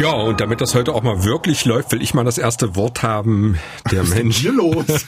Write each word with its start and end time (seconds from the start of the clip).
Ja, 0.00 0.12
und 0.12 0.40
damit 0.40 0.60
das 0.60 0.74
heute 0.74 0.94
auch 0.94 1.02
mal 1.02 1.24
wirklich 1.24 1.64
läuft, 1.64 1.92
will 1.92 2.02
ich 2.02 2.14
mal 2.14 2.24
das 2.24 2.38
erste 2.38 2.76
Wort 2.76 3.02
haben. 3.02 3.58
Der 3.90 4.02
Was 4.02 4.10
Mensch. 4.14 4.36
Ist 4.36 4.42
hier 4.42 4.52
los? 4.52 4.84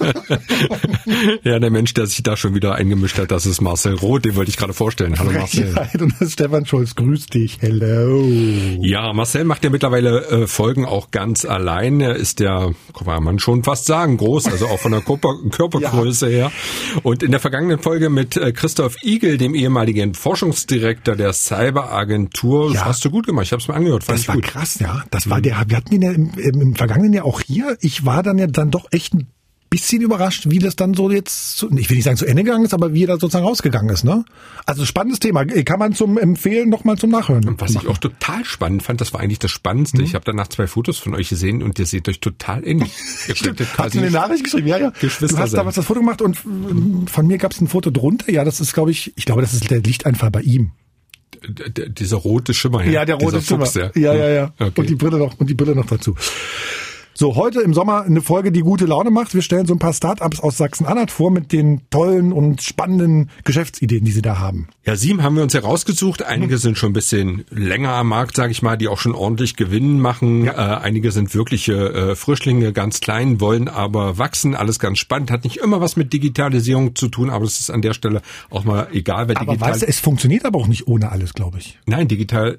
ja, 1.45 1.59
der 1.59 1.71
Mensch, 1.71 1.95
der 1.95 2.07
sich 2.07 2.23
da 2.23 2.37
schon 2.37 2.55
wieder 2.55 2.75
eingemischt 2.75 3.19
hat, 3.19 3.31
das 3.31 3.47
ist 3.47 3.61
Marcel 3.61 3.95
Roth, 3.95 4.25
den 4.25 4.35
wollte 4.37 4.51
ich 4.51 4.57
gerade 4.57 4.73
vorstellen. 4.73 5.17
Hallo 5.19 5.31
Marcel. 5.33 5.75
Und 6.01 6.13
das 6.15 6.21
ist 6.23 6.33
Stefan 6.35 6.67
Schulz. 6.67 6.95
Grüß 6.97 7.27
dich. 7.27 7.59
Hello. 7.61 8.21
Ja, 8.81 9.13
Marcel 9.13 9.45
macht 9.45 9.63
ja 9.65 9.71
mittlerweile 9.71 10.27
äh, 10.27 10.47
Folgen 10.47 10.85
auch 10.87 11.11
ganz 11.11 11.45
allein. 11.45 12.01
Er 12.01 12.17
ist 12.17 12.41
ja, 12.41 12.71
kann 12.99 13.23
man 13.25 13.39
schon 13.39 13.63
fast 13.65 13.87
sagen, 13.87 14.17
groß, 14.17 14.47
also 14.49 14.67
auch 14.67 14.81
von 14.81 14.93
der 14.93 15.03
Körper, 15.03 15.35
Körpergröße 15.51 16.29
her. 16.29 16.51
Und 17.03 17.23
in 17.23 17.31
der 17.31 17.41
vergangenen 17.41 17.79
Folge 17.79 18.11
mit 18.11 18.37
äh, 18.37 18.53
Christoph 18.53 18.97
Igel, 19.05 19.39
dem 19.39 19.55
ehemaligen 19.55 20.15
Forschungsdirektor 20.15 21.15
der 21.17 21.33
Cyberagentur, 21.33 22.73
Ja. 22.73 22.87
hast 22.87 23.05
du 23.05 23.11
gut 23.11 23.27
gemacht. 23.27 23.45
Ich 23.47 23.53
habe 23.53 23.63
es 23.63 23.69
mir 23.69 23.75
angehört, 23.75 24.05
fand 24.05 24.19
Das 24.19 24.27
ich 24.29 24.33
gut. 24.33 24.43
krass, 24.45 24.64
ja. 24.79 25.05
Das 25.11 25.31
war 25.31 25.41
der, 25.41 25.63
wir 25.69 25.77
hatten 25.77 25.95
ihn 25.95 26.03
ja 26.03 26.13
im, 26.13 26.31
im, 26.35 26.75
vergangenen 26.75 27.13
Jahr 27.13 27.25
auch 27.25 27.41
hier. 27.41 27.77
Ich 27.81 28.05
war 28.05 28.23
dann 28.23 28.39
ja 28.39 28.47
dann 28.47 28.71
doch 28.71 28.87
echt 28.91 29.15
ein 29.15 29.27
bisschen 29.75 30.03
überrascht, 30.03 30.51
wie 30.51 30.61
das 30.61 30.77
dann 30.77 30.95
so 30.95 31.11
jetzt, 31.11 31.57
zu, 31.57 31.69
ich 31.77 31.91
will 31.91 31.97
nicht 31.97 32.05
sagen 32.05 32.17
zu 32.17 32.27
Ende 32.27 32.45
gegangen 32.45 32.65
ist, 32.65 32.75
aber 32.75 32.95
wie 32.95 33.05
er 33.05 33.09
da 33.09 33.15
sozusagen 33.15 33.45
rausgegangen 33.45 33.93
ist, 33.93 34.05
ne? 34.05 34.25
Also 34.67 34.87
spannendes 34.87 35.19
Thema. 35.19 35.45
Kann 35.45 35.81
man 35.81 35.95
zum 35.95 36.17
Empfehlen 36.17 36.69
nochmal 36.69 36.97
zum 36.97 37.11
Nachhören. 37.11 37.45
Und 37.49 37.61
was 37.61 37.71
ich 37.71 37.77
machen. 37.77 37.89
auch 37.89 37.99
total 37.99 38.45
spannend 38.45 38.85
fand, 38.85 39.01
das 39.01 39.13
war 39.13 39.21
eigentlich 39.21 39.41
das 39.41 39.51
Spannendste. 39.51 39.99
Mhm. 39.99 40.05
Ich 40.05 40.15
habe 40.15 40.25
danach 40.25 40.47
zwei 40.47 40.69
Fotos 40.69 40.99
von 40.99 41.15
euch 41.17 41.29
gesehen 41.29 41.61
und 41.61 41.77
ihr 41.81 41.87
seht 41.87 42.09
euch 42.09 42.21
total 42.21 42.65
ähnlich. 42.65 42.93
Ihr 43.29 43.35
könntet 43.35 43.77
Hast 43.77 43.97
du 43.97 43.99
eine 43.99 44.13
Nachricht 44.13 44.45
geschrieben? 44.45 44.69
Ja, 44.69 44.79
ja. 44.79 44.91
Geschwister 44.91 45.27
du 45.27 45.43
hast 45.43 45.51
sein. 45.51 45.59
damals 45.59 45.75
das 45.75 45.87
Foto 45.87 46.01
gemacht 46.01 46.23
und 46.23 46.37
äh, 46.37 47.11
von 47.11 47.27
mir 47.27 47.39
gab 47.39 47.51
es 47.51 47.61
ein 47.61 47.67
Foto 47.67 47.91
drunter. 47.91 48.31
Ja, 48.31 48.45
das 48.45 48.61
ist, 48.61 48.75
glaube 48.75 48.93
ich, 48.93 49.13
ich 49.17 49.25
glaube, 49.25 49.43
das 49.43 49.55
ist 49.55 49.69
der 49.71 49.81
Lichteinfall 49.81 50.31
bei 50.31 50.43
ihm. 50.43 50.71
Dieser 51.49 52.17
rote 52.17 52.55
Schimmer. 52.55 52.85
Ja, 52.85 53.05
der 53.05 53.17
rote 53.17 53.41
Schimmer. 53.41 53.67
Fuchs, 53.67 53.75
Ja, 53.95 54.15
ja, 54.15 54.29
ja. 54.29 54.53
Okay. 54.59 54.73
Und 54.81 54.91
die 54.91 54.95
Brille 54.97 55.19
noch 55.19 55.39
und 55.39 55.49
die 55.49 55.55
Brille 55.55 55.75
noch 55.75 55.87
dazu. 55.87 56.15
So, 57.17 57.37
heute 57.37 57.61
im 57.61 57.75
Sommer 57.75 58.03
eine 58.03 58.23
Folge, 58.23 58.51
die 58.51 58.63
gute 58.63 58.87
Laune 58.87 59.13
macht. 59.13 59.35
Wir 59.35 59.43
stellen 59.43 59.67
so 59.67 59.73
ein 59.73 59.79
paar 59.79 59.93
Startups 59.93 60.41
aus 60.41 60.57
Sachsen-Anhalt 60.57 61.13
vor 61.13 61.31
mit 61.31 61.53
den 61.53 61.83
tollen 61.89 62.33
und 62.33 62.61
spannenden 62.61 63.31
Geschäftsideen, 63.45 64.05
die 64.05 64.11
sie 64.11 64.21
da 64.21 64.41
haben. 64.41 64.67
Ja, 64.85 64.97
sieben 64.97 65.23
haben 65.23 65.37
wir 65.37 65.45
uns 65.45 65.55
herausgesucht. 65.55 66.25
Einige 66.25 66.59
sind 66.59 66.77
schon 66.77 66.91
ein 66.91 66.93
bisschen 66.93 67.45
länger 67.51 67.91
am 67.91 68.09
Markt, 68.09 68.35
sage 68.35 68.51
ich 68.51 68.63
mal, 68.63 68.77
die 68.77 68.89
auch 68.89 68.99
schon 68.99 69.15
ordentlich 69.15 69.55
Gewinn 69.55 70.01
machen. 70.01 70.49
Äh, 70.49 70.51
einige 70.51 71.13
sind 71.13 71.33
wirkliche 71.37 71.75
äh, 71.75 72.17
Frischlinge, 72.17 72.73
ganz 72.73 72.99
klein, 72.99 73.41
wollen 73.41 73.69
aber 73.69 74.19
wachsen. 74.19 74.57
Alles 74.57 74.81
ganz 74.81 74.99
spannend, 74.99 75.31
hat 75.31 75.45
nicht 75.45 75.59
immer 75.59 75.81
was 75.81 75.95
mit 75.95 76.13
Digitalisierung 76.13 76.97
zu 76.97 77.07
tun, 77.07 77.31
aber 77.31 77.45
es 77.45 77.61
ist 77.61 77.71
an 77.71 77.81
der 77.81 77.95
Stelle 77.95 78.23
auch 78.51 78.65
mal 78.65 78.89
egal, 78.93 79.29
wer 79.29 79.37
Aber 79.37 79.53
digital... 79.53 79.71
weißt 79.71 79.83
du, 79.83 79.87
es 79.87 80.01
funktioniert 80.01 80.45
aber 80.45 80.59
auch 80.59 80.67
nicht 80.67 80.89
ohne 80.89 81.13
alles, 81.13 81.33
glaube 81.33 81.59
ich. 81.59 81.79
Nein, 81.87 82.09
digital. 82.09 82.59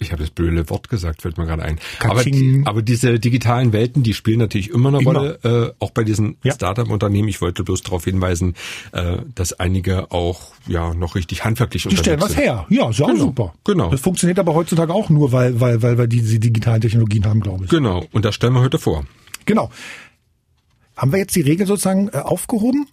Ich 0.00 0.12
habe 0.12 0.22
das 0.22 0.30
blöde 0.30 0.70
Wort 0.70 0.88
gesagt, 0.88 1.22
fällt 1.22 1.38
mir 1.38 1.46
gerade 1.46 1.62
ein. 1.64 1.80
Aber, 2.00 2.14
Katsching. 2.22 2.64
aber 2.68 2.82
diese 2.82 3.18
digitalen 3.18 3.72
Welten, 3.72 4.04
die 4.04 4.14
spielen 4.14 4.38
natürlich 4.38 4.70
immer 4.70 4.90
eine 4.90 5.00
Immer. 5.00 5.12
Rolle, 5.12 5.74
äh, 5.78 5.84
auch 5.84 5.90
bei 5.90 6.04
diesen 6.04 6.36
Ja. 6.44 6.54
Startup-Unternehmen. 6.54 7.26
Ich 7.28 7.40
wollte 7.40 7.64
bloß 7.64 7.82
darauf 7.82 8.04
hinweisen, 8.04 8.54
äh, 8.92 9.18
dass 9.34 9.54
einige 9.54 10.12
auch 10.12 10.52
ja 10.68 10.94
noch 10.94 11.16
richtig 11.16 11.44
handwerklich 11.44 11.82
Die 11.82 11.88
unterwegs 11.88 12.04
stellen 12.06 12.20
was 12.20 12.32
sind. 12.32 12.42
her. 12.42 12.66
Ja, 12.68 12.90
ist 12.90 12.98
ja 13.00 13.06
auch 13.06 13.10
Genau, 13.10 13.24
super. 13.24 13.54
genau. 13.64 13.90
Das 13.90 14.00
funktioniert 14.00 14.38
aber 14.38 14.54
heutzutage 14.54 14.94
auch 14.94 15.08
nur, 15.10 15.32
weil, 15.32 15.60
weil, 15.60 15.82
weil 15.82 15.98
wir 15.98 16.06
diese 16.06 16.38
digitalen 16.38 16.80
Technologien 16.80 17.24
haben, 17.26 17.40
glaube 17.40 17.64
ich. 17.64 17.70
Genau, 17.70 18.06
und 18.12 18.24
das 18.24 18.36
stellen 18.36 18.52
wir 18.52 18.60
heute 18.60 18.78
vor. 18.78 19.04
Genau. 19.46 19.68
Haben 20.96 21.10
wir 21.12 21.18
jetzt 21.18 21.34
die 21.34 21.40
Regel 21.42 21.66
sozusagen 21.66 22.08
äh, 22.08 22.18
aufgehoben? 22.18 22.86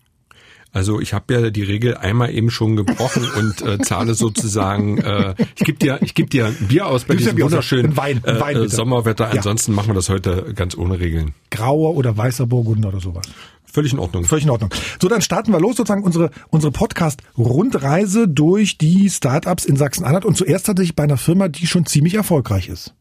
Also 0.75 0.99
ich 0.99 1.13
habe 1.13 1.33
ja 1.33 1.49
die 1.51 1.63
Regel 1.63 1.95
einmal 1.95 2.35
eben 2.35 2.51
schon 2.51 2.75
gebrochen 2.75 3.25
und 3.37 3.61
äh, 3.61 3.79
zahle 3.79 4.13
sozusagen, 4.13 4.97
äh, 4.97 5.33
ich 5.55 5.63
gebe 5.63 5.79
dir, 5.79 5.99
ich 6.01 6.13
geb 6.15 6.29
dir 6.29 6.47
ein 6.47 6.67
Bier 6.67 6.87
aus 6.87 7.05
bei 7.05 7.13
Gibst 7.13 7.27
dir 7.27 7.29
diesem 7.29 7.35
Bier 7.37 7.45
aus, 7.45 7.51
wunderschönen 7.53 7.91
ein 7.91 7.97
Wein, 7.97 8.21
ein 8.25 8.41
Wein 8.41 8.57
äh, 8.57 8.59
bitte. 8.59 8.75
Sommerwetter. 8.75 9.27
Ja. 9.27 9.35
Ansonsten 9.35 9.73
machen 9.73 9.87
wir 9.87 9.93
das 9.93 10.09
heute 10.09 10.53
ganz 10.53 10.75
ohne 10.75 10.99
Regeln. 10.99 11.33
Grauer 11.49 11.95
oder 11.95 12.17
weißer 12.17 12.45
Burgunder 12.45 12.89
oder 12.89 12.99
sowas. 12.99 13.25
Völlig 13.63 13.93
in 13.93 13.99
Ordnung. 13.99 14.25
Völlig 14.25 14.43
in 14.43 14.49
Ordnung. 14.49 14.69
So, 15.01 15.07
dann 15.07 15.21
starten 15.21 15.53
wir 15.53 15.61
los, 15.61 15.77
sozusagen 15.77 16.03
unsere, 16.03 16.29
unsere 16.49 16.73
Podcast-Rundreise 16.73 18.27
durch 18.27 18.77
die 18.77 19.09
Startups 19.09 19.63
in 19.63 19.77
Sachsen-Anhalt. 19.77 20.25
Und 20.25 20.35
zuerst 20.35 20.67
hatte 20.67 20.83
ich 20.83 20.93
bei 20.93 21.03
einer 21.03 21.17
Firma, 21.17 21.47
die 21.47 21.67
schon 21.67 21.85
ziemlich 21.85 22.15
erfolgreich 22.15 22.67
ist. 22.67 22.93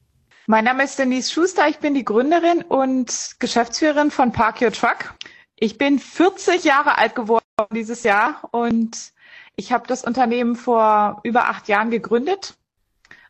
Mein 0.46 0.64
Name 0.64 0.84
ist 0.84 0.98
Denise 0.98 1.32
Schuster, 1.32 1.68
ich 1.68 1.78
bin 1.78 1.94
die 1.94 2.04
Gründerin 2.04 2.62
und 2.68 3.36
Geschäftsführerin 3.40 4.12
von 4.12 4.30
Park 4.30 4.62
Your 4.62 4.70
Truck. 4.70 5.14
Ich 5.56 5.78
bin 5.78 5.98
40 5.98 6.64
Jahre 6.64 6.98
alt 6.98 7.14
geworden 7.14 7.44
dieses 7.72 8.02
Jahr 8.02 8.48
und 8.50 9.12
ich 9.56 9.72
habe 9.72 9.86
das 9.86 10.04
Unternehmen 10.04 10.56
vor 10.56 11.20
über 11.22 11.48
acht 11.48 11.68
Jahren 11.68 11.90
gegründet 11.90 12.54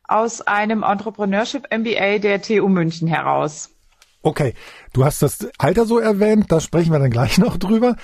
aus 0.06 0.40
einem 0.40 0.82
Entrepreneurship 0.82 1.66
MBA 1.72 2.18
der 2.18 2.40
TU 2.40 2.68
München 2.68 3.08
heraus. 3.08 3.70
Okay, 4.22 4.54
du 4.92 5.04
hast 5.04 5.22
das 5.22 5.48
Alter 5.58 5.84
so 5.84 5.98
erwähnt, 5.98 6.50
da 6.50 6.60
sprechen 6.60 6.92
wir 6.92 6.98
dann 6.98 7.10
gleich 7.10 7.38
noch 7.38 7.58
drüber. 7.58 7.96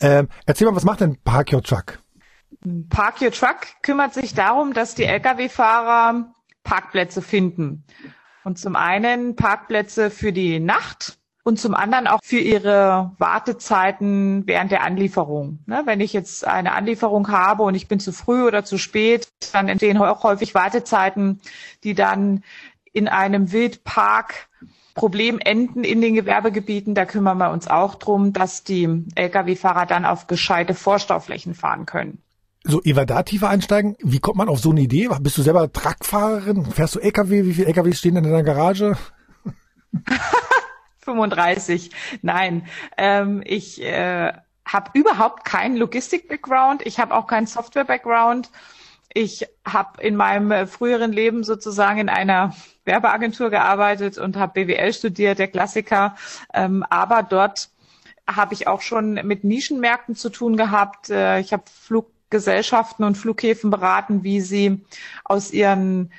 Ähm, 0.00 0.28
erzähl 0.46 0.68
mal, 0.68 0.76
was 0.76 0.84
macht 0.84 1.00
denn 1.00 1.18
Park 1.22 1.52
Your 1.52 1.62
Truck? 1.62 1.98
Park 2.88 3.20
Your 3.20 3.32
Truck 3.32 3.66
kümmert 3.82 4.14
sich 4.14 4.34
darum, 4.34 4.72
dass 4.72 4.94
die 4.94 5.04
Lkw-Fahrer 5.04 6.32
Parkplätze 6.62 7.22
finden. 7.22 7.84
Und 8.44 8.58
zum 8.58 8.76
einen 8.76 9.36
Parkplätze 9.36 10.10
für 10.10 10.32
die 10.32 10.60
Nacht 10.60 11.18
und 11.44 11.60
zum 11.60 11.74
anderen 11.74 12.06
auch 12.06 12.20
für 12.22 12.38
ihre 12.38 13.12
Wartezeiten 13.18 14.46
während 14.46 14.72
der 14.72 14.82
Anlieferung. 14.82 15.60
Ne, 15.66 15.82
wenn 15.84 16.00
ich 16.00 16.12
jetzt 16.12 16.46
eine 16.46 16.72
Anlieferung 16.72 17.28
habe 17.28 17.62
und 17.62 17.74
ich 17.74 17.86
bin 17.86 18.00
zu 18.00 18.12
früh 18.12 18.42
oder 18.42 18.64
zu 18.64 18.78
spät, 18.78 19.28
dann 19.52 19.68
entstehen 19.68 19.98
auch 19.98 20.24
häufig 20.24 20.54
Wartezeiten, 20.54 21.40
die 21.84 21.94
dann 21.94 22.42
in 22.92 23.08
einem 23.08 23.52
Wildpark 23.52 24.48
Problem 24.94 25.38
enden 25.40 25.84
in 25.84 26.00
den 26.00 26.14
Gewerbegebieten. 26.14 26.94
Da 26.94 27.04
kümmern 27.04 27.38
wir 27.38 27.50
uns 27.50 27.68
auch 27.68 27.96
drum, 27.96 28.32
dass 28.32 28.64
die 28.64 29.04
Lkw-Fahrer 29.14 29.86
dann 29.86 30.04
auf 30.04 30.26
gescheite 30.26 30.74
Vorstauflächen 30.74 31.54
fahren 31.54 31.84
können. 31.84 32.22
So, 32.62 32.80
wir 32.82 33.04
da 33.04 33.22
tiefer 33.22 33.50
einsteigen, 33.50 33.96
wie 34.00 34.20
kommt 34.20 34.36
man 34.36 34.48
auf 34.48 34.60
so 34.60 34.70
eine 34.70 34.80
Idee? 34.80 35.10
Bist 35.20 35.36
du 35.36 35.42
selber 35.42 35.70
Truckfahrerin? 35.70 36.64
Fährst 36.64 36.94
du 36.94 37.00
LKW? 37.00 37.44
Wie 37.44 37.52
viele 37.52 37.66
LKWs 37.66 37.98
stehen 37.98 38.14
denn 38.14 38.24
in 38.24 38.30
deiner 38.30 38.44
Garage? 38.44 38.96
35. 41.04 41.90
Nein, 42.22 42.66
ähm, 42.96 43.42
ich 43.44 43.82
äh, 43.82 44.32
habe 44.66 44.90
überhaupt 44.94 45.44
keinen 45.44 45.76
Logistik-Background. 45.76 46.84
Ich 46.86 46.98
habe 46.98 47.14
auch 47.14 47.26
keinen 47.26 47.46
Software-Background. 47.46 48.50
Ich 49.12 49.46
habe 49.64 50.02
in 50.02 50.16
meinem 50.16 50.50
äh, 50.50 50.66
früheren 50.66 51.12
Leben 51.12 51.44
sozusagen 51.44 52.00
in 52.00 52.08
einer 52.08 52.54
Werbeagentur 52.84 53.50
gearbeitet 53.50 54.18
und 54.18 54.36
habe 54.36 54.64
BWL 54.64 54.92
studiert, 54.92 55.38
der 55.38 55.48
Klassiker. 55.48 56.16
Ähm, 56.52 56.84
aber 56.90 57.22
dort 57.22 57.70
habe 58.28 58.54
ich 58.54 58.66
auch 58.66 58.80
schon 58.80 59.14
mit 59.14 59.44
Nischenmärkten 59.44 60.16
zu 60.16 60.30
tun 60.30 60.56
gehabt. 60.56 61.10
Äh, 61.10 61.40
ich 61.40 61.52
habe 61.52 61.64
Fluggesellschaften 61.70 63.04
und 63.04 63.16
Flughäfen 63.16 63.70
beraten, 63.70 64.24
wie 64.24 64.40
sie 64.40 64.84
aus 65.24 65.52
ihren 65.52 66.12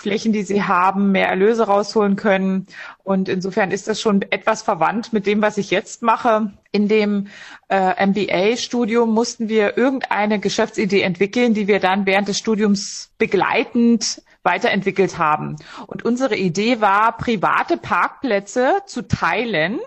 Flächen, 0.00 0.32
die 0.32 0.42
sie 0.42 0.62
haben, 0.62 1.12
mehr 1.12 1.28
Erlöse 1.28 1.64
rausholen 1.66 2.16
können. 2.16 2.66
Und 3.04 3.28
insofern 3.28 3.70
ist 3.70 3.86
das 3.86 4.00
schon 4.00 4.22
etwas 4.22 4.62
verwandt 4.62 5.12
mit 5.12 5.26
dem, 5.26 5.42
was 5.42 5.58
ich 5.58 5.70
jetzt 5.70 6.02
mache. 6.02 6.52
In 6.72 6.88
dem 6.88 7.28
äh, 7.68 8.06
MBA-Studium 8.06 9.12
mussten 9.12 9.48
wir 9.48 9.76
irgendeine 9.76 10.38
Geschäftsidee 10.40 11.02
entwickeln, 11.02 11.52
die 11.52 11.68
wir 11.68 11.80
dann 11.80 12.06
während 12.06 12.28
des 12.28 12.38
Studiums 12.38 13.12
begleitend 13.18 14.22
weiterentwickelt 14.42 15.18
haben. 15.18 15.56
Und 15.86 16.04
unsere 16.04 16.36
Idee 16.36 16.80
war, 16.80 17.16
private 17.18 17.76
Parkplätze 17.76 18.78
zu 18.86 19.06
teilen 19.06 19.80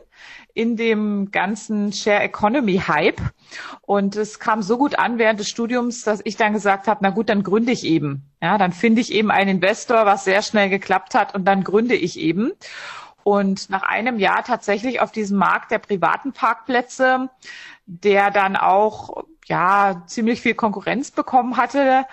in 0.53 0.77
dem 0.77 1.31
ganzen 1.31 1.91
Share 1.93 2.21
Economy 2.21 2.77
Hype. 2.87 3.21
Und 3.81 4.15
es 4.15 4.39
kam 4.39 4.61
so 4.61 4.77
gut 4.77 4.97
an 4.99 5.17
während 5.17 5.39
des 5.39 5.49
Studiums, 5.49 6.03
dass 6.03 6.21
ich 6.23 6.37
dann 6.37 6.53
gesagt 6.53 6.87
habe, 6.87 6.99
na 7.01 7.09
gut, 7.09 7.29
dann 7.29 7.43
gründe 7.43 7.71
ich 7.71 7.83
eben. 7.83 8.23
Ja, 8.41 8.57
dann 8.57 8.71
finde 8.71 9.01
ich 9.01 9.11
eben 9.11 9.31
einen 9.31 9.57
Investor, 9.57 10.05
was 10.05 10.25
sehr 10.25 10.41
schnell 10.41 10.69
geklappt 10.69 11.15
hat 11.15 11.33
und 11.33 11.45
dann 11.45 11.63
gründe 11.63 11.95
ich 11.95 12.19
eben. 12.19 12.51
Und 13.23 13.69
nach 13.69 13.83
einem 13.83 14.19
Jahr 14.19 14.43
tatsächlich 14.43 14.99
auf 14.99 15.11
diesem 15.11 15.37
Markt 15.37 15.71
der 15.71 15.79
privaten 15.79 16.33
Parkplätze, 16.33 17.29
der 17.85 18.31
dann 18.31 18.55
auch 18.55 19.23
ja 19.45 20.03
ziemlich 20.07 20.41
viel 20.41 20.55
Konkurrenz 20.55 21.11
bekommen 21.11 21.57
hatte 21.57 22.05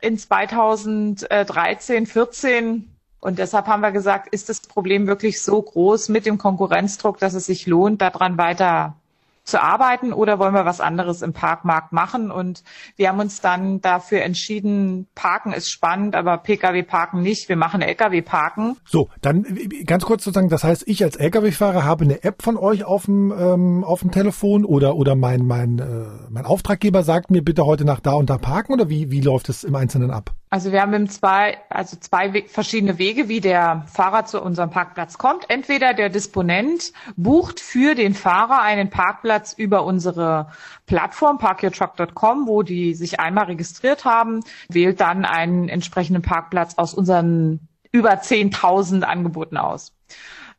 in 0.00 0.18
2013, 0.18 2.06
14 2.06 2.93
und 3.24 3.38
deshalb 3.38 3.68
haben 3.68 3.80
wir 3.80 3.90
gesagt, 3.90 4.28
ist 4.28 4.50
das 4.50 4.60
Problem 4.60 5.06
wirklich 5.06 5.40
so 5.40 5.62
groß 5.62 6.10
mit 6.10 6.26
dem 6.26 6.36
Konkurrenzdruck, 6.36 7.18
dass 7.18 7.32
es 7.32 7.46
sich 7.46 7.66
lohnt, 7.66 8.02
daran 8.02 8.36
weiter 8.36 8.96
zu 9.44 9.62
arbeiten 9.62 10.12
oder 10.12 10.38
wollen 10.38 10.52
wir 10.52 10.66
was 10.66 10.82
anderes 10.82 11.22
im 11.22 11.32
Parkmarkt 11.32 11.90
machen? 11.90 12.30
Und 12.30 12.64
wir 12.96 13.08
haben 13.08 13.20
uns 13.20 13.40
dann 13.40 13.80
dafür 13.80 14.20
entschieden, 14.20 15.06
Parken 15.14 15.54
ist 15.54 15.70
spannend, 15.70 16.14
aber 16.14 16.36
Pkw 16.36 16.82
parken 16.82 17.22
nicht. 17.22 17.48
Wir 17.48 17.56
machen 17.56 17.80
Lkw 17.80 18.20
parken. 18.20 18.76
So, 18.84 19.08
dann 19.22 19.46
ganz 19.86 20.04
kurz 20.04 20.22
sozusagen, 20.22 20.50
das 20.50 20.62
heißt, 20.62 20.86
ich 20.86 21.02
als 21.02 21.16
Lkw-Fahrer 21.16 21.82
habe 21.82 22.04
eine 22.04 22.24
App 22.24 22.42
von 22.42 22.58
euch 22.58 22.84
auf 22.84 23.06
dem, 23.06 23.32
ähm, 23.32 23.84
auf 23.84 24.00
dem 24.00 24.10
Telefon 24.10 24.66
oder, 24.66 24.96
oder 24.96 25.14
mein, 25.14 25.46
mein, 25.46 25.78
äh, 25.78 26.28
mein 26.28 26.44
Auftraggeber 26.44 27.02
sagt 27.02 27.30
mir 27.30 27.42
bitte 27.42 27.64
heute 27.64 27.86
nach 27.86 28.00
da 28.00 28.12
und 28.12 28.28
da 28.28 28.36
parken 28.36 28.74
oder 28.74 28.90
wie, 28.90 29.10
wie 29.10 29.22
läuft 29.22 29.48
es 29.48 29.64
im 29.64 29.74
Einzelnen 29.76 30.10
ab? 30.10 30.34
Also 30.54 30.70
wir 30.70 30.82
haben 30.82 31.08
zwei, 31.08 31.58
also 31.68 31.96
zwei 31.96 32.44
verschiedene 32.46 32.96
Wege, 32.96 33.28
wie 33.28 33.40
der 33.40 33.82
Fahrer 33.92 34.24
zu 34.24 34.40
unserem 34.40 34.70
Parkplatz 34.70 35.18
kommt. 35.18 35.50
Entweder 35.50 35.94
der 35.94 36.10
Disponent 36.10 36.92
bucht 37.16 37.58
für 37.58 37.96
den 37.96 38.14
Fahrer 38.14 38.62
einen 38.62 38.88
Parkplatz 38.88 39.52
über 39.52 39.84
unsere 39.84 40.52
Plattform 40.86 41.38
parkyourtruck.com, 41.38 42.46
wo 42.46 42.62
die 42.62 42.94
sich 42.94 43.18
einmal 43.18 43.46
registriert 43.46 44.04
haben, 44.04 44.44
wählt 44.68 45.00
dann 45.00 45.24
einen 45.24 45.68
entsprechenden 45.68 46.22
Parkplatz 46.22 46.74
aus 46.76 46.94
unseren 46.94 47.66
über 47.90 48.12
10.000 48.12 49.02
Angeboten 49.02 49.56
aus. 49.56 49.92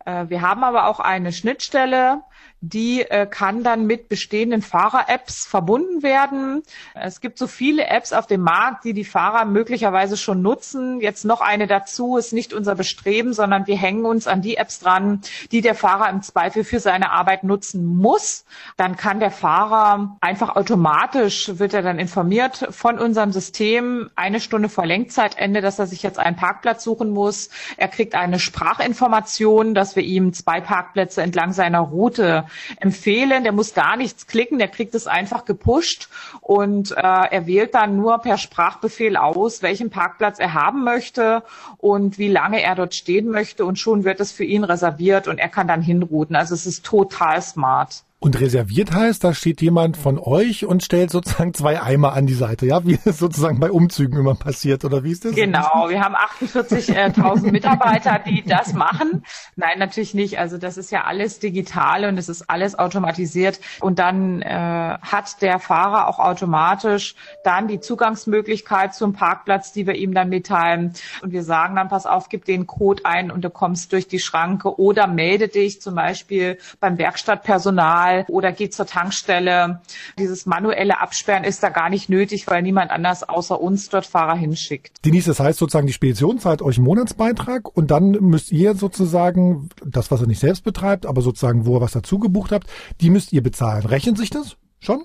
Äh, 0.03 0.25
wir 0.27 0.41
haben 0.41 0.65
aber 0.65 0.87
auch 0.87 0.99
eine 0.99 1.31
Schnittstelle, 1.31 2.21
die 2.69 3.01
äh, 3.01 3.27
kann 3.27 3.63
dann 3.63 3.85
mit 3.85 4.09
bestehenden 4.09 4.61
Fahrer-Apps 4.61 5.45
verbunden 5.45 6.03
werden. 6.03 6.63
Es 6.93 7.21
gibt 7.21 7.37
so 7.37 7.47
viele 7.47 7.87
Apps 7.87 8.13
auf 8.13 8.27
dem 8.27 8.41
Markt, 8.41 8.85
die 8.85 8.93
die 8.93 9.05
Fahrer 9.05 9.45
möglicherweise 9.45 10.17
schon 10.17 10.41
nutzen. 10.41 10.99
Jetzt 10.99 11.25
noch 11.25 11.41
eine 11.41 11.67
dazu 11.67 12.17
ist 12.17 12.33
nicht 12.33 12.53
unser 12.53 12.75
Bestreben, 12.75 13.33
sondern 13.33 13.67
wir 13.67 13.77
hängen 13.77 14.05
uns 14.05 14.27
an 14.27 14.41
die 14.41 14.57
Apps 14.57 14.79
dran, 14.79 15.21
die 15.51 15.61
der 15.61 15.75
Fahrer 15.75 16.09
im 16.09 16.21
Zweifel 16.21 16.63
für 16.63 16.79
seine 16.79 17.11
Arbeit 17.11 17.43
nutzen 17.43 17.85
muss. 17.85 18.45
Dann 18.77 18.95
kann 18.95 19.19
der 19.19 19.31
Fahrer 19.31 20.17
einfach 20.21 20.55
automatisch, 20.55 21.51
wird 21.59 21.73
er 21.73 21.81
dann 21.81 21.99
informiert 21.99 22.67
von 22.71 22.97
unserem 22.97 23.31
System, 23.31 24.09
eine 24.15 24.39
Stunde 24.39 24.69
vor 24.69 24.85
Lenkzeitende, 24.85 25.61
dass 25.61 25.79
er 25.79 25.87
sich 25.87 26.01
jetzt 26.03 26.19
einen 26.19 26.35
Parkplatz 26.35 26.83
suchen 26.83 27.11
muss. 27.11 27.49
Er 27.77 27.87
kriegt 27.89 28.15
eine 28.15 28.39
Sprachinformation, 28.39 29.73
dass 29.75 29.95
wir 29.95 30.03
ihm 30.03 30.33
zwei 30.33 30.61
Parkplätze 30.61 31.21
entlang 31.21 31.53
seiner 31.53 31.79
Route 31.79 32.45
empfehlen. 32.79 33.43
Der 33.43 33.51
muss 33.51 33.73
gar 33.73 33.97
nichts 33.97 34.27
klicken, 34.27 34.59
der 34.59 34.67
kriegt 34.67 34.95
es 34.95 35.07
einfach 35.07 35.45
gepusht 35.45 36.09
und 36.41 36.91
äh, 36.91 36.95
er 36.95 37.47
wählt 37.47 37.75
dann 37.75 37.97
nur 37.97 38.19
per 38.19 38.37
Sprachbefehl 38.37 39.17
aus, 39.17 39.61
welchen 39.61 39.89
Parkplatz 39.89 40.39
er 40.39 40.53
haben 40.53 40.83
möchte 40.83 41.43
und 41.77 42.17
wie 42.17 42.29
lange 42.29 42.61
er 42.61 42.75
dort 42.75 42.95
stehen 42.95 43.29
möchte 43.29 43.65
und 43.65 43.79
schon 43.79 44.03
wird 44.03 44.19
es 44.19 44.31
für 44.31 44.43
ihn 44.45 44.63
reserviert 44.63 45.27
und 45.27 45.37
er 45.37 45.49
kann 45.49 45.67
dann 45.67 45.81
hinrouten. 45.81 46.35
Also 46.35 46.53
es 46.53 46.65
ist 46.65 46.85
total 46.85 47.41
smart. 47.41 48.03
Und 48.25 48.41
reserviert 48.41 48.91
heißt, 48.91 49.23
da 49.23 49.35
steht 49.35 49.61
jemand 49.61 49.97
von 49.97 50.17
euch 50.17 50.65
und 50.65 50.81
stellt 50.81 51.11
sozusagen 51.11 51.53
zwei 51.53 51.79
Eimer 51.79 52.13
an 52.13 52.25
die 52.25 52.33
Seite, 52.33 52.65
ja, 52.65 52.83
wie 52.83 52.97
es 53.05 53.19
sozusagen 53.19 53.59
bei 53.59 53.69
Umzügen 53.69 54.17
immer 54.17 54.33
passiert, 54.33 54.83
oder 54.83 55.03
wie 55.03 55.11
ist 55.11 55.25
das? 55.25 55.35
Genau, 55.35 55.89
wir 55.89 56.01
haben 56.01 56.15
48.000 56.15 57.51
Mitarbeiter, 57.51 58.19
die 58.25 58.43
das 58.43 58.73
machen. 58.73 59.23
Nein, 59.55 59.77
natürlich 59.77 60.15
nicht. 60.15 60.39
Also 60.39 60.57
das 60.57 60.77
ist 60.77 60.91
ja 60.91 61.03
alles 61.03 61.37
digital 61.37 62.05
und 62.05 62.17
es 62.17 62.27
ist 62.27 62.49
alles 62.49 62.79
automatisiert. 62.79 63.59
Und 63.79 63.99
dann 63.99 64.41
äh, 64.41 64.49
hat 64.49 65.43
der 65.43 65.59
Fahrer 65.59 66.07
auch 66.07 66.17
automatisch 66.17 67.13
dann 67.43 67.67
die 67.67 67.79
Zugangsmöglichkeit 67.79 68.95
zum 68.95 69.13
Parkplatz, 69.13 69.71
die 69.71 69.85
wir 69.85 69.93
ihm 69.93 70.15
dann 70.15 70.29
mitteilen. 70.29 70.93
Und 71.21 71.31
wir 71.31 71.43
sagen 71.43 71.75
dann, 71.75 71.89
pass 71.89 72.07
auf, 72.07 72.29
gib 72.29 72.45
den 72.45 72.65
Code 72.65 73.05
ein 73.05 73.29
und 73.29 73.45
du 73.45 73.51
kommst 73.51 73.91
durch 73.91 74.07
die 74.07 74.17
Schranke 74.17 74.79
oder 74.79 75.05
melde 75.05 75.47
dich 75.47 75.79
zum 75.79 75.93
Beispiel 75.93 76.57
beim 76.79 76.97
Werkstattpersonal 76.97 78.14
oder 78.29 78.51
geht 78.51 78.73
zur 78.73 78.85
Tankstelle. 78.85 79.81
Dieses 80.17 80.45
manuelle 80.45 81.01
Absperren 81.01 81.43
ist 81.43 81.61
da 81.63 81.69
gar 81.69 81.89
nicht 81.89 82.09
nötig, 82.09 82.47
weil 82.47 82.61
niemand 82.61 82.91
anders 82.91 83.27
außer 83.27 83.59
uns 83.59 83.89
dort 83.89 84.05
Fahrer 84.05 84.35
hinschickt. 84.35 85.03
Denise, 85.03 85.27
das 85.27 85.39
heißt 85.39 85.59
sozusagen, 85.59 85.87
die 85.87 85.93
Spedition 85.93 86.39
zahlt 86.39 86.61
euch 86.61 86.77
einen 86.77 86.85
Monatsbeitrag 86.85 87.75
und 87.75 87.91
dann 87.91 88.11
müsst 88.11 88.51
ihr 88.51 88.75
sozusagen 88.75 89.69
das, 89.85 90.11
was 90.11 90.21
ihr 90.21 90.27
nicht 90.27 90.39
selbst 90.39 90.63
betreibt, 90.63 91.05
aber 91.05 91.21
sozusagen, 91.21 91.65
wo 91.65 91.77
ihr 91.77 91.81
was 91.81 91.91
dazu 91.91 92.19
gebucht 92.19 92.51
habt, 92.51 92.67
die 93.01 93.09
müsst 93.09 93.33
ihr 93.33 93.43
bezahlen. 93.43 93.85
Rechnet 93.85 94.17
sich 94.17 94.29
das 94.29 94.57
schon? 94.79 95.03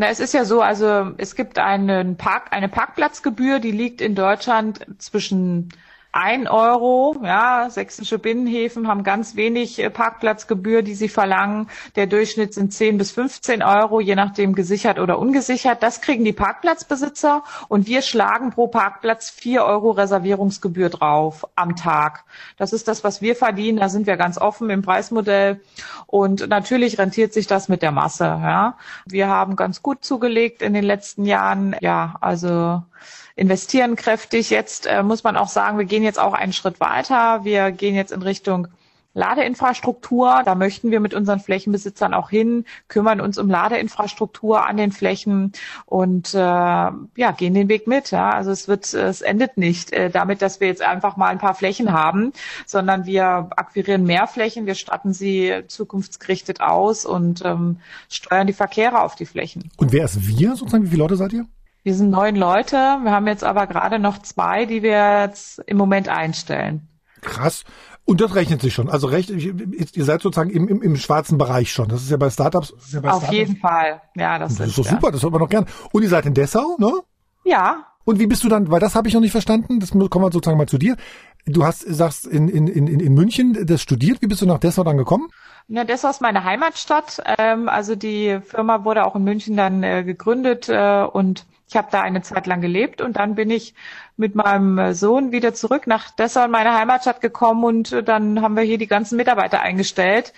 Na, 0.00 0.06
es 0.10 0.20
ist 0.20 0.32
ja 0.32 0.44
so, 0.44 0.60
also 0.62 1.10
es 1.16 1.34
gibt 1.34 1.58
einen 1.58 2.16
Park, 2.16 2.52
eine 2.52 2.68
Parkplatzgebühr, 2.68 3.58
die 3.58 3.72
liegt 3.72 4.00
in 4.00 4.14
Deutschland 4.14 4.86
zwischen 4.98 5.70
ein 6.12 6.48
Euro. 6.48 7.16
Ja, 7.22 7.68
sächsische 7.70 8.18
Binnenhäfen 8.18 8.88
haben 8.88 9.02
ganz 9.02 9.36
wenig 9.36 9.78
äh, 9.78 9.90
Parkplatzgebühr, 9.90 10.82
die 10.82 10.94
sie 10.94 11.08
verlangen. 11.08 11.68
Der 11.96 12.06
Durchschnitt 12.06 12.54
sind 12.54 12.72
10 12.72 12.98
bis 12.98 13.10
15 13.10 13.62
Euro, 13.62 14.00
je 14.00 14.14
nachdem 14.14 14.54
gesichert 14.54 14.98
oder 14.98 15.18
ungesichert. 15.18 15.82
Das 15.82 16.00
kriegen 16.00 16.24
die 16.24 16.32
Parkplatzbesitzer 16.32 17.44
und 17.68 17.86
wir 17.86 18.02
schlagen 18.02 18.50
pro 18.50 18.68
Parkplatz 18.68 19.30
4 19.30 19.64
Euro 19.64 19.90
Reservierungsgebühr 19.90 20.88
drauf 20.88 21.46
am 21.54 21.76
Tag. 21.76 22.24
Das 22.56 22.72
ist 22.72 22.88
das, 22.88 23.04
was 23.04 23.20
wir 23.20 23.36
verdienen. 23.36 23.78
Da 23.78 23.88
sind 23.88 24.06
wir 24.06 24.16
ganz 24.16 24.38
offen 24.38 24.70
im 24.70 24.82
Preismodell. 24.82 25.60
Und 26.06 26.48
natürlich 26.48 26.98
rentiert 26.98 27.32
sich 27.32 27.46
das 27.46 27.68
mit 27.68 27.82
der 27.82 27.92
Masse. 27.92 28.24
Ja. 28.24 28.76
Wir 29.06 29.28
haben 29.28 29.56
ganz 29.56 29.82
gut 29.82 30.04
zugelegt 30.04 30.62
in 30.62 30.72
den 30.72 30.84
letzten 30.84 31.26
Jahren. 31.26 31.76
Ja, 31.80 32.16
also 32.20 32.82
investieren 33.38 33.94
kräftig. 33.96 34.50
Jetzt 34.50 34.86
äh, 34.86 35.02
muss 35.02 35.22
man 35.22 35.36
auch 35.36 35.48
sagen, 35.48 35.78
wir 35.78 35.84
gehen 35.84 36.02
jetzt 36.02 36.18
auch 36.18 36.34
einen 36.34 36.52
Schritt 36.52 36.80
weiter. 36.80 37.44
Wir 37.44 37.70
gehen 37.70 37.94
jetzt 37.94 38.12
in 38.12 38.22
Richtung 38.22 38.68
Ladeinfrastruktur. 39.14 40.42
Da 40.44 40.54
möchten 40.54 40.90
wir 40.90 41.00
mit 41.00 41.14
unseren 41.14 41.40
Flächenbesitzern 41.40 42.14
auch 42.14 42.30
hin, 42.30 42.64
kümmern 42.88 43.20
uns 43.20 43.38
um 43.38 43.48
Ladeinfrastruktur 43.48 44.66
an 44.66 44.76
den 44.76 44.92
Flächen 44.92 45.52
und 45.86 46.34
äh, 46.34 46.38
ja, 46.38 47.30
gehen 47.36 47.54
den 47.54 47.68
Weg 47.68 47.86
mit. 47.86 48.10
Ja. 48.10 48.30
Also 48.30 48.50
es 48.50 48.68
wird, 48.68 48.92
es 48.92 49.20
endet 49.20 49.56
nicht 49.56 49.92
äh, 49.92 50.10
damit, 50.10 50.42
dass 50.42 50.60
wir 50.60 50.68
jetzt 50.68 50.82
einfach 50.82 51.16
mal 51.16 51.28
ein 51.28 51.38
paar 51.38 51.54
Flächen 51.54 51.92
haben, 51.92 52.32
sondern 52.66 53.06
wir 53.06 53.50
akquirieren 53.56 54.04
mehr 54.04 54.26
Flächen, 54.26 54.66
wir 54.66 54.74
statten 54.74 55.12
sie 55.12 55.62
zukunftsgerichtet 55.68 56.60
aus 56.60 57.06
und 57.06 57.44
ähm, 57.44 57.78
steuern 58.08 58.46
die 58.46 58.52
Verkehre 58.52 59.00
auf 59.00 59.14
die 59.14 59.26
Flächen. 59.26 59.70
Und 59.76 59.92
wer 59.92 60.04
ist 60.04 60.26
wir 60.26 60.56
sozusagen? 60.56 60.84
Wie 60.84 60.88
viele 60.88 61.02
Leute 61.02 61.16
seid 61.16 61.32
ihr? 61.32 61.46
Wir 61.82 61.94
sind 61.94 62.10
neun 62.10 62.36
Leute. 62.36 62.76
Wir 62.76 63.10
haben 63.10 63.26
jetzt 63.26 63.44
aber 63.44 63.66
gerade 63.66 63.98
noch 63.98 64.18
zwei, 64.18 64.66
die 64.66 64.82
wir 64.82 65.22
jetzt 65.22 65.60
im 65.66 65.76
Moment 65.76 66.08
einstellen. 66.08 66.88
Krass. 67.22 67.64
Und 68.04 68.22
das 68.22 68.34
rechnet 68.34 68.62
sich 68.62 68.72
schon. 68.72 68.88
Also 68.88 69.06
recht, 69.06 69.28
ihr 69.28 70.04
seid 70.04 70.22
sozusagen 70.22 70.48
im, 70.48 70.66
im, 70.66 70.80
im 70.80 70.96
schwarzen 70.96 71.36
Bereich 71.36 71.70
schon. 71.70 71.88
Das 71.88 72.02
ist 72.02 72.10
ja 72.10 72.16
bei 72.16 72.30
Startups. 72.30 72.72
Ja 72.90 73.00
bei 73.00 73.10
Auf 73.10 73.18
Startups. 73.18 73.36
jeden 73.36 73.56
Fall. 73.56 74.00
Ja, 74.16 74.38
das, 74.38 74.56
das 74.56 74.68
ist, 74.68 74.78
ist 74.78 74.78
doch 74.78 74.90
super. 74.92 75.12
Das 75.12 75.22
hört 75.22 75.32
man 75.32 75.42
noch 75.42 75.48
gern. 75.48 75.66
Und 75.92 76.02
ihr 76.02 76.08
seid 76.08 76.24
in 76.24 76.32
Dessau, 76.32 76.76
ne? 76.78 76.90
Ja. 77.44 77.84
Und 78.04 78.18
wie 78.18 78.26
bist 78.26 78.42
du 78.44 78.48
dann, 78.48 78.70
weil 78.70 78.80
das 78.80 78.94
habe 78.94 79.08
ich 79.08 79.14
noch 79.14 79.20
nicht 79.20 79.32
verstanden, 79.32 79.80
das 79.80 79.90
kommen 79.90 80.24
wir 80.24 80.32
sozusagen 80.32 80.56
mal 80.56 80.66
zu 80.66 80.78
dir. 80.78 80.96
Du 81.44 81.66
hast, 81.66 81.80
sagst, 81.80 82.26
in, 82.26 82.48
in, 82.48 82.66
in, 82.66 82.86
in 82.86 83.12
München 83.12 83.66
das 83.66 83.82
studiert. 83.82 84.22
Wie 84.22 84.26
bist 84.26 84.40
du 84.40 84.46
nach 84.46 84.58
Dessau 84.58 84.84
dann 84.84 84.96
gekommen? 84.96 85.28
Ja, 85.68 85.84
Dessau 85.84 86.08
ist 86.08 86.22
meine 86.22 86.44
Heimatstadt. 86.44 87.22
Ähm, 87.38 87.68
also 87.68 87.94
die 87.94 88.40
Firma 88.42 88.84
wurde 88.84 89.04
auch 89.04 89.16
in 89.16 89.24
München 89.24 89.56
dann 89.56 89.82
äh, 89.82 90.02
gegründet 90.04 90.70
äh, 90.70 91.02
und 91.02 91.44
ich 91.68 91.76
habe 91.76 91.88
da 91.90 92.00
eine 92.00 92.22
Zeit 92.22 92.46
lang 92.46 92.60
gelebt 92.60 93.00
und 93.02 93.16
dann 93.16 93.34
bin 93.34 93.50
ich 93.50 93.74
mit 94.16 94.34
meinem 94.34 94.94
Sohn 94.94 95.32
wieder 95.32 95.52
zurück 95.54 95.86
nach 95.86 96.10
Dessau 96.10 96.44
in 96.46 96.50
meine 96.50 96.74
Heimatstadt 96.74 97.20
gekommen 97.20 97.62
und 97.64 97.92
äh, 97.92 98.02
dann 98.02 98.40
haben 98.40 98.56
wir 98.56 98.62
hier 98.62 98.78
die 98.78 98.86
ganzen 98.86 99.16
Mitarbeiter 99.16 99.60
eingestellt. 99.60 100.32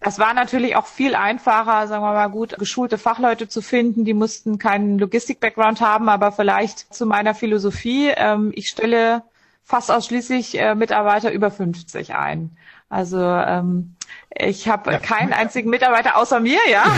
Das 0.00 0.18
war 0.18 0.34
natürlich 0.34 0.76
auch 0.76 0.86
viel 0.86 1.14
einfacher, 1.16 1.88
sagen 1.88 2.04
wir 2.04 2.12
mal 2.12 2.28
gut, 2.28 2.58
geschulte 2.58 2.98
Fachleute 2.98 3.48
zu 3.48 3.62
finden. 3.62 4.04
Die 4.04 4.14
mussten 4.14 4.58
keinen 4.58 4.98
Logistik-Background 4.98 5.80
haben, 5.80 6.08
aber 6.08 6.30
vielleicht 6.32 6.94
zu 6.94 7.06
meiner 7.06 7.34
Philosophie. 7.34 8.12
Ähm, 8.16 8.52
ich 8.54 8.68
stelle 8.68 9.22
fast 9.64 9.90
ausschließlich 9.90 10.58
äh, 10.60 10.74
Mitarbeiter 10.76 11.32
über 11.32 11.50
50 11.50 12.14
ein. 12.14 12.56
Also 12.88 13.20
ähm, 13.20 13.96
ich 14.38 14.68
habe 14.68 14.92
ja. 14.92 14.98
keinen 14.98 15.32
einzigen 15.32 15.70
Mitarbeiter 15.70 16.16
außer 16.16 16.38
mir, 16.40 16.60
ja, 16.70 16.84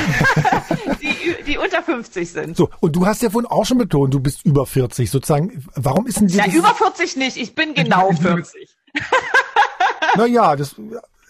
die, 1.03 1.43
die 1.45 1.59
unter 1.59 1.83
50 1.83 2.31
sind. 2.31 2.57
So, 2.57 2.69
und 2.81 2.95
du 2.95 3.07
hast 3.07 3.23
ja 3.23 3.31
vorhin 3.31 3.51
auch 3.51 3.65
schon 3.65 3.79
betont, 3.79 4.13
du 4.13 4.21
bist 4.21 4.45
über 4.45 4.67
40 4.67 5.11
sozusagen. 5.11 5.65
Warum 5.75 6.07
ist 6.07 6.21
denn 6.21 6.27
die? 6.27 6.37
Na, 6.37 6.47
über 6.47 6.75
40 6.75 7.17
nicht, 7.17 7.37
ich 7.37 7.55
bin 7.55 7.75
genau 7.75 8.13
40. 8.13 8.69
naja, 10.17 10.57
das 10.57 10.75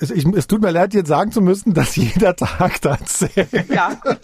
es, 0.01 0.11
ich, 0.11 0.25
es 0.27 0.47
tut 0.47 0.63
mir 0.63 0.71
leid, 0.71 0.95
jetzt 0.95 1.09
sagen 1.09 1.33
zu 1.33 1.41
müssen, 1.41 1.75
dass 1.75 1.97
jeder 1.97 2.37
Tag 2.37 2.81
da 2.83 2.99
zählt. 3.05 3.69
Ja, 3.69 3.95
gut. 3.95 4.19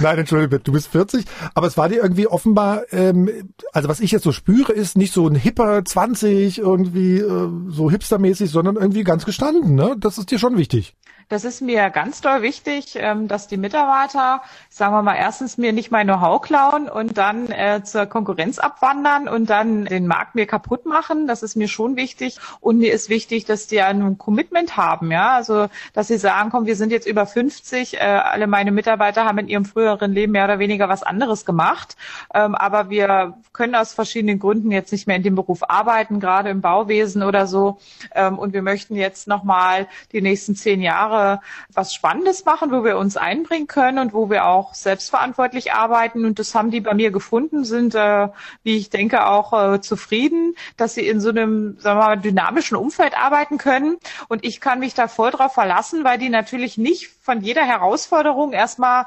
Nein, 0.00 0.18
entschuldige, 0.18 0.60
du 0.60 0.72
bist 0.72 0.88
40, 0.88 1.24
aber 1.54 1.66
es 1.66 1.76
war 1.76 1.88
dir 1.88 2.02
irgendwie 2.02 2.26
offenbar, 2.26 2.82
ähm, 2.90 3.28
also 3.72 3.88
was 3.88 4.00
ich 4.00 4.10
jetzt 4.12 4.24
so 4.24 4.32
spüre, 4.32 4.72
ist 4.72 4.96
nicht 4.96 5.12
so 5.12 5.28
ein 5.28 5.34
hipper 5.34 5.84
20, 5.84 6.58
irgendwie 6.58 7.18
äh, 7.18 7.48
so 7.68 7.90
hipstermäßig, 7.90 8.50
sondern 8.50 8.76
irgendwie 8.76 9.04
ganz 9.04 9.26
gestanden, 9.26 9.74
ne? 9.74 9.96
Das 9.98 10.16
ist 10.16 10.30
dir 10.30 10.38
schon 10.38 10.56
wichtig. 10.56 10.94
Das 11.30 11.44
ist 11.44 11.62
mir 11.62 11.90
ganz 11.90 12.20
doll 12.20 12.42
wichtig, 12.42 12.96
ähm, 12.96 13.28
dass 13.28 13.46
die 13.46 13.56
Mitarbeiter, 13.56 14.42
sagen 14.68 14.92
wir 14.92 15.02
mal, 15.02 15.14
erstens 15.14 15.58
mir 15.58 15.72
nicht 15.72 15.92
mein 15.92 16.08
Know-how 16.08 16.42
klauen 16.42 16.88
und 16.88 17.18
dann 17.18 17.48
äh, 17.52 17.84
zur 17.84 18.06
Konkurrenz 18.06 18.58
abwandern 18.58 19.28
und 19.28 19.48
dann 19.48 19.84
den 19.84 20.08
Markt 20.08 20.34
mir 20.34 20.46
kaputt 20.46 20.86
machen. 20.86 21.28
Das 21.28 21.44
ist 21.44 21.54
mir 21.54 21.68
schon 21.68 21.94
wichtig. 21.94 22.38
Und 22.58 22.78
mir 22.78 22.92
ist 22.92 23.10
wichtig, 23.10 23.44
dass 23.44 23.68
die 23.68 23.80
ein 23.80 24.18
Commitment 24.18 24.76
haben, 24.76 25.12
ja. 25.12 25.36
Also, 25.36 25.68
dass 25.92 26.08
sie 26.08 26.18
sagen, 26.18 26.50
komm, 26.50 26.66
wir 26.66 26.74
sind 26.74 26.90
jetzt 26.90 27.06
über 27.06 27.26
50, 27.26 27.94
äh, 27.94 27.98
alle 28.00 28.48
meine 28.48 28.72
Mitarbeiter 28.72 29.24
haben 29.24 29.38
in 29.38 29.46
ihrem 29.46 29.64
früheren 29.64 29.89
Leben 30.12 30.32
mehr 30.32 30.44
oder 30.44 30.58
weniger 30.58 30.88
was 30.88 31.02
anderes 31.02 31.44
gemacht. 31.44 31.96
Ähm, 32.34 32.54
aber 32.54 32.90
wir 32.90 33.34
können 33.52 33.74
aus 33.74 33.92
verschiedenen 33.92 34.38
Gründen 34.38 34.70
jetzt 34.70 34.92
nicht 34.92 35.06
mehr 35.06 35.16
in 35.16 35.22
dem 35.22 35.34
Beruf 35.34 35.68
arbeiten, 35.68 36.20
gerade 36.20 36.50
im 36.50 36.60
Bauwesen 36.60 37.22
oder 37.22 37.46
so. 37.46 37.78
Ähm, 38.14 38.38
und 38.38 38.52
wir 38.52 38.62
möchten 38.62 38.96
jetzt 38.96 39.26
nochmal 39.26 39.86
die 40.12 40.22
nächsten 40.22 40.54
zehn 40.54 40.80
Jahre 40.80 41.40
was 41.72 41.94
Spannendes 41.94 42.44
machen, 42.44 42.70
wo 42.70 42.84
wir 42.84 42.98
uns 42.98 43.16
einbringen 43.16 43.66
können 43.66 43.98
und 43.98 44.12
wo 44.12 44.30
wir 44.30 44.46
auch 44.46 44.74
selbstverantwortlich 44.74 45.72
arbeiten. 45.72 46.24
Und 46.24 46.38
das 46.38 46.54
haben 46.54 46.70
die 46.70 46.80
bei 46.80 46.94
mir 46.94 47.10
gefunden, 47.10 47.64
sind, 47.64 47.94
äh, 47.94 48.28
wie 48.62 48.76
ich 48.76 48.90
denke, 48.90 49.26
auch 49.26 49.52
äh, 49.52 49.80
zufrieden, 49.80 50.54
dass 50.76 50.94
sie 50.94 51.06
in 51.06 51.20
so 51.20 51.30
einem 51.30 51.78
sagen 51.78 51.98
wir 51.98 52.06
mal, 52.06 52.18
dynamischen 52.18 52.76
Umfeld 52.76 53.16
arbeiten 53.16 53.58
können. 53.58 53.98
Und 54.28 54.44
ich 54.44 54.60
kann 54.60 54.80
mich 54.80 54.94
da 54.94 55.08
voll 55.08 55.30
drauf 55.30 55.54
verlassen, 55.54 56.04
weil 56.04 56.18
die 56.18 56.28
natürlich 56.28 56.78
nicht 56.78 57.10
von 57.22 57.42
jeder 57.42 57.64
Herausforderung 57.64 58.52
erstmal 58.52 59.06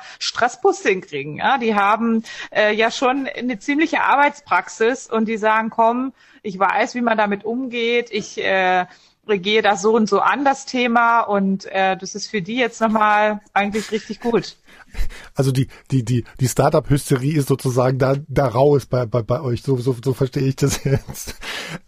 Stressbus 0.73 0.81
hinkriegen. 0.81 1.37
Ja? 1.37 1.57
Die 1.57 1.75
haben 1.75 2.23
äh, 2.51 2.73
ja 2.73 2.91
schon 2.91 3.27
eine 3.27 3.59
ziemliche 3.59 4.01
Arbeitspraxis 4.01 5.07
und 5.07 5.27
die 5.27 5.37
sagen, 5.37 5.69
komm, 5.69 6.13
ich 6.41 6.57
weiß, 6.57 6.95
wie 6.95 7.01
man 7.01 7.17
damit 7.17 7.45
umgeht. 7.45 8.09
Ich 8.11 8.37
äh, 8.37 8.85
gehe 9.27 9.61
das 9.61 9.81
so 9.81 9.95
und 9.95 10.09
so 10.09 10.19
an, 10.19 10.43
das 10.43 10.65
Thema, 10.65 11.21
und 11.21 11.65
äh, 11.65 11.95
das 11.95 12.13
ist 12.13 12.27
für 12.27 12.41
die 12.41 12.57
jetzt 12.57 12.81
nochmal 12.81 13.39
eigentlich 13.53 13.91
richtig 13.91 14.19
gut. 14.19 14.57
Also 15.33 15.51
die, 15.51 15.69
die, 15.89 16.03
die, 16.05 16.23
die 16.39 16.47
Startup-Hysterie 16.47 17.37
ist 17.37 17.47
sozusagen 17.47 17.97
da, 17.97 18.15
da 18.27 18.47
raus 18.47 18.85
bei, 18.85 19.07
bei, 19.07 19.23
bei 19.23 19.41
euch. 19.41 19.63
So, 19.63 19.77
so, 19.77 19.95
so 20.03 20.13
verstehe 20.13 20.43
ich 20.43 20.55
das 20.55 20.83
jetzt. 20.83 21.35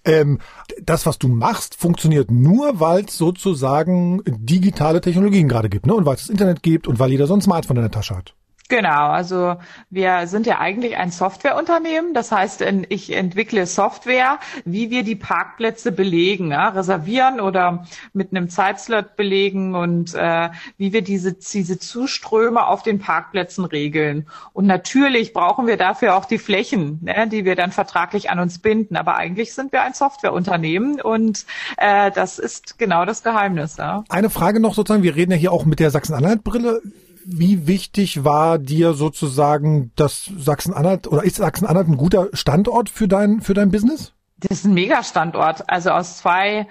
Ähm, 0.04 0.40
das, 0.82 1.06
was 1.06 1.20
du 1.20 1.28
machst, 1.28 1.76
funktioniert 1.76 2.32
nur, 2.32 2.80
weil 2.80 3.06
es 3.06 3.18
sozusagen 3.18 4.24
digitale 4.26 5.02
Technologien 5.02 5.48
gerade 5.48 5.70
gibt, 5.70 5.86
ne? 5.86 5.94
Und 5.94 6.06
weil 6.08 6.16
es 6.16 6.22
das 6.22 6.30
Internet 6.30 6.64
gibt 6.64 6.88
und 6.88 6.98
weil 6.98 7.12
jeder 7.12 7.28
so 7.28 7.36
ein 7.36 7.42
Smartphone 7.42 7.78
in 7.78 7.84
der 7.84 7.92
Tasche 7.92 8.16
hat. 8.16 8.34
Genau, 8.68 9.10
also 9.10 9.58
wir 9.92 10.26
sind 10.26 10.48
ja 10.48 10.58
eigentlich 10.60 10.98
ein 10.98 11.12
Softwareunternehmen. 11.12 12.16
Das 12.16 12.32
heißt, 12.32 12.62
ich 12.90 13.16
entwickle 13.16 13.68
Software, 13.68 14.40
wie 14.66 14.90
wir 14.90 15.04
die 15.04 15.16
Parkplätze 15.16 15.92
belegen, 15.92 16.50
ja, 16.50 16.70
reservieren 16.70 17.40
oder 17.40 17.86
mit 18.14 18.32
einem 18.32 18.50
Zeitslot 18.50 19.16
belegen 19.18 19.76
und 19.76 20.16
äh, 20.16 20.50
wie 20.78 20.94
wir 20.94 21.04
diese, 21.04 21.34
diese 21.34 21.78
Zuströme 21.78 22.66
auf 22.66 22.82
den 22.82 22.98
Parkplätzen 22.98 23.66
regeln. 23.66 24.28
Und 24.54 24.66
natürlich 24.66 25.34
brauchen 25.34 25.68
wir 25.68 25.78
dafür 25.78 26.16
auch 26.16 26.26
die 26.26 26.40
Flächen, 26.40 27.02
ne, 27.04 27.28
die 27.30 27.46
wir 27.46 27.56
dann 27.56 27.72
vertraglich 27.72 28.32
an 28.32 28.40
uns 28.40 28.58
binden. 28.58 28.96
Aber 28.96 29.16
eigentlich 29.16 29.54
sind 29.54 29.74
wir 29.74 29.84
ein 29.84 29.94
Softwareunternehmen 29.94 31.02
und 31.02 31.46
äh, 31.78 32.10
das 32.10 32.40
ist 32.40 32.80
genau 32.80 33.06
das 33.06 33.22
Geheimnis. 33.22 33.78
Ja. 33.78 34.04
Eine 34.10 34.32
Frage 34.32 34.60
noch 34.60 34.74
sozusagen, 34.74 35.04
wir 35.04 35.16
reden 35.16 35.34
ja 35.34 35.38
hier 35.38 35.52
auch 35.52 35.66
mit 35.66 35.80
der 35.80 35.92
Sachsen-Anhalt-Brille 35.92 36.82
wie 37.26 37.68
wichtig 37.68 38.24
war 38.24 38.60
dir 38.60 38.94
sozusagen 38.94 39.92
das 39.96 40.30
Sachsen-Anhalt 40.38 41.08
oder 41.08 41.24
ist 41.24 41.38
Sachsen-Anhalt 41.38 41.88
ein 41.88 41.98
guter 41.98 42.30
Standort 42.34 42.90
für 42.90 43.08
dein, 43.08 43.42
für 43.42 43.54
dein 43.54 43.72
Business? 43.72 44.14
Das 44.38 44.60
ist 44.60 44.66
ein 44.66 44.74
Megastandort. 44.74 45.70
Also 45.70 45.90
aus 45.90 46.18
zwei 46.18 46.68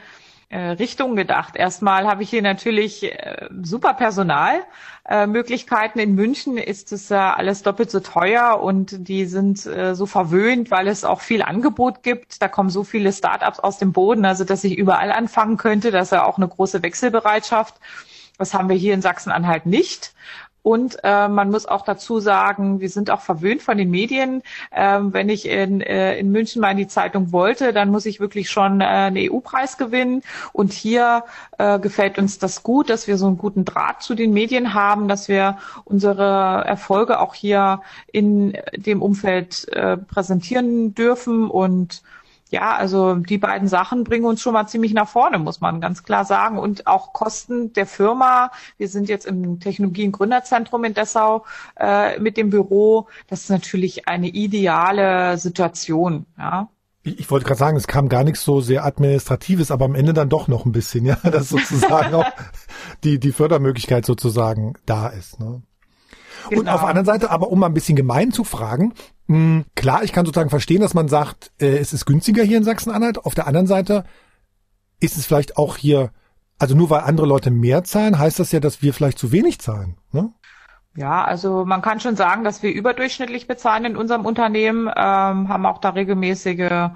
äh, 0.50 0.70
Richtungen 0.70 1.16
gedacht. 1.16 1.56
Erstmal 1.56 2.06
habe 2.06 2.22
ich 2.22 2.30
hier 2.30 2.42
natürlich 2.42 3.02
äh, 3.02 3.48
super 3.62 3.94
Personalmöglichkeiten. 3.94 6.00
Äh, 6.00 6.04
in 6.04 6.14
München 6.14 6.56
ist 6.56 6.92
es 6.92 7.10
äh, 7.10 7.14
alles 7.14 7.62
doppelt 7.62 7.90
so 7.90 7.98
teuer 7.98 8.60
und 8.62 9.08
die 9.08 9.24
sind 9.24 9.66
äh, 9.66 9.96
so 9.96 10.06
verwöhnt, 10.06 10.70
weil 10.70 10.86
es 10.86 11.04
auch 11.04 11.20
viel 11.20 11.42
Angebot 11.42 12.04
gibt. 12.04 12.40
Da 12.40 12.46
kommen 12.46 12.70
so 12.70 12.84
viele 12.84 13.12
Startups 13.12 13.58
aus 13.58 13.78
dem 13.78 13.92
Boden, 13.92 14.24
also 14.24 14.44
dass 14.44 14.62
ich 14.62 14.78
überall 14.78 15.10
anfangen 15.10 15.56
könnte. 15.56 15.90
Das 15.90 16.08
ist 16.08 16.12
ja 16.12 16.24
auch 16.24 16.36
eine 16.36 16.46
große 16.46 16.84
Wechselbereitschaft. 16.84 17.74
Das 18.38 18.52
haben 18.52 18.68
wir 18.68 18.76
hier 18.76 18.94
in 18.94 19.02
Sachsen-Anhalt 19.02 19.66
nicht. 19.66 20.12
Und 20.64 20.96
äh, 21.04 21.28
man 21.28 21.50
muss 21.50 21.66
auch 21.66 21.82
dazu 21.82 22.20
sagen, 22.20 22.80
wir 22.80 22.88
sind 22.88 23.10
auch 23.10 23.20
verwöhnt 23.20 23.60
von 23.60 23.76
den 23.76 23.90
Medien. 23.90 24.42
Ähm, 24.72 25.12
wenn 25.12 25.28
ich 25.28 25.46
in, 25.46 25.82
äh, 25.82 26.18
in 26.18 26.32
München 26.32 26.62
mal 26.62 26.70
in 26.70 26.78
die 26.78 26.86
Zeitung 26.86 27.32
wollte, 27.32 27.74
dann 27.74 27.90
muss 27.90 28.06
ich 28.06 28.18
wirklich 28.18 28.48
schon 28.48 28.80
äh, 28.80 28.84
einen 28.84 29.30
EU-Preis 29.30 29.76
gewinnen. 29.76 30.22
Und 30.54 30.72
hier 30.72 31.24
äh, 31.58 31.78
gefällt 31.78 32.18
uns 32.18 32.38
das 32.38 32.62
gut, 32.62 32.88
dass 32.88 33.06
wir 33.06 33.18
so 33.18 33.26
einen 33.26 33.36
guten 33.36 33.66
Draht 33.66 34.02
zu 34.02 34.14
den 34.14 34.32
Medien 34.32 34.72
haben, 34.72 35.06
dass 35.06 35.28
wir 35.28 35.58
unsere 35.84 36.64
Erfolge 36.64 37.20
auch 37.20 37.34
hier 37.34 37.82
in 38.10 38.56
dem 38.74 39.02
Umfeld 39.02 39.68
äh, 39.68 39.98
präsentieren 39.98 40.94
dürfen 40.94 41.50
und 41.50 42.02
ja, 42.54 42.76
also 42.76 43.16
die 43.16 43.38
beiden 43.38 43.66
Sachen 43.66 44.04
bringen 44.04 44.24
uns 44.26 44.40
schon 44.40 44.52
mal 44.52 44.68
ziemlich 44.68 44.94
nach 44.94 45.08
vorne, 45.08 45.40
muss 45.40 45.60
man 45.60 45.80
ganz 45.80 46.04
klar 46.04 46.24
sagen. 46.24 46.56
Und 46.56 46.86
auch 46.86 47.12
Kosten 47.12 47.72
der 47.72 47.84
Firma. 47.84 48.52
Wir 48.78 48.86
sind 48.88 49.08
jetzt 49.08 49.26
im 49.26 49.58
Technologie- 49.58 50.06
und 50.06 50.12
Gründerzentrum 50.12 50.84
in 50.84 50.94
Dessau 50.94 51.44
äh, 51.76 52.16
mit 52.20 52.36
dem 52.36 52.50
Büro. 52.50 53.08
Das 53.26 53.42
ist 53.42 53.50
natürlich 53.50 54.06
eine 54.06 54.28
ideale 54.28 55.36
Situation. 55.36 56.26
Ja. 56.38 56.68
Ich, 57.02 57.18
ich 57.18 57.30
wollte 57.32 57.44
gerade 57.44 57.58
sagen, 57.58 57.76
es 57.76 57.88
kam 57.88 58.08
gar 58.08 58.22
nichts 58.22 58.44
so 58.44 58.60
sehr 58.60 58.84
Administratives, 58.84 59.72
aber 59.72 59.86
am 59.86 59.96
Ende 59.96 60.12
dann 60.12 60.28
doch 60.28 60.46
noch 60.46 60.64
ein 60.64 60.70
bisschen, 60.70 61.04
ja, 61.04 61.16
dass 61.24 61.48
sozusagen 61.48 62.14
auch 62.14 62.30
die, 63.02 63.18
die 63.18 63.32
Fördermöglichkeit 63.32 64.06
sozusagen 64.06 64.74
da 64.86 65.08
ist. 65.08 65.40
Ne? 65.40 65.62
Genau. 66.48 66.60
Und 66.60 66.68
auf 66.68 66.80
der 66.80 66.88
anderen 66.88 67.06
Seite, 67.06 67.30
aber 67.30 67.48
um 67.48 67.58
mal 67.58 67.66
ein 67.66 67.74
bisschen 67.74 67.96
gemein 67.96 68.32
zu 68.32 68.44
fragen, 68.44 68.94
mh, 69.26 69.36
hm, 69.36 69.64
klar, 69.74 70.04
ich 70.04 70.12
kann 70.12 70.26
sozusagen 70.26 70.50
verstehen, 70.50 70.80
dass 70.80 70.94
man 70.94 71.08
sagt, 71.08 71.52
äh, 71.60 71.78
es 71.78 71.92
ist 71.92 72.06
günstiger 72.06 72.42
hier 72.42 72.58
in 72.58 72.64
Sachsen-Anhalt. 72.64 73.24
Auf 73.24 73.34
der 73.34 73.46
anderen 73.46 73.66
Seite 73.66 74.04
ist 75.00 75.16
es 75.16 75.26
vielleicht 75.26 75.56
auch 75.56 75.76
hier, 75.76 76.10
also 76.58 76.74
nur 76.74 76.90
weil 76.90 77.00
andere 77.00 77.26
Leute 77.26 77.50
mehr 77.50 77.84
zahlen, 77.84 78.18
heißt 78.18 78.38
das 78.38 78.52
ja, 78.52 78.60
dass 78.60 78.82
wir 78.82 78.94
vielleicht 78.94 79.18
zu 79.18 79.32
wenig 79.32 79.58
zahlen. 79.58 79.96
Ne? 80.12 80.32
Ja, 80.96 81.24
also 81.24 81.64
man 81.64 81.82
kann 81.82 82.00
schon 82.00 82.16
sagen, 82.16 82.44
dass 82.44 82.62
wir 82.62 82.72
überdurchschnittlich 82.72 83.48
bezahlen 83.48 83.84
in 83.84 83.96
unserem 83.96 84.24
Unternehmen, 84.24 84.86
ähm, 84.88 85.48
haben 85.48 85.66
auch 85.66 85.78
da 85.78 85.90
regelmäßige 85.90 86.90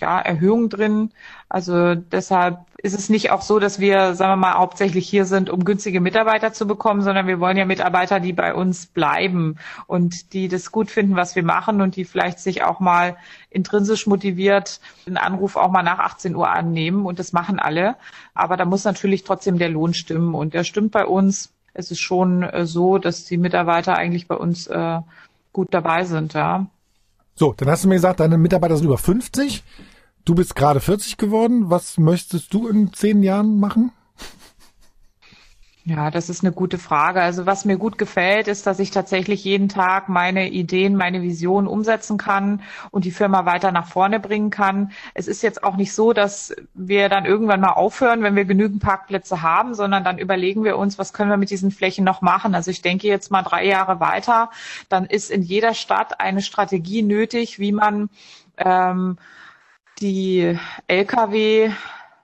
ja, 0.00 0.20
Erhöhungen 0.20 0.68
drin. 0.68 1.12
Also 1.48 1.94
deshalb 1.94 2.58
ist 2.80 2.96
es 2.96 3.08
nicht 3.08 3.32
auch 3.32 3.42
so, 3.42 3.58
dass 3.58 3.80
wir, 3.80 4.14
sagen 4.14 4.32
wir 4.32 4.36
mal, 4.36 4.54
hauptsächlich 4.54 5.08
hier 5.08 5.24
sind, 5.24 5.50
um 5.50 5.64
günstige 5.64 6.00
Mitarbeiter 6.00 6.52
zu 6.52 6.64
bekommen, 6.66 7.02
sondern 7.02 7.26
wir 7.26 7.40
wollen 7.40 7.56
ja 7.56 7.64
Mitarbeiter, 7.64 8.20
die 8.20 8.32
bei 8.32 8.54
uns 8.54 8.86
bleiben 8.86 9.56
und 9.88 10.32
die 10.32 10.46
das 10.46 10.70
gut 10.70 10.88
finden, 10.88 11.16
was 11.16 11.34
wir 11.34 11.42
machen 11.42 11.80
und 11.80 11.96
die 11.96 12.04
vielleicht 12.04 12.38
sich 12.38 12.62
auch 12.62 12.78
mal 12.78 13.16
intrinsisch 13.50 14.06
motiviert 14.06 14.80
einen 15.06 15.16
Anruf 15.16 15.56
auch 15.56 15.72
mal 15.72 15.82
nach 15.82 15.98
18 15.98 16.36
Uhr 16.36 16.48
annehmen 16.48 17.04
und 17.04 17.18
das 17.18 17.32
machen 17.32 17.58
alle. 17.58 17.96
Aber 18.32 18.56
da 18.56 18.64
muss 18.64 18.84
natürlich 18.84 19.24
trotzdem 19.24 19.58
der 19.58 19.70
Lohn 19.70 19.92
stimmen 19.92 20.34
und 20.34 20.54
der 20.54 20.62
stimmt 20.62 20.92
bei 20.92 21.04
uns. 21.04 21.50
Es 21.74 21.90
ist 21.90 22.00
schon 22.00 22.44
äh, 22.44 22.64
so, 22.64 22.98
dass 22.98 23.24
die 23.24 23.38
Mitarbeiter 23.38 23.96
eigentlich 23.96 24.28
bei 24.28 24.36
uns 24.36 24.68
äh, 24.68 25.00
gut 25.52 25.68
dabei 25.74 26.04
sind, 26.04 26.34
ja. 26.34 26.66
So, 27.34 27.54
dann 27.56 27.68
hast 27.68 27.84
du 27.84 27.88
mir 27.88 27.94
gesagt, 27.94 28.20
deine 28.20 28.38
Mitarbeiter 28.38 28.76
sind 28.76 28.86
über 28.86 28.98
50. 28.98 29.64
Du 30.28 30.34
bist 30.34 30.54
gerade 30.54 30.80
40 30.80 31.16
geworden. 31.16 31.70
Was 31.70 31.96
möchtest 31.96 32.52
du 32.52 32.68
in 32.68 32.92
zehn 32.92 33.22
Jahren 33.22 33.58
machen? 33.58 33.92
Ja, 35.84 36.10
das 36.10 36.28
ist 36.28 36.44
eine 36.44 36.52
gute 36.52 36.76
Frage. 36.76 37.22
Also 37.22 37.46
was 37.46 37.64
mir 37.64 37.78
gut 37.78 37.96
gefällt, 37.96 38.46
ist, 38.46 38.66
dass 38.66 38.78
ich 38.78 38.90
tatsächlich 38.90 39.42
jeden 39.44 39.70
Tag 39.70 40.10
meine 40.10 40.50
Ideen, 40.50 40.96
meine 40.96 41.22
Vision 41.22 41.66
umsetzen 41.66 42.18
kann 42.18 42.60
und 42.90 43.06
die 43.06 43.10
Firma 43.10 43.46
weiter 43.46 43.72
nach 43.72 43.86
vorne 43.86 44.20
bringen 44.20 44.50
kann. 44.50 44.92
Es 45.14 45.28
ist 45.28 45.40
jetzt 45.40 45.64
auch 45.64 45.76
nicht 45.76 45.94
so, 45.94 46.12
dass 46.12 46.54
wir 46.74 47.08
dann 47.08 47.24
irgendwann 47.24 47.62
mal 47.62 47.72
aufhören, 47.72 48.22
wenn 48.22 48.36
wir 48.36 48.44
genügend 48.44 48.82
Parkplätze 48.82 49.40
haben, 49.40 49.72
sondern 49.72 50.04
dann 50.04 50.18
überlegen 50.18 50.62
wir 50.62 50.76
uns, 50.76 50.98
was 50.98 51.14
können 51.14 51.30
wir 51.30 51.38
mit 51.38 51.48
diesen 51.48 51.70
Flächen 51.70 52.04
noch 52.04 52.20
machen. 52.20 52.54
Also 52.54 52.70
ich 52.70 52.82
denke 52.82 53.08
jetzt 53.08 53.30
mal 53.30 53.40
drei 53.40 53.64
Jahre 53.64 53.98
weiter, 53.98 54.50
dann 54.90 55.06
ist 55.06 55.30
in 55.30 55.40
jeder 55.40 55.72
Stadt 55.72 56.20
eine 56.20 56.42
Strategie 56.42 57.00
nötig, 57.00 57.58
wie 57.58 57.72
man 57.72 58.10
ähm, 58.58 59.16
die 60.00 60.58
Lkw 60.86 61.70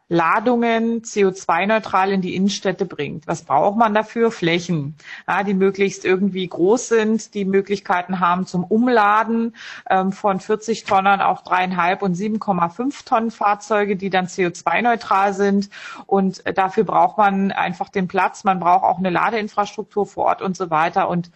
Ladungen 0.08 1.00
CO2-neutral 1.02 2.12
in 2.12 2.20
die 2.20 2.34
Innenstädte 2.34 2.84
bringt. 2.84 3.26
Was 3.26 3.42
braucht 3.42 3.78
man 3.78 3.94
dafür? 3.94 4.30
Flächen, 4.30 4.96
ja, 5.26 5.42
die 5.42 5.54
möglichst 5.54 6.04
irgendwie 6.04 6.46
groß 6.46 6.88
sind, 6.88 7.32
die 7.34 7.46
Möglichkeiten 7.46 8.20
haben 8.20 8.46
zum 8.46 8.64
Umladen 8.64 9.56
ähm, 9.88 10.12
von 10.12 10.40
40 10.40 10.84
Tonnen 10.84 11.22
auf 11.22 11.42
dreieinhalb 11.42 12.02
und 12.02 12.16
7,5 12.16 13.06
Tonnen 13.06 13.30
Fahrzeuge, 13.30 13.96
die 13.96 14.10
dann 14.10 14.26
CO2-neutral 14.26 15.32
sind. 15.32 15.70
Und 16.06 16.42
dafür 16.54 16.84
braucht 16.84 17.16
man 17.16 17.50
einfach 17.50 17.88
den 17.88 18.06
Platz. 18.06 18.44
Man 18.44 18.60
braucht 18.60 18.84
auch 18.84 18.98
eine 18.98 19.10
Ladeinfrastruktur 19.10 20.06
vor 20.06 20.26
Ort 20.26 20.42
und 20.42 20.54
so 20.56 20.68
weiter. 20.68 21.08
Und 21.08 21.30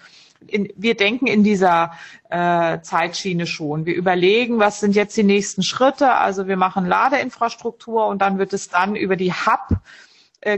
in, 0.47 0.73
wir 0.77 0.95
denken 0.95 1.27
in 1.27 1.45
dieser 1.45 1.93
äh, 2.31 2.81
Zeitschiene 2.81 3.47
schon. 3.47 3.87
Wir 3.87 3.95
überlegen, 3.95 4.59
was 4.59 4.81
sind 4.81 4.95
jetzt 4.95 5.17
die 5.17 5.25
nächsten 5.25 5.63
Schritte. 5.63 6.15
Also 6.15 6.47
wir 6.47 6.57
machen 6.57 6.87
Ladeinfrastruktur 6.87 8.07
und 8.07 8.23
dann 8.23 8.39
wird 8.39 8.53
es 8.53 8.69
dann 8.69 8.97
über 8.97 9.17
die 9.17 9.33
Hub 9.33 9.81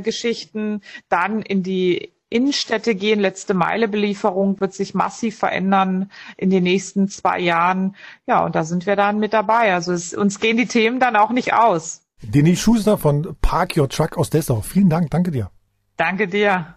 Geschichten, 0.02 0.82
dann 1.08 1.40
in 1.40 1.62
die 1.62 2.12
Innenstädte 2.30 2.94
gehen. 2.94 3.20
Letzte 3.20 3.54
Meile 3.54 3.88
Belieferung 3.88 4.60
wird 4.60 4.72
sich 4.72 4.94
massiv 4.94 5.38
verändern 5.38 6.10
in 6.36 6.48
den 6.48 6.62
nächsten 6.62 7.08
zwei 7.08 7.40
Jahren. 7.40 7.96
Ja, 8.26 8.44
und 8.44 8.54
da 8.54 8.64
sind 8.64 8.86
wir 8.86 8.96
dann 8.96 9.18
mit 9.18 9.32
dabei. 9.32 9.74
Also 9.74 9.92
es, 9.92 10.14
uns 10.14 10.40
gehen 10.40 10.56
die 10.56 10.66
Themen 10.66 11.00
dann 11.00 11.16
auch 11.16 11.30
nicht 11.30 11.52
aus. 11.52 12.02
Denis 12.22 12.60
Schuster 12.60 12.96
von 12.98 13.36
Park 13.42 13.76
Your 13.76 13.88
Truck 13.88 14.16
aus 14.16 14.30
Dessau. 14.30 14.60
Vielen 14.60 14.88
Dank, 14.88 15.10
danke 15.10 15.30
dir. 15.30 15.50
Danke 15.96 16.28
dir. 16.28 16.74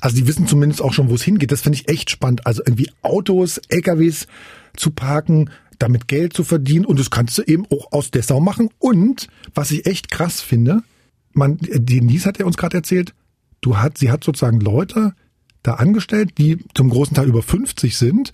Also 0.00 0.16
die 0.16 0.26
wissen 0.26 0.46
zumindest 0.46 0.82
auch 0.82 0.92
schon, 0.92 1.10
wo 1.10 1.14
es 1.14 1.22
hingeht. 1.22 1.52
Das 1.52 1.62
finde 1.62 1.78
ich 1.78 1.88
echt 1.88 2.10
spannend. 2.10 2.46
Also 2.46 2.62
irgendwie 2.64 2.90
Autos, 3.02 3.60
LKWs 3.68 4.26
zu 4.76 4.90
parken, 4.90 5.50
damit 5.78 6.08
Geld 6.08 6.32
zu 6.32 6.44
verdienen 6.44 6.84
und 6.84 6.98
das 7.00 7.10
kannst 7.10 7.38
du 7.38 7.42
eben 7.42 7.66
auch 7.66 7.92
aus 7.92 8.10
Dessau 8.10 8.40
machen. 8.40 8.70
Und 8.78 9.28
was 9.54 9.70
ich 9.70 9.86
echt 9.86 10.10
krass 10.10 10.40
finde, 10.40 10.82
man, 11.32 11.58
Denise 11.60 12.26
hat 12.26 12.38
ja 12.38 12.46
uns 12.46 12.56
gerade 12.56 12.76
erzählt, 12.76 13.14
du 13.60 13.78
hat, 13.78 13.98
sie 13.98 14.10
hat 14.10 14.22
sozusagen 14.24 14.60
Leute 14.60 15.14
da 15.62 15.74
angestellt, 15.74 16.32
die 16.38 16.58
zum 16.74 16.90
großen 16.90 17.14
Teil 17.14 17.28
über 17.28 17.42
50 17.42 17.96
sind 17.96 18.32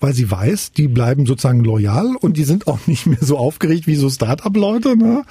weil 0.00 0.12
sie 0.12 0.30
weiß, 0.30 0.72
die 0.72 0.88
bleiben 0.88 1.26
sozusagen 1.26 1.64
loyal 1.64 2.14
und 2.20 2.36
die 2.36 2.44
sind 2.44 2.66
auch 2.66 2.86
nicht 2.86 3.06
mehr 3.06 3.18
so 3.20 3.36
aufgeregt 3.36 3.86
wie 3.86 3.96
so 3.96 4.08
Start-up-Leute. 4.08 4.96
Ne? 4.96 5.24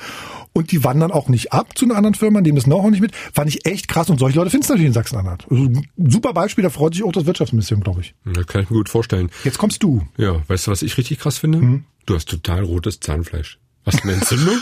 Und 0.57 0.71
die 0.71 0.83
wandern 0.83 1.11
auch 1.11 1.29
nicht 1.29 1.53
ab 1.53 1.77
zu 1.77 1.85
einer 1.85 1.95
anderen 1.97 2.15
Firma, 2.15 2.41
nehmen 2.41 2.55
das 2.55 2.63
Know-how 2.63 2.89
nicht 2.89 2.99
mit. 2.99 3.15
Fand 3.15 3.47
ich 3.47 3.67
echt 3.67 3.87
krass 3.87 4.09
und 4.09 4.17
solche 4.17 4.39
Leute 4.39 4.49
findest 4.49 4.71
du 4.71 4.73
natürlich 4.73 4.87
in 4.87 4.93
Sachsen-Anhalt. 4.93 5.45
Also, 5.51 5.69
super 5.97 6.33
Beispiel, 6.33 6.63
da 6.63 6.71
freut 6.71 6.95
sich 6.95 7.03
auch 7.03 7.11
das 7.11 7.27
Wirtschaftsministerium, 7.27 7.83
glaube 7.83 8.01
ich. 8.01 8.15
Ja, 8.25 8.43
kann 8.43 8.63
ich 8.63 8.71
mir 8.71 8.77
gut 8.77 8.89
vorstellen. 8.89 9.29
Jetzt 9.43 9.59
kommst 9.59 9.83
du. 9.83 10.07
Ja, 10.17 10.41
weißt 10.47 10.65
du, 10.65 10.71
was 10.71 10.81
ich 10.81 10.97
richtig 10.97 11.19
krass 11.19 11.37
finde? 11.37 11.59
Hm? 11.59 11.83
Du 12.07 12.15
hast 12.15 12.27
total 12.27 12.63
rotes 12.63 12.99
Zahnfleisch. 12.99 13.59
Hast 13.85 13.99
du 13.99 14.03
eine 14.05 14.13
Entzündung? 14.13 14.55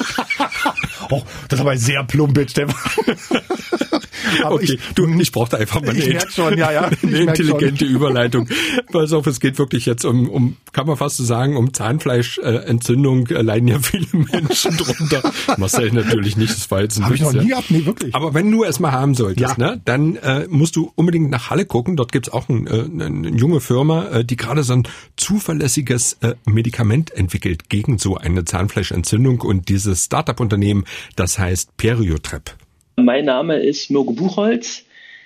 oh, 1.12 1.24
das 1.48 1.60
ist 1.60 1.62
aber 1.62 1.78
sehr 1.78 2.04
plump, 2.04 2.38
Stefan. 2.50 2.76
aber 4.44 4.56
okay, 4.56 4.74
ich, 4.74 4.80
du, 4.96 5.08
ich 5.20 5.32
brauchte 5.32 5.58
einfach 5.58 5.82
mal 5.82 5.92
eine, 5.92 6.20
schon, 6.30 6.58
ja, 6.58 6.72
ja, 6.72 6.90
eine 7.04 7.18
intelligente 7.18 7.86
Überleitung. 7.86 8.48
Pass 8.92 9.14
auf, 9.14 9.28
es 9.28 9.40
geht 9.40 9.58
wirklich 9.58 9.86
jetzt 9.86 10.06
um, 10.06 10.30
um 10.30 10.58
kann 10.72 10.88
man 10.88 10.98
fast 10.98 11.18
so 11.18 11.24
sagen, 11.24 11.56
um 11.56 11.74
Zahnfleischentzündung 11.74 13.28
äh, 13.28 13.42
leiden 13.42 13.68
ja 13.68 13.80
viele 13.80 14.08
Menschen 14.12 14.78
drunter. 14.78 15.32
Marcel 15.58 15.92
natürlich 15.92 16.38
nicht, 16.38 16.54
das 16.54 16.70
war 16.70 16.82
jetzt 16.82 16.98
ein 16.98 17.06
Hab 17.06 17.14
ich 17.14 17.22
noch 17.22 17.34
nie 17.34 17.50
gehabt, 17.50 17.72
nee, 17.72 17.86
wirklich. 17.86 18.14
Aber 18.14 18.34
wenn 18.34 18.52
du 18.52 18.64
es 18.64 18.80
mal 18.80 18.92
haben 18.92 19.16
solltest, 19.16 19.58
ja. 19.58 19.72
ne, 19.72 19.82
dann 19.86 20.16
äh, 20.18 20.48
musst 20.50 20.76
du 20.76 20.92
unbedingt 20.96 21.30
nach 21.30 21.50
Halle 21.50 21.66
gucken. 21.66 21.96
Dort 21.96 22.12
gibt's 22.12 22.30
auch 22.30 22.50
ein, 22.50 22.68
äh, 22.68 23.04
eine 23.04 23.30
junge 23.30 23.62
Firma, 23.62 24.08
äh, 24.08 24.26
die 24.26 24.36
gerade 24.36 24.64
so 24.64 24.74
ein 24.74 24.88
zuverlässiges 25.18 26.18
äh, 26.22 26.36
Medikament 26.46 27.12
entwickelt 27.12 27.70
gegen 27.70 27.98
so 27.98 28.18
eine 28.18 28.46
Zahnfleischentzündung. 28.46 29.42
Und 29.42 29.70
dieses 29.70 30.06
Startup-Unternehmen, 30.06 30.86
das 31.16 31.40
heißt 31.40 31.78
Periotrep. 31.78 32.56
Mein 32.98 33.26
Name 33.26 33.58
ist 33.58 33.92
Mirko 33.92 34.14
Buchholz. 34.14 34.84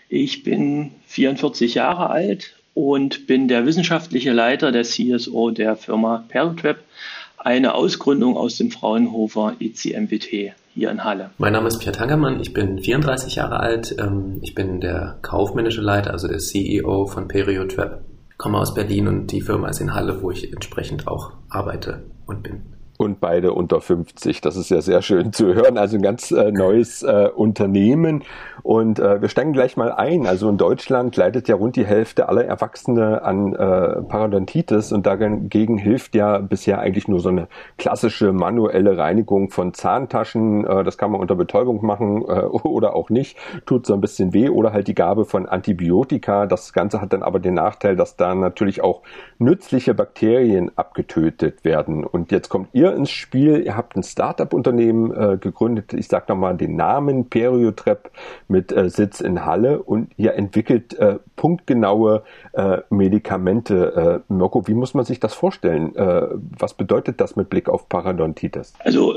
Ich 0.10 0.44
bin 0.44 0.92
44 1.06 1.76
Jahre 1.76 2.10
alt 2.10 2.56
und 2.74 3.28
bin 3.28 3.48
der 3.48 3.68
wissenschaftliche 3.68 4.32
Leiter 4.32 4.72
der 4.72 4.84
CSO 4.84 5.52
der 5.52 5.76
Firma 5.76 6.24
Perltrap, 6.30 6.78
eine 7.38 7.76
Ausgründung 7.76 8.38
aus 8.38 8.58
dem 8.58 8.72
Fraunhofer 8.72 9.56
ECMWT 9.60 10.54
hier 10.74 10.90
in 10.90 11.04
Halle. 11.04 11.30
Mein 11.38 11.54
Name 11.54 11.68
ist 11.68 11.78
Pierre 11.78 11.96
Tangermann, 11.96 12.40
ich 12.42 12.54
bin 12.54 12.80
34 12.80 13.36
Jahre 13.36 13.60
alt, 13.60 13.96
ähm, 14.00 14.40
ich 14.42 14.56
bin 14.56 14.82
der 14.82 15.20
kaufmännische 15.22 15.82
Leiter, 15.82 16.12
also 16.12 16.28
der 16.28 16.40
CEO 16.40 17.06
von 17.06 17.28
Periotrap, 17.28 18.02
komme 18.38 18.58
aus 18.58 18.74
Berlin 18.74 19.08
und 19.08 19.32
die 19.32 19.42
Firma 19.42 19.70
ist 19.70 19.80
in 19.80 19.94
Halle, 19.94 20.24
wo 20.24 20.32
ich 20.32 20.52
entsprechend 20.52 21.08
auch 21.08 21.34
arbeite 21.50 22.04
und 22.26 22.42
bin 22.42 22.64
und 23.00 23.22
beide 23.22 23.54
unter 23.54 23.80
50. 23.80 24.42
Das 24.42 24.58
ist 24.58 24.70
ja 24.70 24.82
sehr 24.82 25.02
schön 25.02 25.32
zu 25.32 25.54
hören. 25.54 25.78
Also 25.78 25.96
ein 25.96 26.02
ganz 26.02 26.32
äh, 26.32 26.52
neues 26.52 27.02
äh, 27.02 27.30
Unternehmen. 27.34 28.26
Und 28.62 29.00
äh, 29.00 29.22
wir 29.22 29.30
steigen 29.30 29.54
gleich 29.54 29.78
mal 29.78 29.94
ein. 29.94 30.28
Also 30.28 30.50
in 30.50 30.58
Deutschland 30.58 31.16
leidet 31.16 31.48
ja 31.48 31.56
rund 31.56 31.78
die 31.78 31.86
Hälfte 31.86 32.28
aller 32.28 32.44
Erwachsene 32.44 33.22
an 33.22 33.54
äh, 33.54 34.02
Parodontitis 34.02 34.92
und 34.92 35.06
dagegen 35.06 35.78
hilft 35.78 36.14
ja 36.14 36.40
bisher 36.40 36.80
eigentlich 36.80 37.08
nur 37.08 37.22
so 37.22 37.30
eine 37.30 37.48
klassische 37.78 38.34
manuelle 38.34 38.98
Reinigung 38.98 39.50
von 39.50 39.74
Zahntaschen. 39.74 40.68
Äh, 40.68 40.84
das 40.84 40.98
kann 40.98 41.12
man 41.12 41.22
unter 41.22 41.36
Betäubung 41.36 41.86
machen 41.86 42.24
äh, 42.28 42.42
oder 42.42 42.98
auch 42.98 43.10
nicht. 43.10 43.38
Tut 43.66 43.86
so 43.86 43.94
ein 43.94 44.02
bisschen 44.02 44.34
weh 44.34 44.50
oder 44.50 44.74
halt 44.74 44.90
die 44.90 44.96
Gabe 44.96 45.24
von 45.24 45.46
Antibiotika. 45.48 46.48
Das 46.48 46.74
Ganze 46.74 47.00
hat 47.00 47.14
dann 47.14 47.24
aber 47.24 47.40
den 47.40 47.54
Nachteil, 47.54 47.96
dass 47.96 48.18
da 48.18 48.36
natürlich 48.36 48.84
auch 48.84 49.04
nützliche 49.38 49.94
Bakterien 49.94 50.70
abgetötet 50.76 51.64
werden. 51.64 52.04
Und 52.04 52.34
jetzt 52.34 52.50
kommt 52.50 52.68
ihr 52.74 52.89
ins 52.96 53.12
Spiel. 53.12 53.62
Ihr 53.66 53.76
habt 53.76 53.96
ein 53.96 54.04
Startup-Unternehmen 54.04 55.12
äh, 55.12 55.38
gegründet. 55.38 55.94
Ich 55.94 56.08
sage 56.08 56.26
nochmal 56.30 56.58
den 56.58 56.76
Namen 56.76 57.30
Periotrep 57.30 58.12
mit 58.48 58.72
äh, 58.72 58.90
Sitz 58.90 59.22
in 59.22 59.46
Halle 59.46 59.82
und 59.84 60.12
ihr 60.18 60.34
entwickelt 60.34 60.98
äh, 60.98 61.20
punktgenaue 61.36 62.24
äh, 62.54 62.80
Medikamente. 62.90 64.24
Äh, 64.30 64.34
Mirko, 64.34 64.68
wie 64.68 64.74
muss 64.74 64.94
man 64.94 65.06
sich 65.06 65.20
das 65.20 65.34
vorstellen? 65.34 65.96
Äh, 65.96 66.22
was 66.58 66.74
bedeutet 66.74 67.22
das 67.22 67.36
mit 67.36 67.50
Blick 67.50 67.70
auf 67.70 67.88
Parodontitis? 67.90 68.74
Also 68.80 69.14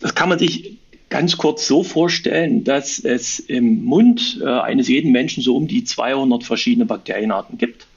das 0.00 0.14
kann 0.14 0.28
man 0.28 0.38
sich 0.38 0.78
ganz 1.08 1.36
kurz 1.36 1.66
so 1.66 1.82
vorstellen, 1.82 2.64
dass 2.64 2.98
es 2.98 3.38
im 3.40 3.84
Mund 3.84 4.42
eines 4.44 4.88
jeden 4.88 5.12
Menschen 5.12 5.42
so 5.42 5.56
um 5.56 5.66
die 5.66 5.84
200 5.84 6.44
verschiedene 6.44 6.86
Bakterienarten 6.86 7.58
gibt. 7.58 7.87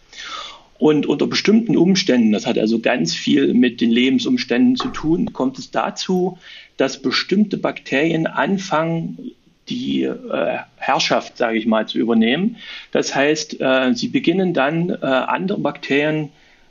Und 0.82 1.06
unter 1.06 1.28
bestimmten 1.28 1.78
Umständen, 1.78 2.32
das 2.32 2.48
hat 2.48 2.58
also 2.58 2.80
ganz 2.80 3.14
viel 3.14 3.54
mit 3.54 3.82
den 3.82 3.92
Lebensumständen 3.92 4.76
zu 4.76 4.88
tun, 4.88 5.32
kommt 5.32 5.60
es 5.60 5.70
dazu, 5.70 6.40
dass 6.76 7.04
bestimmte 7.04 7.58
Bakterien 7.58 8.26
anfangen, 8.26 9.30
die 9.70 10.06
äh, 10.06 10.58
Herrschaft, 10.78 11.38
sage 11.38 11.60
ich 11.60 11.68
mal, 11.68 11.88
zu 11.88 12.00
übernehmen. 12.00 12.56
Das 12.92 13.14
heißt, 13.14 13.62
äh, 13.62 13.94
sie 13.94 14.08
beginnen 14.08 14.56
dann 14.56 14.90
äh, 14.90 15.06
andere 15.06 15.60
Bakterien 15.60 16.30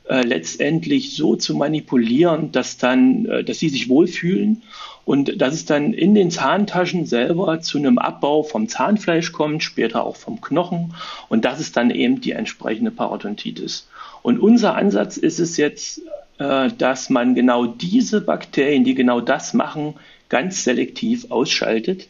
äh, 0.09 0.23
letztendlich 0.23 1.15
so 1.15 1.37
zu 1.37 1.55
manipulieren, 1.55 2.51
dass 2.51 2.77
dann, 2.77 3.25
äh, 3.27 3.45
dass 3.45 3.59
sie 3.59 3.69
sich 3.69 3.87
wohlfühlen 3.87 4.61
und 5.05 5.41
dass 5.41 5.53
es 5.53 5.63
dann 5.63 5.93
in 5.93 6.15
den 6.15 6.31
Zahntaschen 6.31 7.05
selber 7.05 7.61
zu 7.61 7.77
einem 7.77 7.97
Abbau 7.97 8.43
vom 8.43 8.67
Zahnfleisch 8.67 9.31
kommt, 9.31 9.63
später 9.63 10.03
auch 10.03 10.17
vom 10.17 10.41
Knochen 10.41 10.95
und 11.29 11.45
das 11.45 11.61
ist 11.61 11.77
dann 11.77 11.91
eben 11.91 12.19
die 12.19 12.33
entsprechende 12.33 12.91
Parodontitis. 12.91 13.87
Und 14.23 14.39
unser 14.39 14.75
Ansatz 14.75 15.17
ist 15.17 15.39
es 15.39 15.57
jetzt, 15.57 16.01
äh, 16.37 16.69
dass 16.77 17.09
man 17.09 17.35
genau 17.35 17.65
diese 17.65 18.21
Bakterien, 18.21 18.83
die 18.83 18.95
genau 18.95 19.21
das 19.21 19.53
machen, 19.53 19.95
ganz 20.29 20.63
selektiv 20.63 21.29
ausschaltet 21.29 22.07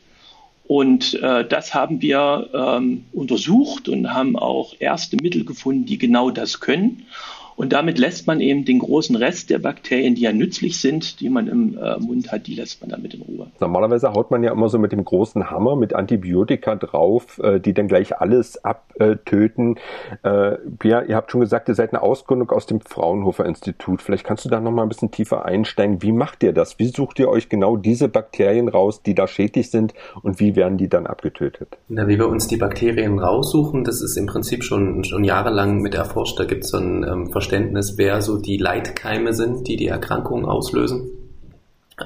und 0.71 1.15
äh, 1.15 1.45
das 1.45 1.73
haben 1.73 2.01
wir 2.01 2.49
ähm, 2.53 3.03
untersucht 3.11 3.89
und 3.89 4.13
haben 4.13 4.37
auch 4.37 4.73
erste 4.79 5.17
Mittel 5.21 5.43
gefunden, 5.43 5.85
die 5.85 5.97
genau 5.97 6.31
das 6.31 6.61
können. 6.61 7.07
Und 7.55 7.73
damit 7.73 7.99
lässt 7.99 8.27
man 8.27 8.39
eben 8.39 8.65
den 8.65 8.79
großen 8.79 9.15
Rest 9.15 9.49
der 9.49 9.59
Bakterien, 9.59 10.15
die 10.15 10.21
ja 10.21 10.33
nützlich 10.33 10.79
sind, 10.79 11.19
die 11.19 11.29
man 11.29 11.47
im 11.47 11.77
äh, 11.77 11.97
Mund 11.99 12.31
hat, 12.31 12.47
die 12.47 12.55
lässt 12.55 12.81
man 12.81 12.89
damit 12.89 13.13
in 13.13 13.21
Ruhe. 13.21 13.47
Normalerweise 13.59 14.13
haut 14.13 14.31
man 14.31 14.43
ja 14.43 14.51
immer 14.51 14.69
so 14.69 14.79
mit 14.79 14.91
dem 14.91 15.03
großen 15.03 15.49
Hammer 15.49 15.75
mit 15.75 15.93
Antibiotika 15.93 16.75
drauf, 16.75 17.39
äh, 17.43 17.59
die 17.59 17.73
dann 17.73 17.87
gleich 17.87 18.17
alles 18.19 18.63
abtöten. 18.63 19.75
Äh, 20.23 20.57
Pia, 20.79 21.03
ihr 21.03 21.15
habt 21.15 21.31
schon 21.31 21.41
gesagt, 21.41 21.69
ihr 21.69 21.75
seid 21.75 21.93
eine 21.93 22.01
Ausgründung 22.01 22.49
aus 22.51 22.65
dem 22.65 22.81
Fraunhofer 22.81 23.45
Institut. 23.45 24.01
Vielleicht 24.01 24.23
kannst 24.23 24.45
du 24.45 24.49
da 24.49 24.59
noch 24.59 24.71
mal 24.71 24.83
ein 24.83 24.89
bisschen 24.89 25.11
tiefer 25.11 25.45
einsteigen. 25.45 26.01
Wie 26.01 26.11
macht 26.11 26.43
ihr 26.43 26.53
das? 26.53 26.79
Wie 26.79 26.87
sucht 26.87 27.19
ihr 27.19 27.29
euch 27.29 27.49
genau 27.49 27.77
diese 27.77 28.07
Bakterien 28.07 28.67
raus, 28.69 29.01
die 29.03 29.15
da 29.15 29.27
schädlich 29.27 29.71
sind 29.71 29.93
und 30.23 30.39
wie 30.39 30.55
werden 30.55 30.77
die 30.77 30.89
dann 30.89 31.05
abgetötet? 31.07 31.77
Na, 31.87 32.07
wie 32.07 32.17
wir 32.17 32.27
uns 32.27 32.47
die 32.47 32.57
Bakterien 32.57 33.19
raussuchen, 33.19 33.83
das 33.83 34.01
ist 34.01 34.17
im 34.17 34.25
Prinzip 34.25 34.63
schon, 34.63 35.03
schon 35.03 35.23
jahrelang 35.23 35.81
mit 35.81 35.95
erforscht. 35.95 36.39
Da 36.39 36.45
gibt 36.45 36.63
es 36.63 36.71
so 36.71 36.77
ein 36.77 37.03
ähm, 37.03 37.31
Verständnis, 37.51 37.95
wer 37.97 38.21
so 38.21 38.37
die 38.37 38.55
Leitkeime 38.55 39.33
sind, 39.33 39.67
die 39.67 39.75
die 39.75 39.87
Erkrankung 39.87 40.45
auslösen 40.45 41.09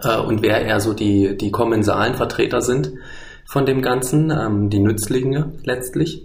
äh, 0.03 0.17
und 0.17 0.41
wer 0.41 0.65
eher 0.65 0.79
so 0.79 0.93
die, 0.93 1.37
die 1.37 1.51
kommensalen 1.51 2.15
Vertreter 2.15 2.61
sind 2.61 2.93
von 3.45 3.67
dem 3.67 3.83
Ganzen, 3.83 4.31
ähm, 4.31 4.71
die 4.71 4.79
Nützlinge 4.79 5.53
letztlich. 5.63 6.23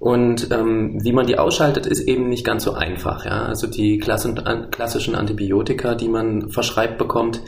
Und 0.00 0.50
ähm, 0.50 0.98
wie 1.04 1.12
man 1.12 1.26
die 1.26 1.38
ausschaltet, 1.38 1.86
ist 1.86 2.00
eben 2.00 2.28
nicht 2.28 2.44
ganz 2.44 2.64
so 2.64 2.72
einfach. 2.72 3.24
Ja? 3.24 3.44
Also 3.44 3.68
die 3.68 3.98
klassischen 3.98 5.14
Antibiotika, 5.14 5.94
die 5.94 6.08
man 6.08 6.50
verschreibt 6.50 6.98
bekommt, 6.98 7.40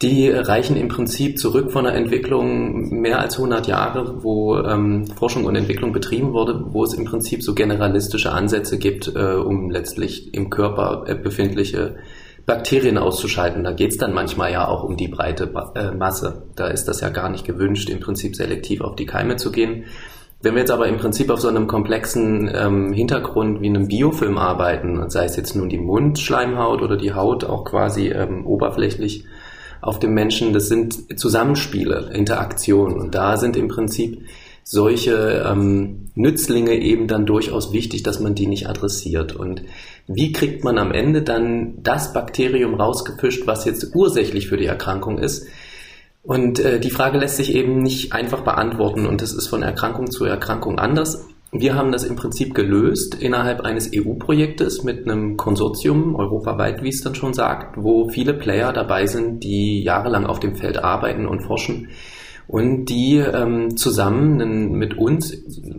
die 0.00 0.30
reichen 0.30 0.76
im 0.76 0.88
Prinzip 0.88 1.38
zurück 1.38 1.72
von 1.72 1.84
der 1.84 1.94
Entwicklung 1.94 3.00
mehr 3.00 3.18
als 3.18 3.36
100 3.36 3.66
Jahre, 3.66 4.22
wo 4.22 4.56
ähm, 4.58 5.06
Forschung 5.06 5.44
und 5.44 5.56
Entwicklung 5.56 5.92
betrieben 5.92 6.32
wurde, 6.32 6.66
wo 6.68 6.84
es 6.84 6.94
im 6.94 7.04
Prinzip 7.04 7.42
so 7.42 7.52
generalistische 7.54 8.30
Ansätze 8.30 8.78
gibt, 8.78 9.08
äh, 9.08 9.34
um 9.34 9.70
letztlich 9.70 10.32
im 10.34 10.50
Körper 10.50 11.04
äh, 11.06 11.16
befindliche 11.16 11.96
Bakterien 12.46 12.96
auszuschalten. 12.96 13.64
Da 13.64 13.72
geht 13.72 13.90
es 13.90 13.98
dann 13.98 14.14
manchmal 14.14 14.52
ja 14.52 14.68
auch 14.68 14.84
um 14.84 14.96
die 14.96 15.08
breite 15.08 15.52
äh, 15.74 15.90
Masse. 15.90 16.44
Da 16.54 16.68
ist 16.68 16.86
das 16.86 17.00
ja 17.00 17.08
gar 17.08 17.28
nicht 17.28 17.44
gewünscht, 17.44 17.90
im 17.90 17.98
Prinzip 17.98 18.36
selektiv 18.36 18.80
auf 18.82 18.94
die 18.94 19.06
Keime 19.06 19.34
zu 19.34 19.50
gehen. 19.50 19.84
Wenn 20.40 20.54
wir 20.54 20.60
jetzt 20.60 20.70
aber 20.70 20.86
im 20.86 20.98
Prinzip 20.98 21.30
auf 21.30 21.40
so 21.40 21.48
einem 21.48 21.66
komplexen 21.66 22.48
ähm, 22.54 22.92
Hintergrund 22.92 23.60
wie 23.60 23.68
einem 23.68 23.88
Biofilm 23.88 24.38
arbeiten, 24.38 25.10
sei 25.10 25.24
es 25.24 25.34
jetzt 25.34 25.56
nun 25.56 25.68
die 25.68 25.78
Mundschleimhaut 25.78 26.80
oder 26.82 26.96
die 26.96 27.12
Haut 27.12 27.42
auch 27.42 27.64
quasi 27.64 28.10
ähm, 28.10 28.46
oberflächlich 28.46 29.24
auf 29.80 29.98
dem 29.98 30.14
Menschen, 30.14 30.52
das 30.52 30.68
sind 30.68 31.18
Zusammenspiele, 31.18 32.10
Interaktionen. 32.12 32.98
Und 32.98 33.14
da 33.14 33.36
sind 33.36 33.56
im 33.56 33.68
Prinzip 33.68 34.22
solche 34.64 35.44
ähm, 35.46 36.10
Nützlinge 36.14 36.74
eben 36.74 37.08
dann 37.08 37.24
durchaus 37.24 37.72
wichtig, 37.72 38.02
dass 38.02 38.20
man 38.20 38.34
die 38.34 38.46
nicht 38.46 38.68
adressiert. 38.68 39.34
Und 39.34 39.62
wie 40.06 40.32
kriegt 40.32 40.62
man 40.62 40.78
am 40.78 40.92
Ende 40.92 41.22
dann 41.22 41.82
das 41.82 42.12
Bakterium 42.12 42.74
rausgefischt, 42.74 43.46
was 43.46 43.64
jetzt 43.64 43.94
ursächlich 43.94 44.48
für 44.48 44.58
die 44.58 44.66
Erkrankung 44.66 45.18
ist? 45.18 45.46
Und 46.22 46.58
äh, 46.58 46.80
die 46.80 46.90
Frage 46.90 47.16
lässt 47.16 47.36
sich 47.36 47.54
eben 47.54 47.78
nicht 47.78 48.12
einfach 48.12 48.42
beantworten 48.42 49.06
und 49.06 49.22
das 49.22 49.32
ist 49.32 49.48
von 49.48 49.62
Erkrankung 49.62 50.10
zu 50.10 50.26
Erkrankung 50.26 50.78
anders. 50.78 51.27
Wir 51.50 51.74
haben 51.74 51.92
das 51.92 52.04
im 52.04 52.16
Prinzip 52.16 52.54
gelöst 52.54 53.14
innerhalb 53.14 53.62
eines 53.62 53.90
EU-Projektes 53.94 54.84
mit 54.84 55.08
einem 55.08 55.38
Konsortium 55.38 56.14
europaweit, 56.14 56.82
wie 56.82 56.90
es 56.90 57.00
dann 57.00 57.14
schon 57.14 57.32
sagt, 57.32 57.82
wo 57.82 58.10
viele 58.10 58.34
Player 58.34 58.72
dabei 58.72 59.06
sind, 59.06 59.42
die 59.44 59.82
jahrelang 59.82 60.26
auf 60.26 60.40
dem 60.40 60.56
Feld 60.56 60.84
arbeiten 60.84 61.26
und 61.26 61.40
forschen 61.40 61.88
und 62.48 62.86
die 62.86 63.16
ähm, 63.16 63.76
zusammen 63.78 64.72
mit 64.72 64.98
uns 64.98 65.32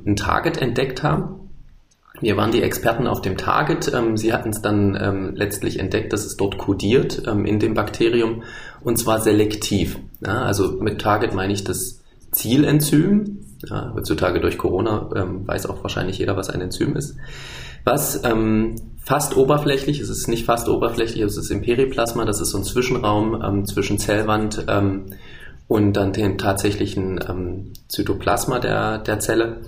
ein 0.05 0.15
Target 0.15 0.59
entdeckt 0.59 1.03
haben. 1.03 1.49
Wir 2.19 2.35
waren 2.35 2.51
die 2.51 2.63
Experten 2.63 3.07
auf 3.07 3.21
dem 3.21 3.37
Target. 3.37 3.91
Ähm, 3.93 4.17
sie 4.17 4.33
hatten 4.33 4.49
es 4.49 4.61
dann 4.61 4.97
ähm, 4.99 5.35
letztlich 5.35 5.79
entdeckt, 5.79 6.13
dass 6.13 6.25
es 6.25 6.35
dort 6.35 6.57
kodiert 6.57 7.23
ähm, 7.27 7.45
in 7.45 7.59
dem 7.59 7.75
Bakterium 7.75 8.43
und 8.81 8.97
zwar 8.97 9.21
selektiv. 9.21 9.99
Ja, 10.25 10.41
also 10.43 10.79
mit 10.81 10.99
Target 10.99 11.33
meine 11.33 11.53
ich 11.53 11.63
das 11.63 12.01
Zielenzym, 12.31 13.39
ja, 13.67 13.91
heutzutage 13.93 14.39
durch 14.39 14.57
Corona 14.57 15.09
ähm, 15.15 15.47
weiß 15.47 15.65
auch 15.65 15.83
wahrscheinlich 15.83 16.17
jeder, 16.17 16.37
was 16.37 16.49
ein 16.49 16.61
Enzym 16.61 16.95
ist. 16.95 17.17
Was 17.83 18.23
ähm, 18.23 18.75
fast 19.03 19.35
oberflächlich, 19.37 19.99
es 19.99 20.09
ist 20.09 20.27
nicht 20.27 20.45
fast 20.45 20.69
oberflächlich, 20.69 21.21
es 21.21 21.37
ist 21.37 21.49
im 21.49 21.61
Periplasma, 21.61 22.25
das 22.25 22.41
ist 22.41 22.51
so 22.51 22.59
ein 22.59 22.63
Zwischenraum 22.63 23.41
ähm, 23.43 23.65
zwischen 23.65 23.97
Zellwand 23.97 24.65
ähm, 24.67 25.07
und 25.67 25.93
dann 25.93 26.13
dem 26.13 26.37
tatsächlichen 26.37 27.19
ähm, 27.27 27.73
Zytoplasma 27.87 28.59
der, 28.59 28.99
der 28.99 29.19
Zelle 29.19 29.61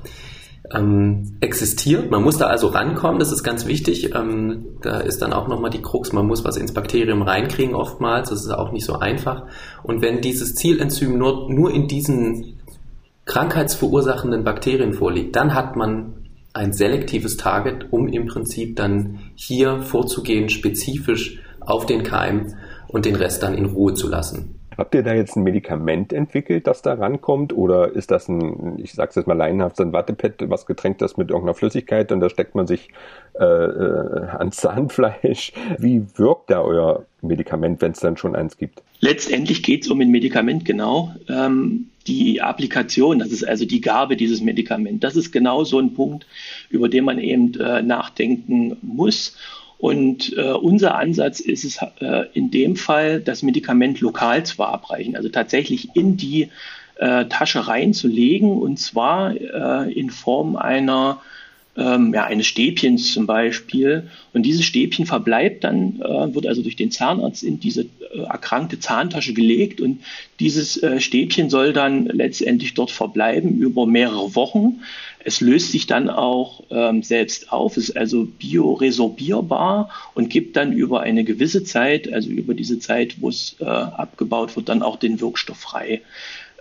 ähm, 0.74 1.38
existiert. 1.42 2.12
Man 2.12 2.24
muss 2.24 2.38
da 2.38 2.48
also 2.48 2.68
rankommen, 2.68 3.20
das 3.20 3.32
ist 3.32 3.44
ganz 3.44 3.66
wichtig. 3.66 4.16
Ähm, 4.16 4.66
da 4.82 5.00
ist 5.00 5.22
dann 5.22 5.34
auch 5.34 5.48
nochmal 5.48 5.72
die 5.72 5.82
Krux, 5.82 6.14
man 6.14 6.28
muss 6.28 6.44
was 6.44 6.58
ins 6.58 6.74
Bakterium 6.74 7.22
reinkriegen 7.22 7.76
oftmals, 7.76 8.30
das 8.30 8.42
ist 8.42 8.52
auch 8.52 8.72
nicht 8.72 8.86
so 8.86 9.00
einfach. 9.00 9.44
Und 9.84 10.02
wenn 10.02 10.22
dieses 10.22 10.56
Zielenzym 10.56 11.18
nur, 11.18 11.52
nur 11.52 11.72
in 11.74 11.88
diesen 11.88 12.61
krankheitsverursachenden 13.32 14.44
Bakterien 14.44 14.92
vorliegt, 14.92 15.38
dann 15.38 15.54
hat 15.54 15.78
man 15.78 16.16
ein 16.52 16.74
selektives 16.74 17.38
Target, 17.38 17.88
um 17.92 18.10
im 18.10 18.26
Prinzip 18.26 18.76
dann 18.76 19.20
hier 19.36 19.82
vorzugehen, 19.84 20.50
spezifisch 20.50 21.40
auf 21.62 21.86
den 21.86 22.04
Keim 22.04 22.54
und 22.90 23.06
den 23.06 23.16
Rest 23.16 23.42
dann 23.42 23.54
in 23.54 23.68
Ruhe 23.68 23.94
zu 23.94 24.10
lassen. 24.10 24.60
Habt 24.78 24.96
ihr 24.96 25.04
da 25.04 25.14
jetzt 25.14 25.38
ein 25.38 25.44
Medikament 25.44 26.12
entwickelt, 26.12 26.68
das 26.68 26.82
da 26.82 26.94
rankommt? 26.94 27.54
Oder 27.54 27.96
ist 27.96 28.12
das 28.12 28.28
ein, 28.28 28.78
ich 28.80 28.92
sag's 28.92 29.16
jetzt 29.16 29.28
mal 29.28 29.38
laienhaft, 29.38 29.78
so 29.78 29.84
ein 29.84 29.94
Wattepad, 29.94 30.50
was 30.50 30.66
getränkt 30.66 31.02
ist 31.02 31.18
mit 31.18 31.30
irgendeiner 31.30 31.54
Flüssigkeit 31.54 32.12
und 32.12 32.20
da 32.20 32.30
steckt 32.30 32.54
man 32.56 32.68
sich 32.68 32.90
äh, 33.40 33.46
äh, 33.46 34.28
ans 34.40 34.58
Zahnfleisch? 34.58 35.54
Wie 35.78 36.04
wirkt 36.16 36.50
da 36.50 36.62
euer 36.62 37.06
Medikament, 37.22 37.82
wenn 37.82 37.94
es 37.94 38.02
dann 38.02 38.18
schon 38.18 38.36
eins 38.36 38.58
gibt? 38.58 38.84
Letztendlich 39.00 39.64
geht 39.64 39.86
es 39.86 39.90
um 39.90 40.02
ein 40.02 40.12
Medikament, 40.12 40.66
genau. 40.66 41.12
Ähm, 41.30 41.91
die 42.08 42.42
Applikation, 42.42 43.20
das 43.20 43.32
ist 43.32 43.44
also 43.48 43.66
die 43.66 43.82
Gabe 43.82 44.18
dieses 44.18 44.42
Medikaments, 44.42 45.02
das 45.02 45.16
ist 45.16 45.32
genau 45.32 45.64
so 45.64 45.80
ein 45.80 45.94
Punkt, 45.94 46.26
über 46.70 46.90
den 46.90 47.06
man 47.06 47.20
eben 47.20 47.60
äh, 47.60 47.82
nachdenken 47.82 48.78
muss. 48.82 49.36
Und 49.78 50.38
äh, 50.38 50.52
unser 50.52 50.96
Ansatz 50.96 51.40
ist 51.40 51.64
es 51.64 51.80
äh, 52.00 52.26
in 52.34 52.52
dem 52.52 52.76
Fall, 52.76 53.20
das 53.20 53.42
Medikament 53.42 54.00
lokal 54.00 54.46
zu 54.46 54.56
verabreichen, 54.58 55.16
also 55.16 55.30
tatsächlich 55.30 55.96
in 55.96 56.18
die 56.18 56.50
äh, 57.00 57.26
Tasche 57.26 57.68
reinzulegen 57.68 58.52
und 58.52 58.78
zwar 58.78 59.36
äh, 59.36 59.92
in 59.92 60.12
Form 60.12 60.56
einer 60.56 61.22
ähm, 61.78 62.14
ja, 62.14 62.26
eines 62.26 62.48
Stäbchens 62.48 63.14
zum 63.14 63.26
Beispiel. 63.26 64.10
Und 64.34 64.44
dieses 64.44 64.66
Stäbchen 64.66 65.06
verbleibt 65.06 65.64
dann, 65.64 66.00
äh, 66.02 66.34
wird 66.34 66.46
also 66.46 66.62
durch 66.62 66.76
den 66.76 66.92
Zahnarzt 66.92 67.44
in 67.44 67.60
diese 67.60 67.86
erkrankte 68.20 68.80
Zahntasche 68.80 69.34
gelegt 69.34 69.82
und 69.82 70.02
dieses 70.40 70.82
äh, 70.82 71.00
Stäbchen 71.00 71.50
soll 71.50 71.74
dann 71.74 72.06
letztendlich 72.06 72.74
dort 72.74 72.92
verbleiben 72.92 73.58
über 73.58 73.86
mehrere 73.86 74.36
Wochen. 74.36 74.82
Es 75.24 75.40
löst 75.40 75.72
sich 75.72 75.86
dann 75.86 76.10
auch 76.10 76.64
ähm, 76.72 77.04
selbst 77.04 77.52
auf, 77.52 77.78
ist 77.78 77.96
also 77.96 78.26
bioresorbierbar 78.26 79.90
und 80.14 80.30
gibt 80.30 80.58
dann 80.58 80.74
über 80.74 81.02
eine 81.02 81.24
gewisse 81.24 81.64
Zeit, 81.64 82.12
also 82.12 82.30
über 82.30 82.54
diese 82.54 82.80
Zeit, 82.80 83.22
wo 83.22 83.30
es 83.30 83.56
äh, 83.60 83.66
abgebaut 83.66 84.56
wird, 84.56 84.70
dann 84.70 84.82
auch 84.82 84.98
den 84.98 85.22
Wirkstoff 85.22 85.58
frei. 85.58 86.02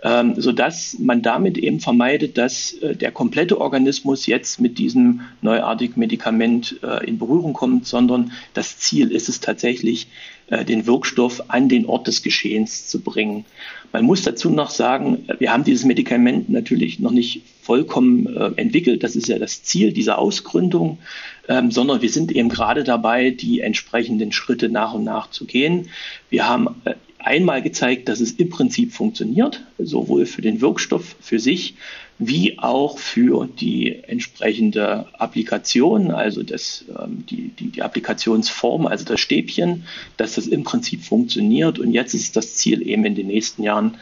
Ähm, 0.03 0.33
sodass 0.35 0.97
man 0.97 1.21
damit 1.21 1.59
eben 1.59 1.79
vermeidet, 1.79 2.35
dass 2.35 2.73
äh, 2.73 2.95
der 2.95 3.11
komplette 3.11 3.61
Organismus 3.61 4.25
jetzt 4.25 4.59
mit 4.59 4.79
diesem 4.79 5.21
neuartigen 5.43 5.99
Medikament 5.99 6.79
äh, 6.81 7.05
in 7.05 7.19
Berührung 7.19 7.53
kommt, 7.53 7.85
sondern 7.85 8.31
das 8.55 8.79
Ziel 8.79 9.11
ist 9.11 9.29
es 9.29 9.41
tatsächlich, 9.41 10.07
den 10.51 10.85
Wirkstoff 10.85 11.43
an 11.49 11.69
den 11.69 11.85
Ort 11.85 12.07
des 12.07 12.23
Geschehens 12.23 12.87
zu 12.87 13.01
bringen. 13.01 13.45
Man 13.93 14.05
muss 14.05 14.21
dazu 14.21 14.49
noch 14.49 14.69
sagen, 14.69 15.25
wir 15.39 15.51
haben 15.51 15.63
dieses 15.63 15.85
Medikament 15.85 16.49
natürlich 16.49 16.99
noch 16.99 17.11
nicht 17.11 17.41
vollkommen 17.61 18.25
äh, 18.27 18.51
entwickelt. 18.55 19.03
Das 19.03 19.15
ist 19.15 19.27
ja 19.27 19.37
das 19.37 19.63
Ziel 19.63 19.91
dieser 19.91 20.17
Ausgründung, 20.17 20.99
ähm, 21.47 21.71
sondern 21.71 22.01
wir 22.01 22.09
sind 22.09 22.31
eben 22.31 22.49
gerade 22.49 22.83
dabei, 22.83 23.31
die 23.31 23.59
entsprechenden 23.59 24.31
Schritte 24.31 24.69
nach 24.69 24.93
und 24.93 25.03
nach 25.03 25.29
zu 25.29 25.45
gehen. 25.45 25.89
Wir 26.29 26.47
haben 26.47 26.67
äh, 26.85 26.93
einmal 27.19 27.61
gezeigt, 27.61 28.07
dass 28.07 28.21
es 28.21 28.31
im 28.33 28.49
Prinzip 28.49 28.93
funktioniert, 28.93 29.63
sowohl 29.77 30.25
für 30.25 30.41
den 30.41 30.61
Wirkstoff 30.61 31.15
für 31.19 31.39
sich 31.39 31.75
wie 32.23 32.59
auch 32.59 32.99
für 32.99 33.47
die 33.47 33.95
entsprechende 34.03 35.07
Applikation, 35.17 36.11
also 36.11 36.43
das, 36.43 36.85
ähm, 36.87 37.25
die, 37.27 37.49
die, 37.49 37.69
die 37.69 37.81
Applikationsform, 37.81 38.85
also 38.85 39.03
das 39.05 39.19
Stäbchen, 39.19 39.85
dass 40.17 40.35
das 40.35 40.45
im 40.45 40.63
Prinzip 40.63 41.03
funktioniert. 41.03 41.79
Und 41.79 41.93
jetzt 41.93 42.13
ist 42.13 42.35
das 42.35 42.57
Ziel 42.57 42.87
eben 42.87 43.05
in 43.05 43.15
den 43.15 43.25
nächsten 43.25 43.63
Jahren, 43.63 43.97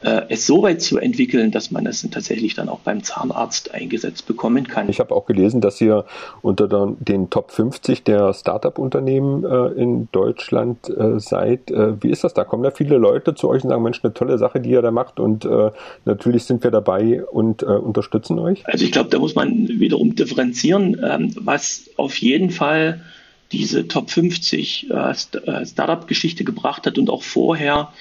es 0.00 0.46
so 0.46 0.62
weit 0.62 0.82
zu 0.82 0.98
entwickeln, 0.98 1.50
dass 1.50 1.70
man 1.70 1.86
es 1.86 2.06
tatsächlich 2.10 2.54
dann 2.54 2.68
auch 2.68 2.80
beim 2.80 3.02
Zahnarzt 3.02 3.72
eingesetzt 3.72 4.26
bekommen 4.26 4.66
kann. 4.66 4.88
Ich 4.90 5.00
habe 5.00 5.14
auch 5.14 5.24
gelesen, 5.24 5.62
dass 5.62 5.80
ihr 5.80 6.04
unter 6.42 6.94
den 7.00 7.30
Top 7.30 7.50
50 7.50 8.02
der 8.04 8.34
Startup-Unternehmen 8.34 9.44
äh, 9.44 9.80
in 9.80 10.08
Deutschland 10.12 10.88
äh, 10.88 11.18
seid. 11.18 11.70
Äh, 11.70 12.02
wie 12.02 12.10
ist 12.10 12.24
das 12.24 12.34
da? 12.34 12.44
Kommen 12.44 12.62
da 12.62 12.70
viele 12.70 12.98
Leute 12.98 13.34
zu 13.34 13.48
euch 13.48 13.64
und 13.64 13.70
sagen, 13.70 13.82
Mensch, 13.82 14.00
eine 14.02 14.12
tolle 14.12 14.38
Sache, 14.38 14.60
die 14.60 14.70
ihr 14.70 14.82
da 14.82 14.90
macht 14.90 15.20
und 15.20 15.44
äh, 15.44 15.70
natürlich 16.04 16.44
sind 16.44 16.62
wir 16.64 16.70
dabei 16.70 17.24
und 17.24 17.62
äh, 17.62 17.66
unterstützen 17.66 18.38
euch? 18.38 18.66
Also 18.66 18.84
ich 18.84 18.92
glaube, 18.92 19.10
da 19.10 19.18
muss 19.18 19.34
man 19.34 19.68
wiederum 19.68 20.14
differenzieren, 20.14 21.00
ähm, 21.02 21.30
was 21.36 21.90
auf 21.96 22.16
jeden 22.18 22.50
Fall 22.50 23.00
diese 23.52 23.88
Top 23.88 24.10
50 24.10 24.90
äh, 24.90 24.94
äh, 24.94 25.66
Startup-Geschichte 25.66 26.44
gebracht 26.44 26.86
hat 26.86 26.98
und 26.98 27.10
auch 27.10 27.22
vorher 27.22 27.92
äh, 27.92 27.94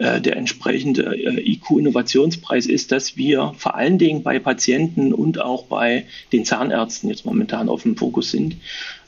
der 0.00 0.36
entsprechende 0.38 1.14
äh, 1.14 1.52
IQ-Innovationspreis 1.52 2.64
ist, 2.64 2.90
dass 2.90 3.18
wir 3.18 3.52
vor 3.58 3.74
allen 3.74 3.98
Dingen 3.98 4.22
bei 4.22 4.38
Patienten 4.38 5.12
und 5.12 5.38
auch 5.38 5.64
bei 5.64 6.06
den 6.32 6.46
Zahnärzten 6.46 7.10
jetzt 7.10 7.26
momentan 7.26 7.68
auf 7.68 7.82
dem 7.82 7.96
Fokus 7.96 8.30
sind. 8.30 8.56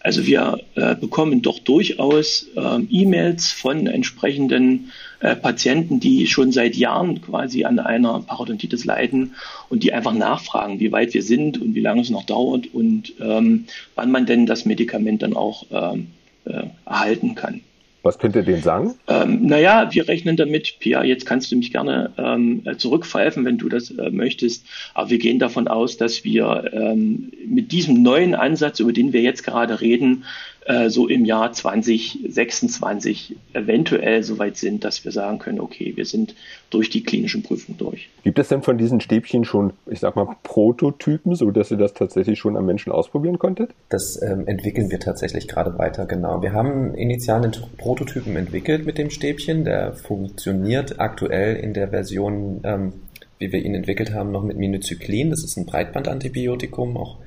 Also 0.00 0.26
wir 0.26 0.60
äh, 0.74 0.94
bekommen 0.96 1.42
doch 1.42 1.60
durchaus 1.60 2.48
äh, 2.56 2.80
E-Mails 2.90 3.52
von 3.52 3.86
entsprechenden 3.86 4.90
äh, 5.20 5.36
Patienten, 5.36 6.00
die 6.00 6.26
schon 6.26 6.50
seit 6.50 6.74
Jahren 6.74 7.22
quasi 7.22 7.64
an 7.64 7.78
einer 7.78 8.20
Parodontitis 8.20 8.84
leiden 8.84 9.34
und 9.68 9.84
die 9.84 9.92
einfach 9.92 10.12
nachfragen, 10.12 10.80
wie 10.80 10.90
weit 10.90 11.14
wir 11.14 11.22
sind 11.22 11.60
und 11.60 11.74
wie 11.74 11.80
lange 11.80 12.02
es 12.02 12.10
noch 12.10 12.24
dauert 12.24 12.66
und 12.74 13.12
ähm, 13.20 13.66
wann 13.94 14.10
man 14.10 14.26
denn 14.26 14.44
das 14.44 14.64
Medikament 14.64 15.22
dann 15.22 15.34
auch 15.34 15.66
ähm, 15.70 16.08
äh, 16.44 16.64
erhalten 16.84 17.36
kann. 17.36 17.60
Was 18.02 18.18
könnt 18.18 18.34
ihr 18.34 18.42
denen 18.42 18.62
sagen? 18.62 18.94
Ähm, 19.06 19.46
naja, 19.46 19.88
wir 19.92 20.08
rechnen 20.08 20.36
damit, 20.36 20.80
Pia, 20.80 21.04
jetzt 21.04 21.24
kannst 21.24 21.52
du 21.52 21.56
mich 21.56 21.70
gerne 21.70 22.10
ähm, 22.18 22.62
zurückpfeifen, 22.76 23.44
wenn 23.44 23.58
du 23.58 23.68
das 23.68 23.90
äh, 23.90 24.10
möchtest. 24.10 24.66
Aber 24.94 25.10
wir 25.10 25.18
gehen 25.18 25.38
davon 25.38 25.68
aus, 25.68 25.96
dass 25.98 26.24
wir 26.24 26.70
ähm, 26.72 27.30
mit 27.46 27.70
diesem 27.70 28.02
neuen 28.02 28.34
Ansatz, 28.34 28.80
über 28.80 28.92
den 28.92 29.12
wir 29.12 29.22
jetzt 29.22 29.44
gerade 29.44 29.80
reden, 29.80 30.24
äh, 30.64 30.90
so 30.90 31.08
im 31.08 31.24
Jahr 31.24 31.52
2026 31.52 33.36
eventuell 33.52 34.22
so 34.22 34.38
weit 34.38 34.56
sind, 34.56 34.84
dass 34.84 35.04
wir 35.04 35.10
sagen 35.10 35.40
können, 35.40 35.58
okay, 35.58 35.94
wir 35.96 36.04
sind 36.04 36.36
durch 36.70 36.88
die 36.88 37.02
klinischen 37.02 37.42
Prüfungen 37.42 37.78
durch. 37.78 38.10
Gibt 38.22 38.38
es 38.38 38.46
denn 38.48 38.62
von 38.62 38.78
diesen 38.78 39.00
Stäbchen 39.00 39.44
schon, 39.44 39.72
ich 39.90 39.98
sag 39.98 40.14
mal, 40.14 40.36
Prototypen, 40.44 41.34
so 41.34 41.50
dass 41.50 41.72
ihr 41.72 41.78
das 41.78 41.94
tatsächlich 41.94 42.38
schon 42.38 42.56
am 42.56 42.64
Menschen 42.64 42.92
ausprobieren 42.92 43.40
konntet? 43.40 43.70
Das 43.88 44.20
ähm, 44.22 44.46
entwickeln 44.46 44.88
wir 44.90 45.00
tatsächlich 45.00 45.48
gerade 45.48 45.76
weiter, 45.78 46.06
genau. 46.06 46.42
Wir 46.42 46.52
haben 46.52 46.94
initial 46.94 47.42
einen 47.42 47.56
Prototypen 47.76 48.36
entwickelt 48.36 48.86
mit 48.86 48.98
dem 48.98 49.10
Stäbchen, 49.10 49.64
der 49.64 49.94
funktioniert 49.94 51.00
aktuell 51.00 51.56
in 51.56 51.74
der 51.74 51.88
Version, 51.88 52.60
ähm, 52.62 52.92
wie 53.38 53.50
wir 53.50 53.64
ihn 53.64 53.74
entwickelt 53.74 54.14
haben, 54.14 54.30
noch 54.30 54.44
mit 54.44 54.56
Minocyclin. 54.56 55.30
Das 55.30 55.42
ist 55.42 55.56
ein 55.56 55.66
Breitbandantibiotikum, 55.66 56.96
auch 56.96 57.18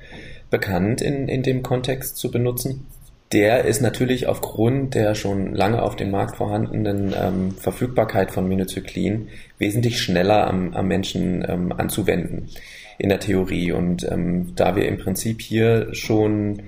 bekannt 0.49 1.01
in, 1.01 1.27
in 1.27 1.43
dem 1.43 1.63
Kontext 1.63 2.15
zu 2.15 2.31
benutzen 2.31 2.87
der 3.31 3.65
ist 3.65 3.81
natürlich 3.81 4.27
aufgrund 4.27 4.93
der 4.93 5.15
schon 5.15 5.53
lange 5.53 5.81
auf 5.81 5.95
dem 5.95 6.11
Markt 6.11 6.37
vorhandenen 6.37 7.13
ähm, 7.19 7.51
Verfügbarkeit 7.51 8.31
von 8.31 8.47
Minocyclin 8.47 9.29
wesentlich 9.57 9.99
schneller 9.99 10.47
am, 10.47 10.73
am 10.73 10.87
Menschen 10.87 11.45
ähm, 11.47 11.71
anzuwenden. 11.71 12.49
in 12.97 13.09
der 13.09 13.19
Theorie. 13.19 13.71
Und 13.71 14.09
ähm, 14.09 14.53
da 14.55 14.75
wir 14.75 14.87
im 14.87 14.97
Prinzip 14.97 15.41
hier 15.41 15.93
schon 15.93 16.63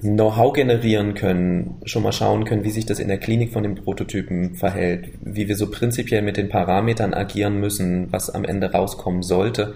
Know-how 0.00 0.52
generieren 0.52 1.14
können, 1.14 1.76
schon 1.84 2.02
mal 2.02 2.12
schauen 2.12 2.44
können, 2.44 2.64
wie 2.64 2.70
sich 2.70 2.84
das 2.84 2.98
in 2.98 3.08
der 3.08 3.18
Klinik 3.18 3.52
von 3.52 3.62
den 3.62 3.76
Prototypen 3.76 4.54
verhält, 4.54 5.08
wie 5.22 5.48
wir 5.48 5.56
so 5.56 5.70
prinzipiell 5.70 6.20
mit 6.20 6.36
den 6.36 6.50
Parametern 6.50 7.14
agieren 7.14 7.58
müssen, 7.60 8.12
was 8.12 8.28
am 8.28 8.44
Ende 8.44 8.70
rauskommen 8.70 9.22
sollte, 9.22 9.74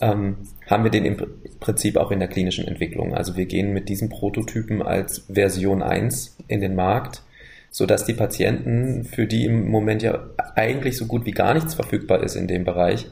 ähm, 0.00 0.36
haben 0.66 0.84
wir 0.84 0.90
den 0.90 1.04
im 1.04 1.16
Prinzip 1.60 1.96
auch 1.96 2.10
in 2.10 2.18
der 2.18 2.28
klinischen 2.28 2.66
Entwicklung. 2.66 3.14
Also 3.14 3.36
wir 3.36 3.46
gehen 3.46 3.72
mit 3.72 3.88
diesen 3.88 4.08
Prototypen 4.08 4.82
als 4.82 5.24
Version 5.32 5.82
1 5.82 6.36
in 6.48 6.60
den 6.60 6.74
Markt, 6.74 7.22
so 7.70 7.86
dass 7.86 8.04
die 8.04 8.14
Patienten, 8.14 9.04
für 9.04 9.26
die 9.26 9.44
im 9.46 9.70
Moment 9.70 10.02
ja 10.02 10.26
eigentlich 10.54 10.96
so 10.96 11.06
gut 11.06 11.24
wie 11.26 11.30
gar 11.30 11.54
nichts 11.54 11.74
verfügbar 11.74 12.22
ist 12.22 12.36
in 12.36 12.46
dem 12.46 12.64
Bereich, 12.64 13.06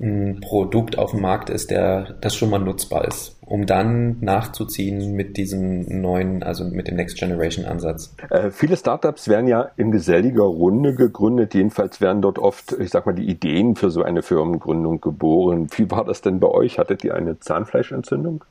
ein 0.00 0.40
Produkt 0.40 0.96
auf 0.96 1.10
dem 1.10 1.20
Markt 1.20 1.50
ist, 1.50 1.70
der 1.70 2.14
das 2.20 2.36
schon 2.36 2.50
mal 2.50 2.60
nutzbar 2.60 3.06
ist, 3.06 3.36
um 3.44 3.66
dann 3.66 4.18
nachzuziehen 4.20 5.12
mit 5.14 5.36
diesem 5.36 6.00
neuen, 6.00 6.42
also 6.42 6.64
mit 6.64 6.86
dem 6.86 6.96
Next 6.96 7.18
Generation 7.18 7.64
Ansatz. 7.64 8.14
Äh, 8.30 8.50
viele 8.50 8.76
Startups 8.76 9.28
werden 9.28 9.48
ja 9.48 9.70
in 9.76 9.90
geselliger 9.90 10.44
Runde 10.44 10.94
gegründet. 10.94 11.54
Jedenfalls 11.54 12.00
werden 12.00 12.22
dort 12.22 12.38
oft, 12.38 12.72
ich 12.78 12.90
sag 12.90 13.06
mal, 13.06 13.12
die 13.12 13.28
Ideen 13.28 13.74
für 13.74 13.90
so 13.90 14.02
eine 14.02 14.22
Firmengründung 14.22 15.00
geboren. 15.00 15.66
Wie 15.76 15.90
war 15.90 16.04
das 16.04 16.20
denn 16.20 16.38
bei 16.38 16.48
euch? 16.48 16.78
Hattet 16.78 17.02
ihr 17.02 17.14
eine 17.14 17.40
Zahnfleischentzündung? 17.40 18.44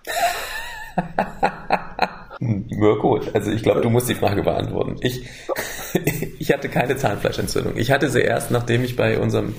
Mirko, 2.40 3.20
also 3.34 3.52
ich 3.52 3.64
glaube, 3.64 3.82
du 3.82 3.90
musst 3.90 4.10
die 4.10 4.16
Frage 4.16 4.44
beantworten. 4.44 4.98
Ich, 5.02 5.28
ich 6.40 6.52
hatte 6.52 6.70
keine 6.70 6.98
Zahnfleischentzündung. 6.98 7.78
Ich 7.78 7.92
hatte 7.92 8.10
sie 8.10 8.22
erst, 8.22 8.52
nachdem 8.52 8.84
ich 8.84 8.96
bei 8.96 9.18
unserem 9.20 9.56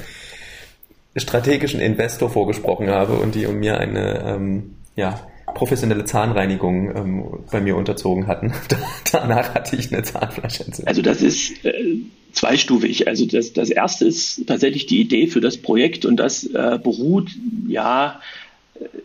strategischen 1.21 1.81
Investor 1.81 2.31
vorgesprochen 2.31 2.89
habe 2.89 3.15
und 3.15 3.35
die 3.35 3.47
mir 3.47 3.79
eine 3.79 4.25
ähm, 4.27 4.75
ja, 4.97 5.21
professionelle 5.55 6.05
Zahnreinigung 6.05 6.97
ähm, 6.97 7.25
bei 7.51 7.61
mir 7.61 7.77
unterzogen 7.77 8.27
hatten. 8.27 8.53
Danach 9.13 9.55
hatte 9.55 9.77
ich 9.77 9.93
eine 9.93 10.03
Zahnfleischentzündung. 10.03 10.87
Also 10.87 11.03
das 11.03 11.23
ist 11.23 11.65
äh, 11.65 11.97
zweistufig. 12.33 13.09
Also 13.09 13.27
das, 13.27 13.53
das 13.53 13.71
erste 13.71 14.07
ist 14.07 14.47
tatsächlich 14.47 14.87
die 14.87 15.01
Idee 15.01 15.27
für 15.27 15.41
das 15.41 15.57
Projekt 15.57 16.05
und 16.05 16.17
das 16.17 16.45
äh, 16.45 16.79
beruht 16.83 17.31
ja 17.67 18.21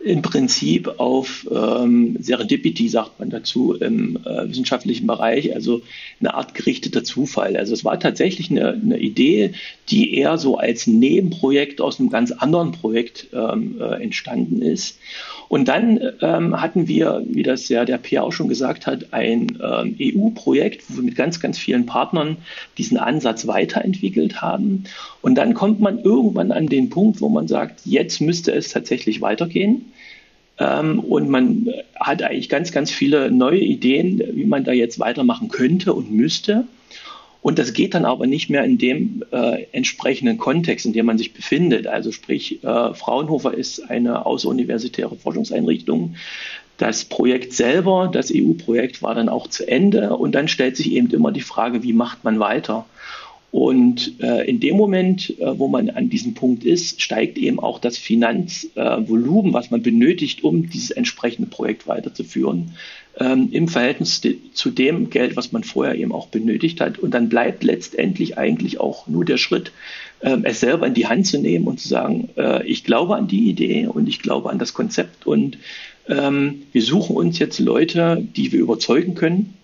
im 0.04 0.22
Prinzip 0.22 1.00
auf 1.00 1.48
ähm, 1.50 2.16
Serendipity, 2.20 2.88
sagt 2.88 3.18
man 3.18 3.30
dazu 3.30 3.74
im 3.74 4.18
äh, 4.24 4.48
wissenschaftlichen 4.48 5.06
Bereich, 5.06 5.54
also 5.54 5.80
eine 6.20 6.34
Art 6.34 6.54
gerichteter 6.54 7.04
Zufall. 7.04 7.56
Also 7.56 7.72
es 7.72 7.84
war 7.84 7.98
tatsächlich 7.98 8.50
eine, 8.50 8.72
eine 8.74 8.98
Idee, 8.98 9.54
die 9.88 10.14
eher 10.16 10.36
so 10.38 10.58
als 10.58 10.86
Nebenprojekt 10.86 11.80
aus 11.80 11.98
einem 11.98 12.10
ganz 12.10 12.32
anderen 12.32 12.72
Projekt 12.72 13.28
ähm, 13.32 13.80
äh, 13.80 14.02
entstanden 14.02 14.60
ist. 14.62 14.98
Und 15.48 15.68
dann 15.68 16.00
ähm, 16.20 16.60
hatten 16.60 16.88
wir, 16.88 17.22
wie 17.26 17.42
das 17.42 17.68
ja 17.68 17.84
der 17.84 17.98
Pierre 17.98 18.24
auch 18.24 18.32
schon 18.32 18.48
gesagt 18.48 18.86
hat, 18.86 19.12
ein 19.12 19.58
ähm, 19.62 19.96
EU-Projekt, 20.00 20.84
wo 20.88 20.96
wir 20.96 21.02
mit 21.02 21.16
ganz, 21.16 21.40
ganz 21.40 21.58
vielen 21.58 21.86
Partnern 21.86 22.38
diesen 22.78 22.96
Ansatz 22.96 23.46
weiterentwickelt 23.46 24.40
haben. 24.40 24.84
Und 25.22 25.36
dann 25.36 25.54
kommt 25.54 25.80
man 25.80 25.98
irgendwann 25.98 26.52
an 26.52 26.66
den 26.66 26.90
Punkt, 26.90 27.20
wo 27.20 27.28
man 27.28 27.48
sagt, 27.48 27.80
jetzt 27.84 28.20
müsste 28.20 28.52
es 28.52 28.70
tatsächlich 28.70 29.20
weitergehen. 29.20 29.92
Ähm, 30.58 31.00
und 31.00 31.28
man 31.28 31.68
hat 31.98 32.22
eigentlich 32.22 32.48
ganz, 32.48 32.72
ganz 32.72 32.90
viele 32.90 33.30
neue 33.30 33.60
Ideen, 33.60 34.22
wie 34.32 34.44
man 34.44 34.64
da 34.64 34.72
jetzt 34.72 34.98
weitermachen 34.98 35.48
könnte 35.48 35.92
und 35.92 36.10
müsste. 36.10 36.64
Und 37.44 37.58
das 37.58 37.74
geht 37.74 37.92
dann 37.92 38.06
aber 38.06 38.26
nicht 38.26 38.48
mehr 38.48 38.64
in 38.64 38.78
dem 38.78 39.22
äh, 39.30 39.66
entsprechenden 39.72 40.38
Kontext, 40.38 40.86
in 40.86 40.94
dem 40.94 41.04
man 41.04 41.18
sich 41.18 41.34
befindet. 41.34 41.86
Also 41.86 42.10
sprich, 42.10 42.64
äh, 42.64 42.94
Fraunhofer 42.94 43.52
ist 43.52 43.90
eine 43.90 44.24
außeruniversitäre 44.24 45.14
Forschungseinrichtung. 45.14 46.14
Das 46.78 47.04
Projekt 47.04 47.52
selber, 47.52 48.08
das 48.10 48.32
EU-Projekt 48.34 49.02
war 49.02 49.14
dann 49.14 49.28
auch 49.28 49.46
zu 49.46 49.68
Ende 49.68 50.16
und 50.16 50.34
dann 50.34 50.48
stellt 50.48 50.78
sich 50.78 50.92
eben 50.92 51.10
immer 51.10 51.32
die 51.32 51.42
Frage, 51.42 51.82
wie 51.82 51.92
macht 51.92 52.24
man 52.24 52.40
weiter? 52.40 52.86
Und 53.54 54.20
äh, 54.20 54.50
in 54.50 54.58
dem 54.58 54.76
Moment, 54.76 55.38
äh, 55.38 55.56
wo 55.60 55.68
man 55.68 55.88
an 55.88 56.10
diesem 56.10 56.34
Punkt 56.34 56.64
ist, 56.64 57.00
steigt 57.00 57.38
eben 57.38 57.60
auch 57.60 57.78
das 57.78 57.96
Finanzvolumen, 57.96 59.52
äh, 59.52 59.54
was 59.54 59.70
man 59.70 59.80
benötigt, 59.80 60.42
um 60.42 60.68
dieses 60.68 60.90
entsprechende 60.90 61.48
Projekt 61.48 61.86
weiterzuführen, 61.86 62.72
ähm, 63.20 63.50
im 63.52 63.68
Verhältnis 63.68 64.20
zu 64.54 64.70
dem 64.72 65.08
Geld, 65.08 65.36
was 65.36 65.52
man 65.52 65.62
vorher 65.62 65.94
eben 65.94 66.10
auch 66.10 66.26
benötigt 66.26 66.80
hat. 66.80 66.98
Und 66.98 67.14
dann 67.14 67.28
bleibt 67.28 67.62
letztendlich 67.62 68.36
eigentlich 68.38 68.80
auch 68.80 69.06
nur 69.06 69.24
der 69.24 69.38
Schritt, 69.38 69.70
äh, 70.18 70.36
es 70.42 70.58
selber 70.58 70.88
in 70.88 70.94
die 70.94 71.06
Hand 71.06 71.28
zu 71.28 71.38
nehmen 71.38 71.68
und 71.68 71.78
zu 71.78 71.86
sagen, 71.86 72.30
äh, 72.36 72.66
ich 72.66 72.82
glaube 72.82 73.14
an 73.14 73.28
die 73.28 73.48
Idee 73.48 73.86
und 73.86 74.08
ich 74.08 74.18
glaube 74.18 74.50
an 74.50 74.58
das 74.58 74.74
Konzept 74.74 75.28
und 75.28 75.58
ähm, 76.08 76.62
wir 76.72 76.82
suchen 76.82 77.14
uns 77.14 77.38
jetzt 77.38 77.60
Leute, 77.60 78.20
die 78.34 78.50
wir 78.50 78.58
überzeugen 78.58 79.14
können 79.14 79.54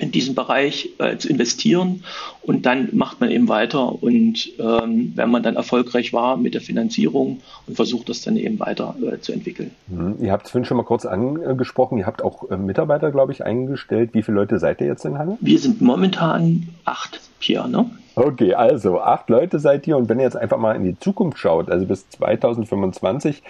in 0.00 0.10
diesem 0.10 0.34
Bereich 0.34 0.90
äh, 0.98 1.16
zu 1.16 1.28
investieren 1.28 2.04
und 2.42 2.66
dann 2.66 2.88
macht 2.92 3.20
man 3.20 3.30
eben 3.30 3.48
weiter 3.48 4.02
und 4.02 4.50
ähm, 4.58 5.12
wenn 5.14 5.30
man 5.30 5.42
dann 5.42 5.56
erfolgreich 5.56 6.12
war 6.12 6.36
mit 6.36 6.54
der 6.54 6.60
Finanzierung 6.60 7.40
und 7.66 7.74
versucht 7.76 8.08
das 8.08 8.22
dann 8.22 8.36
eben 8.36 8.58
weiter 8.58 8.94
äh, 9.00 9.20
zu 9.20 9.32
entwickeln. 9.32 9.70
Mhm. 9.88 10.16
Ihr 10.20 10.32
habt 10.32 10.46
es 10.46 10.52
vorhin 10.52 10.64
schon 10.64 10.76
mal 10.76 10.84
kurz 10.84 11.04
angesprochen, 11.06 11.98
ihr 11.98 12.06
habt 12.06 12.22
auch 12.22 12.50
äh, 12.50 12.56
Mitarbeiter, 12.56 13.10
glaube 13.10 13.32
ich, 13.32 13.44
eingestellt. 13.44 14.10
Wie 14.12 14.22
viele 14.22 14.36
Leute 14.36 14.58
seid 14.58 14.80
ihr 14.80 14.86
jetzt 14.86 15.04
in 15.04 15.18
Halle? 15.18 15.36
Wir 15.40 15.58
sind 15.58 15.80
momentan 15.80 16.68
acht, 16.84 17.20
Pierre, 17.40 17.68
ne? 17.68 17.90
Okay, 18.14 18.54
also 18.54 19.00
acht 19.00 19.30
Leute 19.30 19.58
seid 19.58 19.86
ihr 19.86 19.96
und 19.96 20.08
wenn 20.08 20.18
ihr 20.18 20.24
jetzt 20.24 20.36
einfach 20.36 20.58
mal 20.58 20.76
in 20.76 20.84
die 20.84 20.98
Zukunft 20.98 21.38
schaut, 21.38 21.70
also 21.70 21.86
bis 21.86 22.08
2025, 22.10 23.42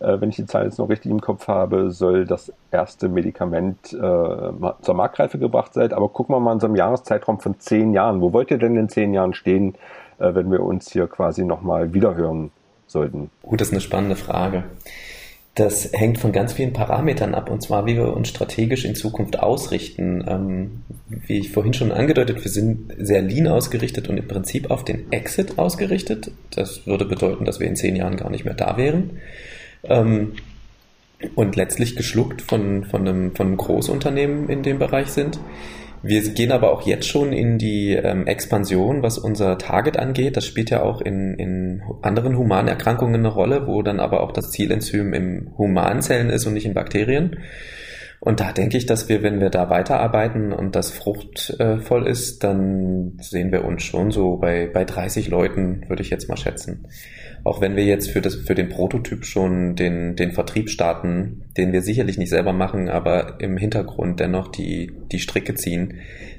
äh, 0.00 0.20
wenn 0.20 0.28
ich 0.30 0.36
die 0.36 0.46
Zahl 0.46 0.64
jetzt 0.64 0.78
noch 0.78 0.88
richtig 0.88 1.10
im 1.10 1.20
Kopf 1.20 1.48
habe, 1.48 1.90
soll 1.90 2.24
das 2.24 2.52
erste 2.70 3.08
Medikament 3.08 3.92
äh, 3.92 3.96
zur 3.96 4.94
Marktreife 4.94 5.38
gebracht 5.38 5.74
sein. 5.74 5.92
Aber 5.92 6.08
gucken 6.08 6.34
wir 6.34 6.40
mal 6.40 6.52
in 6.52 6.60
so 6.60 6.66
einem 6.66 6.76
Jahreszeitraum 6.76 7.40
von 7.40 7.58
zehn 7.58 7.92
Jahren. 7.92 8.20
Wo 8.20 8.32
wollt 8.32 8.50
ihr 8.50 8.58
denn 8.58 8.76
in 8.76 8.88
zehn 8.88 9.14
Jahren 9.14 9.34
stehen, 9.34 9.74
äh, 10.18 10.34
wenn 10.34 10.50
wir 10.50 10.62
uns 10.62 10.90
hier 10.92 11.06
quasi 11.06 11.44
nochmal 11.44 11.94
wiederhören 11.94 12.50
sollten? 12.86 13.30
Gut, 13.42 13.60
das 13.60 13.68
ist 13.68 13.74
eine 13.74 13.80
spannende 13.80 14.16
Frage. 14.16 14.64
Das 15.58 15.90
hängt 15.92 16.18
von 16.18 16.30
ganz 16.30 16.52
vielen 16.52 16.72
Parametern 16.72 17.34
ab, 17.34 17.50
und 17.50 17.60
zwar, 17.60 17.84
wie 17.84 17.96
wir 17.96 18.14
uns 18.16 18.28
strategisch 18.28 18.84
in 18.84 18.94
Zukunft 18.94 19.40
ausrichten. 19.40 20.24
Ähm, 20.28 20.82
wie 21.08 21.40
ich 21.40 21.50
vorhin 21.50 21.74
schon 21.74 21.90
angedeutet, 21.90 22.44
wir 22.44 22.50
sind 22.50 22.94
sehr 22.96 23.22
lean 23.22 23.48
ausgerichtet 23.48 24.08
und 24.08 24.18
im 24.18 24.28
Prinzip 24.28 24.70
auf 24.70 24.84
den 24.84 25.10
Exit 25.10 25.58
ausgerichtet. 25.58 26.30
Das 26.50 26.86
würde 26.86 27.06
bedeuten, 27.06 27.44
dass 27.44 27.58
wir 27.58 27.66
in 27.66 27.74
zehn 27.74 27.96
Jahren 27.96 28.16
gar 28.16 28.30
nicht 28.30 28.44
mehr 28.44 28.54
da 28.54 28.76
wären. 28.76 29.18
Ähm, 29.82 30.34
und 31.34 31.56
letztlich 31.56 31.96
geschluckt 31.96 32.40
von, 32.40 32.84
von, 32.84 33.08
einem, 33.08 33.34
von 33.34 33.48
einem 33.48 33.56
Großunternehmen 33.56 34.48
in 34.48 34.62
dem 34.62 34.78
Bereich 34.78 35.08
sind. 35.08 35.40
Wir 36.02 36.22
gehen 36.32 36.52
aber 36.52 36.72
auch 36.72 36.82
jetzt 36.82 37.08
schon 37.08 37.32
in 37.32 37.58
die 37.58 37.92
ähm, 37.92 38.26
Expansion, 38.26 39.02
was 39.02 39.18
unser 39.18 39.58
Target 39.58 39.98
angeht. 39.98 40.36
Das 40.36 40.44
spielt 40.44 40.70
ja 40.70 40.82
auch 40.82 41.00
in, 41.00 41.34
in 41.34 41.82
anderen 42.02 42.36
Humanerkrankungen 42.38 43.16
eine 43.16 43.28
Rolle, 43.28 43.66
wo 43.66 43.82
dann 43.82 43.98
aber 44.00 44.20
auch 44.22 44.32
das 44.32 44.50
Zielenzym 44.50 45.12
im 45.12 45.50
Humanzellen 45.58 46.30
ist 46.30 46.46
und 46.46 46.54
nicht 46.54 46.66
in 46.66 46.74
Bakterien. 46.74 47.38
Und 48.20 48.40
da 48.40 48.52
denke 48.52 48.76
ich, 48.76 48.86
dass 48.86 49.08
wir, 49.08 49.22
wenn 49.22 49.40
wir 49.40 49.50
da 49.50 49.70
weiterarbeiten 49.70 50.52
und 50.52 50.74
das 50.74 50.90
fruchtvoll 50.90 52.06
ist, 52.06 52.42
dann 52.42 53.16
sehen 53.20 53.52
wir 53.52 53.64
uns 53.64 53.84
schon 53.84 54.10
so 54.10 54.36
bei, 54.36 54.66
bei 54.66 54.84
30 54.84 55.28
Leuten, 55.28 55.84
würde 55.88 56.02
ich 56.02 56.10
jetzt 56.10 56.28
mal 56.28 56.36
schätzen. 56.36 56.86
Auch 57.48 57.62
wenn 57.62 57.76
wir 57.76 57.84
jetzt 57.84 58.10
für, 58.10 58.20
das, 58.20 58.34
für 58.34 58.54
den 58.54 58.68
Prototyp 58.68 59.24
schon 59.24 59.74
den, 59.74 60.16
den 60.16 60.32
Vertrieb 60.32 60.68
starten, 60.68 61.46
den 61.56 61.72
wir 61.72 61.80
sicherlich 61.80 62.18
nicht 62.18 62.28
selber 62.28 62.52
machen, 62.52 62.90
aber 62.90 63.40
im 63.40 63.56
Hintergrund 63.56 64.20
dennoch 64.20 64.48
die, 64.48 64.92
die 65.10 65.18
Stricke 65.18 65.54
ziehen, 65.54 65.94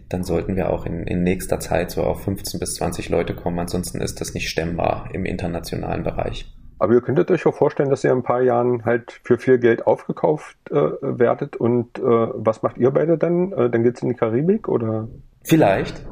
dann 0.07 0.23
sollten 0.23 0.55
wir 0.55 0.69
auch 0.69 0.85
in, 0.85 1.07
in 1.07 1.23
nächster 1.23 1.59
Zeit 1.59 1.89
so 1.89 2.03
auf 2.03 2.25
15 2.25 2.59
bis 2.59 2.75
20 2.75 3.09
Leute 3.09 3.33
kommen. 3.33 3.57
Ansonsten 3.57 4.01
ist 4.01 4.21
das 4.21 4.35
nicht 4.35 4.49
stemmbar 4.49 5.09
im 5.11 5.25
internationalen 5.25 6.03
Bereich. 6.03 6.45
Aber 6.77 6.93
ihr 6.93 7.01
könntet 7.01 7.31
euch 7.31 7.43
auch 7.47 7.55
vorstellen, 7.55 7.89
dass 7.89 8.03
ihr 8.03 8.11
in 8.11 8.17
ein 8.17 8.23
paar 8.23 8.43
Jahren 8.43 8.85
halt 8.85 9.19
für 9.23 9.39
viel 9.39 9.57
Geld 9.57 9.87
aufgekauft 9.87 10.57
äh, 10.69 10.75
werdet. 11.01 11.55
Und 11.55 11.97
äh, 11.97 12.03
was 12.03 12.61
macht 12.61 12.77
ihr 12.77 12.91
beide 12.91 13.17
dann? 13.17 13.51
Äh, 13.51 13.71
dann 13.71 13.81
geht's 13.81 14.03
in 14.03 14.09
die 14.09 14.15
Karibik 14.15 14.67
oder? 14.67 15.07
Vielleicht. 15.43 16.05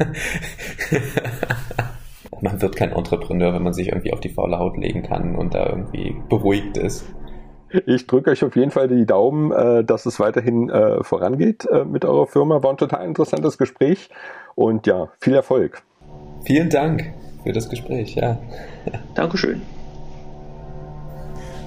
man 2.40 2.60
wird 2.60 2.76
kein 2.76 2.92
Entrepreneur, 2.92 3.52
wenn 3.54 3.62
man 3.62 3.72
sich 3.72 3.88
irgendwie 3.88 4.12
auf 4.12 4.20
die 4.20 4.28
faule 4.28 4.58
Haut 4.58 4.76
legen 4.76 5.02
kann 5.02 5.36
und 5.36 5.54
da 5.54 5.66
irgendwie 5.66 6.16
beruhigt 6.28 6.76
ist. 6.76 7.06
Ich 7.86 8.06
drücke 8.06 8.30
euch 8.30 8.44
auf 8.44 8.54
jeden 8.56 8.70
Fall 8.70 8.88
die 8.88 9.06
Daumen, 9.06 9.52
äh, 9.52 9.84
dass 9.84 10.06
es 10.06 10.20
weiterhin 10.20 10.70
äh, 10.70 11.02
vorangeht 11.02 11.66
äh, 11.70 11.84
mit 11.84 12.04
eurer 12.04 12.26
Firma. 12.26 12.62
War 12.62 12.70
ein 12.70 12.76
total 12.76 13.04
interessantes 13.04 13.58
Gespräch 13.58 14.08
und 14.54 14.86
ja, 14.86 15.08
viel 15.20 15.34
Erfolg. 15.34 15.82
Vielen 16.44 16.70
Dank 16.70 17.12
für 17.42 17.52
das 17.52 17.68
Gespräch, 17.68 18.14
ja. 18.14 18.38
Dankeschön. 19.14 19.62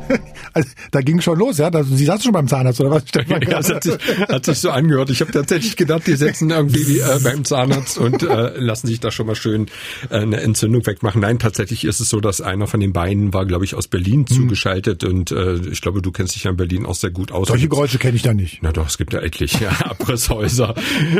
also, 0.53 0.69
da 0.91 1.01
ging 1.01 1.21
schon 1.21 1.37
los, 1.37 1.57
ja. 1.57 1.71
Sie 1.83 2.05
saßen 2.05 2.23
schon 2.23 2.33
beim 2.33 2.47
Zahnarzt 2.47 2.81
oder 2.81 2.91
was? 2.91 3.03
Ja, 3.29 3.39
das 3.39 3.69
hat 3.69 3.83
sich, 3.83 3.95
hat 4.27 4.45
sich 4.45 4.59
so 4.59 4.69
angehört. 4.71 5.09
Ich 5.09 5.21
habe 5.21 5.31
tatsächlich 5.31 5.75
gedacht, 5.75 6.07
die 6.07 6.15
setzen 6.15 6.49
irgendwie 6.49 6.99
äh, 6.99 7.19
beim 7.23 7.43
Zahnarzt 7.43 7.97
und 7.97 8.23
äh, 8.23 8.57
lassen 8.57 8.87
sich 8.87 8.99
da 8.99 9.11
schon 9.11 9.27
mal 9.27 9.35
schön 9.35 9.67
äh, 10.09 10.17
eine 10.17 10.41
Entzündung 10.41 10.85
wegmachen. 10.85 11.21
Nein, 11.21 11.37
tatsächlich 11.37 11.83
ist 11.83 11.99
es 11.99 12.09
so, 12.09 12.19
dass 12.19 12.41
einer 12.41 12.67
von 12.67 12.79
den 12.79 12.93
beiden 12.93 13.33
war, 13.33 13.45
glaube 13.45 13.65
ich, 13.65 13.75
aus 13.75 13.87
Berlin 13.87 14.21
mhm. 14.21 14.27
zugeschaltet 14.27 15.03
und 15.03 15.31
äh, 15.31 15.55
ich 15.55 15.81
glaube, 15.81 16.01
du 16.01 16.11
kennst 16.11 16.35
dich 16.35 16.45
ja 16.45 16.51
in 16.51 16.57
Berlin 16.57 16.85
auch 16.85 16.95
sehr 16.95 17.11
gut 17.11 17.31
aus. 17.31 17.47
Solche 17.49 17.67
Geräusche 17.67 17.99
kenne 17.99 18.15
ich 18.15 18.23
da 18.23 18.33
nicht. 18.33 18.59
Na 18.61 18.71
doch, 18.71 18.87
es 18.87 18.97
gibt 18.97 19.13
ja 19.13 19.19
etliche 19.19 19.65
ja, 19.65 19.71
Abrisshäuser. 19.85 20.75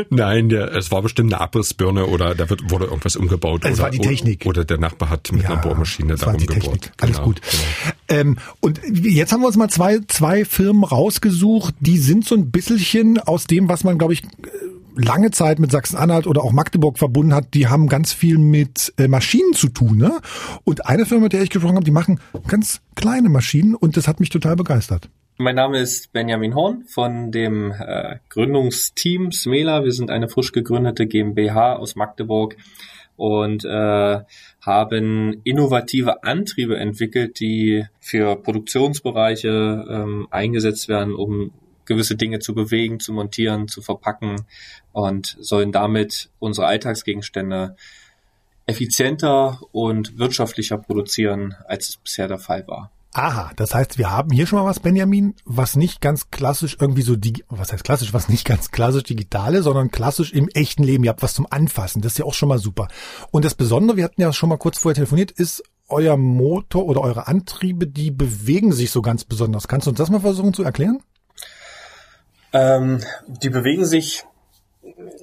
Nein, 0.08 0.48
der, 0.48 0.74
es 0.74 0.90
war 0.90 1.02
bestimmt 1.02 1.32
eine 1.32 1.40
Abrissbirne 1.40 2.06
oder 2.06 2.34
da 2.34 2.48
wird, 2.50 2.70
wurde 2.70 2.86
irgendwas 2.86 3.16
umgebaut. 3.16 3.64
Es 3.64 3.74
oder, 3.74 3.82
war 3.84 3.90
die 3.90 3.98
Technik. 3.98 4.46
Oder 4.46 4.64
der 4.64 4.78
Nachbar 4.78 5.10
hat 5.10 5.30
mit 5.32 5.42
ja, 5.42 5.50
einer 5.50 5.60
Bohrmaschine 5.60 6.16
da 6.16 6.32
umgebohrt. 6.32 6.92
Alles 7.00 7.16
genau, 7.16 7.26
gut. 7.26 7.40
Genau. 7.42 8.20
Ähm, 8.20 8.36
und 8.60 8.79
jetzt 8.88 9.32
haben 9.32 9.40
wir 9.40 9.46
uns 9.46 9.56
mal 9.56 9.70
zwei, 9.70 10.00
zwei 10.08 10.44
Firmen 10.44 10.84
rausgesucht, 10.84 11.74
die 11.80 11.98
sind 11.98 12.26
so 12.26 12.34
ein 12.34 12.50
bisschen 12.50 13.18
aus 13.18 13.46
dem, 13.46 13.68
was 13.68 13.84
man, 13.84 13.98
glaube 13.98 14.12
ich, 14.12 14.22
lange 14.96 15.30
Zeit 15.30 15.58
mit 15.58 15.70
Sachsen-Anhalt 15.70 16.26
oder 16.26 16.42
auch 16.42 16.52
Magdeburg 16.52 16.98
verbunden 16.98 17.34
hat, 17.34 17.54
die 17.54 17.68
haben 17.68 17.88
ganz 17.88 18.12
viel 18.12 18.38
mit 18.38 18.92
äh, 18.98 19.08
Maschinen 19.08 19.54
zu 19.54 19.68
tun. 19.68 19.98
Ne? 19.98 20.18
Und 20.64 20.86
eine 20.86 21.06
Firma, 21.06 21.24
mit 21.24 21.32
der 21.32 21.42
ich 21.42 21.50
gesprochen 21.50 21.76
habe, 21.76 21.84
die 21.84 21.90
machen 21.90 22.20
ganz 22.48 22.80
kleine 22.96 23.28
Maschinen 23.28 23.74
und 23.74 23.96
das 23.96 24.08
hat 24.08 24.20
mich 24.20 24.30
total 24.30 24.56
begeistert. 24.56 25.08
Mein 25.38 25.54
Name 25.54 25.78
ist 25.78 26.12
Benjamin 26.12 26.54
Horn 26.54 26.84
von 26.86 27.32
dem 27.32 27.72
äh, 27.72 28.16
Gründungsteam 28.28 29.32
Smela. 29.32 29.84
Wir 29.84 29.92
sind 29.92 30.10
eine 30.10 30.28
frisch 30.28 30.52
gegründete 30.52 31.06
GmbH 31.06 31.76
aus 31.76 31.96
Magdeburg 31.96 32.56
und 33.16 33.64
äh, 33.64 34.20
haben 34.60 35.40
innovative 35.44 36.22
Antriebe 36.22 36.76
entwickelt, 36.76 37.40
die 37.40 37.86
für 38.00 38.36
Produktionsbereiche 38.36 39.86
ähm, 39.88 40.28
eingesetzt 40.30 40.88
werden, 40.88 41.14
um 41.14 41.52
gewisse 41.86 42.16
Dinge 42.16 42.38
zu 42.38 42.54
bewegen, 42.54 43.00
zu 43.00 43.12
montieren, 43.12 43.66
zu 43.66 43.82
verpacken 43.82 44.44
und 44.92 45.36
sollen 45.40 45.72
damit 45.72 46.30
unsere 46.38 46.66
Alltagsgegenstände 46.66 47.74
effizienter 48.66 49.60
und 49.72 50.18
wirtschaftlicher 50.18 50.78
produzieren, 50.78 51.56
als 51.66 51.88
es 51.88 51.96
bisher 51.96 52.28
der 52.28 52.38
Fall 52.38 52.66
war. 52.68 52.92
Aha, 53.12 53.50
das 53.56 53.74
heißt, 53.74 53.98
wir 53.98 54.10
haben 54.10 54.30
hier 54.30 54.46
schon 54.46 54.60
mal 54.60 54.66
was, 54.66 54.78
Benjamin, 54.78 55.34
was 55.44 55.74
nicht 55.74 56.00
ganz 56.00 56.30
klassisch 56.30 56.76
irgendwie 56.80 57.02
so, 57.02 57.16
die, 57.16 57.44
was 57.48 57.72
heißt 57.72 57.82
klassisch, 57.82 58.14
was 58.14 58.28
nicht 58.28 58.46
ganz 58.46 58.70
klassisch 58.70 59.02
digitale, 59.02 59.62
sondern 59.62 59.90
klassisch 59.90 60.32
im 60.32 60.48
echten 60.48 60.84
Leben. 60.84 61.02
Ihr 61.02 61.10
habt 61.10 61.22
was 61.22 61.34
zum 61.34 61.46
Anfassen. 61.50 62.02
Das 62.02 62.12
ist 62.12 62.18
ja 62.18 62.24
auch 62.24 62.34
schon 62.34 62.48
mal 62.48 62.58
super. 62.58 62.86
Und 63.32 63.44
das 63.44 63.54
Besondere, 63.54 63.96
wir 63.96 64.04
hatten 64.04 64.20
ja 64.20 64.32
schon 64.32 64.48
mal 64.48 64.58
kurz 64.58 64.78
vorher 64.78 64.94
telefoniert, 64.94 65.32
ist 65.32 65.64
euer 65.88 66.16
Motor 66.16 66.84
oder 66.86 67.00
eure 67.00 67.26
Antriebe, 67.26 67.88
die 67.88 68.12
bewegen 68.12 68.72
sich 68.72 68.92
so 68.92 69.02
ganz 69.02 69.24
besonders. 69.24 69.66
Kannst 69.66 69.88
du 69.88 69.90
uns 69.90 69.98
das 69.98 70.10
mal 70.10 70.20
versuchen 70.20 70.54
zu 70.54 70.62
erklären? 70.62 71.00
Ähm, 72.52 73.00
die 73.26 73.50
bewegen 73.50 73.84
sich 73.84 74.24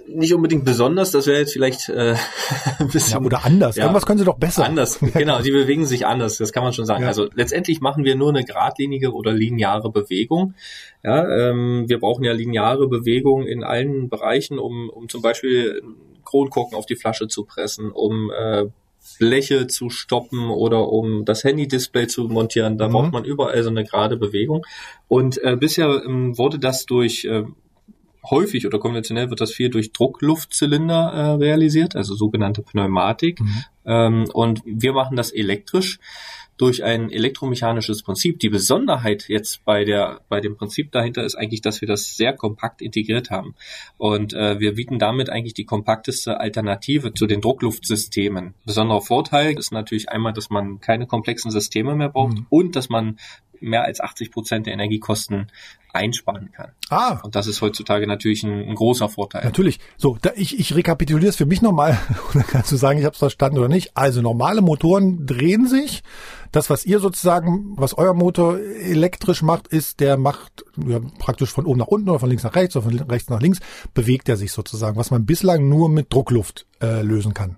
nicht 0.08 0.34
unbedingt 0.34 0.66
besonders, 0.66 1.12
das 1.12 1.28
wäre 1.28 1.40
jetzt 1.40 1.54
vielleicht 1.54 1.90
äh, 1.90 2.16
ein 2.80 2.88
bisschen. 2.90 3.20
Ja, 3.20 3.26
oder 3.26 3.46
anders. 3.46 3.76
Ja, 3.76 3.84
Irgendwas 3.84 4.06
können 4.06 4.20
sie 4.20 4.26
doch 4.26 4.38
besser. 4.38 4.66
Anders, 4.66 5.00
genau, 5.00 5.42
die 5.42 5.52
bewegen 5.52 5.86
sich 5.86 6.06
anders, 6.06 6.38
das 6.38 6.52
kann 6.52 6.64
man 6.64 6.74
schon 6.74 6.86
sagen. 6.86 7.04
Ja. 7.04 7.10
Also 7.10 7.28
letztendlich 7.34 7.82
machen 7.82 8.04
wir 8.04 8.16
nur 8.16 8.30
eine 8.30 8.44
geradlinige 8.44 9.14
oder 9.14 9.34
lineare 9.34 9.92
Bewegung. 9.92 10.54
Ja, 11.04 11.28
ähm, 11.28 11.86
wir 11.88 12.00
brauchen 12.00 12.24
ja 12.24 12.34
lineare 12.34 12.88
Bewegung 12.88 13.46
in 13.46 13.64
allen 13.64 14.10
Bereichen, 14.10 14.60
um, 14.60 14.90
um 14.90 15.10
zum 15.10 15.22
Beispiel 15.22 15.82
Kronkorken 16.26 16.78
auf 16.78 16.86
die 16.86 16.96
Flasche 16.96 17.28
zu 17.28 17.46
pressen, 17.46 17.92
um 17.92 18.32
äh, 18.32 18.66
Bleche 19.20 19.68
zu 19.68 19.90
stoppen 19.90 20.50
oder 20.50 20.90
um 20.90 21.26
das 21.26 21.44
Handy-Display 21.44 22.08
zu 22.08 22.26
montieren. 22.26 22.78
Da 22.78 22.88
mhm. 22.88 22.92
braucht 22.92 23.12
man 23.14 23.26
überall 23.26 23.64
so 23.64 23.70
eine 23.70 23.84
gerade 23.84 24.18
Bewegung. 24.18 24.66
Und 25.08 25.42
äh, 25.44 25.56
bisher 25.56 26.04
ähm, 26.06 26.38
wurde 26.38 26.60
das 26.60 26.86
durch 26.86 27.26
äh, 27.26 27.44
häufig 28.30 28.66
oder 28.66 28.80
konventionell 28.80 29.30
wird 29.30 29.42
das 29.42 29.54
viel 29.54 29.70
durch 29.70 29.92
Druckluftzylinder 29.92 31.12
äh, 31.14 31.32
realisiert, 31.36 31.96
also 31.96 32.16
sogenannte 32.16 32.62
Pneumatik. 32.62 33.40
Mhm. 33.40 33.64
Ähm, 33.86 34.26
und 34.34 34.62
wir 34.66 34.94
machen 34.94 35.16
das 35.16 35.32
elektrisch 35.32 36.00
durch 36.58 36.84
ein 36.84 37.12
elektromechanisches 37.12 38.04
Prinzip. 38.04 38.40
Die 38.40 38.50
Besonderheit 38.50 39.26
jetzt 39.28 39.64
bei 39.64 39.86
der 39.86 40.22
bei 40.28 40.42
dem 40.42 40.58
Prinzip 40.58 40.92
dahinter 40.92 41.24
ist 41.24 41.36
eigentlich, 41.36 41.62
dass 41.62 41.82
wir 41.82 41.88
das 41.88 42.18
sehr 42.18 42.34
kompakt 42.34 42.82
integriert 42.82 43.30
haben 43.30 43.56
und 43.98 44.34
äh, 44.34 44.60
wir 44.60 44.74
bieten 44.76 45.00
damit 45.00 45.30
eigentlich 45.30 45.54
die 45.54 45.66
kompakteste 45.66 46.40
Alternative 46.40 47.14
zu 47.14 47.28
den 47.28 47.42
Druckluftsystemen. 47.42 48.56
Besonderer 48.66 49.02
Vorteil 49.02 49.58
ist 49.58 49.72
natürlich 49.72 50.10
einmal, 50.10 50.34
dass 50.34 50.50
man 50.50 50.80
keine 50.80 51.06
komplexen 51.06 51.52
Systeme 51.52 51.96
mehr 51.96 52.10
braucht 52.10 52.38
mhm. 52.38 52.46
und 52.50 52.76
dass 52.76 52.90
man 52.90 53.18
mehr 53.62 53.84
als 53.84 54.00
80 54.00 54.32
Prozent 54.32 54.66
der 54.66 54.74
Energiekosten 54.74 55.48
einsparen 55.94 56.52
kann. 56.52 56.72
Ah. 56.90 57.20
Und 57.24 57.36
das 57.36 57.48
ist 57.48 57.62
heutzutage 57.62 58.08
natürlich 58.08 58.44
ein, 58.44 58.70
ein 58.70 58.76
großer 58.76 59.10
Vorteil. 59.10 59.44
Natürlich. 59.44 59.80
So, 59.98 60.18
da 60.22 60.32
ich, 60.36 60.60
ich 60.60 60.76
rekapituliere 60.76 61.30
es 61.30 61.36
für 61.36 61.46
mich 61.46 61.62
nochmal, 61.62 61.98
dann 62.34 62.46
kannst 62.46 62.72
du 62.72 62.76
sagen, 62.76 63.00
ich 63.00 63.06
habe 63.06 63.14
es 63.14 63.20
verstanden 63.20 63.58
oder 63.58 63.68
nicht. 63.68 63.92
Also 63.96 64.22
normale 64.22 64.62
Motoren 64.62 65.26
drehen 65.26 65.68
sich. 65.68 66.04
Das, 66.52 66.70
was 66.70 66.86
ihr 66.86 67.00
sozusagen, 67.00 67.74
was 67.78 67.98
euer 67.98 68.14
Motor 68.14 68.60
elektrisch 68.60 69.42
macht, 69.42 69.68
ist, 69.68 70.00
der 70.00 70.18
macht 70.18 70.64
ja, 70.88 71.00
praktisch 71.20 71.52
von 71.52 71.66
oben 71.66 71.80
nach 71.80 71.88
unten 71.88 72.10
oder 72.10 72.20
von 72.20 72.30
links 72.30 72.44
nach 72.44 72.56
rechts 72.56 72.76
oder 72.76 72.90
von 72.90 73.00
rechts 73.00 73.30
nach 73.30 73.42
links, 73.42 73.60
bewegt 73.94 74.30
er 74.30 74.38
sich 74.38 74.52
sozusagen, 74.52 74.98
was 74.98 75.12
man 75.12 75.26
bislang 75.26 75.68
nur 75.68 75.90
mit 75.90 76.14
Druckluft 76.14 76.66
äh, 76.82 77.02
lösen 77.02 77.34
kann. 77.34 77.58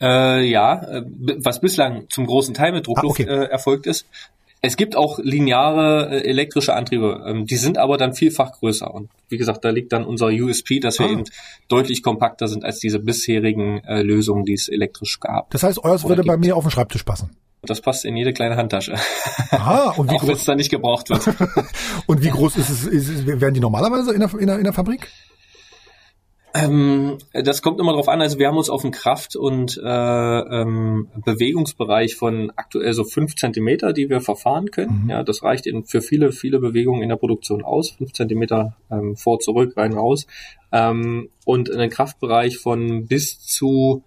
Äh, 0.00 0.44
ja, 0.44 0.80
äh, 0.84 1.02
was 1.38 1.60
bislang 1.60 2.08
zum 2.08 2.26
großen 2.26 2.54
Teil 2.54 2.72
mit 2.72 2.86
Druckluft 2.86 3.20
ah, 3.20 3.24
okay. 3.24 3.44
äh, 3.44 3.50
erfolgt 3.50 3.86
ist, 3.86 4.06
es 4.60 4.76
gibt 4.76 4.96
auch 4.96 5.18
lineare 5.22 6.10
äh, 6.10 6.28
elektrische 6.28 6.74
Antriebe, 6.74 7.24
ähm, 7.26 7.46
die 7.46 7.56
sind 7.56 7.78
aber 7.78 7.96
dann 7.96 8.12
vielfach 8.12 8.52
größer. 8.52 8.92
Und 8.92 9.10
wie 9.28 9.36
gesagt, 9.36 9.64
da 9.64 9.70
liegt 9.70 9.92
dann 9.92 10.04
unser 10.04 10.28
USP, 10.28 10.80
dass 10.80 10.98
wir 10.98 11.06
ah. 11.06 11.10
eben 11.10 11.24
deutlich 11.68 12.02
kompakter 12.02 12.48
sind 12.48 12.64
als 12.64 12.78
diese 12.78 12.98
bisherigen 12.98 13.84
äh, 13.84 14.02
Lösungen, 14.02 14.44
die 14.44 14.54
es 14.54 14.68
elektrisch 14.68 15.20
gab. 15.20 15.50
Das 15.50 15.62
heißt, 15.62 15.82
euers 15.84 16.04
würde 16.04 16.22
gibt. 16.22 16.28
bei 16.28 16.36
mir 16.36 16.56
auf 16.56 16.64
den 16.64 16.70
Schreibtisch 16.70 17.04
passen. 17.04 17.30
Das 17.62 17.80
passt 17.80 18.04
in 18.04 18.16
jede 18.16 18.32
kleine 18.32 18.56
Handtasche. 18.56 18.94
Ah, 19.50 19.92
und 19.96 20.10
wie 20.10 20.16
auch 20.16 20.26
wenn 20.26 20.34
es 20.34 20.44
da 20.44 20.54
nicht 20.54 20.70
gebraucht 20.70 21.10
wird. 21.10 21.26
und 22.06 22.22
wie 22.22 22.30
groß 22.30 22.56
ist 22.56 22.70
es? 22.70 22.86
Ist, 22.86 23.26
werden 23.26 23.54
die 23.54 23.60
normalerweise 23.60 24.12
in 24.12 24.20
der, 24.20 24.32
in 24.38 24.46
der, 24.46 24.58
in 24.58 24.64
der 24.64 24.72
Fabrik? 24.72 25.08
Ähm, 26.58 27.18
das 27.32 27.62
kommt 27.62 27.80
immer 27.80 27.92
darauf 27.92 28.08
an. 28.08 28.20
Also 28.20 28.38
wir 28.38 28.48
haben 28.48 28.56
uns 28.56 28.70
auf 28.70 28.82
den 28.82 28.90
Kraft- 28.90 29.36
und 29.36 29.78
äh, 29.82 29.88
ähm, 29.88 31.08
Bewegungsbereich 31.24 32.16
von 32.16 32.52
aktuell 32.56 32.92
so 32.92 33.04
fünf 33.04 33.36
Zentimeter, 33.36 33.92
die 33.92 34.08
wir 34.08 34.20
verfahren 34.20 34.70
können. 34.70 35.04
Mhm. 35.04 35.10
Ja, 35.10 35.22
das 35.22 35.42
reicht 35.42 35.66
in, 35.66 35.84
für 35.84 36.00
viele, 36.00 36.32
viele 36.32 36.58
Bewegungen 36.58 37.02
in 37.02 37.08
der 37.08 37.16
Produktion 37.16 37.62
aus. 37.62 37.90
Fünf 37.90 38.12
Zentimeter 38.12 38.76
ähm, 38.90 39.16
vor, 39.16 39.40
zurück, 39.40 39.76
rein, 39.76 39.92
raus. 39.92 40.26
Ähm, 40.72 41.30
und 41.44 41.70
einen 41.70 41.90
Kraftbereich 41.90 42.58
von 42.58 43.06
bis 43.06 43.40
zu 43.40 44.04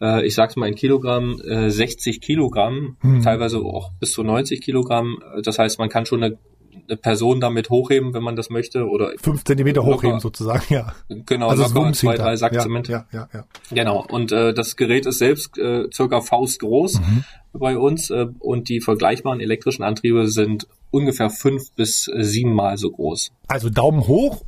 äh, 0.00 0.26
ich 0.26 0.34
sag's 0.34 0.56
mal 0.56 0.68
in 0.68 0.74
Kilogramm, 0.74 1.40
äh, 1.40 1.70
60 1.70 2.20
Kilogramm, 2.20 2.96
mhm. 3.02 3.22
teilweise 3.22 3.58
auch 3.58 3.92
bis 4.00 4.12
zu 4.12 4.22
90 4.22 4.60
Kilogramm. 4.60 5.18
Das 5.42 5.58
heißt, 5.58 5.78
man 5.78 5.88
kann 5.88 6.06
schon 6.06 6.22
eine 6.22 6.38
eine 6.88 6.96
Person 6.96 7.40
damit 7.40 7.70
hochheben, 7.70 8.14
wenn 8.14 8.22
man 8.22 8.36
das 8.36 8.50
möchte, 8.50 8.86
oder 8.86 9.12
fünf 9.20 9.44
Zentimeter 9.44 9.82
locker, 9.82 9.96
hochheben 9.96 10.20
sozusagen, 10.20 10.62
ja. 10.68 10.94
Genau, 11.08 11.48
also 11.48 11.62
locker 11.72 11.92
zwei, 11.92 12.16
drei 12.16 12.36
Sack 12.36 12.54
ja, 12.54 12.60
Zement. 12.60 12.88
Ja, 12.88 13.06
ja, 13.12 13.28
ja. 13.32 13.44
Genau. 13.70 14.04
Und 14.08 14.32
äh, 14.32 14.54
das 14.54 14.76
Gerät 14.76 15.06
ist 15.06 15.18
selbst 15.18 15.58
äh, 15.58 15.84
circa 15.92 16.20
faustgroß 16.20 17.00
mhm. 17.00 17.24
bei 17.52 17.78
uns 17.78 18.10
äh, 18.10 18.26
und 18.38 18.68
die 18.68 18.80
vergleichbaren 18.80 19.40
elektrischen 19.40 19.82
Antriebe 19.82 20.28
sind 20.28 20.66
ungefähr 20.90 21.30
fünf 21.30 21.72
bis 21.72 22.04
siebenmal 22.04 22.76
so 22.76 22.90
groß. 22.90 23.32
Also 23.48 23.70
Daumen 23.70 24.06
hoch 24.06 24.42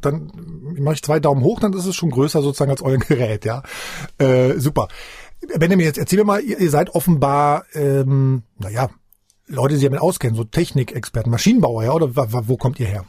dann 0.00 0.30
mache 0.78 0.94
ich 0.94 1.02
zwei 1.02 1.20
Daumen 1.20 1.42
hoch, 1.42 1.60
dann 1.60 1.72
ist 1.72 1.86
es 1.86 1.96
schon 1.96 2.10
größer 2.10 2.42
sozusagen 2.42 2.70
als 2.70 2.82
euer 2.82 2.98
Gerät, 2.98 3.44
ja. 3.44 3.62
Äh, 4.18 4.58
super. 4.58 4.88
Benjamin, 5.58 5.86
jetzt 5.86 5.98
erzähl 5.98 6.18
mir 6.18 6.24
mal, 6.24 6.40
ihr, 6.40 6.60
ihr 6.60 6.70
seid 6.70 6.90
offenbar, 6.94 7.64
ähm, 7.72 8.42
naja, 8.58 8.90
Leute, 9.50 9.74
die 9.74 9.80
sich 9.80 9.88
damit 9.88 10.00
auskennen, 10.00 10.36
so 10.36 10.44
Technikexperten, 10.44 11.30
Maschinenbauer, 11.30 11.84
ja, 11.84 11.92
oder 11.92 12.14
wo, 12.14 12.56
kommt 12.56 12.78
ihr 12.78 12.86
her? 12.86 13.04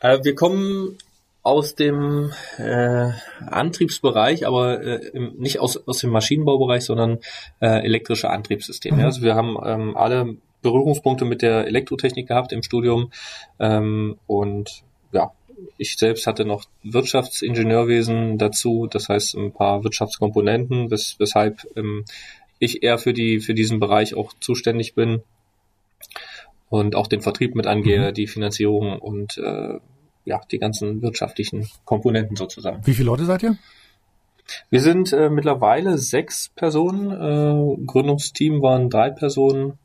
Äh, 0.00 0.18
wir 0.22 0.34
kommen 0.34 0.98
aus 1.42 1.74
dem 1.74 2.32
äh, 2.58 3.10
Antriebsbereich, 3.46 4.46
aber 4.46 4.82
äh, 4.82 5.08
im, 5.14 5.36
nicht 5.38 5.60
aus, 5.60 5.76
aus 5.88 5.98
dem 5.98 6.10
Maschinenbaubereich, 6.10 6.84
sondern 6.84 7.20
äh, 7.60 7.82
elektrische 7.82 8.28
Antriebssysteme. 8.28 8.98
Mhm. 8.98 9.04
Also 9.04 9.22
wir 9.22 9.34
haben 9.34 9.56
ähm, 9.64 9.96
alle 9.96 10.36
Berührungspunkte 10.60 11.24
mit 11.24 11.40
der 11.40 11.66
Elektrotechnik 11.66 12.28
gehabt 12.28 12.52
im 12.52 12.62
Studium 12.62 13.10
ähm, 13.58 14.18
und 14.26 14.82
ja, 15.12 15.32
ich 15.78 15.96
selbst 15.96 16.26
hatte 16.26 16.44
noch 16.44 16.64
Wirtschaftsingenieurwesen 16.82 18.36
dazu, 18.36 18.86
das 18.86 19.08
heißt 19.08 19.34
ein 19.36 19.52
paar 19.52 19.82
Wirtschaftskomponenten, 19.84 20.90
wes 20.90 21.16
weshalb 21.18 21.66
ähm, 21.76 22.04
ich 22.58 22.82
eher 22.82 22.98
für 22.98 23.14
die 23.14 23.40
für 23.40 23.54
diesen 23.54 23.80
Bereich 23.80 24.14
auch 24.14 24.34
zuständig 24.40 24.94
bin 24.94 25.22
und 26.68 26.94
auch 26.94 27.06
den 27.06 27.20
Vertrieb 27.20 27.54
mit 27.54 27.66
angehe, 27.66 28.08
mhm. 28.08 28.14
die 28.14 28.26
Finanzierung 28.26 28.98
und 28.98 29.38
äh, 29.38 29.78
ja, 30.24 30.40
die 30.50 30.58
ganzen 30.58 31.02
wirtschaftlichen 31.02 31.68
Komponenten 31.84 32.36
sozusagen. 32.36 32.86
Wie 32.86 32.94
viele 32.94 33.06
Leute 33.06 33.24
seid 33.24 33.42
ihr? 33.42 33.56
Wir 34.70 34.80
sind 34.80 35.12
äh, 35.12 35.28
mittlerweile 35.30 35.98
sechs 35.98 36.50
Personen. 36.54 37.10
Äh, 37.10 37.84
Gründungsteam 37.86 38.62
waren 38.62 38.90
drei 38.90 39.10
Personen. 39.10 39.78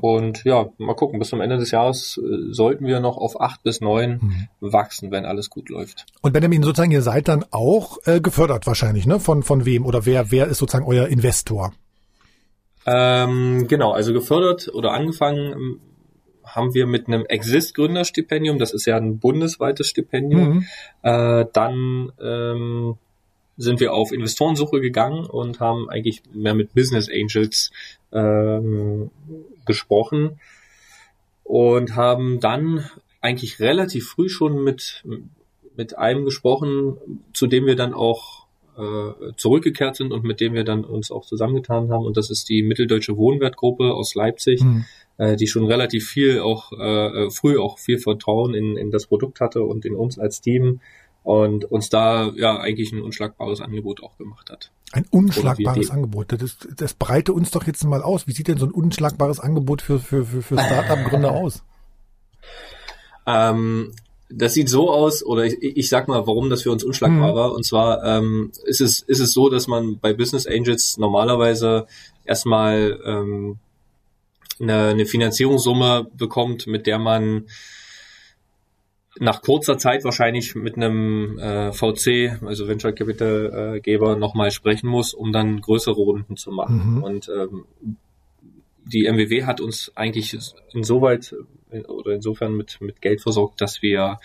Und 0.00 0.42
ja, 0.44 0.66
mal 0.78 0.94
gucken, 0.94 1.20
bis 1.20 1.28
zum 1.28 1.40
Ende 1.40 1.56
des 1.56 1.70
Jahres 1.70 2.18
äh, 2.18 2.52
sollten 2.52 2.86
wir 2.86 3.00
noch 3.00 3.16
auf 3.16 3.40
acht 3.40 3.62
bis 3.62 3.80
neun 3.80 4.18
mhm. 4.20 4.48
wachsen, 4.60 5.10
wenn 5.10 5.24
alles 5.24 5.50
gut 5.50 5.68
läuft. 5.68 6.06
Und 6.20 6.32
Benjamin, 6.32 6.62
sozusagen, 6.62 6.90
ihr 6.90 7.02
seid 7.02 7.28
dann 7.28 7.44
auch 7.50 7.98
äh, 8.04 8.20
gefördert 8.20 8.66
wahrscheinlich, 8.66 9.06
ne? 9.06 9.20
Von, 9.20 9.42
von 9.42 9.64
wem 9.64 9.86
oder 9.86 10.04
wer, 10.04 10.30
wer 10.30 10.48
ist 10.48 10.58
sozusagen 10.58 10.86
euer 10.86 11.06
Investor? 11.06 11.72
Ähm, 12.86 13.66
genau, 13.68 13.92
also 13.92 14.12
gefördert 14.12 14.68
oder 14.74 14.92
angefangen 14.92 15.80
haben 16.54 16.74
wir 16.74 16.86
mit 16.86 17.08
einem 17.08 17.26
Exist-Gründerstipendium, 17.26 18.58
das 18.58 18.72
ist 18.72 18.86
ja 18.86 18.96
ein 18.96 19.18
bundesweites 19.18 19.88
Stipendium. 19.88 20.48
Mhm. 20.48 20.66
Äh, 21.02 21.46
dann 21.52 22.12
ähm, 22.20 22.96
sind 23.56 23.80
wir 23.80 23.92
auf 23.92 24.12
Investorensuche 24.12 24.80
gegangen 24.80 25.26
und 25.26 25.60
haben 25.60 25.88
eigentlich 25.88 26.22
mehr 26.32 26.54
mit 26.54 26.74
Business 26.74 27.08
Angels 27.08 27.70
ähm, 28.12 29.10
gesprochen 29.64 30.40
und 31.44 31.94
haben 31.94 32.40
dann 32.40 32.88
eigentlich 33.20 33.60
relativ 33.60 34.08
früh 34.08 34.28
schon 34.28 34.62
mit, 34.62 35.04
mit 35.76 35.96
einem 35.96 36.24
gesprochen, 36.24 36.96
zu 37.32 37.46
dem 37.46 37.66
wir 37.66 37.76
dann 37.76 37.94
auch 37.94 38.43
äh, 38.76 39.32
zurückgekehrt 39.36 39.96
sind 39.96 40.12
und 40.12 40.24
mit 40.24 40.40
dem 40.40 40.54
wir 40.54 40.64
dann 40.64 40.84
uns 40.84 41.10
auch 41.10 41.24
zusammengetan 41.24 41.90
haben. 41.90 42.04
Und 42.04 42.16
das 42.16 42.30
ist 42.30 42.48
die 42.48 42.62
Mitteldeutsche 42.62 43.16
Wohnwertgruppe 43.16 43.94
aus 43.94 44.14
Leipzig, 44.14 44.62
mhm. 44.62 44.84
äh, 45.18 45.36
die 45.36 45.46
schon 45.46 45.66
relativ 45.66 46.08
viel 46.08 46.40
auch 46.40 46.72
äh, 46.72 47.30
früh 47.30 47.58
auch 47.58 47.78
viel 47.78 47.98
Vertrauen 47.98 48.54
in, 48.54 48.76
in 48.76 48.90
das 48.90 49.06
Produkt 49.06 49.40
hatte 49.40 49.62
und 49.62 49.84
in 49.84 49.94
uns 49.94 50.18
als 50.18 50.40
Team 50.40 50.80
und 51.22 51.64
uns 51.64 51.88
da 51.88 52.32
ja 52.36 52.58
eigentlich 52.58 52.92
ein 52.92 53.02
unschlagbares 53.02 53.60
Angebot 53.60 54.02
auch 54.02 54.18
gemacht 54.18 54.50
hat. 54.50 54.70
Ein 54.92 55.06
unschlagbares 55.10 55.90
Angebot. 55.90 56.32
Das, 56.32 56.58
das 56.76 56.94
breite 56.94 57.32
uns 57.32 57.50
doch 57.50 57.66
jetzt 57.66 57.82
mal 57.84 58.02
aus. 58.02 58.28
Wie 58.28 58.32
sieht 58.32 58.46
denn 58.46 58.58
so 58.58 58.66
ein 58.66 58.72
unschlagbares 58.72 59.40
Angebot 59.40 59.82
für, 59.82 59.98
für, 59.98 60.24
für, 60.24 60.42
für 60.42 60.58
Start-up-Gründer 60.58 61.32
aus? 61.32 61.64
Ähm, 63.26 63.92
das 64.30 64.54
sieht 64.54 64.68
so 64.68 64.90
aus, 64.90 65.24
oder 65.24 65.44
ich, 65.44 65.62
ich 65.62 65.88
sag 65.88 66.08
mal, 66.08 66.26
warum 66.26 66.50
das 66.50 66.62
für 66.62 66.72
uns 66.72 66.84
unschlagbar 66.84 67.32
mhm. 67.32 67.36
war. 67.36 67.52
Und 67.52 67.64
zwar 67.64 68.02
ähm, 68.04 68.50
ist, 68.64 68.80
es, 68.80 69.00
ist 69.02 69.20
es 69.20 69.32
so, 69.32 69.48
dass 69.48 69.66
man 69.66 69.98
bei 69.98 70.12
Business 70.12 70.46
Angels 70.46 70.96
normalerweise 70.96 71.86
erstmal 72.24 72.98
ähm, 73.04 73.58
eine, 74.60 74.88
eine 74.88 75.06
Finanzierungssumme 75.06 76.06
bekommt, 76.16 76.66
mit 76.66 76.86
der 76.86 76.98
man 76.98 77.44
nach 79.20 79.42
kurzer 79.42 79.78
Zeit 79.78 80.02
wahrscheinlich 80.04 80.54
mit 80.54 80.76
einem 80.76 81.38
äh, 81.38 81.72
VC, 81.72 82.42
also 82.44 82.66
Venture 82.66 82.92
Capital 82.92 83.76
äh, 83.76 83.80
Geber, 83.80 84.16
nochmal 84.16 84.50
sprechen 84.50 84.88
muss, 84.88 85.14
um 85.14 85.32
dann 85.32 85.60
größere 85.60 85.94
Runden 85.94 86.36
zu 86.36 86.50
machen. 86.50 86.96
Mhm. 86.96 87.02
Und 87.02 87.28
ähm, 87.28 87.64
die 88.84 89.04
MWW 89.04 89.44
hat 89.44 89.60
uns 89.60 89.92
eigentlich 89.94 90.36
insoweit 90.72 91.34
oder 91.82 92.12
insofern 92.12 92.54
mit, 92.54 92.80
mit 92.80 93.00
Geld 93.00 93.20
versorgt, 93.20 93.60
dass 93.60 93.82
wir 93.82 94.18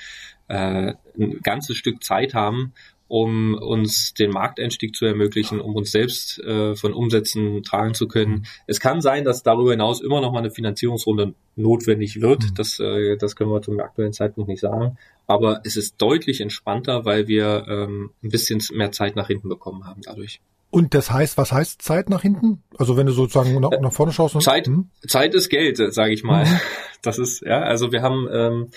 äh, 0.48 0.94
ein 1.18 1.40
ganzes 1.42 1.78
Stück 1.78 2.04
Zeit 2.04 2.34
haben, 2.34 2.74
um 3.10 3.56
uns 3.56 4.14
den 4.14 4.30
Markteinstieg 4.30 4.96
zu 4.96 5.06
ermöglichen, 5.06 5.60
um 5.60 5.76
uns 5.76 5.92
selbst 5.92 6.40
äh, 6.40 6.76
von 6.76 6.94
Umsätzen 6.94 7.64
tragen 7.64 7.96
zu 7.96 8.08
können. 8.08 8.46
Es 8.68 8.80
kann 8.80 9.02
sein, 9.02 9.26
dass 9.26 9.42
darüber 9.42 9.72
hinaus 9.72 10.00
immer 10.00 10.22
noch 10.22 10.32
mal 10.32 10.40
eine 10.40 10.52
Finanzierungsrunde 10.52 11.34
notwendig 11.56 12.22
wird. 12.22 12.44
Mhm. 12.44 12.56
Das, 12.56 12.80
äh, 12.80 13.18
das 13.18 13.36
können 13.36 13.52
wir 13.52 13.62
zum 13.64 13.80
aktuellen 13.80 14.14
Zeitpunkt 14.14 14.48
nicht 14.48 14.62
sagen. 14.62 14.98
Aber 15.26 15.62
es 15.64 15.76
ist 15.76 15.96
deutlich 16.00 16.40
entspannter, 16.40 17.04
weil 17.04 17.28
wir 17.28 17.66
ähm, 17.68 18.12
ein 18.24 18.30
bisschen 18.30 18.62
mehr 18.74 18.92
Zeit 18.92 19.16
nach 19.16 19.28
hinten 19.28 19.50
bekommen 19.50 19.86
haben 19.86 20.02
dadurch. 20.04 20.40
Und 20.72 20.94
das 20.94 21.12
heißt, 21.12 21.38
was 21.38 21.52
heißt 21.52 21.82
Zeit 21.82 22.10
nach 22.10 22.22
hinten? 22.22 22.64
Also 22.78 22.96
wenn 22.96 23.08
du 23.08 23.12
sozusagen 23.12 23.60
nach, 23.60 23.72
nach 23.82 23.94
vorne 23.94 24.14
schaust. 24.14 24.36
Und, 24.36 24.42
Zeit, 24.42 24.68
hm? 24.68 24.90
Zeit 25.08 25.34
ist 25.34 25.50
Geld, 25.50 25.78
sage 25.94 26.14
ich 26.14 26.24
mal. 26.24 26.46
Mhm. 26.46 26.60
Das 27.02 27.18
ist 27.18 27.44
ja, 27.44 27.62
also 27.62 27.94
wir 27.94 28.02
haben 28.02 28.28
ähm, 28.30 28.68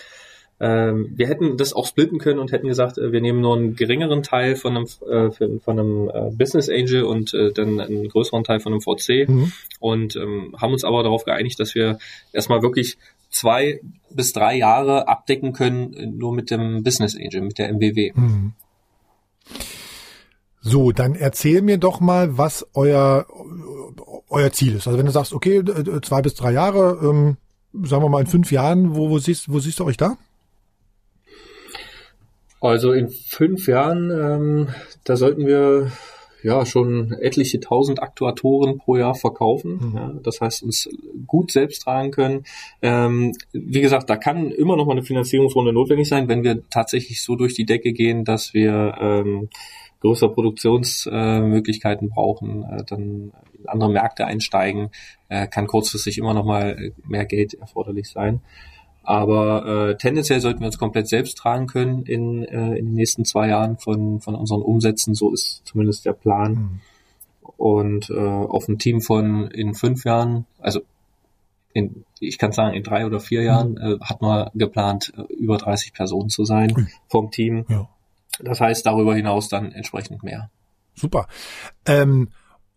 ähm, 0.63 1.11
wir 1.17 1.27
hätten 1.27 1.57
das 1.57 1.73
auch 1.73 1.89
splitten 1.89 2.19
können 2.19 2.39
und 2.39 2.53
hätten 2.53 2.69
gesagt, 2.69 2.97
äh, 2.97 3.11
wir 3.11 3.21
nehmen 3.21 3.41
nur 3.41 3.57
einen 3.57 3.75
geringeren 3.75 4.23
Teil 4.23 4.55
von 4.55 4.77
einem, 4.77 4.87
äh, 5.11 5.59
von 5.59 5.79
einem 5.81 6.09
äh, 6.09 6.31
Business 6.31 6.69
Angel 6.69 7.03
und 7.03 7.35
äh, 7.35 7.51
dann 7.53 7.81
einen 7.81 8.09
größeren 8.09 8.45
Teil 8.45 8.61
von 8.61 8.73
einem 8.73 8.81
VC 8.81 9.29
mhm. 9.29 9.53
und 9.81 10.15
ähm, 10.15 10.55
haben 10.57 10.73
uns 10.73 10.85
aber 10.85 11.03
darauf 11.03 11.25
geeinigt, 11.25 11.59
dass 11.59 11.75
wir 11.75 11.99
erstmal 12.33 12.63
wirklich 12.63 12.97
zwei 13.29 13.81
bis 14.09 14.33
drei 14.33 14.57
Jahre 14.57 15.09
abdecken 15.09 15.53
können, 15.53 15.95
äh, 15.95 16.07
nur 16.07 16.33
mit 16.33 16.53
dem 16.53 16.85
Business 16.85 17.17
Angel, 17.17 17.41
mit 17.41 17.59
der 17.59 17.73
MWW. 17.73 18.13
Mhm. 18.15 18.53
So, 20.63 20.93
dann 20.93 21.17
erzähl 21.17 21.61
mir 21.61 21.77
doch 21.77 22.01
mal, 22.01 22.39
was 22.39 22.67
euer 22.75 23.27
euer 24.33 24.51
Ziel 24.51 24.77
ist. 24.77 24.87
Also 24.87 24.99
wenn 24.99 25.07
du 25.07 25.13
sagst, 25.13 25.35
okay, 25.35 25.63
zwei 26.03 26.23
bis 26.23 26.35
drei 26.35 26.53
Jahre, 26.53 26.99
ähm, 27.03 27.37
sagen 27.85 28.03
wir 28.03 28.09
mal 28.09 28.23
in 28.23 28.27
fünf 28.27 28.51
Jahren, 28.51 28.97
wo, 28.97 29.11
wo 29.11 29.19
siehst, 29.19 29.53
wo 29.53 29.59
siehst 29.59 29.79
du 29.79 29.85
euch 29.85 29.97
da? 29.97 30.17
Also 32.61 32.93
in 32.93 33.11
fünf 33.11 33.67
Jahren, 33.67 34.11
ähm, 34.11 34.69
da 35.05 35.17
sollten 35.17 35.47
wir 35.47 35.93
ja 36.43 36.65
schon 36.67 37.13
etliche 37.13 37.61
tausend 37.61 38.03
Aktuatoren 38.03 38.79
pro 38.79 38.97
Jahr 38.97 39.15
verkaufen. 39.15 39.91
Mhm. 39.91 39.97
Ja, 39.97 40.13
das 40.23 40.41
heißt, 40.41 40.63
uns 40.63 40.89
gut 41.27 41.53
selbst 41.53 41.83
tragen 41.83 42.11
können. 42.11 42.45
Ähm, 42.81 43.33
wie 43.53 43.81
gesagt, 43.81 44.09
da 44.11 44.17
kann 44.17 44.51
immer 44.51 44.77
noch 44.77 44.87
mal 44.87 44.93
eine 44.93 45.03
Finanzierungsrunde 45.03 45.73
notwendig 45.73 46.09
sein, 46.09 46.29
wenn 46.29 46.43
wir 46.43 46.69
tatsächlich 46.69 47.23
so 47.23 47.37
durch 47.37 47.55
die 47.55 47.67
Decke 47.67 47.93
gehen, 47.93 48.25
dass 48.25 48.55
wir 48.55 48.95
ähm, 49.01 49.49
größere 50.03 50.33
Produktionsmöglichkeiten 50.33 52.09
äh, 52.09 52.11
brauchen, 52.11 52.65
äh, 52.65 52.85
dann 52.85 53.33
in 53.59 53.69
andere 53.69 53.91
Märkte 53.91 54.27
einsteigen, 54.27 54.91
äh, 55.29 55.47
kann 55.47 55.67
kurzfristig 55.67 56.19
immer 56.19 56.35
noch 56.35 56.45
mal 56.45 56.93
mehr 57.07 57.25
Geld 57.25 57.55
erforderlich 57.55 58.11
sein. 58.11 58.41
Aber 59.05 59.67
äh, 59.91 59.97
tendenziell 59.97 60.41
sollten 60.41 60.61
wir 60.61 60.67
uns 60.67 60.79
komplett 60.79 61.09
selbst 61.09 61.37
tragen 61.39 61.67
können 61.67 62.05
in, 62.05 62.45
äh, 62.45 62.77
in 62.77 62.87
den 62.87 62.95
nächsten 62.95 63.25
zwei 63.25 63.49
Jahren 63.49 63.79
von, 63.79 64.21
von 64.21 64.35
unseren 64.35 64.63
Umsätzen. 64.63 65.15
So 65.15 65.33
ist 65.33 65.63
zumindest 65.65 66.05
der 66.05 66.13
Plan. 66.13 66.53
Mhm. 66.53 66.81
Und 67.57 68.11
äh, 68.11 68.19
auf 68.19 68.69
ein 68.69 68.79
Team 68.79 69.01
von 69.01 69.49
in 69.49 69.75
fünf 69.75 70.05
Jahren, 70.05 70.47
also 70.61 70.81
in, 71.73 72.05
ich 72.21 72.39
kann 72.39 72.53
sagen, 72.53 72.75
in 72.75 72.83
drei 72.83 73.07
oder 73.07 73.19
vier 73.19 73.43
Jahren 73.43 73.73
mhm. 73.73 73.79
äh, 73.79 73.99
hat 74.01 74.21
man 74.21 74.51
geplant, 74.55 75.13
äh, 75.17 75.33
über 75.35 75.59
30 75.59 75.93
Personen 75.93 76.29
zu 76.29 76.45
sein 76.45 76.73
mhm. 76.77 76.89
vom 77.09 77.31
Team. 77.31 77.65
Ja. 77.69 77.89
Das 78.43 78.61
heißt 78.61 78.85
darüber 78.87 79.15
hinaus 79.15 79.49
dann 79.49 79.73
entsprechend 79.73 80.23
mehr. 80.23 80.51
Super. 80.95 81.27
Ähm, 81.87 82.29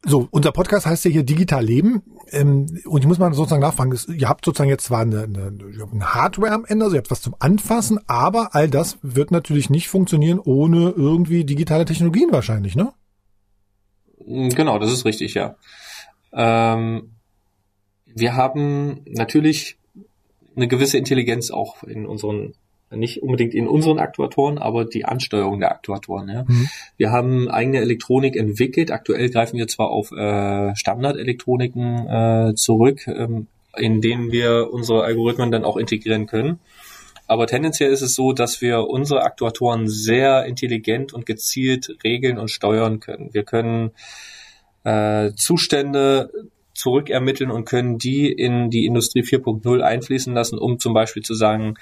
so, 0.07 0.27
unser 0.29 0.51
Podcast 0.51 0.85
heißt 0.85 1.05
ja 1.05 1.11
hier 1.11 1.23
Digital 1.23 1.65
Leben. 1.65 2.03
Ähm, 2.29 2.81
und 2.85 3.01
ich 3.01 3.07
muss 3.07 3.17
mal 3.17 3.33
sozusagen 3.33 3.61
nachfragen, 3.61 3.97
ihr 4.15 4.29
habt 4.29 4.45
sozusagen 4.45 4.69
jetzt 4.69 4.85
zwar 4.85 5.01
eine, 5.01 5.23
eine, 5.23 5.47
eine 5.91 6.13
Hardware 6.13 6.53
am 6.53 6.65
Ende, 6.65 6.85
also 6.85 6.95
ihr 6.95 6.99
habt 6.99 7.11
was 7.11 7.21
zum 7.21 7.35
Anfassen, 7.39 7.99
aber 8.07 8.53
all 8.53 8.69
das 8.69 8.99
wird 9.01 9.31
natürlich 9.31 9.69
nicht 9.69 9.87
funktionieren 9.89 10.39
ohne 10.39 10.91
irgendwie 10.91 11.43
digitale 11.43 11.85
Technologien 11.85 12.31
wahrscheinlich, 12.31 12.75
ne? 12.75 12.93
Mm, 14.25 14.49
genau, 14.49 14.79
das 14.79 14.91
ist 14.91 15.05
richtig, 15.05 15.33
ja. 15.33 15.55
Ähm, 16.33 17.15
wir 18.05 18.35
haben 18.35 19.01
natürlich 19.05 19.77
eine 20.55 20.67
gewisse 20.67 20.97
Intelligenz 20.97 21.51
auch 21.51 21.83
in 21.83 22.05
unseren 22.05 22.53
nicht 22.95 23.21
unbedingt 23.21 23.53
in 23.53 23.67
unseren 23.67 23.99
Aktuatoren, 23.99 24.57
aber 24.57 24.85
die 24.85 25.05
Ansteuerung 25.05 25.59
der 25.59 25.71
Aktuatoren. 25.71 26.29
Ja. 26.29 26.43
Mhm. 26.47 26.69
Wir 26.97 27.11
haben 27.11 27.49
eigene 27.49 27.79
Elektronik 27.79 28.35
entwickelt. 28.35 28.91
Aktuell 28.91 29.29
greifen 29.29 29.57
wir 29.57 29.67
zwar 29.67 29.89
auf 29.89 30.11
äh, 30.11 30.75
Standardelektroniken 30.75 32.07
äh, 32.07 32.55
zurück, 32.55 33.07
ähm, 33.07 33.47
in 33.77 34.01
denen 34.01 34.31
wir 34.31 34.69
unsere 34.71 35.03
Algorithmen 35.03 35.51
dann 35.51 35.65
auch 35.65 35.77
integrieren 35.77 36.27
können. 36.27 36.59
Aber 37.27 37.47
tendenziell 37.47 37.91
ist 37.91 38.01
es 38.01 38.15
so, 38.15 38.33
dass 38.33 38.61
wir 38.61 38.87
unsere 38.87 39.23
Aktuatoren 39.23 39.87
sehr 39.87 40.45
intelligent 40.45 41.13
und 41.13 41.25
gezielt 41.25 41.97
regeln 42.03 42.37
und 42.37 42.51
steuern 42.51 42.99
können. 42.99 43.33
Wir 43.33 43.43
können 43.43 43.91
äh, 44.83 45.31
Zustände 45.35 46.29
zurückermitteln 46.75 47.49
und 47.49 47.65
können 47.65 47.97
die 47.97 48.31
in 48.31 48.69
die 48.69 48.85
Industrie 48.85 49.21
4.0 49.21 49.81
einfließen 49.81 50.33
lassen, 50.33 50.59
um 50.59 50.77
zum 50.77 50.93
Beispiel 50.93 51.23
zu 51.23 51.33
sagen, 51.33 51.75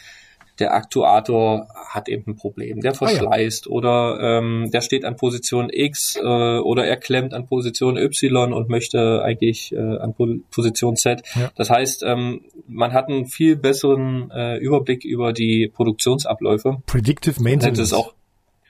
der 0.60 0.74
Aktuator 0.74 1.68
hat 1.90 2.10
eben 2.10 2.32
ein 2.32 2.36
Problem, 2.36 2.82
der 2.82 2.94
verschleißt 2.94 3.66
ah, 3.66 3.70
ja. 3.70 3.76
oder 3.76 4.20
ähm, 4.22 4.70
der 4.72 4.82
steht 4.82 5.06
an 5.06 5.16
Position 5.16 5.70
X 5.72 6.16
äh, 6.16 6.22
oder 6.22 6.86
er 6.86 6.98
klemmt 6.98 7.34
an 7.34 7.48
Position 7.48 7.98
Y 7.98 8.54
und 8.54 8.70
möchte 8.70 9.22
eigentlich 9.24 9.72
äh, 9.74 9.98
an 9.98 10.14
po 10.14 10.28
Position 10.52 10.96
Z. 10.96 11.24
Ja. 11.36 11.52
Das 11.56 11.70
heißt, 11.70 12.04
ähm, 12.04 12.42
man 12.68 12.94
hat 12.94 13.10
einen 13.10 13.26
viel 13.26 13.56
besseren 13.56 14.30
äh, 14.32 14.58
Überblick 14.58 15.04
über 15.04 15.34
die 15.34 15.68
Produktionsabläufe. 15.74 16.78
Predictive 16.86 17.42
Maintenance. 17.42 17.80
Das 17.80 17.88
ist 17.88 17.94
auch 17.94 18.14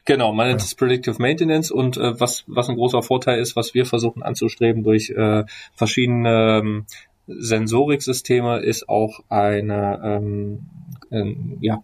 Genau, 0.05 0.33
man 0.33 0.47
nennt 0.47 0.61
es 0.61 0.75
Predictive 0.75 1.15
Maintenance 1.17 1.71
und 1.71 1.95
äh, 1.95 2.19
was, 2.19 2.43
was 2.47 2.67
ein 2.67 2.75
großer 2.75 3.03
Vorteil 3.03 3.39
ist, 3.39 3.55
was 3.55 3.73
wir 3.73 3.85
versuchen 3.85 4.21
anzustreben 4.21 4.83
durch 4.83 5.09
äh, 5.11 5.45
verschiedene 5.73 6.59
ähm, 6.59 6.85
Sensoriksysteme, 7.27 8.59
ist 8.59 8.89
auch 8.89 9.21
eine 9.29 10.01
ähm, 10.03 10.69
ähm, 11.13 11.57
ja, 11.61 11.81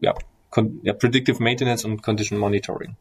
ja, 0.00 0.14
ja, 0.82 0.92
Predictive 0.92 1.42
Maintenance 1.42 1.84
und 1.84 2.02
Condition 2.02 2.38
Monitoring. 2.38 2.96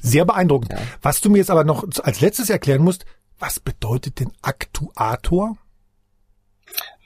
Sehr 0.00 0.24
beeindruckend. 0.24 0.72
Ja. 0.72 0.78
Was 1.00 1.20
du 1.20 1.30
mir 1.30 1.38
jetzt 1.38 1.50
aber 1.50 1.64
noch 1.64 1.84
als 2.02 2.20
letztes 2.20 2.50
erklären 2.50 2.82
musst, 2.82 3.04
was 3.38 3.60
bedeutet 3.60 4.20
denn 4.20 4.32
Aktuator? 4.42 5.56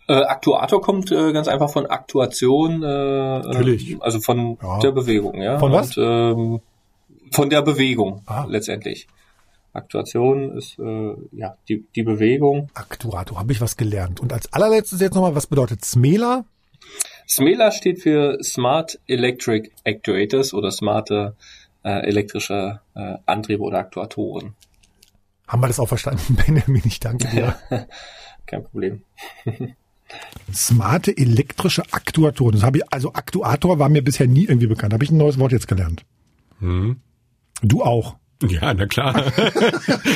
Äh, 0.09 0.15
Aktuator 0.23 0.81
kommt 0.81 1.11
äh, 1.11 1.33
ganz 1.33 1.49
einfach 1.49 1.71
von 1.71 1.87
Aktuation, 1.87 2.83
äh, 2.83 3.41
Natürlich. 3.41 3.97
also 4.01 4.21
von 4.21 4.57
Ja. 4.63 4.79
der 4.79 4.93
Bewegung, 4.93 5.41
ja. 5.43 5.59
Von 5.59 5.73
was? 5.73 5.97
Und, 5.97 6.05
ähm, 6.05 6.61
von 7.33 7.51
der 7.51 7.63
Bewegung 7.63 8.23
Ah. 8.27 8.45
letztendlich. 8.49 9.09
Aktuation 9.73 10.57
ist 10.57 10.79
äh, 10.79 11.15
ja 11.33 11.55
die, 11.69 11.85
die 11.95 12.03
Bewegung. 12.03 12.71
Aktuator, 12.75 13.39
habe 13.39 13.53
ich 13.53 13.61
was 13.61 13.77
gelernt. 13.77 14.21
Und 14.21 14.33
als 14.33 14.51
allerletztes 14.53 15.01
jetzt 15.01 15.15
nochmal, 15.15 15.35
was 15.35 15.49
bedeutet 15.49 15.85
SMELA? 15.85 16.45
SMELA 17.29 17.73
steht 17.73 18.03
für 18.03 18.39
Smart 18.43 18.99
Electric 19.07 19.71
Actuators 19.85 20.55
oder 20.55 20.71
smarte 20.71 21.35
äh, 21.83 22.07
elektrische 22.07 22.81
äh, 22.95 23.15
Antriebe 23.27 23.63
oder 23.63 23.79
Aktuatoren. 23.79 24.55
Haben 25.47 25.63
wir 25.63 25.69
das 25.69 25.81
auch 25.81 25.89
verstanden, 25.89 26.37
Benjamin? 26.47 26.83
Ich 26.85 27.01
danke 27.01 27.29
dir. 27.29 27.57
Kein 28.47 28.63
Problem. 28.63 29.03
Smarte 30.53 31.17
elektrische 31.17 31.83
Aktuatoren. 31.91 32.55
Das 32.55 32.63
habe 32.63 32.79
ich, 32.79 32.85
also 32.93 33.13
Aktuator 33.13 33.81
war 33.81 33.89
mir 33.89 34.05
bisher 34.05 34.29
nie 34.29 34.45
irgendwie 34.45 34.69
bekannt. 34.69 34.93
Habe 34.93 35.03
ich 35.03 35.11
ein 35.11 35.17
neues 35.17 35.39
Wort 35.39 35.51
jetzt 35.51 35.67
gelernt. 35.67 36.05
Mhm. 36.61 37.01
Du 37.63 37.83
auch. 37.83 38.17
Ja, 38.49 38.75
na 38.75 38.87
klar. 38.87 39.15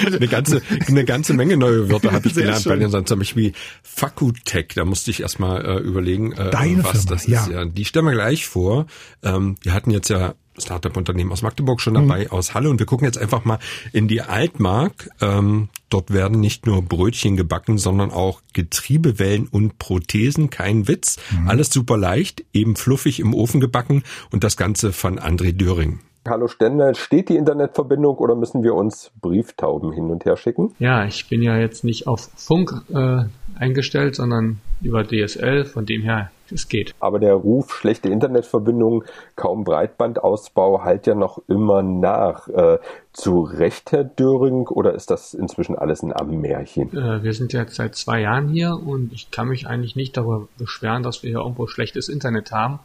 eine 0.07 0.29
ganze, 0.29 0.61
eine 0.87 1.05
ganze 1.05 1.33
Menge 1.35 1.57
neue 1.57 1.91
Wörter 1.91 2.13
habe 2.13 2.27
ich 2.29 2.35
Sehr 2.35 2.43
gelernt 2.45 2.63
schön. 2.63 2.73
bei 2.73 2.77
den 2.79 2.91
sonst 2.91 3.09
zum 3.09 3.19
Beispiel 3.19 3.53
Fakutech. 3.83 4.69
Da 4.75 4.85
musste 4.85 5.11
ich 5.11 5.21
erstmal 5.21 5.65
äh, 5.65 5.79
überlegen, 5.79 6.33
äh, 6.33 6.51
Deine 6.51 6.85
was 6.85 6.91
Firma, 7.03 7.07
das 7.11 7.27
ja. 7.27 7.43
ist. 7.43 7.51
Ja, 7.51 7.65
die 7.65 7.85
stellen 7.85 8.05
wir 8.07 8.13
gleich 8.13 8.47
vor. 8.47 8.87
Ähm, 9.23 9.57
wir 9.63 9.73
hatten 9.73 9.91
jetzt 9.91 10.09
ja 10.11 10.35
Startup-Unternehmen 10.59 11.33
aus 11.33 11.41
Magdeburg 11.43 11.81
schon 11.81 11.95
dabei, 11.95 12.25
Mhm. 12.25 12.31
aus 12.33 12.53
Halle 12.53 12.69
und 12.69 12.79
wir 12.79 12.85
gucken 12.87 13.07
jetzt 13.07 13.17
einfach 13.17 13.45
mal 13.47 13.59
in 13.93 14.09
die 14.09 14.21
Altmark. 14.21 15.09
Ähm, 15.23 15.71
dort 15.89 16.13
werden 16.13 16.41
nicht 16.41 16.67
nur 16.67 16.83
Brötchen 16.83 17.37
gebacken, 17.37 17.79
sondern 17.79 18.11
auch 18.11 18.43
Getriebewellen 18.53 19.47
und 19.47 19.79
Prothesen. 19.79 20.51
Kein 20.51 20.87
Witz. 20.89 21.17
Mhm. 21.31 21.49
Alles 21.49 21.71
super 21.71 21.97
leicht, 21.97 22.45
eben 22.53 22.77
fluffig 22.77 23.21
im 23.21 23.33
Ofen 23.33 23.61
gebacken 23.61 24.03
und 24.31 24.45
das 24.45 24.59
Ganze 24.59 24.93
von 24.93 25.19
André 25.19 25.53
Döring. 25.53 26.01
Hallo 26.29 26.49
Stendal, 26.49 26.95
steht 26.97 27.31
die 27.31 27.37
Internetverbindung 27.37 28.19
oder 28.19 28.35
müssen 28.35 28.63
wir 28.63 28.75
uns 28.75 29.11
Brieftauben 29.23 29.93
hin 29.93 30.11
und 30.11 30.27
her 30.27 30.37
schicken? 30.37 30.75
Ja, 30.79 31.07
ich 31.07 31.29
bin 31.31 31.43
ja 31.43 31.57
jetzt 31.57 31.83
nicht 31.83 32.07
auf 32.07 32.29
Funk 32.37 32.73
äh, 32.93 33.25
eingestellt, 33.59 34.17
sondern 34.17 34.61
über 34.83 35.03
DSL, 35.03 35.65
von 35.65 35.87
dem 35.87 36.03
her, 36.03 36.31
es 36.51 36.69
geht. 36.69 36.95
Aber 37.01 37.21
der 37.21 37.35
Ruf 37.35 37.75
schlechte 37.75 38.11
Internetverbindung, 38.11 39.05
kaum 39.35 39.65
Breitbandausbau 39.65 40.85
halt 40.85 41.07
ja 41.07 41.15
noch 41.15 41.41
immer 41.49 41.83
nach. 41.83 42.49
Äh, 42.49 42.79
zu 43.13 43.41
Recht, 43.41 43.91
Herr 43.91 44.05
Döring, 44.05 44.69
oder 44.69 44.95
ist 44.95 45.11
das 45.11 45.35
inzwischen 45.35 45.77
alles 45.77 46.03
ein 46.03 46.13
Ammärchen? 46.13 46.97
Äh, 46.97 47.23
wir 47.23 47.33
sind 47.33 47.53
jetzt 47.53 47.77
seit 47.77 47.97
zwei 47.97 48.21
Jahren 48.21 48.49
hier 48.49 48.73
und 48.75 49.13
ich 49.13 49.31
kann 49.31 49.49
mich 49.49 49.67
eigentlich 49.67 49.97
nicht 49.97 50.17
darüber 50.17 50.49
beschweren, 50.59 51.03
dass 51.03 51.23
wir 51.23 51.31
hier 51.31 51.41
irgendwo 51.41 51.67
schlechtes 51.67 52.09
Internet 52.09 52.53
haben. 52.53 52.79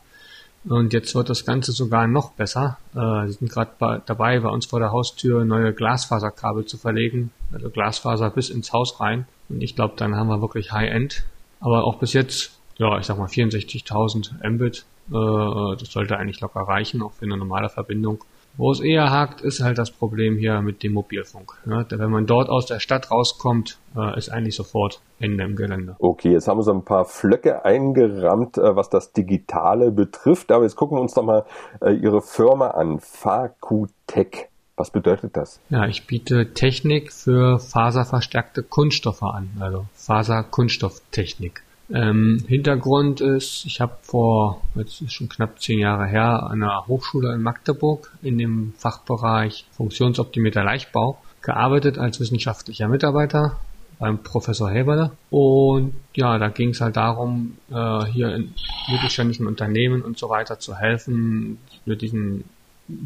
Und 0.67 0.93
jetzt 0.93 1.13
wird 1.13 1.29
das 1.29 1.45
Ganze 1.45 1.71
sogar 1.71 2.07
noch 2.07 2.31
besser. 2.31 2.77
Äh, 2.95 3.27
sind 3.27 3.51
gerade 3.51 3.71
bei, 3.77 4.01
dabei, 4.05 4.39
bei 4.39 4.49
uns 4.49 4.65
vor 4.65 4.79
der 4.79 4.91
Haustür 4.91 5.45
neue 5.45 5.73
Glasfaserkabel 5.73 6.65
zu 6.65 6.77
verlegen, 6.77 7.31
also 7.53 7.69
Glasfaser 7.69 8.31
bis 8.31 8.49
ins 8.49 8.73
Haus 8.73 8.99
rein. 8.99 9.27
Und 9.49 9.61
ich 9.61 9.75
glaube, 9.75 9.93
dann 9.97 10.15
haben 10.15 10.27
wir 10.27 10.41
wirklich 10.41 10.71
High-End. 10.71 11.23
Aber 11.59 11.83
auch 11.83 11.99
bis 11.99 12.13
jetzt, 12.13 12.59
ja, 12.77 12.97
ich 12.97 13.05
sag 13.05 13.17
mal 13.17 13.27
64.000 13.27 14.47
Mbit. 14.47 14.85
Äh, 15.09 15.77
das 15.77 15.91
sollte 15.91 16.17
eigentlich 16.17 16.41
locker 16.41 16.61
reichen, 16.61 17.03
auch 17.03 17.13
für 17.13 17.25
eine 17.25 17.37
normale 17.37 17.69
Verbindung. 17.69 18.23
Wo 18.57 18.71
es 18.71 18.79
eher 18.79 19.11
hakt, 19.11 19.41
ist 19.41 19.61
halt 19.61 19.77
das 19.77 19.91
Problem 19.91 20.37
hier 20.37 20.61
mit 20.61 20.81
dem 20.83 20.93
Mobilfunk. 20.93 21.53
Ne? 21.65 21.85
Wenn 21.89 22.09
man 22.09 22.25
dort 22.25 22.49
aus 22.49 22.65
der 22.65 22.79
Stadt 22.79 23.11
rauskommt, 23.11 23.77
äh, 23.97 24.17
ist 24.17 24.29
eigentlich 24.29 24.55
sofort 24.55 25.01
Ende 25.19 25.43
im 25.43 25.55
Gelände. 25.55 25.95
Okay, 25.99 26.31
jetzt 26.31 26.47
haben 26.47 26.59
wir 26.59 26.63
so 26.63 26.73
ein 26.73 26.85
paar 26.85 27.05
Flöcke 27.05 27.65
eingerammt, 27.65 28.57
äh, 28.57 28.75
was 28.75 28.89
das 28.89 29.11
Digitale 29.11 29.91
betrifft. 29.91 30.51
Aber 30.51 30.63
jetzt 30.63 30.75
gucken 30.75 30.97
wir 30.97 31.01
uns 31.01 31.13
doch 31.13 31.23
mal 31.23 31.45
äh, 31.81 31.91
Ihre 31.91 32.21
Firma 32.21 32.69
an, 32.69 32.99
Fakutech. 32.99 34.47
Was 34.77 34.91
bedeutet 34.91 35.37
das? 35.37 35.61
Ja, 35.69 35.85
ich 35.85 36.05
biete 36.05 36.53
Technik 36.53 37.13
für 37.13 37.59
faserverstärkte 37.59 38.61
Kunststoffe 38.61 39.23
an, 39.23 39.49
also 39.59 39.85
Faserkunststofftechnik. 39.93 41.63
Ähm, 41.93 42.43
Hintergrund 42.47 43.21
ist, 43.21 43.65
ich 43.65 43.79
habe 43.79 43.95
vor, 44.01 44.61
jetzt 44.73 45.01
ist 45.01 45.13
schon 45.13 45.29
knapp 45.29 45.61
zehn 45.61 45.79
Jahre 45.79 46.07
her, 46.07 46.43
an 46.43 46.63
einer 46.63 46.87
Hochschule 46.87 47.33
in 47.33 47.41
Magdeburg 47.41 48.11
in 48.23 48.37
dem 48.37 48.73
Fachbereich 48.77 49.65
funktionsoptimierter 49.71 50.63
Leichtbau 50.63 51.19
gearbeitet 51.41 51.99
als 51.99 52.19
wissenschaftlicher 52.19 52.87
Mitarbeiter 52.87 53.59
beim 53.99 54.23
Professor 54.23 54.69
Heberle. 54.69 55.11
Und 55.29 55.93
ja, 56.15 56.39
da 56.39 56.49
ging 56.49 56.69
es 56.69 56.81
halt 56.81 56.97
darum, 56.97 57.57
äh, 57.69 58.05
hier 58.05 58.33
in 58.33 58.53
mittelständischen 58.91 59.45
Unternehmen 59.45 60.01
und 60.01 60.17
so 60.17 60.29
weiter 60.29 60.59
zu 60.59 60.75
helfen, 60.75 61.59
mit 61.85 62.01
diesen 62.01 62.45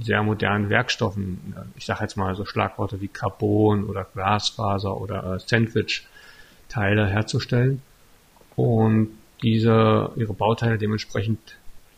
sehr 0.02 0.24
modernen 0.24 0.70
Werkstoffen, 0.70 1.56
ich 1.78 1.86
sage 1.86 2.02
jetzt 2.04 2.18
mal 2.18 2.36
so 2.36 2.44
Schlagworte 2.44 3.00
wie 3.00 3.08
Carbon 3.08 3.86
oder 3.86 4.06
Glasfaser 4.14 5.00
oder 5.00 5.36
äh, 5.36 5.40
Sandwich-Teile 5.40 7.08
herzustellen 7.08 7.82
und 8.60 9.10
diese 9.42 10.12
ihre 10.18 10.34
Bauteile 10.34 10.78
dementsprechend 10.78 11.40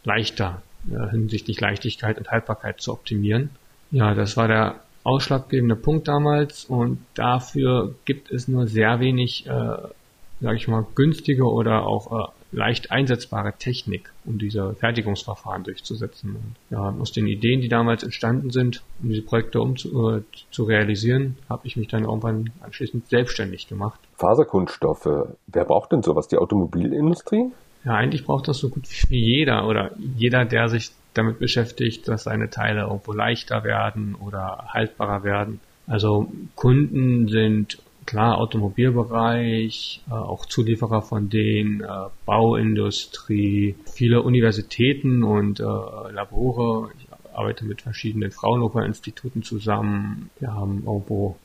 leichter 0.04 0.62
äh, 0.90 1.10
hinsichtlich 1.10 1.60
Leichtigkeit 1.60 2.18
und 2.20 2.30
Haltbarkeit 2.30 2.82
zu 2.82 2.92
optimieren. 2.94 3.50
Ja, 3.90 4.14
das 4.14 4.38
war 4.38 4.48
der 4.48 4.82
ausschlaggebende 5.04 5.76
Punkt 5.76 6.08
damals 6.08 6.66
und 6.66 7.00
dafür 7.16 7.96
gibt 8.06 8.32
es 8.32 8.48
nur 8.48 8.68
sehr 8.68 9.00
wenig, 9.00 9.48
äh, 9.48 9.50
sage 9.50 10.56
ich 10.56 10.68
mal, 10.68 10.86
günstige 10.94 11.46
oder 11.46 11.88
auch 11.88 12.30
äh, 12.30 12.32
leicht 12.52 12.92
einsetzbare 12.92 13.54
Technik, 13.58 14.12
um 14.26 14.38
diese 14.38 14.74
Fertigungsverfahren 14.76 15.64
durchzusetzen. 15.64 16.36
Und 16.36 16.56
ja, 16.70 16.94
aus 17.00 17.12
den 17.12 17.28
Ideen, 17.28 17.62
die 17.62 17.70
damals 17.70 18.04
entstanden 18.04 18.50
sind, 18.50 18.84
um 19.02 19.10
diese 19.10 19.22
Projekte 19.22 19.62
umzu, 19.62 20.18
äh, 20.18 20.22
zu 20.52 20.64
realisieren, 20.64 21.38
habe 21.50 21.66
ich 21.68 21.78
mich 21.78 21.88
dann 21.88 22.04
irgendwann 22.04 22.52
anschließend 22.62 23.08
selbstständig 23.10 23.68
gemacht. 23.68 24.00
Faserkunststoffe. 24.18 25.28
Wer 25.48 25.66
braucht 25.66 25.92
denn 25.92 26.04
sowas? 26.04 26.28
Die 26.28 26.38
Automobilindustrie? 26.38 27.52
Ja, 27.86 27.96
eigentlich 27.96 28.26
braucht 28.26 28.48
das 28.48 28.58
so 28.58 28.70
gut 28.70 28.84
wie 29.10 29.20
jeder 29.20 29.68
oder 29.68 29.92
jeder, 29.98 30.46
der 30.46 30.70
sich 30.70 30.92
damit 31.14 31.40
beschäftigt, 31.40 32.08
dass 32.08 32.24
seine 32.24 32.50
Teile 32.50 32.82
irgendwo 32.82 33.14
leichter 33.14 33.64
werden 33.64 34.16
oder 34.16 34.68
haltbarer 34.70 35.24
werden. 35.24 35.60
Also 35.88 36.32
Kunden 36.56 37.28
sind 37.28 37.80
klar 38.06 38.38
Automobilbereich, 38.38 40.02
äh, 40.10 40.14
auch 40.14 40.46
Zulieferer 40.46 41.02
von 41.02 41.30
denen, 41.30 41.82
äh, 41.82 41.88
Bauindustrie, 42.26 43.76
viele 43.86 44.22
Universitäten 44.22 45.24
und 45.24 45.60
äh, 45.60 45.64
Labore. 45.64 46.90
Ich 47.00 47.08
arbeite 47.34 47.66
mit 47.66 47.82
verschiedenen 47.82 48.32
Fraunhofer-Instituten 48.32 49.44
zusammen. 49.44 50.30
Wir 50.40 50.54
haben 50.54 50.84
irgendwo 50.86 51.38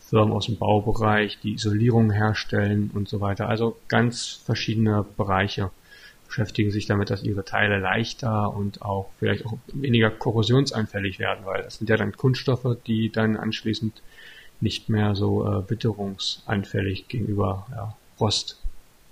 Firmen 0.00 0.32
aus 0.32 0.46
dem 0.46 0.56
Baubereich, 0.56 1.38
die 1.42 1.54
Isolierung 1.54 2.10
herstellen 2.10 2.90
und 2.92 3.08
so 3.08 3.20
weiter. 3.20 3.48
Also 3.48 3.76
ganz 3.88 4.40
verschiedene 4.44 5.04
Bereiche 5.16 5.70
beschäftigen 6.26 6.70
sich 6.70 6.86
damit, 6.86 7.10
dass 7.10 7.22
ihre 7.22 7.44
Teile 7.44 7.78
leichter 7.78 8.54
und 8.54 8.82
auch 8.82 9.10
vielleicht 9.18 9.46
auch 9.46 9.56
weniger 9.72 10.10
korrosionsanfällig 10.10 11.18
werden, 11.18 11.44
weil 11.44 11.62
das 11.62 11.76
sind 11.76 11.88
ja 11.88 11.96
dann 11.96 12.12
Kunststoffe, 12.12 12.76
die 12.86 13.10
dann 13.10 13.36
anschließend 13.36 14.02
nicht 14.64 14.88
mehr 14.88 15.14
so 15.14 15.46
äh, 15.46 15.70
witterungsanfällig 15.70 17.06
gegenüber 17.06 17.66
ja, 17.70 17.94
Rost 18.18 18.60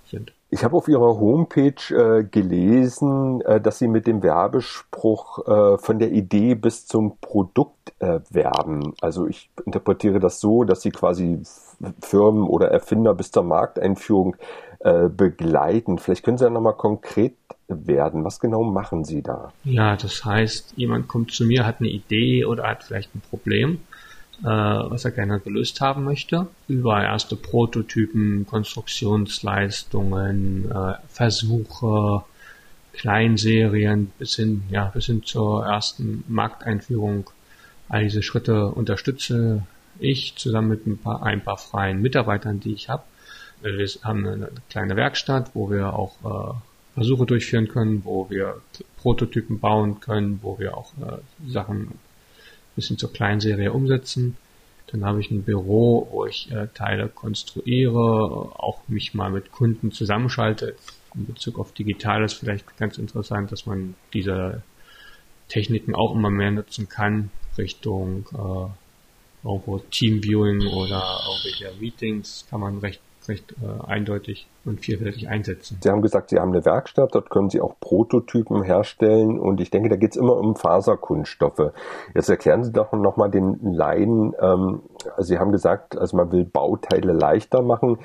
sind. 0.09 0.33
Ich 0.49 0.63
habe 0.63 0.75
auf 0.75 0.87
Ihrer 0.87 1.19
Homepage 1.19 1.73
äh, 1.89 2.23
gelesen, 2.23 3.41
äh, 3.41 3.61
dass 3.61 3.79
Sie 3.79 3.87
mit 3.87 4.05
dem 4.05 4.21
Werbespruch 4.21 5.47
äh, 5.47 5.77
von 5.77 5.97
der 5.97 6.11
Idee 6.11 6.53
bis 6.55 6.85
zum 6.85 7.17
Produkt 7.17 7.93
äh, 7.99 8.19
werben. 8.29 8.93
Also 9.01 9.27
ich 9.27 9.49
interpretiere 9.65 10.19
das 10.19 10.39
so, 10.39 10.63
dass 10.63 10.81
Sie 10.81 10.91
quasi 10.91 11.39
Firmen 12.01 12.43
oder 12.43 12.67
Erfinder 12.67 13.15
bis 13.15 13.31
zur 13.31 13.43
Markteinführung 13.43 14.35
äh, 14.79 15.09
begleiten. 15.09 15.97
Vielleicht 15.97 16.23
können 16.23 16.37
Sie 16.37 16.43
ja 16.43 16.49
nochmal 16.49 16.75
konkret 16.75 17.35
werden. 17.67 18.23
Was 18.23 18.39
genau 18.39 18.63
machen 18.63 19.05
Sie 19.05 19.21
da? 19.21 19.53
Ja, 19.63 19.95
das 19.95 20.23
heißt, 20.23 20.73
jemand 20.75 21.07
kommt 21.07 21.31
zu 21.31 21.45
mir, 21.45 21.65
hat 21.65 21.79
eine 21.79 21.89
Idee 21.89 22.45
oder 22.45 22.67
hat 22.67 22.83
vielleicht 22.83 23.15
ein 23.15 23.21
Problem, 23.29 23.79
was 24.47 25.05
er 25.05 25.11
gerne 25.11 25.39
gelöst 25.39 25.81
haben 25.81 26.03
möchte. 26.03 26.47
Über 26.67 27.01
erste 27.01 27.35
Prototypen, 27.35 28.45
Konstruktionsleistungen, 28.45 30.69
äh, 30.69 30.93
Versuche, 31.07 32.23
Kleinserien 32.93 34.11
bis 34.19 34.35
hin, 34.35 34.63
ja, 34.69 34.91
bis 34.93 35.07
hin 35.07 35.23
zur 35.23 35.65
ersten 35.65 36.23
Markteinführung. 36.27 37.31
All 37.89 38.03
diese 38.03 38.21
Schritte 38.21 38.67
unterstütze 38.67 39.63
ich 39.99 40.35
zusammen 40.35 40.69
mit 40.69 40.87
ein 40.87 40.97
paar, 40.97 41.23
ein 41.23 41.43
paar 41.43 41.57
freien 41.57 42.01
Mitarbeitern, 42.01 42.59
die 42.59 42.73
ich 42.73 42.89
habe. 42.89 43.03
Wir 43.61 43.87
haben 44.03 44.27
eine 44.27 44.49
kleine 44.69 44.95
Werkstatt, 44.95 45.51
wo 45.53 45.71
wir 45.71 45.93
auch 45.93 46.15
äh, 46.23 46.53
Versuche 46.95 47.25
durchführen 47.25 47.69
können, 47.69 48.03
wo 48.03 48.29
wir 48.29 48.61
Prototypen 48.97 49.59
bauen 49.59 49.99
können, 49.99 50.39
wo 50.41 50.59
wir 50.59 50.77
auch 50.77 50.91
äh, 51.01 51.49
Sachen 51.49 51.93
bis 52.75 52.87
hin 52.87 52.97
zur 52.97 53.13
Kleinserie 53.13 53.71
umsetzen. 53.71 54.37
Dann 54.87 55.05
habe 55.05 55.21
ich 55.21 55.31
ein 55.31 55.43
Büro, 55.43 56.07
wo 56.11 56.25
ich 56.25 56.51
äh, 56.51 56.67
Teile 56.73 57.09
konstruiere, 57.09 57.99
auch 57.99 58.81
mich 58.87 59.13
mal 59.13 59.31
mit 59.31 59.51
Kunden 59.51 59.91
zusammenschalte. 59.91 60.75
In 61.15 61.25
Bezug 61.25 61.59
auf 61.59 61.73
Digitales 61.73 62.33
vielleicht 62.33 62.77
ganz 62.77 62.97
interessant, 62.97 63.51
dass 63.51 63.65
man 63.65 63.95
diese 64.13 64.61
Techniken 65.47 65.95
auch 65.95 66.15
immer 66.15 66.29
mehr 66.29 66.51
nutzen 66.51 66.89
kann, 66.89 67.31
Richtung 67.57 68.27
äh, 68.33 69.47
irgendwo 69.47 69.79
Teamviewing 69.79 70.65
oder 70.67 71.19
irgendwelche 71.27 71.79
Meetings 71.79 72.45
kann 72.49 72.59
man 72.59 72.79
recht 72.79 73.01
recht 73.29 73.53
äh, 73.61 73.85
eindeutig 73.87 74.47
und 74.65 74.81
vielfältig 74.81 75.27
einsetzen. 75.29 75.77
Sie 75.81 75.89
haben 75.89 76.01
gesagt, 76.01 76.29
Sie 76.29 76.39
haben 76.39 76.51
eine 76.51 76.65
Werkstatt, 76.65 77.13
dort 77.13 77.29
können 77.29 77.49
Sie 77.49 77.61
auch 77.61 77.79
Prototypen 77.79 78.63
herstellen 78.63 79.39
und 79.39 79.59
ich 79.61 79.69
denke, 79.69 79.89
da 79.89 79.95
geht 79.95 80.11
es 80.11 80.17
immer 80.17 80.37
um 80.37 80.55
Faserkunststoffe. 80.55 81.71
Jetzt 82.13 82.29
erklären 82.29 82.63
Sie 82.63 82.71
doch 82.71 82.91
nochmal 82.93 83.29
den 83.29 83.59
Laien, 83.61 84.33
ähm, 84.39 84.81
Sie 85.17 85.39
haben 85.39 85.51
gesagt, 85.51 85.97
also 85.97 86.17
man 86.17 86.31
will 86.31 86.45
Bauteile 86.45 87.13
leichter 87.13 87.61
machen. 87.61 87.99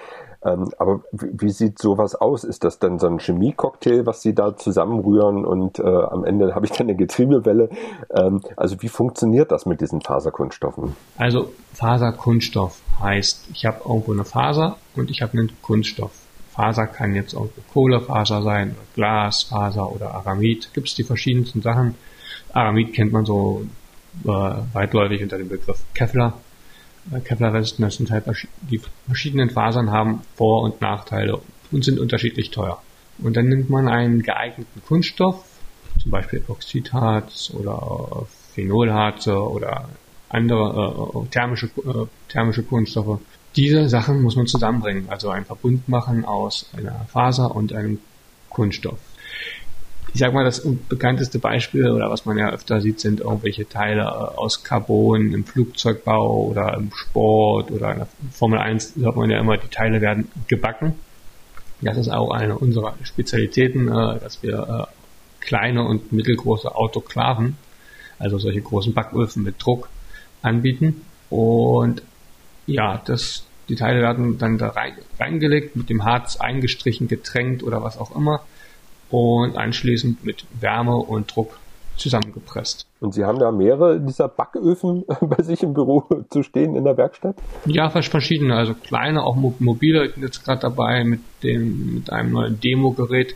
Ähm, 0.45 0.71
aber 0.79 1.03
wie, 1.13 1.51
sieht 1.51 1.79
sowas 1.79 2.15
aus? 2.15 2.45
Ist 2.45 2.63
das 2.63 2.79
dann 2.79 2.99
so 2.99 3.09
ein 3.09 3.19
Chemiecocktail, 3.19 4.07
was 4.07 4.23
Sie 4.23 4.35
da 4.35 4.57
zusammenrühren 4.57 5.45
und 5.45 5.81
äh, 5.81 5.83
am 5.83 6.25
Ende 6.25 6.55
habe 6.55 6.67
ich 6.67 6.73
dann 6.73 6.89
eine 6.89 6.97
Getriebewelle? 6.97 7.71
Ähm, 8.17 8.41
also 8.57 8.81
wie 8.81 8.89
funktioniert 8.89 9.51
das 9.51 9.67
mit 9.67 9.81
diesen 9.81 10.01
Faserkunststoffen? 10.01 10.95
Also 11.17 11.53
Faserkunststoff 11.75 12.81
heißt, 13.01 13.49
ich 13.53 13.67
habe 13.67 13.81
irgendwo 13.89 14.13
eine 14.13 14.25
Faser 14.25 14.77
und 14.95 15.11
ich 15.11 15.23
habe 15.23 15.33
einen 15.33 15.51
Kunststoff. 15.61 16.13
Faser 16.53 16.87
kann 16.87 17.15
jetzt 17.15 17.35
irgendwo 17.35 17.61
Kohlefaser 17.73 18.43
sein, 18.43 18.71
oder 18.71 18.81
Glasfaser 18.95 19.93
oder 19.93 20.15
Aramid. 20.15 20.71
Gibt 20.73 20.89
es 20.89 20.95
die 20.95 21.05
verschiedensten 21.05 21.63
Sachen. 21.63 21.97
Aramid 22.53 22.95
kennt 22.95 23.13
man 23.13 23.25
so 23.25 23.63
äh, 24.25 24.29
weitläufig 24.73 25.23
unter 25.23 25.39
dem 25.39 25.49
Begriff 25.49 25.83
Kevlar. 25.95 26.35
Kevlar-Resten, 27.25 27.89
sind 27.91 28.11
halt 28.11 28.25
die 28.71 28.81
verschiedenen 29.07 29.51
Fasern 29.51 29.91
haben 29.91 30.23
Vor- 30.37 30.63
und 30.63 30.81
Nachteile 30.81 31.41
und 31.71 31.85
sind 31.85 31.99
unterschiedlich 31.99 32.51
teuer. 32.51 32.83
Und 33.19 33.37
dann 33.37 33.49
nimmt 33.49 33.71
man 33.71 33.89
einen 33.89 34.23
geeigneten 34.23 34.83
Kunststoff, 34.87 35.45
zum 36.01 36.11
Beispiel 36.11 36.43
Oxidharz 36.47 37.51
oder 37.55 38.27
Phenolharze 38.53 39.37
oder 39.37 39.89
andere 40.29 41.13
äh, 41.15 41.29
thermische, 41.31 41.67
äh, 41.67 42.07
thermische 42.29 42.63
Kunststoffe. 42.63 43.21
Diese 43.57 43.89
Sachen 43.89 44.23
muss 44.23 44.37
man 44.37 44.47
zusammenbringen, 44.47 45.09
also 45.09 45.31
einen 45.31 45.47
Verbund 45.47 45.89
machen 45.89 46.25
aus 46.25 46.71
einer 46.77 47.07
Faser 47.11 47.55
und 47.57 47.73
einem 47.73 47.99
Kunststoff 48.51 48.99
ich 50.15 50.21
sag 50.21 50.33
mal, 50.33 50.45
das 50.45 50.67
bekannteste 50.89 51.39
Beispiel 51.39 51.91
oder 51.91 52.11
was 52.11 52.25
man 52.25 52.39
ja 52.39 52.51
öfter 52.51 52.81
sieht, 52.81 53.01
sind 53.01 53.21
irgendwelche 53.21 53.69
Teile 53.69 54.03
äh, 54.03 54.05
aus 54.05 54.65
Carbon 54.65 55.33
im 55.33 55.45
Flugzeugbau 55.45 56.47
oder 56.47 56.75
im 56.75 56.91
Sport 56.95 57.71
oder 57.71 57.93
in 57.93 57.99
der 57.99 58.09
Formel 58.33 58.59
1 58.59 58.95
hört 58.97 59.17
man 59.17 59.31
ja 59.31 59.39
immer, 59.39 59.57
die 59.57 59.69
Teile 59.69 60.01
werden 60.01 60.31
gebacken. 60.47 60.95
Das 61.81 61.97
ist 61.97 62.09
auch 62.09 62.33
eine 62.33 62.59
unserer 62.59 62.95
Spezialitäten, 63.03 63.89
äh, 63.89 64.19
dass 64.19 64.43
wir 64.43 64.89
äh, 64.89 65.45
kleine 65.45 65.85
und 65.85 66.13
mittelgroße 66.13 66.75
Autoklaven, 66.75 67.57
also 68.19 68.39
solche 68.39 68.63
großen 68.63 68.95
Backöfen 68.95 69.43
mit 69.43 69.57
Druck 69.59 69.89
anbieten. 70.43 71.03
Und 71.31 72.03
ja, 72.67 73.01
das, 73.05 73.45
die 73.69 73.77
Teile 73.77 74.01
werden 74.01 74.39
dann 74.39 74.59
da 74.59 74.69
rein, 74.69 74.95
reingelegt, 75.19 75.77
mit 75.77 75.91
dem 75.91 76.05
Harz 76.05 76.37
eingestrichen, 76.37 77.09
getränkt 77.09 77.63
oder 77.63 77.83
was 77.83 77.99
auch 77.99 78.17
immer 78.17 78.43
und 79.11 79.57
anschließend 79.57 80.25
mit 80.25 80.45
Wärme 80.61 80.97
und 80.97 81.35
Druck 81.35 81.59
zusammengepresst. 81.99 82.87
Und 83.01 83.15
Sie 83.15 83.25
haben 83.25 83.39
da 83.39 83.51
mehrere 83.51 84.01
dieser 84.01 84.29
Backöfen 84.29 85.05
bei 85.21 85.43
sich 85.43 85.63
im 85.63 85.75
Büro 85.75 86.05
zu 86.31 86.43
stehen 86.43 86.75
in 86.77 86.85
der 86.85 86.97
Werkstatt? 86.97 87.37
Ja, 87.67 87.91
verschiedene, 87.91 88.55
also 88.55 88.75
kleine, 88.75 89.25
auch 89.25 89.37
mobile. 89.37 90.07
Ich 90.07 90.15
bin 90.15 90.23
jetzt 90.23 90.45
gerade 90.45 90.61
dabei, 90.61 91.05
mit 91.05 91.21
dem, 91.43 91.95
mit 91.95 92.11
einem 92.11 92.33
neuen 92.33 92.61
Demo-Gerät 92.61 93.35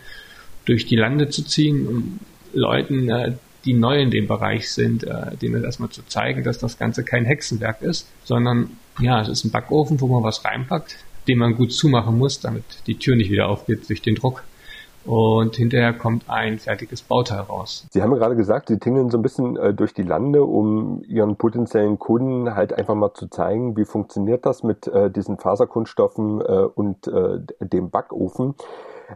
durch 0.64 0.86
die 0.86 0.96
Lande 0.96 1.28
zu 1.28 1.44
ziehen, 1.44 1.86
um 1.86 2.20
Leuten, 2.52 3.08
äh, 3.08 3.32
die 3.64 3.74
neu 3.74 4.00
in 4.00 4.10
dem 4.10 4.26
Bereich 4.26 4.70
sind, 4.70 5.04
äh, 5.04 5.36
denen 5.36 5.64
erstmal 5.64 5.90
zu 5.90 6.02
zeigen, 6.06 6.42
dass 6.44 6.58
das 6.58 6.78
Ganze 6.78 7.04
kein 7.04 7.24
Hexenwerk 7.24 7.82
ist, 7.82 8.08
sondern 8.24 8.76
ja, 9.00 9.20
es 9.20 9.28
ist 9.28 9.44
ein 9.44 9.50
Backofen, 9.50 10.00
wo 10.00 10.08
man 10.08 10.22
was 10.22 10.44
reinpackt, 10.44 10.96
den 11.28 11.38
man 11.38 11.54
gut 11.56 11.72
zumachen 11.72 12.18
muss, 12.18 12.40
damit 12.40 12.64
die 12.86 12.96
Tür 12.96 13.16
nicht 13.16 13.30
wieder 13.30 13.48
aufgeht 13.48 13.88
durch 13.88 14.02
den 14.02 14.16
Druck 14.16 14.42
und 15.04 15.56
hinterher 15.56 15.92
kommt 15.92 16.28
ein 16.28 16.58
fertiges 16.58 17.02
Bauteil 17.02 17.40
raus. 17.40 17.86
Sie 17.90 18.02
haben 18.02 18.14
gerade 18.14 18.36
gesagt, 18.36 18.68
Sie 18.68 18.78
tingeln 18.78 19.10
so 19.10 19.18
ein 19.18 19.22
bisschen 19.22 19.56
äh, 19.56 19.74
durch 19.74 19.94
die 19.94 20.02
Lande, 20.02 20.44
um 20.44 21.02
Ihren 21.04 21.36
potenziellen 21.36 21.98
Kunden 21.98 22.54
halt 22.54 22.72
einfach 22.72 22.94
mal 22.94 23.12
zu 23.14 23.28
zeigen, 23.28 23.76
wie 23.76 23.84
funktioniert 23.84 24.46
das 24.46 24.62
mit 24.62 24.86
äh, 24.86 25.10
diesen 25.10 25.38
Faserkunststoffen 25.38 26.40
äh, 26.40 26.44
und 26.74 27.06
äh, 27.08 27.40
dem 27.60 27.90
Backofen. 27.90 28.54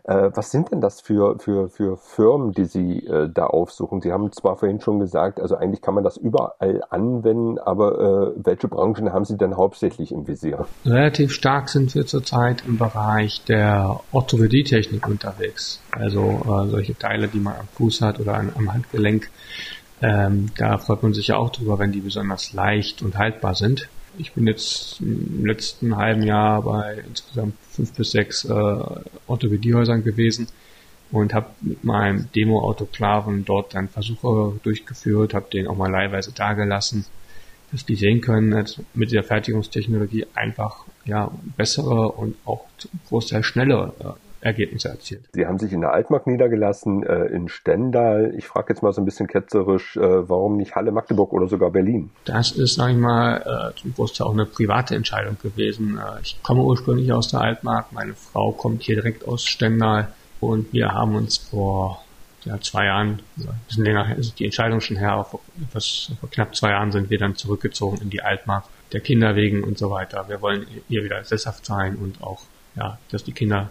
Äh, 0.05 0.31
was 0.35 0.51
sind 0.51 0.71
denn 0.71 0.81
das 0.81 1.01
für, 1.01 1.39
für, 1.39 1.69
für 1.69 1.97
Firmen, 1.97 2.53
die 2.53 2.65
Sie 2.65 3.07
äh, 3.07 3.29
da 3.33 3.47
aufsuchen? 3.47 4.01
Sie 4.01 4.13
haben 4.13 4.33
zwar 4.33 4.57
vorhin 4.57 4.81
schon 4.81 4.99
gesagt, 4.99 5.41
also 5.41 5.57
eigentlich 5.57 5.83
kann 5.83 5.95
man 5.95 6.05
das 6.05 6.17
überall 6.17 6.83
anwenden, 6.91 7.59
aber 7.59 8.35
äh, 8.37 8.41
welche 8.45 8.69
Branchen 8.69 9.13
haben 9.13 9.25
Sie 9.25 9.37
denn 9.37 9.57
hauptsächlich 9.57 10.13
im 10.13 10.27
Visier? 10.27 10.67
Relativ 10.85 11.33
stark 11.33 11.69
sind 11.69 11.95
wir 11.95 12.07
zurzeit 12.07 12.65
im 12.67 12.79
Bereich 12.79 13.45
der 13.45 14.01
Orthopädietechnik 14.13 15.07
unterwegs. 15.07 15.81
Also 15.93 16.21
äh, 16.21 16.69
solche 16.69 16.97
Teile, 16.99 17.29
die 17.29 17.41
man 17.41 17.55
am 17.55 17.69
Fuß 17.75 18.03
hat 18.03 18.21
oder 18.21 18.35
an, 18.35 18.53
am 18.57 18.73
Handgelenk. 18.73 19.31
Ähm, 20.03 20.51
da 20.59 20.79
freut 20.79 21.03
man 21.03 21.15
sich 21.15 21.29
ja 21.29 21.37
auch 21.37 21.51
drüber, 21.51 21.79
wenn 21.79 21.93
die 21.93 22.01
besonders 22.01 22.53
leicht 22.53 23.03
und 23.03 23.17
haltbar 23.17 23.55
sind. 23.55 23.89
Ich 24.19 24.33
bin 24.33 24.47
jetzt 24.47 25.01
im 25.01 25.45
letzten 25.45 25.97
halben 25.97 26.23
Jahr 26.23 26.63
bei 26.63 27.03
insgesamt 27.07 27.55
fünf 27.71 27.93
bis 27.93 28.13
sechs 28.13 28.45
äh, 28.45 28.53
Orthopädiehäusern 29.27 30.05
gewesen 30.05 30.49
und 31.13 31.35
habe 31.35 31.51
mit 31.61 31.85
meinem 31.85 32.29
Demo-Autoklaven 32.35 33.45
dort 33.45 33.75
dann 33.75 33.89
Versuche 33.89 34.59
durchgeführt, 34.63 35.35
habe 35.35 35.51
den 35.53 35.67
auch 35.67 35.77
mal 35.77 35.91
leihweise 35.91 36.33
dagelassen, 36.33 37.05
dass 37.73 37.85
die 37.85 37.97
sehen 37.97 38.21
können, 38.21 38.53
dass 38.53 38.81
mit 38.95 39.13
der 39.13 39.23
Fertigungstechnologie 39.23 40.27
einfach 40.35 40.85
ja 41.05 41.31
bessere 41.57 42.13
und 42.13 42.37
auch 42.45 42.65
großteil 43.09 43.43
schnellere 43.43 43.95
äh, 44.01 44.26
Ergebnisse 44.41 44.89
erzielt. 44.89 45.25
Sie 45.33 45.47
haben 45.47 45.59
sich 45.59 45.73
in 45.73 45.81
der 45.81 45.93
Altmark 45.93 46.27
niedergelassen, 46.27 47.03
äh, 47.05 47.27
in 47.27 47.49
Stendal. 47.49 48.35
Ich 48.37 48.47
frage 48.47 48.73
jetzt 48.73 48.83
mal 48.83 48.93
so 48.93 49.01
ein 49.01 49.05
bisschen 49.05 49.27
ketzerisch, 49.27 49.97
äh, 49.97 50.29
warum 50.29 50.57
nicht 50.57 50.75
Halle, 50.75 50.93
Magdeburg 50.93 51.33
oder 51.33 51.49
sogar 51.49 51.71
Berlin? 51.71 52.11
Das 52.25 52.53
ist, 52.53 52.75
sage 52.75 52.93
ich 52.93 52.99
mal, 52.99 53.73
äh, 53.75 53.81
zum 53.81 53.95
Großteil 53.95 54.27
auch 54.27 54.33
eine 54.33 54.47
private 54.47 54.95
Entscheidung 54.95 55.37
gewesen. 55.43 55.99
Äh, 55.99 56.21
ich 56.23 56.43
komme 56.43 56.63
ursprünglich 56.63 57.13
aus 57.13 57.29
der 57.29 57.41
Altmark, 57.41 57.93
meine 57.93 58.15
Frau 58.15 58.53
kommt 58.53 58.83
hier 58.83 58.97
direkt 58.97 59.27
aus 59.27 59.45
Stendal 59.45 60.09
und 60.41 60.73
wir 60.73 60.93
haben 60.93 61.15
uns 61.17 61.39
vor 61.39 62.03
ja, 62.45 62.61
zwei 62.61 62.87
Jahren, 62.87 63.21
also 63.37 63.51
ein 63.51 63.61
bisschen 63.67 63.85
länger 63.85 64.17
ist 64.17 64.39
die 64.39 64.45
Entscheidung 64.45 64.81
schon 64.81 64.97
her, 64.97 65.27
vor, 65.29 65.41
etwas, 65.61 66.13
vor 66.21 66.31
knapp 66.31 66.55
zwei 66.55 66.71
Jahren 66.71 66.93
sind 66.93 67.11
wir 67.11 67.19
dann 67.19 67.35
zurückgezogen 67.35 67.99
in 68.01 68.11
die 68.11 68.23
Altmark, 68.23 68.65
der 68.93 69.01
Kinder 69.01 69.35
wegen 69.35 69.65
und 69.65 69.77
so 69.79 69.91
weiter. 69.91 70.29
Wir 70.29 70.41
wollen 70.41 70.67
hier 70.89 71.03
wieder 71.03 71.25
sesshaft 71.25 71.67
sein 71.67 71.97
und 71.97 72.23
auch, 72.23 72.43
ja, 72.77 72.99
dass 73.11 73.25
die 73.25 73.33
Kinder 73.33 73.71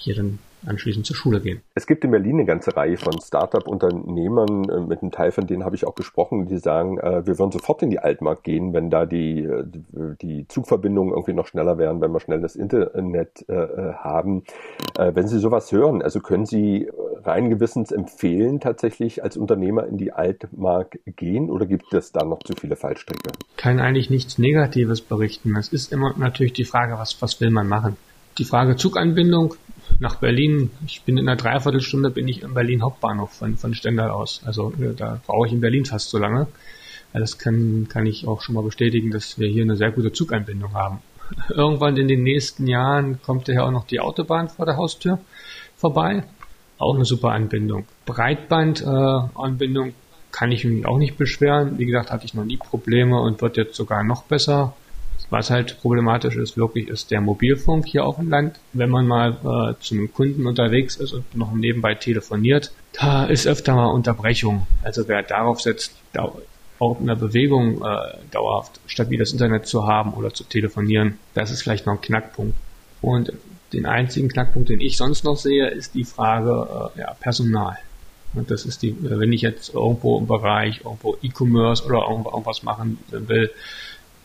hier 0.00 0.16
dann 0.16 0.38
anschließend 0.66 1.06
zur 1.06 1.16
Schule 1.16 1.40
gehen. 1.40 1.62
Es 1.74 1.86
gibt 1.86 2.04
in 2.04 2.10
Berlin 2.10 2.34
eine 2.34 2.44
ganze 2.44 2.76
Reihe 2.76 2.96
von 2.96 3.18
Start-up-Unternehmern, 3.20 4.68
äh, 4.68 4.80
mit 4.80 5.02
einem 5.02 5.10
Teil 5.10 5.32
von 5.32 5.46
denen 5.46 5.64
habe 5.64 5.76
ich 5.76 5.86
auch 5.86 5.94
gesprochen, 5.94 6.46
die 6.46 6.58
sagen, 6.58 6.98
äh, 6.98 7.26
wir 7.26 7.38
würden 7.38 7.52
sofort 7.52 7.82
in 7.82 7.90
die 7.90 7.98
Altmark 7.98 8.42
gehen, 8.42 8.72
wenn 8.72 8.90
da 8.90 9.06
die, 9.06 9.40
äh, 9.40 9.64
die 10.20 10.46
Zugverbindungen 10.48 11.12
irgendwie 11.12 11.32
noch 11.32 11.46
schneller 11.46 11.78
wären, 11.78 12.00
wenn 12.00 12.12
wir 12.12 12.20
schnell 12.20 12.40
das 12.40 12.56
Internet 12.56 13.44
haben. 13.48 14.44
Wenn 14.96 15.26
Sie 15.26 15.38
sowas 15.38 15.72
hören, 15.72 16.02
also 16.02 16.20
können 16.20 16.46
Sie 16.46 16.88
rein 17.24 17.50
gewissens 17.50 17.92
empfehlen, 17.92 18.60
tatsächlich 18.60 19.22
als 19.22 19.36
Unternehmer 19.36 19.86
in 19.86 19.96
die 19.96 20.12
Altmark 20.12 20.98
gehen 21.06 21.50
oder 21.50 21.66
gibt 21.66 21.92
es 21.94 22.12
da 22.12 22.24
noch 22.24 22.40
zu 22.42 22.54
viele 22.54 22.76
Fallstricke? 22.76 23.32
Kann 23.56 23.80
eigentlich 23.80 24.10
nichts 24.10 24.38
Negatives 24.38 25.00
berichten. 25.00 25.56
Es 25.56 25.68
ist 25.68 25.92
immer 25.92 26.14
natürlich 26.16 26.52
die 26.52 26.64
Frage, 26.64 26.94
was, 26.98 27.20
was 27.20 27.40
will 27.40 27.50
man 27.50 27.68
machen? 27.68 27.96
Die 28.38 28.44
Frage 28.44 28.76
Zuganbindung 28.76 29.54
nach 29.98 30.16
Berlin. 30.16 30.70
Ich 30.86 31.02
bin 31.02 31.18
in 31.18 31.28
einer 31.28 31.36
Dreiviertelstunde 31.36 32.10
bin 32.10 32.28
ich 32.28 32.42
im 32.42 32.54
Berlin 32.54 32.82
Hauptbahnhof 32.82 33.32
von, 33.32 33.56
von 33.56 33.74
Stendal 33.74 34.10
aus. 34.10 34.42
Also 34.44 34.72
äh, 34.80 34.94
da 34.94 35.20
brauche 35.26 35.46
ich 35.46 35.52
in 35.52 35.60
Berlin 35.60 35.84
fast 35.84 36.10
so 36.10 36.18
lange. 36.18 36.46
Das 37.12 37.38
kann, 37.38 37.88
kann 37.88 38.06
ich 38.06 38.26
auch 38.26 38.40
schon 38.40 38.54
mal 38.54 38.62
bestätigen, 38.62 39.10
dass 39.10 39.38
wir 39.38 39.48
hier 39.48 39.64
eine 39.64 39.76
sehr 39.76 39.90
gute 39.90 40.12
Zuganbindung 40.12 40.74
haben. 40.74 41.00
Irgendwann 41.48 41.96
in 41.96 42.08
den 42.08 42.22
nächsten 42.22 42.66
Jahren 42.66 43.20
kommt 43.22 43.48
ja 43.48 43.64
auch 43.64 43.70
noch 43.70 43.86
die 43.86 44.00
Autobahn 44.00 44.48
vor 44.48 44.66
der 44.66 44.76
Haustür 44.76 45.18
vorbei. 45.76 46.24
Auch 46.78 46.94
eine 46.94 47.04
super 47.04 47.30
Anbindung. 47.30 47.84
Breitbandanbindung 48.06 49.88
äh, 49.88 49.92
kann 50.30 50.52
ich 50.52 50.64
mich 50.64 50.86
auch 50.86 50.98
nicht 50.98 51.16
beschweren. 51.18 51.78
Wie 51.78 51.86
gesagt, 51.86 52.10
hatte 52.10 52.24
ich 52.24 52.34
noch 52.34 52.44
nie 52.44 52.56
Probleme 52.56 53.20
und 53.20 53.42
wird 53.42 53.56
jetzt 53.56 53.74
sogar 53.76 54.04
noch 54.04 54.22
besser. 54.22 54.74
Was 55.30 55.50
halt 55.50 55.80
problematisch 55.80 56.36
ist, 56.36 56.56
wirklich, 56.56 56.88
ist 56.88 57.12
der 57.12 57.20
Mobilfunk 57.20 57.86
hier 57.86 58.04
auf 58.04 58.16
dem 58.16 58.28
Land. 58.28 58.58
Wenn 58.72 58.90
man 58.90 59.06
mal 59.06 59.30
äh, 59.30 59.80
zu 59.80 59.94
einem 59.94 60.12
Kunden 60.12 60.46
unterwegs 60.46 60.96
ist 60.96 61.12
und 61.12 61.36
noch 61.36 61.52
nebenbei 61.52 61.94
telefoniert, 61.94 62.72
da 62.92 63.24
ist 63.24 63.46
öfter 63.46 63.74
mal 63.74 63.86
Unterbrechung. 63.86 64.66
Also 64.82 65.06
wer 65.06 65.22
darauf 65.22 65.60
setzt, 65.60 65.94
da 66.12 66.32
auch 66.80 66.98
in 66.98 67.06
der 67.06 67.14
Bewegung 67.14 67.82
äh, 67.82 68.16
dauerhaft 68.32 68.80
stabiles 68.86 69.32
Internet 69.32 69.66
zu 69.66 69.86
haben 69.86 70.14
oder 70.14 70.34
zu 70.34 70.44
telefonieren, 70.44 71.18
das 71.34 71.50
ist 71.50 71.62
vielleicht 71.62 71.86
noch 71.86 71.94
ein 71.94 72.00
Knackpunkt. 72.00 72.56
Und 73.00 73.32
den 73.72 73.86
einzigen 73.86 74.28
Knackpunkt, 74.28 74.68
den 74.68 74.80
ich 74.80 74.96
sonst 74.96 75.24
noch 75.24 75.36
sehe, 75.36 75.68
ist 75.68 75.94
die 75.94 76.04
Frage 76.04 76.90
äh, 76.96 77.00
ja, 77.00 77.14
Personal. 77.20 77.78
Und 78.34 78.50
das 78.50 78.64
ist 78.64 78.82
die, 78.82 78.96
wenn 79.00 79.32
ich 79.32 79.42
jetzt 79.42 79.74
irgendwo 79.74 80.18
im 80.18 80.26
Bereich, 80.26 80.80
irgendwo 80.84 81.16
E-Commerce 81.22 81.84
oder 81.84 82.06
irgendwas 82.08 82.62
machen 82.62 82.98
will, 83.10 83.50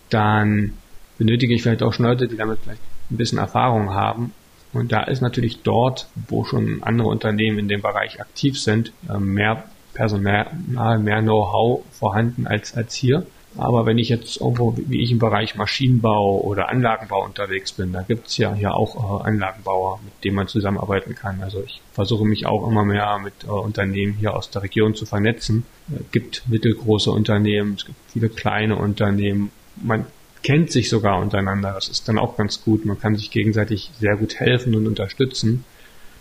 dann 0.09 0.73
benötige 1.17 1.53
ich 1.53 1.63
vielleicht 1.63 1.83
auch 1.83 1.93
schon 1.93 2.05
Leute, 2.05 2.27
die 2.27 2.37
damit 2.37 2.59
vielleicht 2.63 2.81
ein 3.11 3.17
bisschen 3.17 3.37
Erfahrung 3.37 3.93
haben. 3.93 4.33
Und 4.73 4.91
da 4.91 5.03
ist 5.03 5.21
natürlich 5.21 5.61
dort, 5.61 6.07
wo 6.27 6.43
schon 6.43 6.83
andere 6.83 7.07
Unternehmen 7.07 7.59
in 7.59 7.67
dem 7.67 7.81
Bereich 7.81 8.19
aktiv 8.19 8.59
sind, 8.59 8.91
äh, 9.09 9.17
mehr 9.17 9.63
Personal, 9.93 10.99
mehr 10.99 11.21
Know-how 11.21 11.85
vorhanden 11.91 12.47
als, 12.47 12.75
als 12.75 12.93
hier. 12.93 13.25
Aber 13.57 13.85
wenn 13.85 13.97
ich 13.97 14.09
jetzt 14.09 14.41
irgendwo, 14.41 14.75
wie 14.75 15.01
ich 15.01 15.11
im 15.11 15.19
Bereich 15.19 15.55
Maschinenbau 15.55 16.41
oder 16.41 16.67
Anlagenbau 16.67 17.23
unterwegs 17.23 17.71
bin, 17.71 17.93
da 17.93 18.01
gibt 18.01 18.27
es 18.27 18.37
ja 18.37 18.53
hier 18.53 18.75
auch 18.75 19.21
äh, 19.21 19.27
Anlagenbauer, 19.27 20.01
mit 20.03 20.23
denen 20.23 20.35
man 20.35 20.47
zusammenarbeiten 20.47 21.15
kann. 21.15 21.41
Also 21.41 21.63
ich 21.65 21.81
versuche 21.93 22.25
mich 22.25 22.45
auch 22.45 22.67
immer 22.67 22.83
mehr 22.83 23.17
mit 23.23 23.45
äh, 23.45 23.47
Unternehmen 23.47 24.13
hier 24.13 24.35
aus 24.35 24.49
der 24.49 24.63
Region 24.63 24.93
zu 24.93 25.05
vernetzen. 25.05 25.63
Es 25.87 26.11
gibt 26.11 26.43
mittelgroße 26.47 27.11
Unternehmen, 27.11 27.75
es 27.77 27.85
gibt 27.85 27.97
viele 28.11 28.27
kleine 28.27 28.75
Unternehmen. 28.75 29.51
Man 29.77 30.05
kennt 30.45 30.71
sich 30.71 30.89
sogar 30.89 31.19
untereinander. 31.19 31.73
Das 31.73 31.87
ist 31.87 32.07
dann 32.07 32.19
auch 32.19 32.37
ganz 32.37 32.63
gut. 32.63 32.85
Man 32.85 32.99
kann 32.99 33.15
sich 33.15 33.31
gegenseitig 33.31 33.89
sehr 33.99 34.15
gut 34.15 34.39
helfen 34.39 34.75
und 34.75 34.85
unterstützen. 34.85 35.65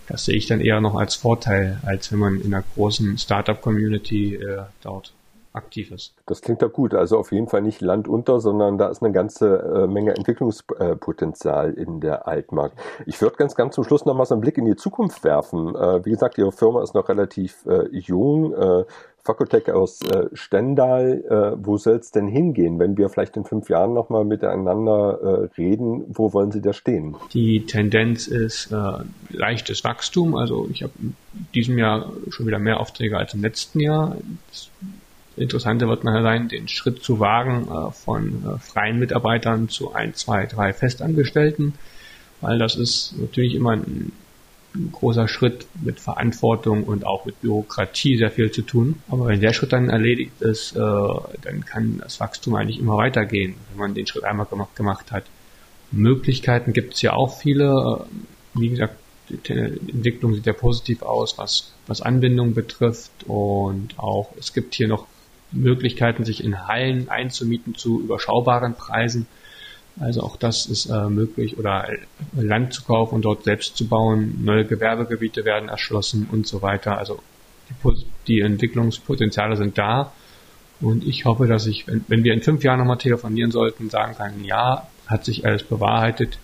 Das 0.07 0.25
sehe 0.25 0.37
ich 0.37 0.47
dann 0.47 0.61
eher 0.61 0.81
noch 0.81 0.95
als 0.95 1.15
Vorteil, 1.15 1.79
als 1.83 2.11
wenn 2.11 2.19
man 2.19 2.41
in 2.41 2.55
einer 2.55 2.65
großen 2.75 3.19
Startup-Community 3.19 4.37
äh, 4.37 4.63
dort 4.83 5.13
aktiv 5.55 5.91
ist. 5.93 6.15
Das 6.27 6.43
klingt 6.43 6.61
ja 6.63 6.69
gut. 6.69 6.95
Also 6.95 7.19
auf 7.19 7.33
jeden 7.33 7.49
Fall 7.49 7.63
nicht 7.63 7.81
Land 7.81 8.09
unter, 8.09 8.41
sondern 8.41 8.77
da 8.77 8.89
ist 8.89 9.03
eine 9.03 9.13
ganze 9.13 9.85
äh, 9.85 9.87
Menge 9.87 10.15
Entwicklungspotenzial 10.15 11.73
in 11.75 12.01
der 12.01 12.27
Altmark. 12.27 12.73
Ich 13.07 13.21
würde 13.23 13.37
ganz, 13.37 13.55
ganz 13.55 13.75
zum 13.75 13.85
Schluss 13.85 14.05
noch 14.05 14.15
mal 14.15 14.27
so 14.27 14.35
einen 14.35 14.41
Blick 14.41 14.59
in 14.59 14.65
die 14.65 14.77
Zukunft 14.77 15.25
werfen. 15.25 15.75
Äh, 15.75 16.05
wie 16.05 16.11
gesagt, 16.11 16.39
Ihre 16.39 16.53
Firma 16.53 16.83
ist 16.83 16.95
noch 16.95 17.09
relativ 17.09 17.65
äh, 17.67 17.87
jung. 17.91 18.53
Äh, 18.53 18.85
Facotec 19.25 19.71
aus 19.71 20.03
äh, 20.03 20.29
Stendal, 20.35 21.25
äh, 21.31 21.65
wo 21.65 21.79
soll 21.79 21.97
es 21.97 22.11
denn 22.11 22.29
hingehen, 22.29 22.79
wenn 22.79 22.99
wir 22.99 23.09
vielleicht 23.09 23.39
in 23.39 23.45
fünf 23.45 23.71
Jahren 23.71 23.95
nochmal 23.95 24.27
miteinander 24.27 25.19
äh, 25.23 25.61
reden? 25.61 26.05
Wo 26.09 26.35
wollen 26.35 26.53
Sie 26.53 26.61
da 26.61 26.75
stehen? 26.75 27.17
Die 27.33 27.65
Tendenz 27.65 28.27
ist 28.27 28.71
äh, 28.71 28.99
leichtes 29.31 29.83
Wachstum. 29.83 30.35
Also 30.35 30.69
ich 30.71 30.83
habe 30.83 30.93
in 31.01 31.17
diesem 31.55 31.79
Jahr 31.79 32.13
schon 32.29 32.47
wieder 32.47 32.59
mehr 32.59 32.81
Aufträge 32.81 33.17
als 33.17 33.33
im 33.33 33.41
letzten 33.41 33.81
Jahr. 33.81 34.15
Das 34.51 34.69
Interessante 35.37 35.89
wird 35.89 36.05
nachher 36.05 36.23
sein, 36.23 36.49
den 36.49 36.69
Schritt 36.69 37.03
zu 37.03 37.19
wagen 37.19 37.69
äh, 37.69 37.91
von 37.91 38.45
äh, 38.45 38.59
freien 38.59 38.99
Mitarbeitern 38.99 39.69
zu 39.69 39.93
ein, 39.93 40.15
zwei, 40.15 40.47
drei 40.47 40.73
Festangestellten, 40.73 41.75
weil 42.41 42.59
das 42.59 42.77
ist 42.77 43.15
natürlich 43.19 43.55
immer 43.55 43.73
ein, 43.73 44.13
ein 44.75 44.93
großer 44.93 45.29
Schritt 45.29 45.67
mit 45.83 46.01
Verantwortung 46.01 46.85
und 46.85 47.07
auch 47.07 47.25
mit 47.25 47.41
Bürokratie 47.41 48.17
sehr 48.17 48.31
viel 48.31 48.51
zu 48.51 48.63
tun. 48.63 49.03
Aber 49.09 49.27
wenn 49.27 49.41
der 49.41 49.53
Schritt 49.53 49.73
dann 49.73 49.91
erledigt 49.91 50.41
ist, 50.41 50.77
äh, 50.77 50.79
dann 50.79 51.65
kann 51.65 51.99
das 52.03 52.21
Wachstum 52.21 52.55
eigentlich 52.55 52.79
immer 52.79 52.97
weitergehen, 52.97 53.55
wenn 53.71 53.79
man 53.79 53.95
den 53.95 54.07
Schritt 54.07 54.25
einmal 54.25 54.47
gemacht, 54.47 54.77
gemacht 54.77 55.13
hat. 55.13 55.25
Möglichkeiten 55.91 56.73
gibt 56.73 56.95
es 56.95 57.03
ja 57.03 57.13
auch 57.13 57.39
viele. 57.39 58.07
Wie 58.55 58.69
gesagt, 58.69 58.97
die 59.29 59.53
Entwicklung 59.53 60.35
sieht 60.35 60.47
ja 60.47 60.53
positiv 60.53 61.03
aus, 61.03 61.39
was, 61.39 61.73
was 61.87 62.03
Anbindung 62.03 62.55
betrifft 62.55 63.11
und 63.27 63.99
auch 63.99 64.31
es 64.39 64.53
gibt 64.53 64.75
hier 64.75 64.89
noch 64.89 65.07
Möglichkeiten, 65.55 66.25
sich 66.25 66.43
in 66.43 66.67
Hallen 66.67 67.09
einzumieten 67.09 67.75
zu 67.75 68.01
überschaubaren 68.01 68.75
Preisen. 68.75 69.27
Also 70.01 70.23
auch 70.23 70.37
das 70.37 70.67
ist 70.67 70.87
äh, 70.87 71.09
möglich 71.09 71.57
oder 71.57 71.89
Land 72.35 72.73
zu 72.73 72.83
kaufen 72.83 73.15
und 73.17 73.25
dort 73.25 73.45
selbst 73.45 73.77
zu 73.77 73.87
bauen. 73.87 74.41
Neue 74.45 74.65
Gewerbegebiete 74.65 75.45
werden 75.45 75.69
erschlossen 75.69 76.29
und 76.31 76.47
so 76.47 76.63
weiter. 76.63 76.99
Also 76.99 77.21
die, 77.69 78.07
die 78.27 78.41
Entwicklungspotenziale 78.41 79.57
sind 79.57 79.79
da. 79.79 80.13
Und 80.81 81.07
ich 81.07 81.25
hoffe, 81.25 81.47
dass 81.47 81.67
ich, 81.67 81.87
wenn, 81.87 82.05
wenn 82.09 82.25
wir 82.25 82.35
in 82.35 82.43
fünf 82.43 82.65
Jahren 82.65 82.81
nochmal 82.81 82.99
telefonieren 82.99 83.53
sollten, 83.53 83.89
sagen 83.89 84.17
kann, 84.17 84.45
ja, 84.45 84.89
hat 85.07 85.25
sich 85.25 85.47
alles 85.47 85.63
bewahrheitet. 85.63 86.39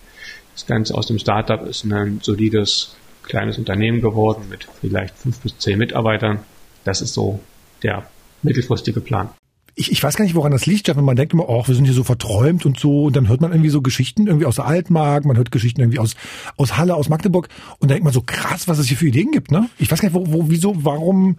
Das 0.53 0.65
Ganze 0.65 0.95
aus 0.95 1.07
dem 1.07 1.19
Startup 1.19 1.65
ist 1.67 1.83
ein 1.83 2.19
solides 2.21 2.95
kleines 3.23 3.57
Unternehmen 3.57 4.01
geworden 4.01 4.45
mit 4.49 4.67
vielleicht 4.79 5.17
fünf 5.17 5.39
bis 5.41 5.57
zehn 5.57 5.77
Mitarbeitern. 5.77 6.39
Das 6.83 7.01
ist 7.01 7.13
so 7.13 7.39
der 7.83 8.07
mittelfristige 8.43 9.01
Plan. 9.01 9.29
Ich, 9.73 9.91
ich 9.91 10.03
weiß 10.03 10.17
gar 10.17 10.25
nicht, 10.25 10.35
woran 10.35 10.51
das 10.51 10.65
liegt, 10.65 10.81
Stefan. 10.81 11.05
Man 11.05 11.15
denkt 11.15 11.33
immer, 11.33 11.47
oh, 11.47 11.65
wir 11.65 11.75
sind 11.75 11.85
hier 11.85 11.93
so 11.93 12.03
verträumt 12.03 12.65
und 12.65 12.77
so. 12.77 13.05
Und 13.05 13.15
dann 13.15 13.29
hört 13.29 13.39
man 13.39 13.51
irgendwie 13.51 13.69
so 13.69 13.81
Geschichten 13.81 14.27
irgendwie 14.27 14.45
aus 14.45 14.57
der 14.57 14.65
Altmark, 14.65 15.25
man 15.25 15.37
hört 15.37 15.51
Geschichten 15.51 15.79
irgendwie 15.79 15.99
aus, 15.99 16.15
aus 16.57 16.77
Halle, 16.77 16.95
aus 16.95 17.07
Magdeburg. 17.07 17.47
Und 17.79 17.89
da 17.89 17.95
denkt 17.95 18.03
man 18.03 18.13
so 18.13 18.21
krass, 18.21 18.67
was 18.67 18.79
es 18.79 18.87
hier 18.87 18.97
für 18.97 19.07
Ideen 19.07 19.31
gibt, 19.31 19.51
ne? 19.51 19.69
Ich 19.79 19.89
weiß 19.89 20.01
gar 20.01 20.09
nicht, 20.09 20.15
wo, 20.15 20.31
wo 20.31 20.49
wieso, 20.49 20.83
warum, 20.83 21.37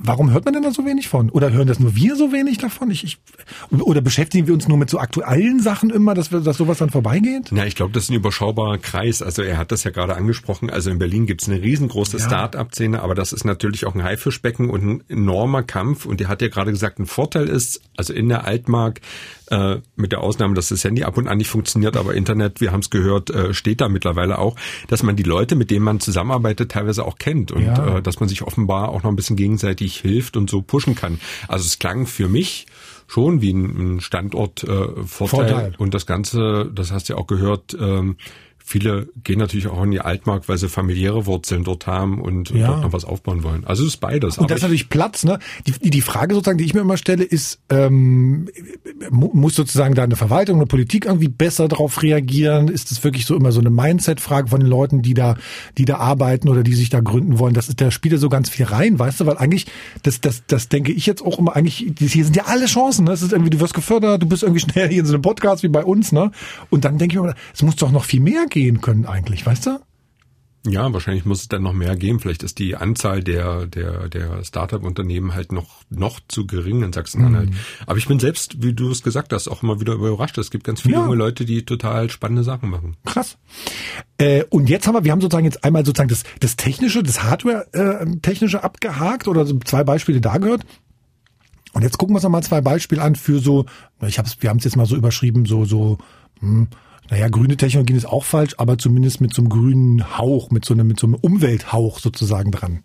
Warum 0.00 0.30
hört 0.30 0.44
man 0.44 0.54
denn 0.54 0.62
da 0.62 0.70
so 0.70 0.86
wenig 0.86 1.08
von? 1.08 1.28
Oder 1.30 1.50
hören 1.52 1.66
das 1.66 1.80
nur 1.80 1.96
wir 1.96 2.14
so 2.14 2.32
wenig 2.32 2.58
davon? 2.58 2.90
Ich, 2.90 3.02
ich, 3.02 3.18
oder 3.70 4.00
beschäftigen 4.00 4.46
wir 4.46 4.54
uns 4.54 4.68
nur 4.68 4.78
mit 4.78 4.88
so 4.88 4.98
aktuellen 4.98 5.60
Sachen 5.60 5.90
immer, 5.90 6.14
dass, 6.14 6.30
wir, 6.30 6.40
dass 6.40 6.56
sowas 6.56 6.78
dann 6.78 6.90
vorbeigeht? 6.90 7.48
Na, 7.50 7.66
ich 7.66 7.74
glaube, 7.74 7.92
das 7.92 8.04
ist 8.04 8.10
ein 8.10 8.14
überschaubarer 8.14 8.78
Kreis. 8.78 9.22
Also 9.22 9.42
er 9.42 9.58
hat 9.58 9.72
das 9.72 9.84
ja 9.84 9.90
gerade 9.90 10.16
angesprochen. 10.16 10.70
Also 10.70 10.90
in 10.90 10.98
Berlin 10.98 11.26
gibt's 11.26 11.48
eine 11.48 11.60
riesengroße 11.60 12.18
ja. 12.18 12.24
Start-up-Szene, 12.24 13.02
aber 13.02 13.14
das 13.16 13.32
ist 13.32 13.44
natürlich 13.44 13.86
auch 13.86 13.94
ein 13.94 14.02
Haifischbecken 14.02 14.70
und 14.70 14.84
ein 14.84 15.04
enormer 15.08 15.64
Kampf. 15.64 16.06
Und 16.06 16.20
er 16.20 16.28
hat 16.28 16.42
ja 16.42 16.48
gerade 16.48 16.70
gesagt, 16.70 17.00
ein 17.00 17.06
Vorteil 17.06 17.48
ist, 17.48 17.82
also 17.96 18.12
in 18.12 18.28
der 18.28 18.44
Altmark, 18.44 19.00
äh, 19.50 19.76
mit 19.96 20.12
der 20.12 20.20
Ausnahme, 20.20 20.54
dass 20.54 20.68
das 20.68 20.84
Handy 20.84 21.04
ab 21.04 21.16
und 21.16 21.28
an 21.28 21.38
nicht 21.38 21.48
funktioniert, 21.48 21.96
aber 21.96 22.14
Internet, 22.14 22.60
wir 22.60 22.72
haben 22.72 22.80
es 22.80 22.90
gehört, 22.90 23.30
äh, 23.30 23.54
steht 23.54 23.80
da 23.80 23.88
mittlerweile 23.88 24.38
auch, 24.38 24.56
dass 24.88 25.02
man 25.02 25.16
die 25.16 25.22
Leute, 25.22 25.56
mit 25.56 25.70
denen 25.70 25.84
man 25.84 26.00
zusammenarbeitet, 26.00 26.72
teilweise 26.72 27.04
auch 27.04 27.16
kennt 27.16 27.50
und 27.50 27.64
ja. 27.64 27.96
äh, 27.96 28.02
dass 28.02 28.20
man 28.20 28.28
sich 28.28 28.42
offenbar 28.42 28.90
auch 28.90 29.02
noch 29.02 29.10
ein 29.10 29.16
bisschen 29.16 29.36
gegenseitig 29.48 29.98
hilft 30.00 30.36
und 30.36 30.50
so 30.50 30.60
pushen 30.60 30.94
kann. 30.94 31.18
Also 31.48 31.64
es 31.64 31.78
klang 31.78 32.06
für 32.06 32.28
mich 32.28 32.66
schon 33.06 33.40
wie 33.40 33.52
ein 33.52 34.00
Standortvorteil 34.00 35.02
äh, 35.02 35.06
Vorteil. 35.06 35.74
und 35.78 35.94
das 35.94 36.04
Ganze, 36.04 36.70
das 36.74 36.92
hast 36.92 37.08
du 37.08 37.14
ja 37.14 37.18
auch 37.18 37.26
gehört, 37.26 37.74
ähm, 37.80 38.16
Viele 38.68 39.08
gehen 39.24 39.38
natürlich 39.38 39.66
auch 39.66 39.82
in 39.82 39.92
die 39.92 40.02
Altmark, 40.02 40.46
weil 40.46 40.58
sie 40.58 40.68
familiäre 40.68 41.24
Wurzeln 41.24 41.64
dort 41.64 41.86
haben 41.86 42.20
und 42.20 42.50
ja. 42.50 42.66
dort 42.66 42.82
noch 42.82 42.92
was 42.92 43.06
aufbauen 43.06 43.42
wollen. 43.42 43.64
Also 43.64 43.82
es 43.82 43.94
ist 43.94 43.96
beides. 43.96 44.36
Und 44.36 44.50
das 44.50 44.58
ist 44.58 44.62
natürlich 44.62 44.90
Platz. 44.90 45.24
Ne? 45.24 45.38
Die, 45.66 45.88
die 45.88 46.02
Frage 46.02 46.34
sozusagen, 46.34 46.58
die 46.58 46.66
ich 46.66 46.74
mir 46.74 46.82
immer 46.82 46.98
stelle, 46.98 47.24
ist, 47.24 47.60
ähm, 47.70 48.50
muss 49.10 49.54
sozusagen 49.54 49.94
da 49.94 50.02
eine 50.02 50.16
Verwaltung, 50.16 50.56
eine 50.56 50.66
Politik 50.66 51.06
irgendwie 51.06 51.28
besser 51.28 51.66
darauf 51.66 52.02
reagieren? 52.02 52.68
Ist 52.68 52.90
das 52.90 53.02
wirklich 53.02 53.24
so 53.24 53.36
immer 53.36 53.52
so 53.52 53.60
eine 53.60 53.70
Mindset-Frage 53.70 54.48
von 54.48 54.60
den 54.60 54.68
Leuten, 54.68 55.00
die 55.00 55.14
da, 55.14 55.36
die 55.78 55.86
da 55.86 55.96
arbeiten 55.96 56.50
oder 56.50 56.62
die 56.62 56.74
sich 56.74 56.90
da 56.90 57.00
gründen 57.00 57.38
wollen? 57.38 57.54
Das 57.54 57.70
ist, 57.70 57.80
da 57.80 57.90
spielt 57.90 58.12
ja 58.12 58.18
so 58.18 58.28
ganz 58.28 58.50
viel 58.50 58.66
rein, 58.66 58.98
weißt 58.98 59.20
du? 59.20 59.24
Weil 59.24 59.38
eigentlich, 59.38 59.64
das, 60.02 60.20
das, 60.20 60.42
das 60.46 60.68
denke 60.68 60.92
ich 60.92 61.06
jetzt 61.06 61.22
auch 61.22 61.38
immer, 61.38 61.56
eigentlich, 61.56 61.86
hier 61.98 62.24
sind 62.24 62.36
ja 62.36 62.44
alle 62.44 62.66
Chancen. 62.66 63.06
Ne? 63.06 63.12
Es 63.12 63.22
ist 63.22 63.32
irgendwie, 63.32 63.48
du 63.48 63.60
wirst 63.60 63.72
gefördert, 63.72 64.22
du 64.22 64.26
bist 64.26 64.42
irgendwie 64.42 64.60
schnell 64.70 64.90
hier 64.90 65.00
in 65.00 65.06
so 65.06 65.14
einem 65.14 65.22
Podcast 65.22 65.62
wie 65.62 65.68
bei 65.68 65.82
uns, 65.82 66.12
ne? 66.12 66.32
Und 66.68 66.84
dann 66.84 66.98
denke 66.98 67.16
ich 67.16 67.22
mir, 67.22 67.34
es 67.54 67.62
muss 67.62 67.76
doch 67.76 67.90
noch 67.90 68.04
viel 68.04 68.20
mehr 68.20 68.44
geben 68.44 68.57
gehen 68.58 68.80
können 68.80 69.06
eigentlich, 69.06 69.46
weißt 69.46 69.66
du? 69.66 69.78
Ja, 70.66 70.92
wahrscheinlich 70.92 71.24
muss 71.24 71.42
es 71.42 71.48
dann 71.48 71.62
noch 71.62 71.72
mehr 71.72 71.94
geben. 71.96 72.18
Vielleicht 72.18 72.42
ist 72.42 72.58
die 72.58 72.76
Anzahl 72.76 73.22
der, 73.22 73.66
der, 73.66 74.08
der 74.08 74.44
Startup-Unternehmen 74.44 75.32
halt 75.34 75.52
noch, 75.52 75.82
noch 75.88 76.20
zu 76.26 76.46
gering 76.46 76.82
in 76.82 76.92
Sachsen-Anhalt. 76.92 77.50
Mhm. 77.50 77.56
Aber 77.86 77.96
ich 77.98 78.08
bin 78.08 78.18
selbst, 78.18 78.62
wie 78.62 78.74
du 78.74 78.90
es 78.90 79.02
gesagt 79.02 79.32
hast, 79.32 79.48
auch 79.48 79.62
immer 79.62 79.80
wieder 79.80 79.94
überrascht. 79.94 80.36
Es 80.36 80.50
gibt 80.50 80.64
ganz 80.64 80.80
viele 80.82 80.96
ja. 80.96 81.02
junge 81.04 81.14
Leute, 81.14 81.44
die 81.44 81.64
total 81.64 82.10
spannende 82.10 82.42
Sachen 82.42 82.70
machen. 82.70 82.96
Krass. 83.06 83.38
Äh, 84.18 84.44
und 84.50 84.68
jetzt 84.68 84.86
haben 84.88 84.94
wir, 84.94 85.04
wir 85.04 85.12
haben 85.12 85.20
sozusagen 85.20 85.46
jetzt 85.46 85.64
einmal 85.64 85.86
sozusagen 85.86 86.10
das, 86.10 86.24
das 86.40 86.56
Technische, 86.56 87.04
das 87.04 87.22
Hardware-Technische 87.22 88.58
äh, 88.58 88.62
abgehakt 88.62 89.28
oder 89.28 89.46
so 89.46 89.58
zwei 89.60 89.84
Beispiele 89.84 90.20
da 90.20 90.38
gehört. 90.38 90.66
Und 91.72 91.82
jetzt 91.82 91.98
gucken 91.98 92.14
wir 92.14 92.16
uns 92.16 92.24
noch 92.24 92.30
mal 92.30 92.42
zwei 92.42 92.60
Beispiele 92.60 93.00
an 93.00 93.14
für 93.14 93.38
so, 93.38 93.64
ich 94.02 94.18
hab's, 94.18 94.38
wir 94.40 94.50
haben 94.50 94.58
es 94.58 94.64
jetzt 94.64 94.76
mal 94.76 94.86
so 94.86 94.96
überschrieben, 94.96 95.46
so, 95.46 95.64
so, 95.64 95.98
hm, 96.40 96.68
naja, 97.10 97.28
grüne 97.28 97.56
Technologien 97.56 97.96
ist 97.96 98.06
auch 98.06 98.24
falsch, 98.24 98.54
aber 98.58 98.78
zumindest 98.78 99.20
mit 99.20 99.34
so 99.34 99.42
einem 99.42 99.48
grünen 99.48 100.18
Hauch, 100.18 100.50
mit 100.50 100.64
so 100.64 100.74
einem, 100.74 100.86
mit 100.86 101.00
so 101.00 101.06
einem 101.06 101.16
Umwelthauch 101.16 101.98
sozusagen 101.98 102.50
dran. 102.50 102.84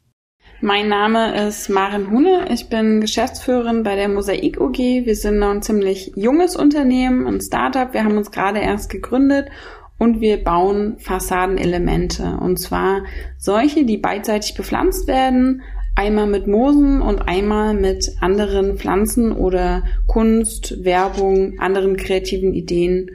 Mein 0.61 0.87
Name 0.87 1.47
ist 1.47 1.69
Maren 1.69 2.09
Hune. 2.09 2.45
Ich 2.49 2.69
bin 2.69 3.01
Geschäftsführerin 3.01 3.83
bei 3.83 3.95
der 3.97 4.07
Mosaik 4.07 4.61
OG. 4.61 4.77
Wir 4.77 5.15
sind 5.15 5.39
noch 5.39 5.49
ein 5.49 5.61
ziemlich 5.61 6.13
junges 6.15 6.55
Unternehmen, 6.55 7.27
ein 7.27 7.41
Startup. 7.41 7.93
Wir 7.93 8.05
haben 8.05 8.17
uns 8.17 8.31
gerade 8.31 8.59
erst 8.59 8.89
gegründet 8.89 9.49
und 9.97 10.21
wir 10.21 10.41
bauen 10.41 10.97
Fassadenelemente. 10.99 12.37
Und 12.39 12.59
zwar 12.59 13.03
solche, 13.37 13.83
die 13.83 13.97
beidseitig 13.97 14.55
bepflanzt 14.55 15.05
werden, 15.05 15.63
einmal 15.95 16.27
mit 16.27 16.47
Moosen 16.47 17.01
und 17.01 17.27
einmal 17.27 17.73
mit 17.73 18.15
anderen 18.21 18.77
Pflanzen 18.77 19.33
oder 19.33 19.83
Kunst, 20.07 20.85
Werbung, 20.85 21.59
anderen 21.59 21.97
kreativen 21.97 22.53
Ideen 22.53 23.11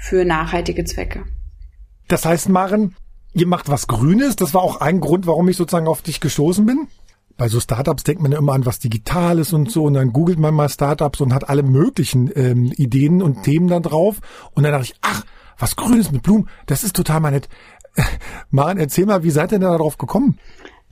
für 0.00 0.24
nachhaltige 0.24 0.84
Zwecke. 0.84 1.24
Das 2.08 2.24
heißt, 2.24 2.48
Maren, 2.48 2.96
ihr 3.34 3.46
macht 3.46 3.68
was 3.68 3.86
Grünes. 3.86 4.34
Das 4.34 4.54
war 4.54 4.62
auch 4.62 4.80
ein 4.80 5.00
Grund, 5.00 5.26
warum 5.26 5.48
ich 5.48 5.56
sozusagen 5.56 5.86
auf 5.86 6.02
dich 6.02 6.20
gestoßen 6.20 6.66
bin. 6.66 6.88
bei 7.36 7.48
so 7.48 7.60
Startups 7.60 8.02
denkt 8.04 8.20
man 8.20 8.32
ja 8.32 8.38
immer 8.38 8.52
an 8.52 8.66
was 8.66 8.80
Digitales 8.80 9.52
und 9.52 9.70
so 9.70 9.84
und 9.84 9.94
dann 9.94 10.12
googelt 10.12 10.38
man 10.38 10.52
mal 10.52 10.68
Startups 10.68 11.20
und 11.20 11.32
hat 11.32 11.48
alle 11.48 11.62
möglichen 11.62 12.30
ähm, 12.34 12.72
Ideen 12.76 13.22
und 13.22 13.44
Themen 13.44 13.68
dann 13.68 13.82
drauf 13.82 14.20
und 14.52 14.62
dann 14.62 14.72
dachte 14.72 14.86
ich, 14.86 14.94
ach, 15.00 15.24
was 15.58 15.76
Grünes 15.76 16.12
mit 16.12 16.22
Blumen, 16.22 16.48
das 16.66 16.84
ist 16.84 16.96
total 16.96 17.20
mal 17.20 17.30
nett. 17.30 17.48
Maren, 18.50 18.78
erzähl 18.78 19.06
mal, 19.06 19.22
wie 19.22 19.30
seid 19.30 19.52
ihr 19.52 19.58
denn 19.58 19.68
da 19.68 19.76
drauf 19.76 19.96
gekommen? 19.96 20.38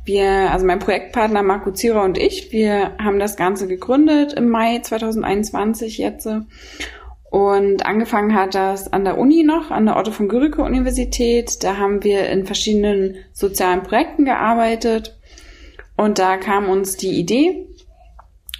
Wir, 0.04 0.50
also 0.50 0.64
mein 0.64 0.78
Projektpartner 0.78 1.42
Marco 1.42 1.70
Zierer 1.70 2.02
und 2.02 2.16
ich, 2.16 2.50
wir 2.50 2.96
haben 2.98 3.18
das 3.18 3.36
Ganze 3.36 3.68
gegründet 3.68 4.32
im 4.32 4.48
Mai 4.48 4.78
2021 4.78 5.98
jetzt. 5.98 6.26
Und 7.30 7.84
angefangen 7.84 8.34
hat 8.34 8.54
das 8.54 8.90
an 8.92 9.04
der 9.04 9.18
Uni 9.18 9.42
noch, 9.42 9.70
an 9.70 9.84
der 9.84 9.96
Otto 9.96 10.12
von 10.12 10.28
Guericke 10.28 10.62
Universität. 10.62 11.62
Da 11.62 11.76
haben 11.76 12.02
wir 12.02 12.28
in 12.30 12.46
verschiedenen 12.46 13.16
sozialen 13.32 13.82
Projekten 13.82 14.24
gearbeitet. 14.24 15.18
Und 15.96 16.18
da 16.18 16.38
kam 16.38 16.68
uns 16.68 16.96
die 16.96 17.18
Idee. 17.18 17.66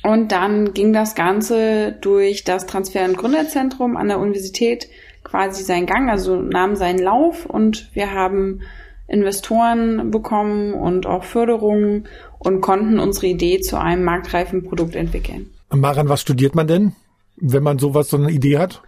Und 0.03 0.33
dann 0.33 0.75
ging 0.75 0.93
das 0.93 1.15
Ganze 1.15 1.93
durch 2.01 2.45
das 2.45 2.67
Transfer- 2.67 3.05
und 3.05 3.17
Gründerzentrum 3.17 3.97
an 3.97 4.09
der 4.09 4.19
Universität 4.19 4.89
quasi 5.25 5.63
seinen 5.63 5.87
Gang, 5.87 6.11
also 6.11 6.37
nahm 6.37 6.77
seinen 6.77 6.99
Lauf. 6.99 7.47
Und 7.47 7.89
wir 7.95 8.13
haben 8.13 8.61
Investoren 9.07 10.11
bekommen 10.11 10.75
und 10.75 11.07
auch 11.07 11.25
Förderungen 11.25 12.07
und 12.39 12.61
konnten 12.61 12.99
unsere 12.99 13.27
Idee 13.29 13.61
zu 13.61 13.81
einem 13.81 14.05
marktreifen 14.05 14.63
Produkt 14.63 14.95
entwickeln. 14.95 15.51
Maran, 15.71 16.09
was 16.09 16.21
studiert 16.21 16.55
man 16.55 16.67
denn, 16.67 16.93
wenn 17.41 17.63
man 17.63 17.79
sowas, 17.79 18.09
so 18.09 18.17
eine 18.17 18.31
Idee 18.31 18.59
hat? 18.59 18.83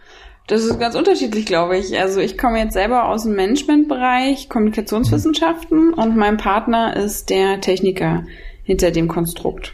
Das 0.47 0.63
ist 0.63 0.79
ganz 0.79 0.95
unterschiedlich, 0.95 1.45
glaube 1.45 1.77
ich. 1.77 1.97
Also 1.99 2.19
ich 2.19 2.37
komme 2.37 2.59
jetzt 2.59 2.73
selber 2.73 3.07
aus 3.07 3.23
dem 3.23 3.35
Managementbereich, 3.35 4.49
Kommunikationswissenschaften 4.49 5.93
und 5.93 6.17
mein 6.17 6.37
Partner 6.37 6.95
ist 6.95 7.29
der 7.29 7.61
Techniker 7.61 8.25
hinter 8.63 8.91
dem 8.91 9.07
Konstrukt. 9.07 9.73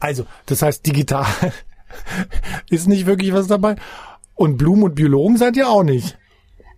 Also, 0.00 0.26
das 0.46 0.62
heißt, 0.62 0.86
digital 0.86 1.26
ist 2.70 2.88
nicht 2.88 3.06
wirklich 3.06 3.32
was 3.32 3.46
dabei. 3.46 3.76
Und 4.34 4.56
Blumen 4.56 4.84
und 4.84 4.94
Biologen 4.94 5.36
seid 5.36 5.56
ihr 5.56 5.68
auch 5.68 5.82
nicht. 5.82 6.18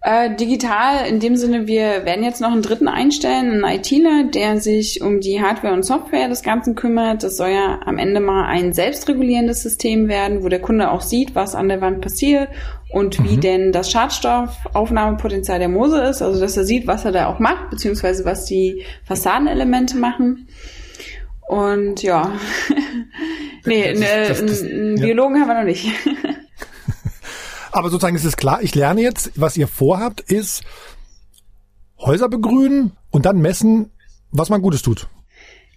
Äh, 0.03 0.35
digital 0.35 1.07
in 1.07 1.21
dem 1.21 1.37
Sinne, 1.37 1.67
wir 1.67 2.07
werden 2.07 2.25
jetzt 2.25 2.41
noch 2.41 2.53
einen 2.53 2.63
dritten 2.63 2.89
einstellen, 2.89 3.63
einen 3.63 3.79
ITler, 3.81 4.25
der 4.25 4.59
sich 4.59 5.03
um 5.03 5.21
die 5.21 5.43
Hardware 5.43 5.75
und 5.75 5.83
Software 5.83 6.29
des 6.29 6.43
Ganzen 6.43 6.75
kümmert. 6.75 7.23
Das 7.23 7.37
soll 7.37 7.51
ja 7.51 7.81
am 7.85 7.99
Ende 7.99 8.21
mal 8.21 8.47
ein 8.47 8.73
selbstregulierendes 8.73 9.63
System 9.63 10.09
werden, 10.09 10.43
wo 10.43 10.49
der 10.49 10.63
Kunde 10.63 10.91
auch 10.91 11.03
sieht, 11.03 11.35
was 11.35 11.55
an 11.55 11.69
der 11.69 11.83
Wand 11.83 12.01
passiert 12.01 12.49
und 12.89 13.21
mhm. 13.21 13.29
wie 13.29 13.37
denn 13.37 13.73
das 13.73 13.91
Schadstoffaufnahmepotenzial 13.91 15.59
der 15.59 15.69
Moose 15.69 16.01
ist. 16.01 16.23
Also 16.23 16.41
dass 16.41 16.57
er 16.57 16.65
sieht, 16.65 16.87
was 16.87 17.05
er 17.05 17.13
da 17.13 17.27
auch 17.27 17.39
macht, 17.39 17.69
beziehungsweise 17.69 18.25
was 18.25 18.47
die 18.47 18.85
Fassadenelemente 19.05 19.99
machen. 19.99 20.49
Und 21.47 22.03
ja, 22.03 22.33
nee, 23.67 23.93
das, 23.93 24.63
einen 24.63 24.95
Biologen 24.95 25.35
ja. 25.35 25.43
haben 25.43 25.49
wir 25.49 25.59
noch 25.59 25.65
nicht. 25.65 25.87
Aber 27.73 27.91
sozusagen 27.91 28.17
ist 28.17 28.25
es 28.25 28.37
klar, 28.37 28.63
ich 28.63 28.75
lerne 28.75 29.01
jetzt, 29.01 29.33
was 29.37 29.57
ihr 29.57 29.69
vorhabt, 29.69 30.21
ist 30.21 30.63
Häuser 31.99 32.29
begrünen 32.29 32.93
und 33.11 33.27
dann 33.27 33.39
messen, 33.39 33.91
was 34.31 34.49
man 34.49 34.63
Gutes 34.63 34.83
tut. 34.83 35.09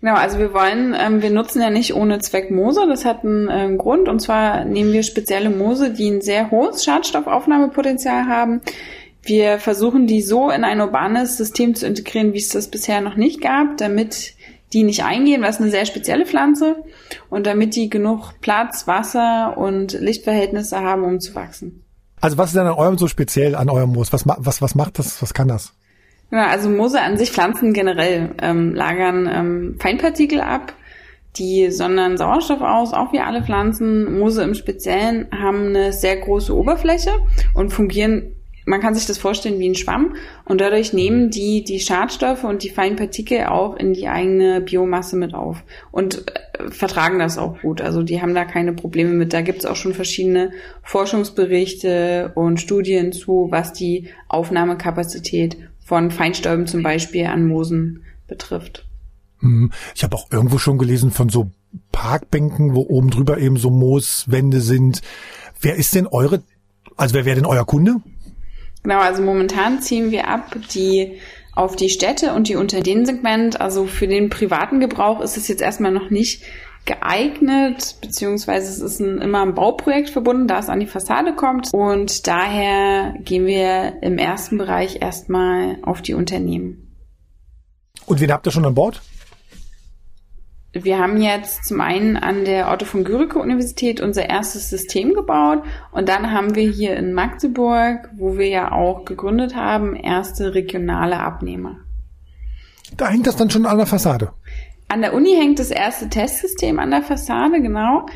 Genau, 0.02 0.16
also 0.16 0.38
wir 0.38 0.54
wollen, 0.54 0.94
ähm, 1.00 1.22
wir 1.22 1.30
nutzen 1.30 1.62
ja 1.62 1.70
nicht 1.70 1.96
ohne 1.96 2.20
Zweck 2.20 2.52
Moose, 2.52 2.86
das 2.88 3.06
hat 3.06 3.24
einen 3.24 3.48
äh, 3.48 3.78
Grund 3.78 4.10
und 4.10 4.20
zwar 4.20 4.66
nehmen 4.66 4.92
wir 4.92 5.02
spezielle 5.04 5.50
Moose, 5.50 5.94
die 5.94 6.10
ein 6.10 6.22
sehr 6.22 6.52
hohes 6.52 6.84
Schadstoffaufnahmepotenzial 6.84 8.28
haben. 8.28 8.62
Wir 9.22 9.60
versuchen 9.60 10.06
die 10.06 10.22
so 10.22 10.50
in 10.50 10.66
ein 10.66 10.82
urbanes 10.82 11.38
System 11.38 11.76
zu 11.76 11.88
integrieren, 11.88 12.34
wie 12.34 12.40
es 12.40 12.50
das 12.50 12.68
bisher 12.68 13.00
noch 13.00 13.16
nicht 13.16 13.40
gab, 13.40 13.78
damit 13.78 14.34
die 14.74 14.84
nicht 14.84 15.06
eingehen, 15.06 15.42
weil 15.42 15.52
es 15.52 15.62
eine 15.62 15.72
sehr 15.72 15.86
spezielle 15.86 16.26
Pflanze 16.26 16.84
und 17.30 17.48
damit 17.48 17.76
die 17.76 17.90
genug 17.90 18.34
Platz, 18.42 18.88
Wasser 18.88 19.58
und 19.58 19.94
Lichtverhältnisse 19.94 20.82
haben, 20.82 21.04
um 21.04 21.22
zu 21.22 21.34
wachsen. 21.36 21.83
Also 22.24 22.38
was 22.38 22.52
ist 22.52 22.56
denn 22.56 22.68
an 22.68 22.76
eurem 22.76 22.98
so 22.98 23.10
speziell 23.10 23.54
an 23.54 23.70
eurem 23.70 23.92
Moos? 23.92 24.14
Was, 24.14 24.26
was, 24.26 24.62
was 24.62 24.76
macht 24.76 24.98
das? 24.98 25.22
Was 25.22 25.34
kann 25.34 25.50
das? 25.50 25.74
Ja, 26.32 26.48
also 26.48 26.70
Moose 26.70 27.02
an 27.02 27.18
sich, 27.18 27.32
Pflanzen 27.32 27.74
generell, 27.74 28.34
ähm, 28.42 28.74
lagern 28.74 29.30
ähm, 29.30 29.76
Feinpartikel 29.78 30.40
ab, 30.40 30.72
die 31.36 31.70
sondern 31.70 32.18
Sauerstoff 32.18 32.62
aus, 32.62 32.94
auch 32.94 33.12
wie 33.12 33.20
alle 33.20 33.44
Pflanzen. 33.44 34.20
Moose 34.20 34.42
im 34.42 34.54
Speziellen 34.54 35.28
haben 35.34 35.68
eine 35.68 35.92
sehr 35.92 36.16
große 36.16 36.56
Oberfläche 36.56 37.12
und 37.56 37.74
fungieren 37.74 38.38
man 38.66 38.82
kann 38.82 38.96
sich 38.96 39.06
das 39.06 39.18
vorstellen 39.18 39.60
wie 39.60 39.70
ein 39.70 39.76
Schwamm 39.76 40.16
und 40.46 40.62
dadurch 40.62 40.94
nehmen 40.94 41.30
die 41.30 41.64
die 41.64 41.80
Schadstoffe 41.80 42.44
und 42.44 42.64
die 42.64 42.70
feinen 42.70 42.96
Partikel 42.96 43.46
auch 43.46 43.76
in 43.76 43.94
die 43.94 44.08
eigene 44.08 44.62
Biomasse 44.62 45.16
mit 45.16 45.34
auf 45.34 45.64
und 45.92 46.26
äh, 46.28 46.70
vertragen 46.70 47.20
das 47.20 47.38
auch 47.38 47.60
gut. 47.62 47.82
Also 47.82 48.04
die 48.04 48.22
haben 48.22 48.34
da 48.34 48.46
keine 48.46 48.74
Probleme 48.74 49.12
mit. 49.12 49.34
Da 49.34 49.42
gibt 49.42 49.60
es 49.60 49.66
auch 49.66 49.76
schon 49.76 49.94
verschiedene 49.94 50.52
Forschungsberichte 50.82 52.32
und 52.36 52.60
Studien 52.60 53.12
zu, 53.12 53.48
was 53.50 53.74
die 53.74 54.10
Aufnahmekapazität 54.30 55.58
von 55.84 56.12
Feinstäuben 56.12 56.68
zum 56.68 56.84
Beispiel 56.84 57.26
an 57.26 57.48
Moosen 57.48 58.04
betrifft. 58.28 58.88
Mhm. 59.42 59.72
Ich 59.96 60.04
habe 60.04 60.16
auch 60.16 60.32
irgendwo 60.32 60.58
schon 60.58 60.78
gelesen 60.78 61.12
von 61.12 61.30
so 61.30 61.52
Parkbänken, 61.92 62.76
wo 62.76 62.82
oben 62.82 63.10
drüber 63.10 63.38
eben 63.38 63.58
so 63.58 63.70
Mooswände 63.70 64.62
sind. 64.62 65.02
Wer 65.60 65.76
ist 65.76 65.96
denn 65.96 66.08
eure, 66.08 66.44
also 66.96 67.16
wer 67.16 67.26
wäre 67.26 67.36
denn 67.36 67.46
euer 67.46 67.66
Kunde? 67.66 67.96
Genau, 68.84 69.00
also 69.00 69.22
momentan 69.24 69.82
ziehen 69.82 70.12
wir 70.12 70.28
ab 70.28 70.56
die 70.74 71.20
auf 71.56 71.76
die 71.76 71.90
Städte 71.90 72.34
und 72.34 72.48
die 72.48 72.56
Unternehmenssegment. 72.56 73.62
Also 73.62 73.86
für 73.86 74.08
den 74.08 74.30
privaten 74.30 74.80
Gebrauch 74.80 75.22
ist 75.22 75.38
es 75.38 75.48
jetzt 75.48 75.62
erstmal 75.62 75.92
noch 75.92 76.10
nicht 76.10 76.44
geeignet, 76.86 77.96
beziehungsweise 78.02 78.70
es 78.70 78.80
ist 78.80 79.00
ein, 79.00 79.20
immer 79.20 79.42
ein 79.42 79.54
Bauprojekt 79.54 80.10
verbunden, 80.10 80.48
da 80.48 80.60
es 80.60 80.68
an 80.68 80.80
die 80.80 80.88
Fassade 80.88 81.34
kommt. 81.34 81.74
Und 81.74 82.28
daher 82.28 83.14
gehen 83.20 83.46
wir 83.46 84.02
im 84.02 84.18
ersten 84.18 84.58
Bereich 84.58 85.02
erstmal 85.02 85.78
auf 85.84 86.02
die 86.02 86.14
Unternehmen. 86.14 86.94
Und 88.06 88.20
wen 88.20 88.32
habt 88.32 88.46
ihr 88.48 88.52
schon 88.52 88.66
an 88.66 88.76
Bord? 88.76 89.02
Wir 90.74 90.98
haben 90.98 91.22
jetzt 91.22 91.66
zum 91.66 91.82
einen 91.82 92.18
an 92.18 92.46
der 92.46 92.72
Otto 92.72 92.86
von 92.86 93.04
Guericke 93.04 93.38
Universität 93.38 94.02
unser 94.02 94.28
erstes 94.28 94.72
System 94.72 95.14
gebaut 95.14 95.62
und 95.92 96.10
dann 96.10 96.32
haben 96.32 96.56
wir 96.56 96.68
hier 96.68 96.96
in 96.96 97.14
Magdeburg, 97.14 98.10
wo 98.18 98.38
wir 98.38 98.48
ja 98.48 98.72
auch 98.72 99.06
gegründet 99.06 99.56
haben, 99.56 99.96
erste 99.96 100.56
regionale 100.56 101.20
Abnehmer. 101.20 101.78
Da 102.98 103.08
hängt 103.08 103.28
das 103.28 103.36
dann 103.36 103.52
schon 103.52 103.68
an 103.68 103.78
der 103.78 103.86
Fassade. 103.86 104.34
An 104.88 105.02
der 105.02 105.14
Uni 105.14 105.36
hängt 105.36 105.60
das 105.60 105.70
erste 105.70 106.10
Testsystem 106.10 106.80
an 106.80 106.90
der 106.90 107.04
Fassade, 107.04 107.62
genau. 107.62 108.08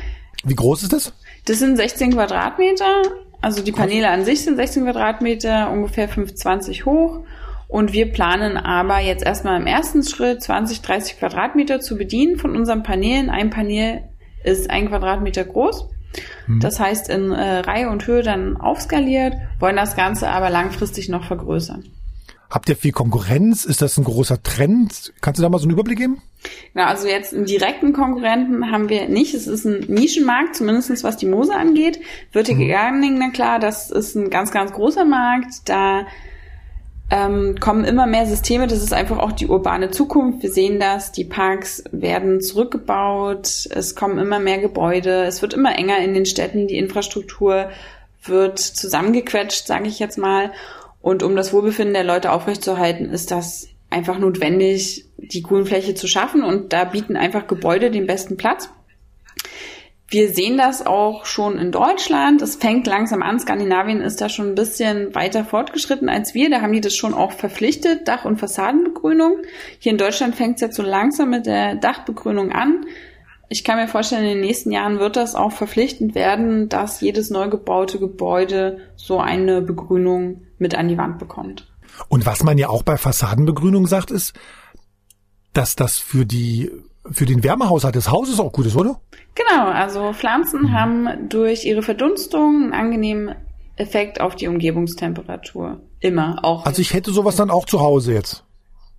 Wie 0.44 0.54
groß 0.54 0.82
ist 0.82 0.92
das? 0.92 1.12
Das 1.44 1.60
sind 1.60 1.76
16 1.76 2.12
Quadratmeter. 2.12 3.02
Also 3.40 3.62
die 3.62 3.72
Paneele 3.72 4.08
an 4.08 4.24
sich 4.24 4.42
sind 4.42 4.56
16 4.56 4.82
Quadratmeter, 4.82 5.70
ungefähr 5.70 6.08
5,20 6.08 6.84
hoch 6.84 7.20
und 7.68 7.92
wir 7.92 8.10
planen 8.10 8.56
aber 8.56 8.98
jetzt 8.98 9.22
erstmal 9.22 9.60
im 9.60 9.66
ersten 9.66 10.02
Schritt 10.02 10.42
20, 10.42 10.80
30 10.80 11.18
Quadratmeter 11.18 11.80
zu 11.80 11.96
bedienen 11.96 12.38
von 12.38 12.56
unseren 12.56 12.82
Paneelen. 12.82 13.28
Ein 13.28 13.50
Panel 13.50 14.04
ist 14.42 14.70
ein 14.70 14.88
Quadratmeter 14.88 15.44
groß. 15.44 15.86
Mhm. 16.46 16.60
Das 16.60 16.80
heißt 16.80 17.10
in 17.10 17.30
äh, 17.30 17.58
Reihe 17.58 17.90
und 17.90 18.06
Höhe 18.06 18.22
dann 18.22 18.56
aufskaliert, 18.56 19.34
wollen 19.60 19.76
das 19.76 19.96
Ganze 19.96 20.30
aber 20.30 20.48
langfristig 20.48 21.10
noch 21.10 21.24
vergrößern. 21.24 21.84
Habt 22.50 22.70
ihr 22.70 22.76
viel 22.76 22.92
Konkurrenz? 22.92 23.66
Ist 23.66 23.82
das 23.82 23.98
ein 23.98 24.04
großer 24.04 24.42
Trend? 24.42 25.12
Kannst 25.20 25.38
du 25.38 25.42
da 25.42 25.50
mal 25.50 25.58
so 25.58 25.64
einen 25.64 25.72
Überblick 25.72 25.98
geben? 25.98 26.22
Genau, 26.72 26.86
also 26.86 27.06
jetzt 27.06 27.34
einen 27.34 27.44
direkten 27.44 27.92
Konkurrenten 27.92 28.70
haben 28.70 28.88
wir 28.88 29.06
nicht. 29.10 29.34
Es 29.34 29.46
ist 29.46 29.66
ein 29.66 29.80
Nischenmarkt, 29.80 30.56
zumindest 30.56 31.04
was 31.04 31.18
die 31.18 31.26
Mose 31.26 31.54
angeht. 31.54 32.00
Vertical 32.30 32.64
mhm. 32.64 32.70
Gardening, 32.70 33.18
na 33.18 33.28
klar, 33.28 33.58
das 33.58 33.90
ist 33.90 34.14
ein 34.14 34.30
ganz, 34.30 34.50
ganz 34.50 34.72
großer 34.72 35.04
Markt. 35.04 35.68
Da 35.68 36.06
ähm, 37.10 37.58
kommen 37.58 37.84
immer 37.84 38.06
mehr 38.06 38.26
Systeme. 38.26 38.66
Das 38.66 38.82
ist 38.82 38.92
einfach 38.92 39.18
auch 39.18 39.32
die 39.32 39.46
urbane 39.46 39.90
Zukunft. 39.90 40.42
Wir 40.42 40.52
sehen 40.52 40.78
das. 40.78 41.12
Die 41.12 41.24
Parks 41.24 41.84
werden 41.90 42.40
zurückgebaut. 42.40 43.68
Es 43.70 43.94
kommen 43.94 44.18
immer 44.18 44.38
mehr 44.38 44.58
Gebäude. 44.58 45.24
Es 45.24 45.40
wird 45.40 45.54
immer 45.54 45.78
enger 45.78 45.98
in 45.98 46.14
den 46.14 46.26
Städten. 46.26 46.66
Die 46.66 46.76
Infrastruktur 46.76 47.70
wird 48.24 48.58
zusammengequetscht, 48.58 49.66
sage 49.66 49.88
ich 49.88 49.98
jetzt 49.98 50.18
mal. 50.18 50.52
Und 51.00 51.22
um 51.22 51.34
das 51.34 51.52
Wohlbefinden 51.52 51.94
der 51.94 52.04
Leute 52.04 52.32
aufrechtzuerhalten, 52.32 53.10
ist 53.10 53.30
das 53.30 53.68
einfach 53.88 54.18
notwendig, 54.18 55.06
die 55.16 55.42
Grünfläche 55.42 55.94
zu 55.94 56.06
schaffen. 56.08 56.42
Und 56.42 56.74
da 56.74 56.84
bieten 56.84 57.16
einfach 57.16 57.46
Gebäude 57.46 57.90
den 57.90 58.06
besten 58.06 58.36
Platz. 58.36 58.68
Wir 60.10 60.32
sehen 60.32 60.56
das 60.56 60.86
auch 60.86 61.26
schon 61.26 61.58
in 61.58 61.70
Deutschland. 61.70 62.40
Es 62.40 62.56
fängt 62.56 62.86
langsam 62.86 63.22
an. 63.22 63.38
Skandinavien 63.38 64.00
ist 64.00 64.22
da 64.22 64.30
schon 64.30 64.48
ein 64.48 64.54
bisschen 64.54 65.14
weiter 65.14 65.44
fortgeschritten 65.44 66.08
als 66.08 66.32
wir. 66.32 66.48
Da 66.48 66.62
haben 66.62 66.72
die 66.72 66.80
das 66.80 66.94
schon 66.94 67.12
auch 67.12 67.32
verpflichtet, 67.32 68.08
Dach- 68.08 68.24
und 68.24 68.38
Fassadenbegrünung. 68.38 69.42
Hier 69.78 69.92
in 69.92 69.98
Deutschland 69.98 70.34
fängt 70.34 70.56
es 70.56 70.62
jetzt 70.62 70.76
so 70.76 70.82
langsam 70.82 71.28
mit 71.28 71.44
der 71.44 71.74
Dachbegrünung 71.74 72.52
an. 72.52 72.86
Ich 73.50 73.64
kann 73.64 73.76
mir 73.76 73.86
vorstellen, 73.86 74.24
in 74.24 74.30
den 74.30 74.40
nächsten 74.40 74.72
Jahren 74.72 74.98
wird 74.98 75.16
das 75.16 75.34
auch 75.34 75.52
verpflichtend 75.52 76.14
werden, 76.14 76.70
dass 76.70 77.02
jedes 77.02 77.28
neu 77.28 77.50
gebaute 77.50 77.98
Gebäude 77.98 78.78
so 78.96 79.20
eine 79.20 79.60
Begrünung 79.60 80.46
mit 80.56 80.74
an 80.74 80.88
die 80.88 80.96
Wand 80.96 81.18
bekommt. 81.18 81.70
Und 82.08 82.24
was 82.24 82.42
man 82.42 82.56
ja 82.56 82.70
auch 82.70 82.82
bei 82.82 82.96
Fassadenbegrünung 82.96 83.86
sagt, 83.86 84.10
ist, 84.10 84.32
dass 85.52 85.76
das 85.76 85.98
für 85.98 86.24
die 86.24 86.70
für 87.12 87.26
den 87.26 87.42
Wärmehaushalt 87.42 87.94
des 87.94 88.10
Hauses 88.10 88.40
auch 88.40 88.52
gut 88.52 88.66
ist, 88.66 88.76
oder? 88.76 89.00
Genau, 89.34 89.66
also 89.66 90.12
Pflanzen 90.12 90.62
mhm. 90.62 90.72
haben 90.72 91.28
durch 91.28 91.64
ihre 91.64 91.82
Verdunstung 91.82 92.64
einen 92.64 92.72
angenehmen 92.72 93.34
Effekt 93.76 94.20
auf 94.20 94.34
die 94.34 94.48
Umgebungstemperatur. 94.48 95.80
Immer, 96.00 96.40
auch. 96.42 96.66
Also 96.66 96.82
ich 96.82 96.92
hätte 96.92 97.12
sowas 97.12 97.36
dann 97.36 97.50
auch 97.50 97.66
zu 97.66 97.80
Hause 97.80 98.14
jetzt. 98.14 98.44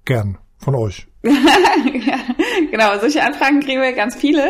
Gern. 0.06 0.38
Von 0.60 0.76
euch. 0.76 1.08
ja, 1.24 2.20
genau, 2.70 3.00
solche 3.00 3.24
Anfragen 3.24 3.62
kriegen 3.62 3.82
wir 3.82 3.94
ganz 3.94 4.16
viele. 4.16 4.50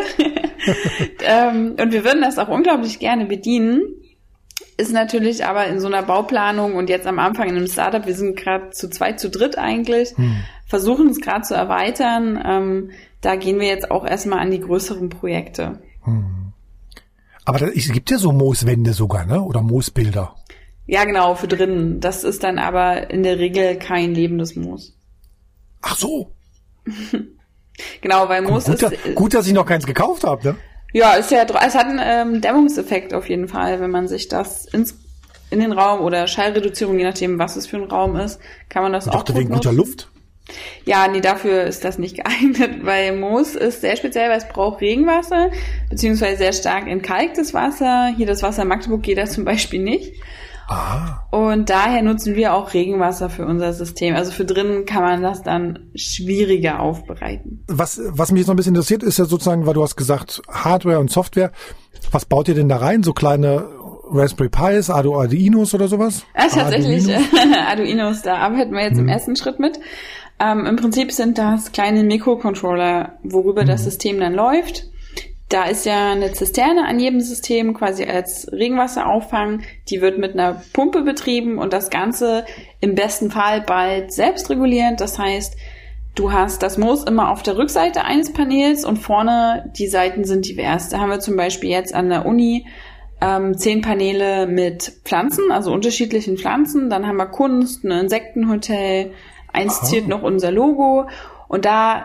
ähm, 1.24 1.76
und 1.80 1.92
wir 1.92 2.04
würden 2.04 2.20
das 2.20 2.36
auch 2.38 2.48
unglaublich 2.48 2.98
gerne 2.98 3.26
bedienen. 3.26 3.80
Ist 4.80 4.92
natürlich 4.94 5.44
aber 5.44 5.66
in 5.66 5.78
so 5.78 5.88
einer 5.88 6.02
Bauplanung 6.02 6.74
und 6.74 6.88
jetzt 6.88 7.06
am 7.06 7.18
Anfang 7.18 7.50
in 7.50 7.56
einem 7.56 7.66
Startup, 7.66 8.06
wir 8.06 8.14
sind 8.14 8.34
gerade 8.34 8.70
zu 8.70 8.88
zweit, 8.88 9.20
zu 9.20 9.28
dritt 9.28 9.58
eigentlich, 9.58 10.16
hm. 10.16 10.36
versuchen 10.64 11.10
es 11.10 11.20
gerade 11.20 11.42
zu 11.42 11.52
erweitern. 11.54 12.42
Ähm, 12.42 12.90
da 13.20 13.36
gehen 13.36 13.60
wir 13.60 13.66
jetzt 13.66 13.90
auch 13.90 14.06
erstmal 14.06 14.38
an 14.38 14.50
die 14.50 14.60
größeren 14.60 15.10
Projekte. 15.10 15.82
Hm. 16.04 16.54
Aber 17.44 17.58
da, 17.58 17.66
es 17.66 17.92
gibt 17.92 18.10
ja 18.10 18.16
so 18.16 18.32
Mooswände 18.32 18.94
sogar, 18.94 19.26
ne? 19.26 19.42
Oder 19.42 19.60
Moosbilder. 19.60 20.34
Ja, 20.86 21.04
genau, 21.04 21.34
für 21.34 21.46
drinnen. 21.46 22.00
Das 22.00 22.24
ist 22.24 22.42
dann 22.42 22.58
aber 22.58 23.10
in 23.10 23.22
der 23.22 23.38
Regel 23.38 23.76
kein 23.76 24.14
lebendes 24.14 24.56
Moos. 24.56 24.96
Ach 25.82 25.96
so. 25.98 26.32
genau, 28.00 28.30
weil 28.30 28.40
Moos 28.40 28.64
gut, 28.64 28.82
ist. 28.82 29.02
Gut, 29.02 29.14
gut, 29.14 29.34
dass 29.34 29.46
ich 29.46 29.52
noch 29.52 29.66
keins 29.66 29.84
gekauft 29.84 30.24
habe, 30.24 30.42
ne? 30.42 30.56
Ja, 30.92 31.14
ist 31.14 31.30
ja, 31.30 31.44
es 31.44 31.74
hat 31.74 31.86
einen 31.86 32.00
ähm, 32.02 32.40
Dämmungseffekt 32.40 33.14
auf 33.14 33.28
jeden 33.28 33.48
Fall, 33.48 33.80
wenn 33.80 33.90
man 33.90 34.08
sich 34.08 34.28
das 34.28 34.66
ins, 34.66 34.98
in 35.50 35.60
den 35.60 35.72
Raum 35.72 36.00
oder 36.00 36.26
Schallreduzierung, 36.26 36.98
je 36.98 37.04
nachdem, 37.04 37.38
was 37.38 37.56
es 37.56 37.66
für 37.66 37.76
ein 37.76 37.84
Raum 37.84 38.16
ist, 38.16 38.40
kann 38.68 38.82
man 38.82 38.92
das 38.92 39.06
ich 39.06 39.12
auch. 39.12 39.16
Dachte 39.16 39.36
wegen 39.36 39.50
guter 39.50 39.72
Luft. 39.72 40.08
Ja, 40.84 41.06
nee, 41.06 41.20
dafür 41.20 41.64
ist 41.64 41.84
das 41.84 41.98
nicht 41.98 42.16
geeignet, 42.24 42.84
weil 42.84 43.16
Moos 43.16 43.54
ist 43.54 43.80
sehr 43.80 43.96
speziell, 43.96 44.30
weil 44.30 44.38
es 44.38 44.48
braucht 44.48 44.80
Regenwasser, 44.80 45.50
beziehungsweise 45.88 46.38
sehr 46.38 46.52
stark 46.52 46.88
entkalktes 46.88 47.54
Wasser. 47.54 48.12
Hier 48.16 48.26
das 48.26 48.42
Wasser 48.42 48.62
in 48.62 48.68
Magdeburg 48.68 49.02
geht 49.02 49.18
das 49.18 49.32
zum 49.32 49.44
Beispiel 49.44 49.80
nicht. 49.80 50.14
Ah. 50.70 51.26
Und 51.32 51.68
daher 51.68 52.00
nutzen 52.02 52.36
wir 52.36 52.54
auch 52.54 52.74
Regenwasser 52.74 53.28
für 53.28 53.44
unser 53.44 53.72
System. 53.72 54.14
Also 54.14 54.30
für 54.30 54.44
drinnen 54.44 54.86
kann 54.86 55.02
man 55.02 55.20
das 55.20 55.42
dann 55.42 55.90
schwieriger 55.96 56.78
aufbereiten. 56.78 57.64
Was, 57.66 58.00
was 58.04 58.30
mich 58.30 58.40
jetzt 58.40 58.46
noch 58.46 58.54
ein 58.54 58.56
bisschen 58.56 58.76
interessiert, 58.76 59.02
ist 59.02 59.18
ja 59.18 59.24
sozusagen, 59.24 59.66
weil 59.66 59.74
du 59.74 59.82
hast 59.82 59.96
gesagt, 59.96 60.42
Hardware 60.48 61.00
und 61.00 61.10
Software. 61.10 61.50
Was 62.12 62.24
baut 62.24 62.46
ihr 62.46 62.54
denn 62.54 62.68
da 62.68 62.76
rein? 62.76 63.02
So 63.02 63.12
kleine 63.12 63.64
Raspberry 64.12 64.48
Pis, 64.48 64.90
Arduinos 64.90 65.74
oder 65.74 65.88
sowas? 65.88 66.24
Ja, 66.36 66.46
tatsächlich 66.48 67.12
Arduinos, 67.68 68.22
da 68.22 68.36
arbeiten 68.36 68.72
wir 68.72 68.82
jetzt 68.82 68.96
hm. 68.96 69.04
im 69.04 69.08
ersten 69.08 69.34
Schritt 69.34 69.58
mit. 69.58 69.80
Ähm, 70.38 70.66
Im 70.66 70.76
Prinzip 70.76 71.10
sind 71.10 71.36
das 71.36 71.72
kleine 71.72 72.04
Mikrocontroller, 72.04 73.18
worüber 73.24 73.62
hm. 73.62 73.68
das 73.68 73.82
System 73.82 74.20
dann 74.20 74.34
läuft. 74.34 74.84
Da 75.50 75.64
ist 75.64 75.84
ja 75.84 76.12
eine 76.12 76.32
Zisterne 76.32 76.86
an 76.86 77.00
jedem 77.00 77.20
System 77.20 77.74
quasi 77.74 78.04
als 78.04 78.46
Regenwasserauffang. 78.52 79.62
Die 79.88 80.00
wird 80.00 80.16
mit 80.16 80.34
einer 80.34 80.62
Pumpe 80.72 81.02
betrieben 81.02 81.58
und 81.58 81.72
das 81.72 81.90
Ganze 81.90 82.44
im 82.80 82.94
besten 82.94 83.32
Fall 83.32 83.60
bald 83.60 84.12
selbstregulierend. 84.12 85.00
Das 85.00 85.18
heißt, 85.18 85.56
du 86.14 86.32
hast 86.32 86.62
das 86.62 86.78
Moos 86.78 87.02
immer 87.02 87.32
auf 87.32 87.42
der 87.42 87.58
Rückseite 87.58 88.04
eines 88.04 88.32
Panels 88.32 88.84
und 88.84 88.98
vorne 88.98 89.72
die 89.76 89.88
Seiten 89.88 90.22
sind 90.24 90.46
divers. 90.46 90.88
Da 90.88 91.00
haben 91.00 91.10
wir 91.10 91.18
zum 91.18 91.36
Beispiel 91.36 91.70
jetzt 91.70 91.96
an 91.96 92.10
der 92.10 92.26
Uni 92.26 92.68
ähm, 93.20 93.58
zehn 93.58 93.80
Paneele 93.80 94.46
mit 94.46 95.00
Pflanzen, 95.04 95.50
also 95.50 95.72
unterschiedlichen 95.72 96.38
Pflanzen. 96.38 96.90
Dann 96.90 97.08
haben 97.08 97.16
wir 97.16 97.26
Kunst, 97.26 97.82
ein 97.82 97.90
Insektenhotel. 97.90 99.14
Eins 99.52 99.82
ziert 99.82 100.06
noch 100.06 100.22
unser 100.22 100.52
Logo. 100.52 101.08
Und 101.48 101.64
da 101.64 102.04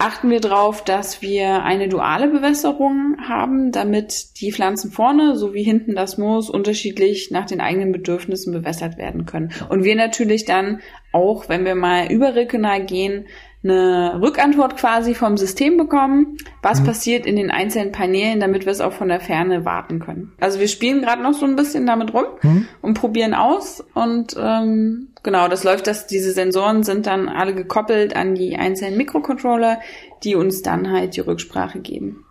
achten 0.00 0.30
wir 0.30 0.40
darauf, 0.40 0.82
dass 0.82 1.20
wir 1.20 1.62
eine 1.62 1.88
duale 1.88 2.28
Bewässerung 2.28 3.16
haben, 3.28 3.70
damit 3.70 4.40
die 4.40 4.50
Pflanzen 4.50 4.90
vorne 4.90 5.36
sowie 5.36 5.62
hinten 5.62 5.94
das 5.94 6.16
Moos 6.16 6.48
unterschiedlich 6.48 7.30
nach 7.30 7.44
den 7.44 7.60
eigenen 7.60 7.92
Bedürfnissen 7.92 8.52
bewässert 8.52 8.96
werden 8.96 9.26
können. 9.26 9.52
Und 9.68 9.84
wir 9.84 9.94
natürlich 9.96 10.46
dann 10.46 10.80
auch, 11.12 11.48
wenn 11.48 11.64
wir 11.64 11.74
mal 11.74 12.10
überregional 12.10 12.84
gehen, 12.84 13.26
eine 13.62 14.20
Rückantwort 14.22 14.76
quasi 14.76 15.14
vom 15.14 15.36
System 15.36 15.76
bekommen, 15.76 16.38
was 16.62 16.80
mhm. 16.80 16.86
passiert 16.86 17.26
in 17.26 17.36
den 17.36 17.50
einzelnen 17.50 17.92
Paneelen, 17.92 18.40
damit 18.40 18.64
wir 18.64 18.72
es 18.72 18.80
auch 18.80 18.92
von 18.92 19.08
der 19.08 19.20
Ferne 19.20 19.64
warten 19.64 19.98
können. 19.98 20.32
Also 20.40 20.60
wir 20.60 20.68
spielen 20.68 21.02
gerade 21.02 21.22
noch 21.22 21.34
so 21.34 21.44
ein 21.44 21.56
bisschen 21.56 21.86
damit 21.86 22.14
rum 22.14 22.24
mhm. 22.42 22.66
und 22.80 22.94
probieren 22.94 23.34
aus 23.34 23.84
und 23.92 24.34
ähm, 24.38 25.08
genau, 25.22 25.48
das 25.48 25.64
läuft, 25.64 25.86
dass 25.86 26.06
diese 26.06 26.32
Sensoren 26.32 26.84
sind 26.84 27.06
dann 27.06 27.28
alle 27.28 27.54
gekoppelt 27.54 28.16
an 28.16 28.34
die 28.34 28.56
einzelnen 28.56 28.96
Mikrocontroller, 28.96 29.80
die 30.24 30.34
uns 30.34 30.62
dann 30.62 30.90
halt 30.90 31.16
die 31.16 31.20
Rücksprache 31.20 31.80
geben. 31.80 32.24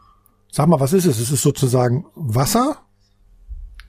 Sag 0.52 0.68
mal, 0.68 0.80
was 0.80 0.94
ist 0.94 1.06
es? 1.06 1.20
Es 1.20 1.32
ist 1.32 1.44
sozusagen 1.44 2.06
Wasser? 2.16 2.78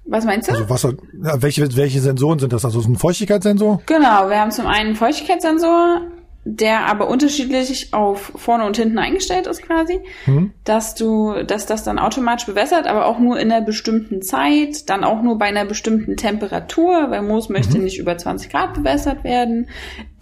Was 0.04 0.24
meinst 0.24 0.48
du? 0.48 0.52
Also 0.52 0.68
Wasser, 0.68 0.94
welche, 1.12 1.76
welche 1.76 2.00
Sensoren 2.00 2.38
sind 2.38 2.52
das? 2.52 2.64
Also 2.64 2.80
ist 2.80 2.88
ein 2.88 2.96
Feuchtigkeitssensor? 2.96 3.80
Genau, 3.86 4.28
wir 4.28 4.40
haben 4.40 4.50
zum 4.50 4.66
einen 4.66 4.88
einen 4.88 4.96
Feuchtigkeitssensor, 4.96 6.02
der 6.44 6.86
aber 6.86 7.08
unterschiedlich 7.08 7.92
auf 7.92 8.32
vorne 8.34 8.64
und 8.64 8.76
hinten 8.76 8.98
eingestellt 8.98 9.46
ist 9.46 9.62
quasi, 9.62 10.00
mhm. 10.24 10.52
dass 10.64 10.94
du, 10.94 11.42
dass 11.46 11.66
das 11.66 11.84
dann 11.84 11.98
automatisch 11.98 12.46
bewässert, 12.46 12.86
aber 12.86 13.06
auch 13.06 13.18
nur 13.18 13.38
in 13.38 13.52
einer 13.52 13.64
bestimmten 13.64 14.22
Zeit, 14.22 14.88
dann 14.88 15.04
auch 15.04 15.22
nur 15.22 15.38
bei 15.38 15.46
einer 15.46 15.66
bestimmten 15.66 16.16
Temperatur, 16.16 17.10
weil 17.10 17.22
Moos 17.22 17.50
möchte 17.50 17.76
mhm. 17.76 17.84
nicht 17.84 17.98
über 17.98 18.16
20 18.16 18.50
Grad 18.50 18.74
bewässert 18.74 19.22
werden. 19.22 19.68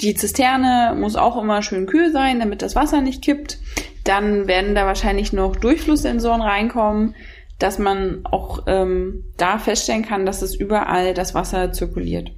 Die 0.01 0.15
Zisterne 0.15 0.97
muss 0.99 1.15
auch 1.15 1.41
immer 1.41 1.63
schön 1.63 1.87
kühl 1.87 2.11
sein, 2.11 2.41
damit 2.41 2.63
das 2.63 2.75
Wasser 2.75 3.01
nicht 3.01 3.23
kippt. 3.23 3.59
Dann 4.03 4.49
werden 4.49 4.75
da 4.75 4.87
wahrscheinlich 4.87 5.33
noch 5.33 5.55
Durchflusssensoren 5.55 6.43
reinkommen, 6.43 7.15
dass 7.61 7.79
man 7.79 8.21
auch 8.25 8.65
ähm, 8.67 9.25
da 9.37 9.59
feststellen 9.59 10.05
kann, 10.05 10.27
dass 10.27 10.43
es 10.43 10.55
überall 10.55 11.15
das 11.15 11.35
Wasser 11.35 11.73
zirkuliert. 11.73 12.31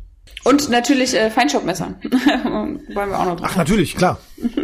Und 0.44 0.70
natürlich 0.70 1.14
äh, 1.14 1.30
Feinstaubmesser. 1.30 1.94
Wollen 2.02 3.10
wir 3.10 3.18
auch 3.18 3.26
noch 3.26 3.36
dran. 3.36 3.48
Ach, 3.50 3.56
natürlich, 3.56 3.96
klar. 3.96 4.20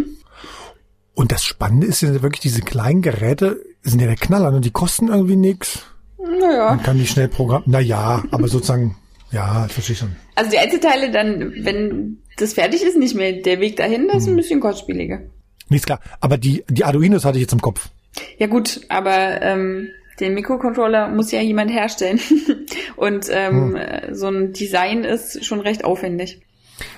Und 1.15 1.33
das 1.33 1.45
Spannende 1.45 1.87
ist 1.87 2.03
ja 2.03 2.23
wirklich, 2.23 2.41
diese 2.41 2.61
kleinen 2.61 3.01
Geräte 3.01 3.63
sind 3.81 4.01
ja 4.01 4.07
der 4.07 4.17
Knaller 4.17 4.55
und 4.55 4.67
die 4.67 4.71
kosten 4.71 5.09
irgendwie 5.09 5.37
nichts. 5.37 5.87
Naja. 6.19 6.75
Man 6.75 6.83
kann 6.83 6.99
die 6.99 7.07
schnell 7.07 7.29
programmieren. 7.29 7.73
Naja, 7.73 8.23
aber 8.31 8.49
sozusagen, 8.49 8.97
ja, 9.33 9.63
das 9.63 9.73
verstehe 9.73 9.95
ich 9.95 9.99
schon. 9.99 10.17
Also 10.35 10.51
die 10.51 10.59
Einzelteile 10.59 11.11
dann, 11.11 11.55
wenn 11.65 12.19
das 12.37 12.53
fertig 12.53 12.83
ist, 12.83 12.99
nicht 12.99 13.15
mehr 13.15 13.33
der 13.33 13.61
Weg 13.61 13.77
dahin, 13.77 14.09
das 14.09 14.25
ist 14.25 14.27
ein 14.27 14.33
hm. 14.33 14.37
bisschen 14.37 14.61
kostspieliger. 14.61 15.21
Nichts 15.71 15.87
klar. 15.87 16.01
Aber 16.21 16.37
die, 16.37 16.65
die 16.69 16.85
Arduinos 16.85 17.25
hatte 17.25 17.39
ich 17.39 17.43
jetzt 17.43 17.55
im 17.55 17.63
Kopf. 17.63 17.89
Ja 18.37 18.47
gut, 18.47 18.83
aber 18.91 19.41
ähm, 19.41 19.89
den 20.21 20.35
Mikrocontroller 20.35 21.09
muss 21.09 21.31
ja 21.33 21.41
jemand 21.41 21.71
herstellen. 21.71 22.21
Und 22.97 23.27
ähm, 23.31 23.77
hm. 23.77 24.15
so 24.15 24.29
ein 24.29 24.53
Design 24.53 25.05
ist 25.05 25.45
schon 25.45 25.61
recht 25.61 25.85
aufwendig. 25.85 26.41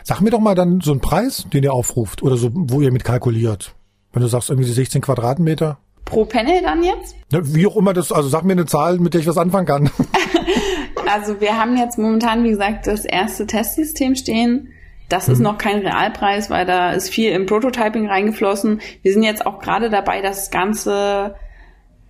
Sag 0.03 0.21
mir 0.21 0.31
doch 0.31 0.41
mal 0.41 0.55
dann 0.55 0.81
so 0.81 0.91
einen 0.93 1.01
Preis, 1.01 1.47
den 1.53 1.63
ihr 1.63 1.73
aufruft 1.73 2.23
oder 2.23 2.37
so, 2.37 2.51
wo 2.53 2.81
ihr 2.81 2.93
mit 2.93 3.05
kalkuliert. 3.05 3.75
Wenn 4.13 4.23
du 4.23 4.29
sagst, 4.29 4.51
irgendwie 4.51 4.69
16 4.69 5.03
Quadratmeter. 5.03 5.79
Pro 6.05 6.25
Panel 6.25 6.63
dann 6.63 6.83
jetzt? 6.83 7.15
Ja, 7.31 7.41
wie 7.43 7.67
auch 7.67 7.77
immer 7.77 7.93
das, 7.93 8.11
also 8.11 8.29
sag 8.29 8.43
mir 8.43 8.53
eine 8.53 8.67
Zahl, 8.67 8.99
mit 8.99 9.15
der 9.15 9.21
ich 9.21 9.27
was 9.27 9.37
anfangen 9.37 9.67
kann. 9.67 9.91
also 11.07 11.41
wir 11.41 11.59
haben 11.59 11.77
jetzt 11.77 11.99
momentan, 11.99 12.45
wie 12.45 12.51
gesagt, 12.51 12.87
das 12.87 13.05
erste 13.05 13.47
Testsystem 13.47 14.15
stehen. 14.15 14.73
Das 15.09 15.29
ist 15.29 15.39
noch 15.39 15.57
kein 15.57 15.79
Realpreis, 15.79 16.51
weil 16.51 16.67
da 16.67 16.93
ist 16.93 17.09
viel 17.09 17.33
im 17.33 17.47
Prototyping 17.47 18.09
reingeflossen. 18.09 18.83
Wir 19.01 19.15
sind 19.15 19.23
jetzt 19.23 19.47
auch 19.47 19.59
gerade 19.59 19.89
dabei, 19.89 20.21
das 20.21 20.51
Ganze 20.51 21.35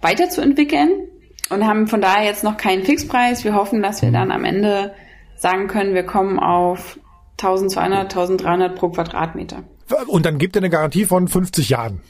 weiterzuentwickeln 0.00 1.08
und 1.50 1.66
haben 1.66 1.86
von 1.86 2.00
daher 2.00 2.24
jetzt 2.24 2.44
noch 2.44 2.56
keinen 2.56 2.84
Fixpreis. 2.84 3.44
Wir 3.44 3.54
hoffen, 3.54 3.82
dass 3.82 4.02
wir 4.02 4.10
dann 4.10 4.30
am 4.30 4.44
Ende 4.44 4.94
sagen 5.36 5.68
können, 5.68 5.94
wir 5.94 6.04
kommen 6.04 6.38
auf 6.38 6.98
1200, 7.38 8.02
1300 8.02 8.76
pro 8.76 8.88
Quadratmeter. 8.90 9.64
Und 10.06 10.26
dann 10.26 10.38
gibt 10.38 10.56
er 10.56 10.60
eine 10.60 10.70
Garantie 10.70 11.04
von 11.04 11.28
50 11.28 11.70
Jahren. 11.70 12.00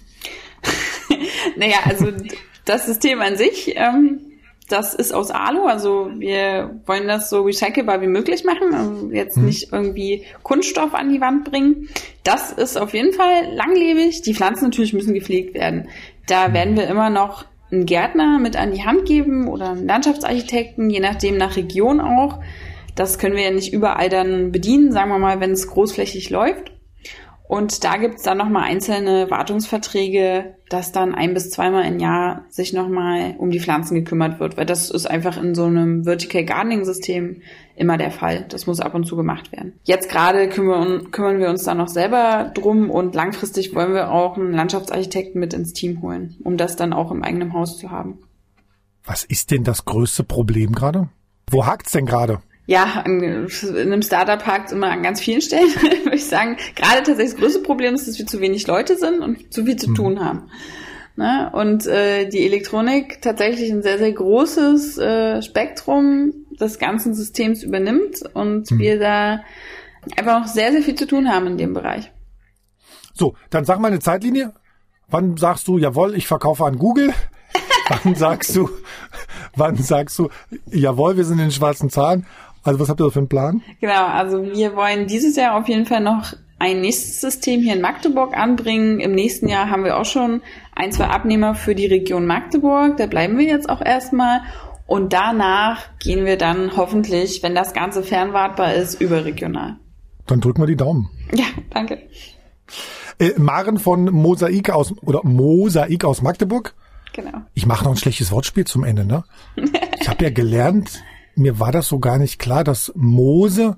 naja, 1.56 1.76
also 1.84 2.08
das 2.64 2.86
System 2.86 3.20
an 3.20 3.36
sich, 3.36 3.74
ähm, 3.76 4.20
das 4.68 4.94
ist 4.94 5.12
aus 5.12 5.30
Alu, 5.30 5.64
also 5.64 6.10
wir 6.18 6.80
wollen 6.86 7.08
das 7.08 7.30
so 7.30 7.42
recycelbar 7.42 8.02
wie 8.02 8.06
möglich 8.06 8.44
machen, 8.44 8.74
also 8.74 9.10
jetzt 9.10 9.36
hm. 9.36 9.44
nicht 9.46 9.72
irgendwie 9.72 10.24
Kunststoff 10.42 10.94
an 10.94 11.10
die 11.10 11.20
Wand 11.20 11.44
bringen. 11.44 11.88
Das 12.24 12.52
ist 12.52 12.76
auf 12.76 12.92
jeden 12.92 13.14
Fall 13.14 13.54
langlebig. 13.54 14.22
Die 14.22 14.34
Pflanzen 14.34 14.64
natürlich 14.64 14.92
müssen 14.92 15.14
gepflegt 15.14 15.54
werden. 15.54 15.88
Da 16.26 16.52
werden 16.52 16.76
wir 16.76 16.86
immer 16.88 17.08
noch 17.08 17.46
einen 17.70 17.86
Gärtner 17.86 18.38
mit 18.38 18.56
an 18.56 18.72
die 18.72 18.84
Hand 18.84 19.04
geben 19.04 19.48
oder 19.48 19.70
einen 19.70 19.86
Landschaftsarchitekten, 19.86 20.90
je 20.90 21.00
nachdem 21.00 21.36
nach 21.36 21.56
Region 21.56 22.00
auch. 22.00 22.40
Das 22.94 23.18
können 23.18 23.36
wir 23.36 23.44
ja 23.44 23.50
nicht 23.50 23.72
überall 23.72 24.08
dann 24.08 24.50
bedienen, 24.50 24.92
sagen 24.92 25.10
wir 25.10 25.18
mal, 25.18 25.40
wenn 25.40 25.52
es 25.52 25.68
großflächig 25.68 26.30
läuft. 26.30 26.72
Und 27.48 27.82
da 27.82 27.96
gibt's 27.96 28.22
dann 28.22 28.36
nochmal 28.36 28.64
einzelne 28.64 29.30
Wartungsverträge, 29.30 30.56
dass 30.68 30.92
dann 30.92 31.14
ein 31.14 31.32
bis 31.32 31.50
zweimal 31.50 31.86
im 31.86 31.98
Jahr 31.98 32.44
sich 32.50 32.74
nochmal 32.74 33.36
um 33.38 33.50
die 33.50 33.60
Pflanzen 33.60 33.94
gekümmert 33.94 34.38
wird, 34.38 34.58
weil 34.58 34.66
das 34.66 34.90
ist 34.90 35.06
einfach 35.06 35.42
in 35.42 35.54
so 35.54 35.64
einem 35.64 36.04
Vertical 36.04 36.44
Gardening 36.44 36.84
System 36.84 37.40
immer 37.78 37.96
der 37.96 38.10
Fall. 38.10 38.44
Das 38.48 38.66
muss 38.66 38.80
ab 38.80 38.94
und 38.94 39.04
zu 39.04 39.16
gemacht 39.16 39.52
werden. 39.52 39.74
Jetzt 39.84 40.10
gerade 40.10 40.48
kümmern, 40.48 41.10
kümmern 41.10 41.38
wir 41.38 41.48
uns 41.48 41.64
da 41.64 41.74
noch 41.74 41.88
selber 41.88 42.50
drum 42.54 42.90
und 42.90 43.14
langfristig 43.14 43.74
wollen 43.74 43.94
wir 43.94 44.10
auch 44.10 44.36
einen 44.36 44.52
Landschaftsarchitekten 44.52 45.40
mit 45.40 45.54
ins 45.54 45.72
Team 45.72 46.02
holen, 46.02 46.36
um 46.44 46.56
das 46.56 46.76
dann 46.76 46.92
auch 46.92 47.10
im 47.10 47.22
eigenen 47.22 47.52
Haus 47.52 47.78
zu 47.78 47.90
haben. 47.90 48.18
Was 49.04 49.24
ist 49.24 49.50
denn 49.50 49.64
das 49.64 49.84
größte 49.84 50.24
Problem 50.24 50.72
gerade? 50.72 51.08
Wo 51.50 51.66
hakt's 51.66 51.92
denn 51.92 52.06
gerade? 52.06 52.40
Ja, 52.66 53.00
in 53.06 53.48
einem 53.64 54.02
Startup 54.02 54.44
hakt 54.46 54.72
immer 54.72 54.90
an 54.90 55.02
ganz 55.02 55.20
vielen 55.20 55.40
Stellen, 55.40 55.68
würde 55.80 56.16
ich 56.16 56.26
sagen. 56.26 56.58
Gerade 56.74 56.98
tatsächlich 56.98 57.30
das 57.30 57.40
größte 57.40 57.60
Problem 57.60 57.94
ist, 57.94 58.06
dass 58.06 58.18
wir 58.18 58.26
zu 58.26 58.40
wenig 58.40 58.66
Leute 58.66 58.98
sind 58.98 59.20
und 59.20 59.52
zu 59.54 59.64
viel 59.64 59.76
zu 59.76 59.88
mhm. 59.88 59.94
tun 59.94 60.20
haben. 60.22 60.50
Ne? 61.18 61.50
Und 61.52 61.84
äh, 61.88 62.28
die 62.28 62.46
Elektronik 62.46 63.20
tatsächlich 63.20 63.72
ein 63.72 63.82
sehr, 63.82 63.98
sehr 63.98 64.12
großes 64.12 64.98
äh, 64.98 65.42
Spektrum 65.42 66.32
des 66.60 66.78
ganzen 66.78 67.12
Systems 67.12 67.64
übernimmt 67.64 68.22
und 68.34 68.70
mhm. 68.70 68.78
wir 68.78 69.00
da 69.00 69.40
einfach 70.16 70.42
noch 70.42 70.46
sehr, 70.46 70.70
sehr 70.70 70.80
viel 70.80 70.94
zu 70.94 71.08
tun 71.08 71.28
haben 71.28 71.48
in 71.48 71.58
dem 71.58 71.74
Bereich. 71.74 72.12
So, 73.14 73.34
dann 73.50 73.64
sag 73.64 73.80
mal 73.80 73.88
eine 73.88 73.98
Zeitlinie. 73.98 74.54
Wann 75.08 75.36
sagst 75.36 75.66
du, 75.66 75.76
jawohl, 75.76 76.14
ich 76.14 76.28
verkaufe 76.28 76.64
an 76.64 76.78
Google? 76.78 77.12
wann 78.04 78.14
sagst 78.14 78.54
du, 78.54 78.70
wann 79.56 79.74
sagst 79.74 80.20
du, 80.20 80.28
jawohl, 80.70 81.16
wir 81.16 81.24
sind 81.24 81.38
in 81.38 81.46
den 81.46 81.50
schwarzen 81.50 81.90
Zahlen? 81.90 82.26
Also 82.62 82.78
was 82.78 82.88
habt 82.88 83.00
ihr 83.00 83.06
da 83.06 83.10
für 83.10 83.18
einen 83.18 83.28
Plan? 83.28 83.60
Genau, 83.80 84.06
also 84.06 84.40
wir 84.40 84.76
wollen 84.76 85.08
dieses 85.08 85.34
Jahr 85.34 85.58
auf 85.58 85.68
jeden 85.68 85.84
Fall 85.84 86.00
noch 86.00 86.34
ein 86.58 86.80
nächstes 86.80 87.20
System 87.20 87.60
hier 87.60 87.74
in 87.74 87.80
Magdeburg 87.80 88.36
anbringen. 88.36 89.00
Im 89.00 89.12
nächsten 89.14 89.48
Jahr 89.48 89.70
haben 89.70 89.84
wir 89.84 89.96
auch 89.96 90.04
schon 90.04 90.42
ein, 90.78 90.92
zwei 90.92 91.08
Abnehmer 91.08 91.54
für 91.54 91.74
die 91.74 91.86
Region 91.86 92.24
Magdeburg. 92.24 92.96
Da 92.96 93.06
bleiben 93.06 93.36
wir 93.36 93.44
jetzt 93.44 93.68
auch 93.68 93.80
erstmal. 93.80 94.42
Und 94.86 95.12
danach 95.12 95.84
gehen 95.98 96.24
wir 96.24 96.38
dann 96.38 96.76
hoffentlich, 96.76 97.42
wenn 97.42 97.54
das 97.54 97.74
Ganze 97.74 98.02
fernwartbar 98.02 98.74
ist, 98.74 99.00
überregional. 99.00 99.76
Dann 100.26 100.40
drücken 100.40 100.62
wir 100.62 100.66
die 100.66 100.76
Daumen. 100.76 101.10
Ja, 101.34 101.46
danke. 101.70 101.98
Äh, 103.18 103.32
Maren 103.38 103.78
von 103.78 104.04
Mosaik 104.04 104.70
aus 104.70 104.94
oder 105.02 105.24
Mosaik 105.24 106.04
aus 106.04 106.22
Magdeburg. 106.22 106.74
Genau. 107.12 107.38
Ich 107.54 107.66
mache 107.66 107.84
noch 107.84 107.90
ein 107.90 107.96
schlechtes 107.96 108.30
Wortspiel 108.30 108.64
zum 108.64 108.84
Ende, 108.84 109.04
ne? 109.04 109.24
Ich 110.00 110.08
habe 110.08 110.24
ja 110.24 110.30
gelernt, 110.30 111.02
mir 111.34 111.58
war 111.58 111.72
das 111.72 111.88
so 111.88 111.98
gar 111.98 112.18
nicht 112.18 112.38
klar, 112.38 112.62
dass 112.62 112.92
Moose 112.94 113.76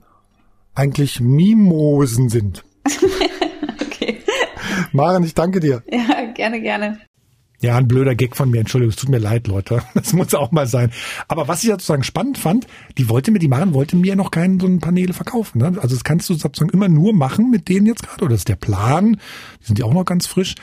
eigentlich 0.74 1.20
Mimosen 1.20 2.28
sind. 2.28 2.64
okay. 3.80 4.18
Maren, 4.92 5.24
ich 5.24 5.34
danke 5.34 5.60
dir. 5.60 5.82
Ja, 5.90 6.19
gerne, 6.40 6.62
gerne. 6.62 6.98
Ja, 7.62 7.76
ein 7.76 7.86
blöder 7.86 8.14
Gag 8.14 8.34
von 8.34 8.50
mir. 8.50 8.60
Entschuldigung, 8.60 8.88
es 8.88 8.96
tut 8.96 9.10
mir 9.10 9.18
leid, 9.18 9.46
Leute. 9.46 9.82
Das 9.94 10.14
muss 10.14 10.34
auch 10.34 10.50
mal 10.50 10.66
sein. 10.66 10.90
Aber 11.28 11.46
was 11.48 11.62
ich 11.62 11.68
sozusagen 11.68 12.02
spannend 12.02 12.38
fand, 12.38 12.66
die 12.96 13.10
wollte 13.10 13.30
mir, 13.30 13.38
die 13.38 13.48
Maren 13.48 13.74
wollte 13.74 13.96
mir 13.96 14.16
noch 14.16 14.30
keinen 14.30 14.58
so 14.58 14.66
einen 14.66 14.80
Paneele 14.80 15.12
verkaufen. 15.12 15.58
Ne? 15.58 15.66
Also 15.66 15.94
das 15.94 16.02
kannst 16.02 16.30
du 16.30 16.34
sozusagen 16.34 16.70
immer 16.70 16.88
nur 16.88 17.12
machen 17.12 17.50
mit 17.50 17.68
denen 17.68 17.84
jetzt 17.84 18.02
gerade. 18.02 18.24
Oder 18.24 18.30
das 18.30 18.40
ist 18.40 18.48
der 18.48 18.56
Plan. 18.56 19.20
Die 19.60 19.66
sind 19.66 19.78
ja 19.78 19.84
auch 19.84 19.92
noch 19.92 20.06
ganz 20.06 20.26
frisch 20.26 20.54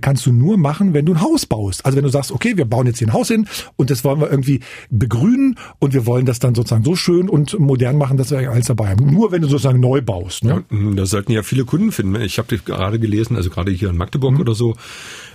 kannst 0.00 0.24
du 0.24 0.32
nur 0.32 0.56
machen, 0.56 0.94
wenn 0.94 1.04
du 1.04 1.12
ein 1.12 1.20
Haus 1.20 1.44
baust. 1.46 1.84
Also 1.84 1.96
wenn 1.96 2.04
du 2.04 2.10
sagst, 2.10 2.32
okay, 2.32 2.56
wir 2.56 2.64
bauen 2.64 2.86
jetzt 2.86 2.98
hier 2.98 3.08
ein 3.08 3.12
Haus 3.12 3.28
hin 3.28 3.46
und 3.76 3.90
das 3.90 4.04
wollen 4.04 4.20
wir 4.20 4.30
irgendwie 4.30 4.60
begrünen 4.90 5.58
und 5.78 5.92
wir 5.92 6.06
wollen 6.06 6.24
das 6.24 6.38
dann 6.38 6.54
sozusagen 6.54 6.84
so 6.84 6.96
schön 6.96 7.28
und 7.28 7.58
modern 7.58 7.98
machen, 7.98 8.16
dass 8.16 8.30
wir 8.30 8.50
alles 8.50 8.66
dabei 8.66 8.90
haben. 8.90 9.12
Nur 9.12 9.32
wenn 9.32 9.42
du 9.42 9.48
sozusagen 9.48 9.80
neu 9.80 10.00
baust. 10.00 10.44
Ne? 10.44 10.64
Ja, 10.70 10.90
da 10.94 11.06
sollten 11.06 11.32
ja 11.32 11.42
viele 11.42 11.64
Kunden 11.64 11.92
finden. 11.92 12.20
Ich 12.22 12.38
habe 12.38 12.56
gerade 12.58 12.98
gelesen, 12.98 13.36
also 13.36 13.50
gerade 13.50 13.70
hier 13.70 13.90
in 13.90 13.96
Magdeburg 13.96 14.34
mhm. 14.34 14.40
oder 14.40 14.54
so, 14.54 14.72
äh, 14.72 14.74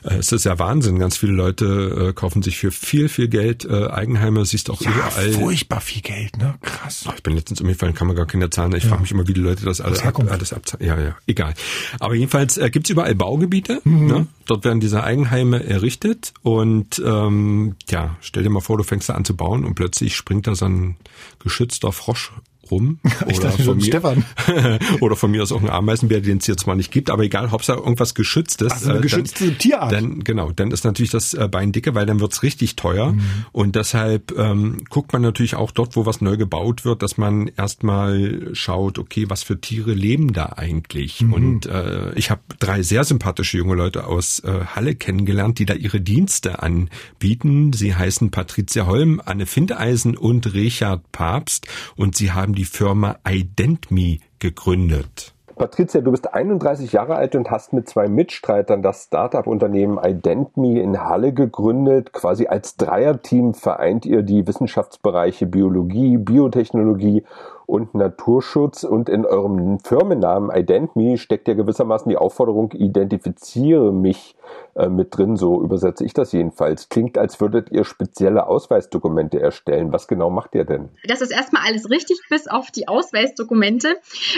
es 0.09 0.31
ist 0.31 0.45
ja 0.45 0.57
Wahnsinn. 0.59 0.99
Ganz 0.99 1.17
viele 1.17 1.33
Leute 1.33 2.09
äh, 2.09 2.13
kaufen 2.13 2.41
sich 2.41 2.57
für 2.57 2.71
viel, 2.71 3.09
viel 3.09 3.27
Geld 3.27 3.65
äh, 3.65 3.87
Eigenheime. 3.87 4.45
Siehst 4.45 4.69
auch 4.69 4.81
ja, 4.81 4.91
überall. 4.91 5.31
furchtbar 5.31 5.81
viel 5.81 6.01
Geld, 6.01 6.37
ne? 6.37 6.55
Krass. 6.61 7.05
Ich 7.15 7.23
bin 7.23 7.35
letztens 7.35 7.61
umgefallen, 7.61 7.93
kann 7.93 8.07
man 8.07 8.15
gar 8.15 8.25
keine 8.25 8.49
Zahlen. 8.49 8.73
Ich 8.75 8.83
ja. 8.83 8.89
frage 8.89 9.01
mich 9.01 9.11
immer, 9.11 9.27
wie 9.27 9.33
die 9.33 9.41
Leute 9.41 9.65
das 9.65 9.81
alles, 9.81 10.01
ab, 10.01 10.19
alles 10.29 10.53
abzahlen. 10.53 10.85
Ja, 10.85 10.99
ja, 10.99 11.15
egal. 11.27 11.53
Aber 11.99 12.15
jedenfalls 12.15 12.57
äh, 12.57 12.69
gibt 12.69 12.87
es 12.87 12.91
überall 12.91 13.15
Baugebiete. 13.15 13.81
Mhm. 13.83 14.07
Ne? 14.07 14.27
Dort 14.45 14.63
werden 14.63 14.79
diese 14.79 15.03
Eigenheime 15.03 15.63
errichtet 15.65 16.33
und 16.41 17.01
ähm, 17.05 17.75
ja, 17.89 18.15
stell 18.21 18.43
dir 18.43 18.49
mal 18.49 18.61
vor, 18.61 18.77
du 18.77 18.83
fängst 18.83 19.09
da 19.09 19.13
an 19.13 19.25
zu 19.25 19.35
bauen 19.35 19.65
und 19.65 19.75
plötzlich 19.75 20.15
springt 20.15 20.47
da 20.47 20.55
so 20.55 20.65
ein 20.65 20.95
geschützter 21.39 21.91
Frosch 21.91 22.31
rum. 22.71 22.99
Ich 23.27 23.39
oder, 23.39 23.51
von 23.51 23.77
mir, 23.77 23.83
Stefan. 23.83 24.25
oder 25.01 25.15
von 25.15 25.31
mir 25.31 25.41
aus 25.41 25.51
auch 25.51 25.61
ein 25.61 25.69
Ameisenbär, 25.69 26.21
den 26.21 26.37
es 26.37 26.45
hier 26.45 26.55
zwar 26.55 26.75
nicht 26.75 26.91
gibt, 26.91 27.09
aber 27.09 27.23
egal, 27.23 27.51
Hauptsache 27.51 27.79
irgendwas 27.79 28.13
Geschütztes. 28.13 28.71
Also 28.71 28.89
eine 28.91 28.99
äh, 28.99 29.01
geschützte 29.01 29.47
dann, 29.47 29.57
Tierart. 29.57 29.91
Dann, 29.91 30.23
genau, 30.23 30.51
dann 30.51 30.71
ist 30.71 30.85
natürlich 30.85 31.11
das 31.11 31.33
äh, 31.33 31.47
Bein 31.49 31.71
dicke, 31.71 31.95
weil 31.95 32.05
dann 32.05 32.19
wird's 32.19 32.43
richtig 32.43 32.75
teuer. 32.75 33.13
Mhm. 33.13 33.21
Und 33.51 33.75
deshalb 33.75 34.37
ähm, 34.37 34.77
guckt 34.89 35.13
man 35.13 35.21
natürlich 35.23 35.55
auch 35.55 35.71
dort, 35.71 35.95
wo 35.95 36.05
was 36.05 36.21
neu 36.21 36.37
gebaut 36.37 36.85
wird, 36.85 37.01
dass 37.01 37.17
man 37.17 37.47
erstmal 37.47 38.49
schaut, 38.53 38.99
okay, 38.99 39.25
was 39.29 39.43
für 39.43 39.59
Tiere 39.59 39.93
leben 39.93 40.33
da 40.33 40.53
eigentlich? 40.55 41.21
Mhm. 41.21 41.33
Und 41.33 41.65
äh, 41.65 42.13
ich 42.15 42.29
habe 42.29 42.41
drei 42.59 42.81
sehr 42.83 43.03
sympathische 43.03 43.57
junge 43.57 43.75
Leute 43.75 44.05
aus 44.05 44.39
äh, 44.39 44.65
Halle 44.75 44.95
kennengelernt, 44.95 45.59
die 45.59 45.65
da 45.65 45.73
ihre 45.73 46.01
Dienste 46.01 46.61
anbieten. 46.61 47.73
Sie 47.73 47.95
heißen 47.95 48.31
Patricia 48.31 48.85
Holm, 48.85 49.21
Anne 49.25 49.45
Findeisen 49.45 50.15
und 50.15 50.53
Richard 50.53 51.11
Papst 51.11 51.67
und 51.95 52.15
sie 52.15 52.31
haben 52.31 52.53
die 52.57 52.65
Firma 52.65 53.17
IdentMe 53.27 54.17
gegründet. 54.39 55.33
Patricia, 55.57 56.01
du 56.01 56.11
bist 56.11 56.33
31 56.33 56.91
Jahre 56.91 57.15
alt 57.15 57.35
und 57.35 57.49
hast 57.49 57.73
mit 57.73 57.87
zwei 57.87 58.07
Mitstreitern 58.07 58.81
das 58.81 59.05
Startup-Unternehmen 59.05 59.99
IdentMe 60.03 60.79
in 60.81 60.99
Halle 60.99 61.33
gegründet. 61.33 62.13
Quasi 62.13 62.47
als 62.47 62.75
Dreierteam 62.75 63.53
vereint 63.53 64.05
ihr 64.05 64.21
die 64.23 64.45
Wissenschaftsbereiche 64.45 65.45
Biologie, 65.47 66.17
Biotechnologie 66.17 67.23
und 67.67 67.93
Naturschutz. 67.93 68.83
Und 68.83 69.09
in 69.09 69.25
eurem 69.25 69.79
Firmennamen 69.79 70.49
IdentMe 70.49 71.17
steckt 71.17 71.47
ja 71.47 71.53
gewissermaßen 71.53 72.09
die 72.09 72.17
Aufforderung, 72.17 72.71
identifiziere 72.71 73.91
mich 73.93 74.35
äh, 74.75 74.87
mit 74.87 75.15
drin. 75.15 75.35
So 75.35 75.61
übersetze 75.61 76.05
ich 76.05 76.13
das 76.13 76.31
jedenfalls. 76.31 76.89
Klingt, 76.89 77.17
als 77.17 77.39
würdet 77.39 77.69
ihr 77.69 77.83
spezielle 77.83 78.47
Ausweisdokumente 78.47 79.39
erstellen. 79.39 79.91
Was 79.91 80.07
genau 80.07 80.29
macht 80.29 80.55
ihr 80.55 80.63
denn? 80.63 80.89
Das 81.03 81.21
ist 81.21 81.31
erstmal 81.31 81.63
alles 81.67 81.89
richtig, 81.89 82.17
bis 82.29 82.47
auf 82.47 82.71
die 82.71 82.87
Ausweisdokumente. 82.87 83.97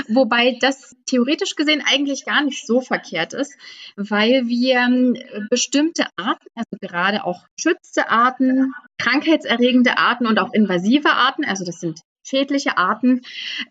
Wobei 0.09 0.57
das 0.59 0.95
theoretisch 1.05 1.55
gesehen 1.55 1.83
eigentlich 1.85 2.25
gar 2.25 2.43
nicht 2.43 2.65
so 2.65 2.81
verkehrt 2.81 3.33
ist, 3.33 3.53
weil 3.95 4.47
wir 4.47 4.79
ähm, 4.79 5.15
bestimmte 5.51 6.05
Arten, 6.17 6.47
also 6.55 6.77
gerade 6.81 7.23
auch 7.25 7.45
schützte 7.59 8.09
Arten, 8.09 8.73
krankheitserregende 8.97 9.99
Arten 9.99 10.25
und 10.25 10.39
auch 10.39 10.51
invasive 10.51 11.09
Arten, 11.11 11.45
also 11.45 11.63
das 11.63 11.79
sind 11.79 12.01
schädliche 12.23 12.77
Arten 12.77 13.21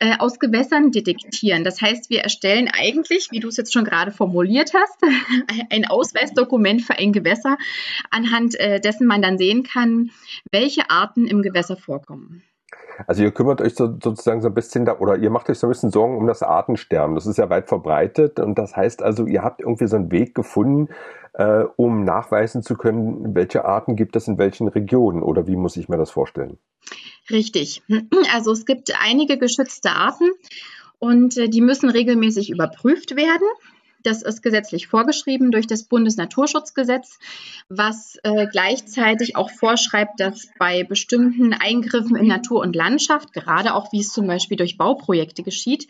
äh, 0.00 0.16
aus 0.18 0.38
Gewässern 0.38 0.90
detektieren. 0.90 1.64
Das 1.64 1.80
heißt, 1.80 2.10
wir 2.10 2.20
erstellen 2.20 2.68
eigentlich, 2.72 3.28
wie 3.30 3.40
du 3.40 3.48
es 3.48 3.56
jetzt 3.56 3.72
schon 3.72 3.84
gerade 3.84 4.10
formuliert 4.10 4.72
hast, 4.74 4.98
ein 5.70 5.86
Ausweisdokument 5.86 6.82
für 6.82 6.98
ein 6.98 7.12
Gewässer, 7.12 7.56
anhand 8.10 8.58
äh, 8.58 8.80
dessen 8.80 9.06
man 9.06 9.22
dann 9.22 9.38
sehen 9.38 9.62
kann, 9.62 10.10
welche 10.50 10.90
Arten 10.90 11.26
im 11.26 11.42
Gewässer 11.42 11.76
vorkommen. 11.76 12.42
Also 13.06 13.22
ihr 13.22 13.30
kümmert 13.30 13.60
euch 13.60 13.74
so, 13.74 13.86
sozusagen 14.02 14.40
so 14.40 14.48
ein 14.48 14.54
bisschen 14.54 14.84
da, 14.84 14.98
oder 14.98 15.16
ihr 15.16 15.30
macht 15.30 15.48
euch 15.48 15.58
so 15.58 15.66
ein 15.66 15.70
bisschen 15.70 15.90
Sorgen 15.90 16.16
um 16.16 16.26
das 16.26 16.42
Artensterben. 16.42 17.14
Das 17.14 17.26
ist 17.26 17.38
ja 17.38 17.48
weit 17.48 17.68
verbreitet 17.68 18.40
und 18.40 18.58
das 18.58 18.74
heißt 18.76 19.02
also, 19.02 19.26
ihr 19.26 19.42
habt 19.42 19.60
irgendwie 19.60 19.86
so 19.86 19.96
einen 19.96 20.10
Weg 20.10 20.34
gefunden, 20.34 20.88
äh, 21.38 21.64
um 21.76 22.04
nachweisen 22.04 22.62
zu 22.62 22.74
können, 22.74 23.34
welche 23.34 23.64
Arten 23.64 23.96
gibt 23.96 24.16
es 24.16 24.28
in 24.28 24.38
welchen 24.38 24.68
Regionen 24.68 25.22
oder 25.22 25.46
wie 25.46 25.56
muss 25.56 25.76
ich 25.76 25.88
mir 25.88 25.96
das 25.96 26.10
vorstellen? 26.10 26.58
Richtig. 27.30 27.82
Also 28.32 28.52
es 28.52 28.66
gibt 28.66 28.92
einige 29.00 29.38
geschützte 29.38 29.90
Arten 29.90 30.28
und 30.98 31.36
äh, 31.36 31.48
die 31.48 31.60
müssen 31.60 31.90
regelmäßig 31.90 32.50
überprüft 32.50 33.16
werden. 33.16 33.46
Das 34.02 34.22
ist 34.22 34.42
gesetzlich 34.42 34.88
vorgeschrieben 34.88 35.50
durch 35.50 35.66
das 35.66 35.84
Bundesnaturschutzgesetz, 35.84 37.18
was 37.68 38.18
äh, 38.22 38.46
gleichzeitig 38.46 39.36
auch 39.36 39.50
vorschreibt, 39.50 40.18
dass 40.18 40.48
bei 40.58 40.84
bestimmten 40.84 41.52
Eingriffen 41.52 42.16
in 42.16 42.26
Natur 42.26 42.60
und 42.62 42.74
Landschaft, 42.74 43.32
gerade 43.32 43.74
auch 43.74 43.92
wie 43.92 44.00
es 44.00 44.12
zum 44.12 44.26
Beispiel 44.26 44.56
durch 44.56 44.76
Bauprojekte 44.76 45.42
geschieht, 45.42 45.88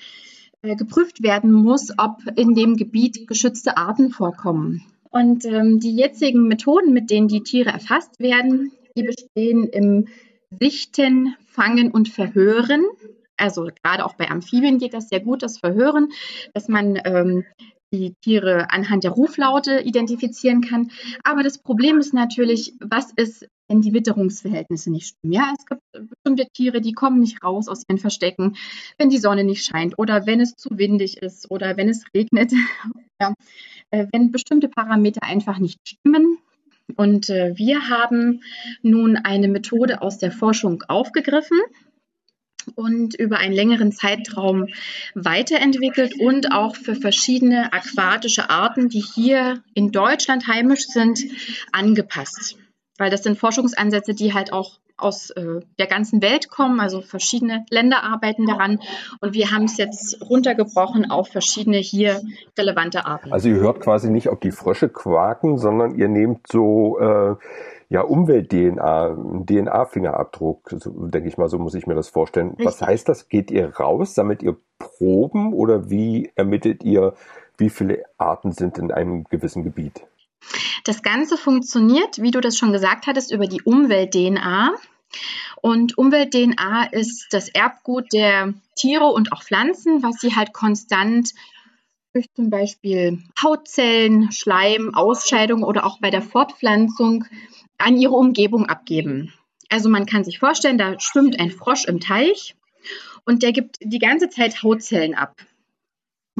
äh, 0.63 0.77
geprüft 0.77 1.23
werden 1.23 1.53
muss, 1.53 1.93
ob 1.97 2.19
in 2.37 2.55
dem 2.55 2.77
Gebiet 2.77 3.29
geschützte 3.29 3.77
Arten 3.77 4.11
vorkommen. 4.11 4.85
Und 5.11 5.45
ähm, 5.45 5.81
die 5.81 5.95
jetzigen 5.95 6.49
Methoden, 6.49 6.93
mit 6.93 7.11
denen 7.11 7.29
die 7.29 7.43
Tiere 7.43 7.71
erfasst 7.71 8.19
werden, 8.21 8.73
die 8.97 9.03
bestehen 9.03 9.65
im 9.69 10.09
Sichten, 10.61 11.35
Fangen 11.47 11.91
und 11.91 12.09
Verhören. 12.09 12.85
Also 13.37 13.69
gerade 13.83 14.05
auch 14.05 14.15
bei 14.15 14.29
Amphibien 14.31 14.79
geht 14.79 14.95
das 14.95 15.09
sehr 15.09 15.21
gut, 15.21 15.43
das 15.43 15.59
Verhören, 15.59 16.09
dass 16.55 16.69
man 16.69 17.01
ähm, 17.05 17.45
die 17.93 18.15
Tiere 18.23 18.71
anhand 18.71 19.05
der 19.05 19.13
Ruflaute 19.13 19.81
identifizieren 19.81 20.61
kann. 20.61 20.91
Aber 21.25 21.43
das 21.43 21.59
Problem 21.59 21.99
ist 21.99 22.13
natürlich, 22.13 22.75
was 22.81 23.13
ist, 23.17 23.49
wenn 23.69 23.81
die 23.81 23.93
Witterungsverhältnisse 23.93 24.91
nicht 24.91 25.09
stimmen? 25.09 25.33
Ja, 25.33 25.53
es 25.59 25.67
gibt 25.67 25.83
bestimmte 25.93 26.47
Tiere, 26.53 26.81
die 26.81 26.93
kommen 26.93 27.21
nicht 27.21 27.43
raus 27.43 27.69
aus 27.69 27.85
ihren 27.89 27.99
Verstecken, 27.99 28.57
wenn 28.99 29.11
die 29.11 29.19
Sonne 29.19 29.45
nicht 29.45 29.65
scheint 29.65 29.99
oder 29.99 30.27
wenn 30.27 30.41
es 30.41 30.55
zu 30.55 30.71
windig 30.79 31.19
ist 31.19 31.51
oder 31.51 31.77
wenn 31.77 31.89
es 31.89 32.05
regnet. 32.15 32.53
ja, 33.21 33.35
äh, 33.91 34.07
wenn 34.13 34.33
bestimmte 34.33 34.69
Parameter 34.69 35.23
einfach 35.23 35.59
nicht 35.59 35.81
stimmen. 35.87 36.39
Und 36.97 37.29
äh, 37.29 37.53
wir 37.57 37.91
haben 37.91 38.43
nun 38.83 39.17
eine 39.17 39.49
Methode 39.49 40.01
aus 40.01 40.19
der 40.19 40.33
Forschung 40.33 40.85
aufgegriffen 40.89 41.59
und 42.71 43.15
über 43.15 43.39
einen 43.39 43.55
längeren 43.55 43.93
Zeitraum 43.93 44.67
weiterentwickelt 45.15 46.15
und 46.21 46.53
auch 46.53 46.77
für 46.77 46.95
verschiedene 46.95 47.73
aquatische 47.73 48.51
Arten, 48.51 48.89
die 48.89 49.01
hier 49.01 49.63
in 49.75 49.93
Deutschland 49.93 50.47
heimisch 50.47 50.87
sind, 50.87 51.21
angepasst. 51.73 52.57
Weil 52.99 53.11
das 53.11 53.23
sind 53.23 53.39
Forschungsansätze, 53.39 54.15
die 54.15 54.35
halt 54.35 54.53
auch 54.53 54.79
aus 54.99 55.31
äh, 55.31 55.61
der 55.79 55.87
ganzen 55.87 56.21
Welt 56.23 56.51
kommen, 56.51 56.81
also 56.81 57.01
verschiedene 57.01 57.65
Länder 57.71 58.03
arbeiten 58.03 58.47
daran 58.47 58.81
und 59.21 59.33
wir 59.33 59.53
haben 59.53 59.65
es 59.65 59.77
jetzt 59.77 60.21
runtergebrochen 60.29 61.11
auf 61.11 61.29
verschiedene 61.29 61.79
hier 61.79 62.21
relevante 62.59 63.07
Arten. 63.07 63.33
Also 63.33 63.49
ihr 63.49 63.61
hört 63.61 63.81
quasi 63.81 64.11
nicht, 64.11 64.29
ob 64.29 64.41
die 64.41 64.51
Frösche 64.51 64.89
quaken, 64.89 65.57
sondern 65.57 65.95
ihr 65.95 66.09
nehmt 66.09 66.49
so 66.49 66.99
äh, 66.99 67.37
ja, 67.91 68.03
Umwelt-DNA, 68.03 69.17
DNA-Fingerabdruck, 69.47 70.75
so, 70.79 70.91
denke 71.09 71.29
ich 71.29 71.39
mal, 71.39 71.49
so 71.49 71.59
muss 71.59 71.75
ich 71.75 71.87
mir 71.87 71.95
das 71.95 72.09
vorstellen. 72.09 72.51
Richtig. 72.51 72.67
Was 72.67 72.83
heißt 72.83 73.09
das? 73.09 73.29
Geht 73.29 73.51
ihr 73.51 73.77
raus, 73.77 74.15
sammelt 74.15 74.43
ihr 74.43 74.57
Proben 74.79 75.55
oder 75.55 75.89
wie 75.89 76.31
ermittelt 76.35 76.85
ihr, 76.85 77.15
wie 77.57 77.71
viele 77.71 78.05
Arten 78.19 78.53
sind 78.53 78.79
in 78.79 78.93
einem 78.93 79.25
gewissen 79.25 79.65
Gebiet? 79.65 80.03
Das 80.85 81.03
Ganze 81.03 81.37
funktioniert, 81.37 82.21
wie 82.21 82.31
du 82.31 82.41
das 82.41 82.57
schon 82.57 82.73
gesagt 82.73 83.07
hattest, 83.07 83.33
über 83.33 83.47
die 83.47 83.63
Umwelt-DNA. 83.63 84.75
Und 85.63 85.97
Umwelt-DNA 85.97 86.85
ist 86.93 87.29
das 87.31 87.49
Erbgut 87.49 88.13
der 88.13 88.53
Tiere 88.77 89.07
und 89.07 89.33
auch 89.33 89.43
Pflanzen, 89.43 90.03
was 90.03 90.21
sie 90.21 90.37
halt 90.37 90.53
konstant 90.53 91.33
durch 92.13 92.27
zum 92.35 92.51
Beispiel 92.51 93.23
Hautzellen, 93.43 94.31
Schleim, 94.31 94.95
Ausscheidung 94.95 95.63
oder 95.63 95.87
auch 95.87 96.01
bei 96.01 96.11
der 96.11 96.23
Fortpflanzung 96.23 97.25
an 97.79 97.97
ihre 97.97 98.15
Umgebung 98.15 98.67
abgeben. 98.67 99.33
Also 99.69 99.89
man 99.89 100.07
kann 100.07 100.25
sich 100.25 100.39
vorstellen, 100.39 100.79
da 100.79 100.99
schwimmt 100.99 101.39
ein 101.39 101.51
Frosch 101.51 101.85
im 101.85 102.01
Teich 102.01 102.57
und 103.25 103.43
der 103.43 103.53
gibt 103.53 103.77
die 103.81 103.99
ganze 103.99 104.29
Zeit 104.29 104.63
Hautzellen 104.63 105.15
ab. 105.15 105.37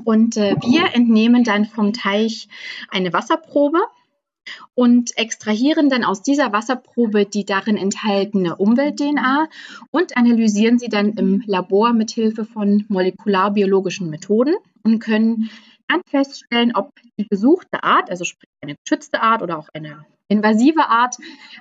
Und 0.05 0.37
äh, 0.37 0.55
wir 0.63 0.95
entnehmen 0.95 1.45
dann 1.45 1.65
vom 1.65 1.93
Teich 1.93 2.49
eine 2.89 3.13
Wasserprobe 3.13 3.81
und 4.75 5.17
extrahieren 5.19 5.91
dann 5.91 6.05
aus 6.05 6.23
dieser 6.23 6.53
Wasserprobe 6.53 7.27
die 7.27 7.45
darin 7.45 7.77
enthaltene 7.77 8.57
Umwelt-DNA 8.57 9.49
und 9.91 10.17
analysieren 10.17 10.79
sie 10.79 10.89
dann 10.89 11.13
im 11.15 11.43
Labor 11.47 11.93
mit 11.93 12.11
Hilfe 12.11 12.45
von 12.45 12.85
molekularbiologischen 12.89 14.09
Methoden 14.09 14.55
und 14.83 15.01
können 15.01 15.51
dann 15.89 16.01
feststellen, 16.07 16.75
ob 16.75 16.93
die 17.19 17.27
gesuchte 17.29 17.83
Art, 17.83 18.11
also 18.11 18.25
sprich 18.25 18.51
eine 18.63 18.77
geschützte 18.83 19.23
Art 19.23 19.43
oder 19.43 19.59
auch 19.59 19.69
eine 19.73 20.07
invasive 20.29 20.89
Art 20.89 21.17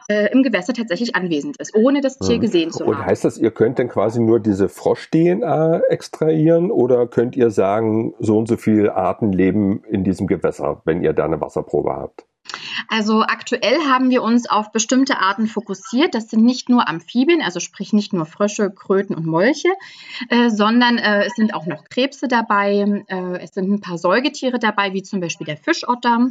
äh, 0.08 0.32
im 0.32 0.44
Gewässer 0.44 0.74
tatsächlich 0.74 1.16
anwesend 1.16 1.58
ist, 1.58 1.76
ohne 1.76 2.02
das 2.02 2.20
Tier 2.20 2.36
hm. 2.36 2.42
gesehen 2.42 2.72
zu 2.72 2.86
haben. 2.86 2.90
Und 2.90 3.06
heißt 3.06 3.26
das, 3.26 3.38
ihr 3.38 3.52
könnt 3.52 3.80
dann 3.80 3.90
quasi 3.90 4.22
nur 4.22 4.40
diese 4.40 4.70
Frosch-DNA 4.70 5.82
extrahieren 5.90 6.72
oder 6.72 7.08
könnt 7.08 7.36
ihr 7.36 7.50
sagen, 7.50 8.14
so 8.20 8.38
und 8.38 8.48
so 8.48 8.58
viele 8.58 8.96
Arten 8.96 9.32
leben 9.32 9.84
in 9.90 10.04
diesem 10.04 10.28
Gewässer, 10.28 10.82
wenn 10.86 11.02
ihr 11.02 11.14
da 11.14 11.26
eine 11.26 11.42
Wasserprobe 11.42 11.96
habt? 11.96 12.26
Also 12.88 13.22
aktuell 13.24 13.78
haben 13.90 14.10
wir 14.10 14.24
uns 14.24 14.50
auf 14.50 14.72
bestimmte 14.72 15.18
Arten 15.20 15.48
fokussiert. 15.48 16.16
Das 16.16 16.30
sind 16.30 16.44
nicht 16.44 16.70
nur 16.70 16.88
Amphibien, 16.88 17.42
also 17.42 17.60
sprich 17.60 17.94
nicht 17.94 18.14
nur 18.14 18.26
Frösche, 18.26 18.72
Kröten 18.72 19.16
und 19.16 19.26
Molche, 19.26 19.70
äh, 20.30 20.50
sondern 20.50 20.98
äh, 20.98 21.26
es 21.26 21.34
sind 21.36 21.54
auch 21.54 21.66
noch 21.66 21.86
Krebse 21.86 22.28
dabei. 22.28 23.04
Äh, 23.08 23.40
es 23.40 23.54
sind 23.54 23.70
ein 23.70 23.82
paar 23.82 23.98
Säugetiere 23.98 24.60
dabei, 24.60 24.94
wie 24.94 25.04
zum 25.04 25.20
Beispiel 25.20 25.46
der 25.46 25.58
Fischotter 25.58 26.30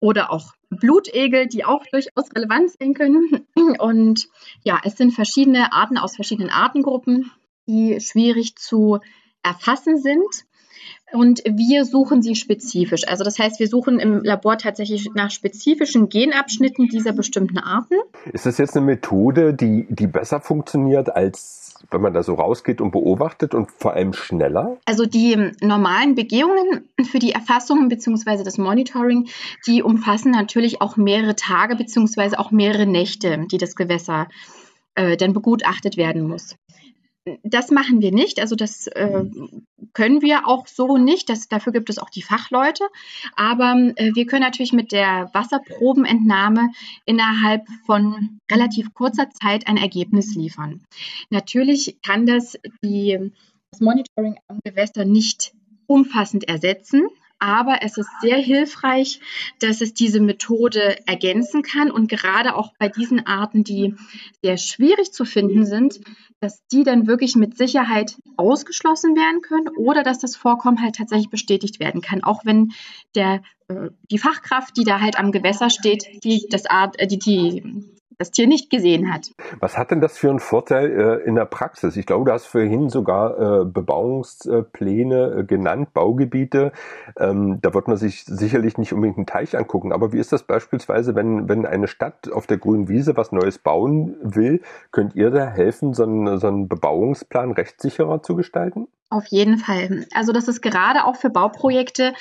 oder 0.00 0.30
auch 0.30 0.52
Blutegel, 0.70 1.46
die 1.46 1.64
auch 1.64 1.84
durchaus 1.86 2.34
relevant 2.34 2.70
sein 2.70 2.94
können. 2.94 3.46
Und 3.78 4.28
ja, 4.64 4.80
es 4.84 4.96
sind 4.96 5.12
verschiedene 5.12 5.72
Arten 5.72 5.98
aus 5.98 6.16
verschiedenen 6.16 6.50
Artengruppen, 6.50 7.30
die 7.66 8.00
schwierig 8.00 8.56
zu 8.56 9.00
erfassen 9.42 10.00
sind. 10.00 10.44
Und 11.12 11.42
wir 11.44 11.84
suchen 11.84 12.22
sie 12.22 12.34
spezifisch. 12.34 13.06
Also 13.06 13.24
das 13.24 13.38
heißt, 13.38 13.60
wir 13.60 13.68
suchen 13.68 13.98
im 13.98 14.22
Labor 14.22 14.58
tatsächlich 14.58 15.10
nach 15.14 15.30
spezifischen 15.30 16.08
Genabschnitten 16.08 16.88
dieser 16.88 17.12
bestimmten 17.12 17.58
Arten. 17.58 17.94
Ist 18.32 18.46
das 18.46 18.58
jetzt 18.58 18.76
eine 18.76 18.86
Methode, 18.86 19.54
die, 19.54 19.86
die 19.88 20.06
besser 20.06 20.40
funktioniert 20.40 21.14
als 21.14 21.62
wenn 21.90 22.00
man 22.00 22.14
da 22.14 22.22
so 22.22 22.34
rausgeht 22.34 22.80
und 22.80 22.92
beobachtet 22.92 23.54
und 23.54 23.70
vor 23.70 23.94
allem 23.94 24.12
schneller? 24.12 24.78
Also 24.84 25.04
die 25.04 25.50
normalen 25.60 26.14
Begehungen 26.14 26.88
für 27.10 27.18
die 27.18 27.32
Erfassung 27.32 27.88
bzw. 27.88 28.44
das 28.44 28.58
Monitoring, 28.58 29.28
die 29.66 29.82
umfassen 29.82 30.30
natürlich 30.30 30.80
auch 30.80 30.96
mehrere 30.96 31.36
Tage 31.36 31.76
bzw. 31.76 32.36
auch 32.36 32.50
mehrere 32.50 32.86
Nächte, 32.86 33.46
die 33.50 33.58
das 33.58 33.74
Gewässer 33.74 34.28
äh, 34.94 35.16
dann 35.16 35.32
begutachtet 35.32 35.96
werden 35.96 36.22
muss 36.22 36.56
das 37.42 37.70
machen 37.70 38.00
wir 38.00 38.12
nicht. 38.12 38.40
Also 38.40 38.56
das 38.56 38.86
äh, 38.88 39.24
können 39.92 40.22
wir 40.22 40.48
auch 40.48 40.66
so 40.66 40.96
nicht. 40.96 41.28
Das, 41.28 41.48
dafür 41.48 41.72
gibt 41.72 41.90
es 41.90 41.98
auch 41.98 42.10
die 42.10 42.22
Fachleute. 42.22 42.84
Aber 43.36 43.92
äh, 43.96 44.12
wir 44.14 44.26
können 44.26 44.42
natürlich 44.42 44.72
mit 44.72 44.92
der 44.92 45.30
Wasserprobenentnahme 45.32 46.70
innerhalb 47.04 47.66
von 47.86 48.40
relativ 48.50 48.92
kurzer 48.94 49.30
Zeit 49.30 49.66
ein 49.68 49.76
Ergebnis 49.76 50.34
liefern. 50.34 50.82
Natürlich 51.30 51.98
kann 52.02 52.26
das 52.26 52.58
die, 52.82 53.32
das 53.70 53.80
Monitoring 53.80 54.38
am 54.48 54.58
Gewässer 54.64 55.04
nicht 55.04 55.52
umfassend 55.86 56.48
ersetzen 56.48 57.08
aber 57.42 57.78
es 57.82 57.98
ist 57.98 58.08
sehr 58.20 58.38
hilfreich, 58.38 59.18
dass 59.58 59.80
es 59.80 59.94
diese 59.94 60.20
Methode 60.20 60.96
ergänzen 61.08 61.62
kann 61.62 61.90
und 61.90 62.08
gerade 62.08 62.54
auch 62.54 62.72
bei 62.78 62.88
diesen 62.88 63.26
Arten, 63.26 63.64
die 63.64 63.96
sehr 64.42 64.56
schwierig 64.58 65.12
zu 65.12 65.24
finden 65.24 65.66
sind, 65.66 66.00
dass 66.38 66.64
die 66.68 66.84
dann 66.84 67.08
wirklich 67.08 67.34
mit 67.34 67.58
Sicherheit 67.58 68.16
ausgeschlossen 68.36 69.16
werden 69.16 69.40
können 69.40 69.68
oder 69.76 70.04
dass 70.04 70.20
das 70.20 70.36
Vorkommen 70.36 70.80
halt 70.80 70.94
tatsächlich 70.94 71.30
bestätigt 71.30 71.80
werden 71.80 72.00
kann, 72.00 72.22
auch 72.22 72.44
wenn 72.44 72.72
der 73.16 73.42
äh, 73.66 73.90
die 74.08 74.18
Fachkraft, 74.18 74.76
die 74.76 74.84
da 74.84 75.00
halt 75.00 75.18
am 75.18 75.32
Gewässer 75.32 75.68
steht, 75.68 76.22
die 76.22 76.46
das 76.48 76.66
Art, 76.66 77.00
äh, 77.00 77.08
die, 77.08 77.18
die 77.18 77.92
das 78.18 78.30
Tier 78.30 78.46
nicht 78.46 78.70
gesehen 78.70 79.12
hat. 79.12 79.30
Was 79.60 79.78
hat 79.78 79.90
denn 79.90 80.00
das 80.00 80.18
für 80.18 80.30
einen 80.30 80.38
Vorteil 80.38 80.90
äh, 80.90 81.28
in 81.28 81.34
der 81.34 81.44
Praxis? 81.44 81.96
Ich 81.96 82.06
glaube, 82.06 82.24
du 82.24 82.32
hast 82.32 82.46
vorhin 82.46 82.88
sogar 82.88 83.62
äh, 83.62 83.64
Bebauungspläne 83.64 85.38
äh, 85.38 85.44
genannt, 85.44 85.92
Baugebiete. 85.92 86.72
Ähm, 87.18 87.60
da 87.60 87.74
wird 87.74 87.88
man 87.88 87.96
sich 87.96 88.24
sicherlich 88.24 88.78
nicht 88.78 88.92
unbedingt 88.92 89.18
einen 89.18 89.26
Teich 89.26 89.56
angucken. 89.56 89.92
Aber 89.92 90.12
wie 90.12 90.18
ist 90.18 90.32
das 90.32 90.42
beispielsweise, 90.42 91.14
wenn, 91.14 91.48
wenn 91.48 91.66
eine 91.66 91.88
Stadt 91.88 92.30
auf 92.32 92.46
der 92.46 92.58
grünen 92.58 92.88
Wiese 92.88 93.16
was 93.16 93.32
Neues 93.32 93.58
bauen 93.58 94.16
will? 94.22 94.60
Könnt 94.90 95.14
ihr 95.14 95.30
da 95.30 95.46
helfen, 95.46 95.94
so 95.94 96.04
einen, 96.04 96.38
so 96.38 96.48
einen 96.48 96.68
Bebauungsplan 96.68 97.52
rechtssicherer 97.52 98.22
zu 98.22 98.36
gestalten? 98.36 98.88
Auf 99.12 99.26
jeden 99.26 99.58
Fall. 99.58 100.06
Also 100.14 100.32
das 100.32 100.48
ist 100.48 100.62
gerade 100.62 101.04
auch 101.04 101.16
für 101.16 101.28
Bauprojekte 101.28 102.14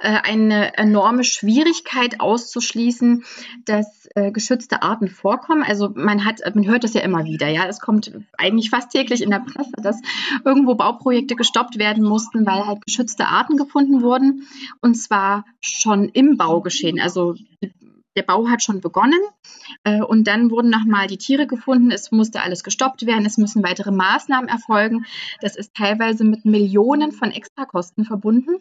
äh, 0.00 0.16
eine 0.22 0.78
enorme 0.78 1.22
Schwierigkeit 1.22 2.20
auszuschließen, 2.20 3.22
dass 3.66 4.08
äh, 4.14 4.32
geschützte 4.32 4.80
Arten 4.80 5.08
vorkommen. 5.08 5.62
Also 5.62 5.90
man 5.94 6.24
hat, 6.24 6.40
man 6.54 6.66
hört 6.66 6.84
das 6.84 6.94
ja 6.94 7.02
immer 7.02 7.24
wieder, 7.26 7.48
ja, 7.48 7.66
es 7.66 7.80
kommt 7.80 8.12
eigentlich 8.38 8.70
fast 8.70 8.92
täglich 8.92 9.20
in 9.20 9.28
der 9.28 9.40
Presse, 9.40 9.72
dass 9.76 10.00
irgendwo 10.42 10.74
Bauprojekte 10.74 11.36
gestoppt 11.36 11.78
werden 11.78 12.02
mussten, 12.02 12.46
weil 12.46 12.66
halt 12.66 12.82
geschützte 12.86 13.26
Arten 13.26 13.58
gefunden 13.58 14.00
wurden 14.00 14.48
und 14.80 14.94
zwar 14.94 15.44
schon 15.60 16.08
im 16.08 16.38
Baugeschehen. 16.38 16.98
Also 16.98 17.34
der 18.18 18.24
Bau 18.24 18.48
hat 18.48 18.64
schon 18.64 18.80
begonnen 18.80 19.20
äh, 19.84 20.02
und 20.02 20.26
dann 20.26 20.50
wurden 20.50 20.70
nochmal 20.70 21.06
die 21.06 21.18
Tiere 21.18 21.46
gefunden. 21.46 21.92
Es 21.92 22.10
musste 22.10 22.42
alles 22.42 22.64
gestoppt 22.64 23.06
werden. 23.06 23.24
Es 23.24 23.38
müssen 23.38 23.62
weitere 23.62 23.92
Maßnahmen 23.92 24.48
erfolgen. 24.48 25.06
Das 25.40 25.54
ist 25.54 25.72
teilweise 25.74 26.24
mit 26.24 26.44
Millionen 26.44 27.12
von 27.12 27.30
Extrakosten 27.30 28.04
verbunden. 28.04 28.56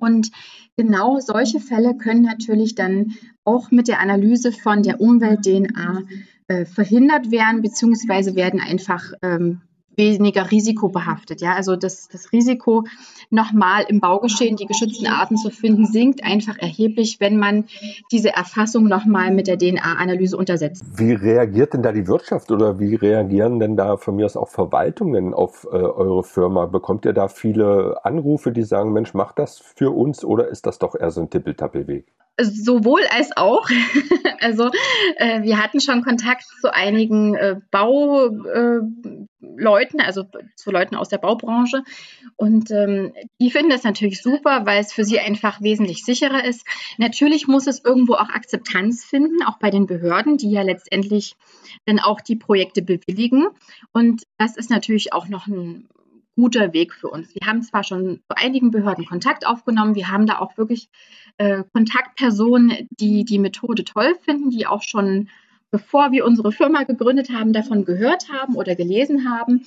Und 0.00 0.30
genau 0.74 1.20
solche 1.20 1.60
Fälle 1.60 1.94
können 1.98 2.22
natürlich 2.22 2.74
dann 2.74 3.14
auch 3.44 3.70
mit 3.70 3.88
der 3.88 4.00
Analyse 4.00 4.52
von 4.52 4.82
der 4.82 5.02
Umwelt-DNA 5.02 6.02
äh, 6.48 6.64
verhindert 6.64 7.30
werden, 7.30 7.60
beziehungsweise 7.60 8.34
werden 8.34 8.60
einfach 8.60 9.12
ähm, 9.20 9.60
weniger 9.96 10.50
risikobehaftet. 10.50 11.40
Ja, 11.40 11.54
also 11.54 11.76
das, 11.76 12.08
das 12.08 12.32
Risiko, 12.32 12.84
nochmal 13.30 13.84
im 13.88 14.00
Baugeschehen 14.00 14.56
die 14.56 14.66
geschützten 14.66 15.06
Arten 15.06 15.36
zu 15.36 15.50
finden, 15.50 15.86
sinkt 15.86 16.24
einfach 16.24 16.58
erheblich, 16.58 17.18
wenn 17.20 17.38
man 17.38 17.64
diese 18.10 18.34
Erfassung 18.34 18.84
nochmal 18.84 19.32
mit 19.32 19.46
der 19.46 19.58
DNA-Analyse 19.58 20.36
untersetzt. 20.36 20.84
Wie 20.96 21.12
reagiert 21.12 21.74
denn 21.74 21.82
da 21.82 21.92
die 21.92 22.06
Wirtschaft 22.06 22.50
oder 22.50 22.78
wie 22.78 22.94
reagieren 22.94 23.58
denn 23.60 23.76
da 23.76 23.96
von 23.96 24.16
mir 24.16 24.26
aus 24.26 24.36
auch 24.36 24.48
Verwaltungen 24.48 25.34
auf 25.34 25.66
äh, 25.70 25.76
eure 25.76 26.22
Firma? 26.22 26.66
Bekommt 26.66 27.04
ihr 27.04 27.12
da 27.12 27.28
viele 27.28 28.04
Anrufe, 28.04 28.52
die 28.52 28.62
sagen, 28.62 28.92
Mensch, 28.92 29.14
macht 29.14 29.38
das 29.38 29.58
für 29.58 29.90
uns 29.90 30.24
oder 30.24 30.48
ist 30.48 30.66
das 30.66 30.78
doch 30.78 30.94
eher 30.94 31.10
so 31.10 31.20
ein 31.20 31.30
Tippeltappelweg? 31.30 32.06
Sowohl 32.44 33.02
als 33.10 33.36
auch. 33.36 33.68
also 34.40 34.70
äh, 35.16 35.42
wir 35.42 35.62
hatten 35.62 35.80
schon 35.80 36.02
Kontakt 36.02 36.44
zu 36.60 36.72
einigen 36.72 37.34
äh, 37.34 37.56
Bauleuten, 37.70 39.20
äh, 40.00 40.04
also 40.04 40.24
zu 40.56 40.70
Leuten 40.70 40.96
aus 40.96 41.08
der 41.08 41.18
Baubranche. 41.18 41.82
Und 42.36 42.70
ähm, 42.70 43.12
die 43.40 43.50
finden 43.50 43.70
das 43.70 43.84
natürlich 43.84 44.22
super, 44.22 44.66
weil 44.66 44.80
es 44.80 44.92
für 44.92 45.04
sie 45.04 45.20
einfach 45.20 45.60
wesentlich 45.60 46.04
sicherer 46.04 46.44
ist. 46.44 46.66
Natürlich 46.98 47.46
muss 47.46 47.66
es 47.66 47.84
irgendwo 47.84 48.14
auch 48.14 48.28
Akzeptanz 48.30 49.04
finden, 49.04 49.42
auch 49.44 49.58
bei 49.58 49.70
den 49.70 49.86
Behörden, 49.86 50.36
die 50.36 50.50
ja 50.50 50.62
letztendlich 50.62 51.34
dann 51.86 52.00
auch 52.00 52.20
die 52.20 52.36
Projekte 52.36 52.82
bewilligen. 52.82 53.46
Und 53.92 54.24
das 54.38 54.56
ist 54.56 54.70
natürlich 54.70 55.12
auch 55.12 55.28
noch 55.28 55.46
ein 55.46 55.88
guter 56.34 56.72
Weg 56.72 56.94
für 56.94 57.08
uns. 57.08 57.34
Wir 57.34 57.46
haben 57.46 57.62
zwar 57.62 57.84
schon 57.84 58.20
zu 58.28 58.36
einigen 58.36 58.70
Behörden 58.70 59.06
Kontakt 59.06 59.46
aufgenommen, 59.46 59.94
wir 59.94 60.10
haben 60.10 60.26
da 60.26 60.38
auch 60.38 60.56
wirklich 60.56 60.88
äh, 61.36 61.64
Kontaktpersonen, 61.72 62.88
die 62.90 63.24
die 63.24 63.38
Methode 63.38 63.84
toll 63.84 64.14
finden, 64.24 64.50
die 64.50 64.66
auch 64.66 64.82
schon 64.82 65.28
bevor 65.72 66.12
wir 66.12 66.24
unsere 66.24 66.52
Firma 66.52 66.84
gegründet 66.84 67.30
haben, 67.30 67.52
davon 67.52 67.84
gehört 67.84 68.28
haben 68.30 68.54
oder 68.56 68.76
gelesen 68.76 69.28
haben. 69.28 69.64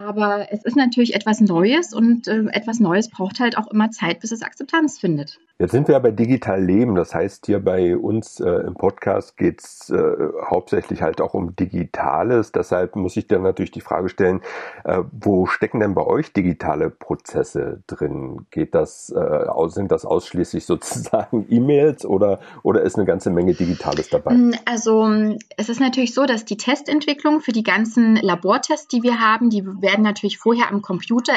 Aber 0.00 0.46
es 0.52 0.64
ist 0.64 0.76
natürlich 0.76 1.16
etwas 1.16 1.40
Neues 1.40 1.92
und 1.92 2.28
äh, 2.28 2.44
etwas 2.52 2.78
Neues 2.78 3.10
braucht 3.10 3.40
halt 3.40 3.58
auch 3.58 3.66
immer 3.66 3.90
Zeit, 3.90 4.20
bis 4.20 4.30
es 4.30 4.42
Akzeptanz 4.42 4.96
findet. 5.00 5.40
Jetzt 5.60 5.72
sind 5.72 5.88
wir 5.88 5.94
ja 5.94 5.98
bei 5.98 6.12
Digital 6.12 6.64
Leben. 6.64 6.94
Das 6.94 7.16
heißt, 7.16 7.46
hier 7.46 7.58
bei 7.58 7.96
uns 7.96 8.38
äh, 8.38 8.48
im 8.48 8.74
Podcast 8.74 9.36
geht's 9.36 9.90
äh, 9.90 10.14
hauptsächlich 10.48 11.02
halt 11.02 11.20
auch 11.20 11.34
um 11.34 11.56
Digitales. 11.56 12.52
Deshalb 12.52 12.94
muss 12.94 13.16
ich 13.16 13.26
dann 13.26 13.42
natürlich 13.42 13.72
die 13.72 13.80
Frage 13.80 14.08
stellen, 14.08 14.40
äh, 14.84 15.02
wo 15.10 15.46
stecken 15.46 15.80
denn 15.80 15.94
bei 15.94 16.06
euch 16.06 16.32
digitale 16.32 16.90
Prozesse 16.90 17.82
drin? 17.88 18.46
Geht 18.52 18.76
das, 18.76 19.10
äh, 19.10 19.46
sind 19.70 19.90
das 19.90 20.04
ausschließlich 20.04 20.64
sozusagen 20.64 21.44
E-Mails 21.50 22.06
oder, 22.06 22.38
oder 22.62 22.82
ist 22.82 22.94
eine 22.94 23.04
ganze 23.04 23.30
Menge 23.30 23.54
Digitales 23.54 24.10
dabei? 24.10 24.34
Mm, 24.34 24.54
also 24.64 25.08
es 25.56 25.68
ist 25.68 25.80
natürlich 25.80 26.14
so, 26.14 26.24
dass 26.24 26.44
die 26.44 26.56
Testentwicklung 26.56 27.40
für 27.40 27.52
die 27.52 27.64
ganzen 27.64 28.14
Labortests, 28.14 28.86
die 28.86 29.02
wir 29.02 29.18
haben, 29.18 29.50
die 29.50 29.64
werden 29.88 30.02
natürlich 30.02 30.38
vorher 30.38 30.70
am 30.70 30.82
Computer 30.82 31.34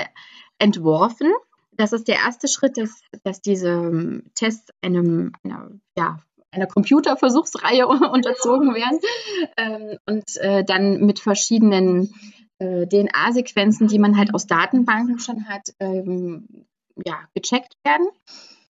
entworfen 0.59 1.31
das 1.81 1.93
ist 1.93 2.07
der 2.07 2.15
erste 2.15 2.47
Schritt, 2.47 2.77
dass, 2.77 3.01
dass 3.23 3.41
diese 3.41 3.69
ähm, 3.69 4.23
Tests 4.35 4.71
einem, 4.81 5.33
einer, 5.43 5.71
ja, 5.97 6.19
einer 6.51 6.67
Computerversuchsreihe 6.67 7.87
unterzogen 7.87 8.73
werden 8.75 8.99
ähm, 9.57 9.97
und 10.05 10.37
äh, 10.37 10.63
dann 10.63 11.05
mit 11.05 11.19
verschiedenen 11.19 12.13
äh, 12.59 12.85
DNA-Sequenzen, 12.87 13.87
die 13.87 13.99
man 13.99 14.17
halt 14.17 14.33
aus 14.33 14.47
Datenbanken 14.47 15.19
schon 15.19 15.47
hat, 15.47 15.69
ähm, 15.79 16.65
ja, 17.05 17.19
gecheckt 17.33 17.75
werden. 17.83 18.07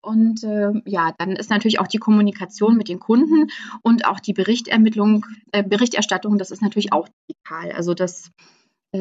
Und 0.02 0.44
äh, 0.44 0.72
ja, 0.86 1.14
dann 1.18 1.32
ist 1.32 1.50
natürlich 1.50 1.80
auch 1.80 1.88
die 1.88 1.98
Kommunikation 1.98 2.78
mit 2.78 2.90
den 2.90 3.00
Kunden 3.00 3.50
und 3.82 4.06
auch 4.06 4.20
die 4.20 4.34
Berichtermittlung, 4.34 5.26
äh, 5.52 5.64
Berichterstattung, 5.64 6.38
das 6.38 6.52
ist 6.52 6.62
natürlich 6.62 6.94
auch 6.94 7.10
digital. 7.28 7.72
Also 7.72 7.96
das 7.96 8.32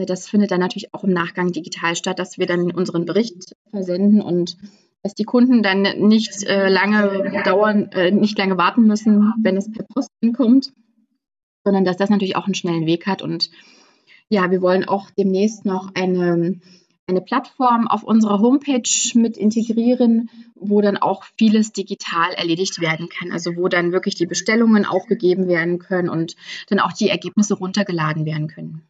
das 0.06 0.28
findet 0.28 0.50
dann 0.50 0.60
natürlich 0.60 0.92
auch 0.94 1.04
im 1.04 1.12
Nachgang 1.12 1.52
digital 1.52 1.96
statt, 1.96 2.18
dass 2.18 2.38
wir 2.38 2.46
dann 2.46 2.70
unseren 2.70 3.04
Bericht 3.04 3.54
versenden 3.70 4.20
und 4.20 4.56
dass 5.02 5.14
die 5.14 5.24
Kunden 5.24 5.62
dann 5.62 5.82
nicht 5.82 6.42
äh, 6.44 6.68
lange 6.68 7.42
dauern, 7.44 7.90
äh, 7.92 8.10
nicht 8.10 8.38
lange 8.38 8.56
warten 8.56 8.86
müssen, 8.86 9.34
wenn 9.42 9.56
es 9.56 9.70
per 9.70 9.84
Post 9.84 10.10
kommt, 10.34 10.72
sondern 11.62 11.84
dass 11.84 11.98
das 11.98 12.08
natürlich 12.08 12.36
auch 12.36 12.46
einen 12.46 12.54
schnellen 12.54 12.86
Weg 12.86 13.06
hat. 13.06 13.20
Und 13.20 13.50
ja, 14.30 14.50
wir 14.50 14.62
wollen 14.62 14.88
auch 14.88 15.10
demnächst 15.10 15.66
noch 15.66 15.90
eine, 15.94 16.58
eine 17.06 17.20
Plattform 17.20 17.86
auf 17.86 18.02
unserer 18.02 18.40
Homepage 18.40 18.88
mit 19.14 19.36
integrieren, 19.36 20.30
wo 20.54 20.80
dann 20.80 20.96
auch 20.96 21.24
vieles 21.36 21.72
digital 21.72 22.32
erledigt 22.32 22.80
werden 22.80 23.10
kann. 23.10 23.30
Also 23.30 23.56
wo 23.56 23.68
dann 23.68 23.92
wirklich 23.92 24.14
die 24.14 24.26
Bestellungen 24.26 24.86
aufgegeben 24.86 25.48
werden 25.48 25.78
können 25.78 26.08
und 26.08 26.34
dann 26.68 26.80
auch 26.80 26.92
die 26.92 27.10
Ergebnisse 27.10 27.54
runtergeladen 27.54 28.24
werden 28.24 28.48
können. 28.48 28.82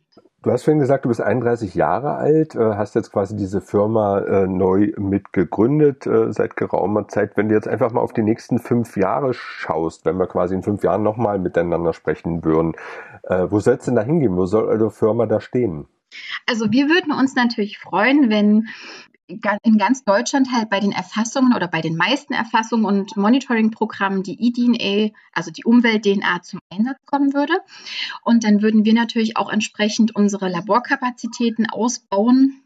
Du 0.45 0.53
hast 0.53 0.65
vorhin 0.65 0.79
gesagt, 0.79 1.07
du 1.07 1.09
bist 1.09 1.23
31 1.23 1.75
Jahre 1.75 2.17
alt, 2.17 2.55
äh, 2.55 2.75
hast 2.75 2.95
jetzt 2.95 3.11
quasi 3.11 3.35
diese 3.35 3.63
Firma 3.63 4.19
äh, 4.19 4.47
neu 4.47 4.93
mitgegründet 4.99 6.07
äh, 6.07 6.31
seit 6.35 6.55
geraumer 6.55 7.09
Zeit. 7.09 7.39
Wenn 7.39 7.49
du 7.49 7.55
jetzt 7.55 7.67
einfach 7.67 7.93
mal 7.93 8.03
auf 8.03 8.13
die 8.13 8.23
nächsten 8.23 8.59
fünf 8.59 8.99
Jahre 8.99 9.33
schaust, 9.33 10.05
wenn 10.05 10.19
wir 10.19 10.27
quasi 10.27 10.55
in 10.55 10.63
fünf 10.63 10.85
Jahren 10.85 11.03
nochmal 11.03 11.39
miteinander 11.39 11.95
sprechen 11.95 12.45
würden, 12.45 12.75
wo 13.27 13.59
soll 13.59 13.77
es 13.77 13.87
denn 13.87 13.95
da 13.95 14.03
hingehen? 14.03 14.37
Wo 14.37 14.45
soll 14.45 14.65
eure 14.65 14.91
Firma 14.91 15.25
da 15.25 15.41
stehen? 15.41 15.87
Also 16.47 16.71
wir 16.71 16.89
würden 16.89 17.19
uns 17.19 17.35
natürlich 17.35 17.79
freuen, 17.79 18.29
wenn 18.29 18.67
in 19.27 19.79
ganz 19.79 20.05
Deutschland 20.05 20.53
halt 20.53 20.69
bei 20.69 20.81
den 20.81 20.93
Erfassungen 20.93 21.55
oder 21.55 21.67
bei 21.69 21.81
den 21.81 21.97
meisten 21.97 22.35
Erfassungen 22.35 22.85
und 22.85 23.17
Monitoring-Programmen 23.17 24.23
die 24.23 24.37
eDNA, 24.39 25.13
also 25.33 25.51
die 25.51 25.65
Umwelt-DNA, 25.65 26.43
zum 26.43 26.61
Einsatz 26.71 26.99
kommen 27.07 27.33
würde. 27.33 27.55
Und 28.23 28.45
dann 28.45 28.61
würden 28.61 28.85
wir 28.85 28.95
natürlich 28.95 29.37
auch 29.37 29.51
entsprechend 29.51 30.15
unsere 30.15 30.49
Laborkapazitäten 30.49 31.71
ausbauen. 31.71 32.61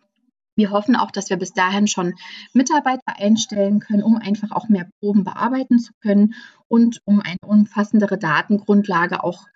Wir 0.56 0.70
hoffen 0.70 0.97
auch, 0.97 1.12
dass 1.12 1.30
wir 1.30 1.36
bis 1.36 1.52
dahin 1.52 1.86
schon 1.86 2.14
Mitarbeiter 2.52 3.16
einstellen 3.16 3.78
können, 3.78 4.02
um 4.02 4.16
einfach 4.16 4.51
auch 4.51 4.68
mehr 4.68 4.89
Proben 4.98 5.22
bearbeiten 5.22 5.78
zu 5.78 5.93
können 6.02 6.35
und 6.66 7.01
um 7.05 7.20
eine 7.20 7.39
umfassendere 7.47 8.18
Datengrundlage 8.18 9.22
auch 9.22 9.47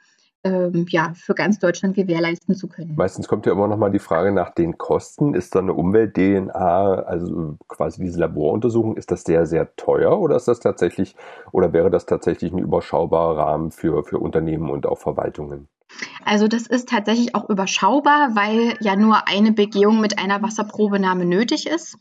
ähm, 0.45 0.87
ja, 0.89 1.13
für 1.15 1.35
ganz 1.35 1.59
Deutschland 1.59 1.95
gewährleisten 1.95 2.55
zu 2.55 2.67
können. 2.67 2.95
Meistens 2.97 3.29
kommt 3.29 3.47
ja 3.47 3.53
immer 3.53 3.69
noch 3.69 3.77
mal 3.77 3.91
die 3.91 3.99
Frage 3.99 4.33
nach 4.33 4.51
den 4.51 4.77
Kosten. 4.77 5.35
Ist 5.35 5.55
da 5.55 5.61
eine 5.61 5.73
Umwelt-DNA, 5.73 6.95
also 7.03 7.57
quasi 7.69 8.03
diese 8.03 8.19
Laboruntersuchung, 8.19 8.97
ist 8.97 9.11
das 9.11 9.23
sehr, 9.23 9.47
sehr 9.47 9.75
teuer 9.77 10.19
oder 10.19 10.37
ist 10.37 10.49
das 10.49 10.61
tatsächlich, 10.61 11.15
oder 11.53 11.73
wäre 11.73 11.91
das 11.91 12.07
tatsächlich 12.07 12.53
ein 12.53 12.59
überschaubarer 12.59 13.39
Rahmen 13.39 13.71
für, 13.71 14.05
für 14.05 14.19
Unternehmen 14.19 14.71
und 14.71 14.87
auch 14.87 14.99
Verwaltungen? 14.99 15.69
Also 16.25 16.49
das 16.49 16.67
ist 16.67 16.89
tatsächlich 16.89 17.35
auch 17.35 17.49
überschaubar, 17.49 18.35
weil 18.35 18.77
ja 18.81 18.97
nur 18.97 19.29
eine 19.29 19.53
Begehung 19.53 20.01
mit 20.01 20.19
einer 20.19 20.43
Wasserprobenahme 20.43 21.25
nötig 21.25 21.67
ist. 21.67 21.99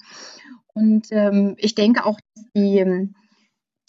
Und 0.74 1.08
ähm, 1.12 1.56
ich 1.58 1.76
denke 1.76 2.06
auch, 2.06 2.20
dass 2.36 2.46
die 2.56 2.80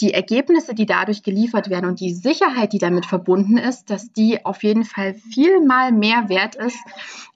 die 0.03 0.13
Ergebnisse, 0.13 0.75
die 0.75 0.87
dadurch 0.87 1.23
geliefert 1.23 1.71
werden 1.71 1.87
und 1.89 2.01
die 2.01 2.13
Sicherheit, 2.13 2.73
die 2.73 2.79
damit 2.79 3.07
verbunden 3.07 3.57
ist, 3.57 3.89
dass 3.89 4.13
die 4.13 4.45
auf 4.45 4.63
jeden 4.63 4.85
Fall 4.85 5.15
viel 5.15 5.65
mal 5.65 5.93
mehr 5.93 6.29
wert 6.29 6.57
ist 6.57 6.79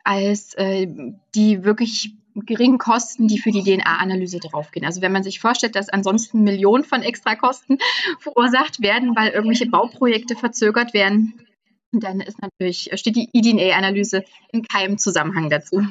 als 0.05 0.55
äh, 0.55 0.89
die 1.35 1.65
wirklich 1.65 2.15
geringen 2.35 2.79
Kosten, 2.79 3.29
die 3.29 3.39
für 3.39 3.51
die 3.51 3.63
DNA-Analyse 3.63 4.41
draufgehen. 4.41 4.85
Also 4.85 5.01
wenn 5.01 5.13
man 5.13 5.23
sich 5.23 5.41
vorstellt, 5.41 5.75
dass 5.75 5.89
ansonsten 5.89 6.43
Millionen 6.43 6.85
von 6.85 7.03
Extrakosten 7.03 7.79
verursacht 8.19 8.83
werden, 8.83 9.17
weil 9.17 9.31
irgendwelche 9.31 9.67
Bauprojekte 9.67 10.37
verzögert 10.37 10.93
werden, 10.93 11.47
dann 11.93 12.21
ist 12.21 12.43
natürlich, 12.43 12.91
steht 12.95 13.17
die 13.17 13.31
eDNA-Analyse 13.33 14.25
in 14.53 14.63
keinem 14.65 14.99
Zusammenhang 14.99 15.49
dazu. 15.49 15.87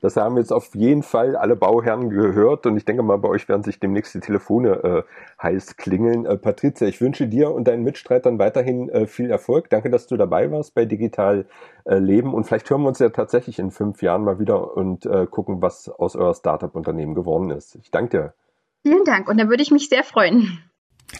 Das 0.00 0.16
haben 0.16 0.36
jetzt 0.36 0.52
auf 0.52 0.74
jeden 0.74 1.02
Fall 1.02 1.36
alle 1.36 1.56
Bauherren 1.56 2.10
gehört 2.10 2.66
und 2.66 2.76
ich 2.76 2.84
denke 2.84 3.02
mal, 3.02 3.16
bei 3.18 3.28
euch 3.28 3.48
werden 3.48 3.62
sich 3.62 3.80
demnächst 3.80 4.14
die 4.14 4.20
Telefone 4.20 4.84
äh, 4.84 5.02
heiß 5.42 5.76
klingeln. 5.76 6.26
Äh, 6.26 6.36
Patricia, 6.36 6.86
ich 6.86 7.00
wünsche 7.00 7.26
dir 7.26 7.50
und 7.50 7.68
deinen 7.68 7.82
Mitstreitern 7.82 8.38
weiterhin 8.38 8.88
äh, 8.88 9.06
viel 9.06 9.30
Erfolg. 9.30 9.70
Danke, 9.70 9.90
dass 9.90 10.06
du 10.06 10.16
dabei 10.16 10.50
warst 10.50 10.74
bei 10.74 10.84
Digital 10.84 11.46
äh, 11.84 11.96
Leben 11.96 12.34
und 12.34 12.44
vielleicht 12.44 12.68
hören 12.70 12.82
wir 12.82 12.88
uns 12.88 12.98
ja 12.98 13.10
tatsächlich 13.10 13.58
in 13.58 13.70
fünf 13.70 14.02
Jahren 14.02 14.24
mal 14.24 14.38
wieder 14.38 14.76
und 14.76 15.06
äh, 15.06 15.26
gucken, 15.26 15.62
was 15.62 15.88
aus 15.88 16.16
eurer 16.16 16.34
Startup-Unternehmen 16.34 17.14
geworden 17.14 17.50
ist. 17.50 17.76
Ich 17.76 17.90
danke 17.90 18.10
dir. 18.16 18.34
Vielen 18.82 19.04
Dank 19.04 19.28
und 19.28 19.38
da 19.38 19.48
würde 19.48 19.62
ich 19.62 19.70
mich 19.70 19.88
sehr 19.88 20.04
freuen. 20.04 20.58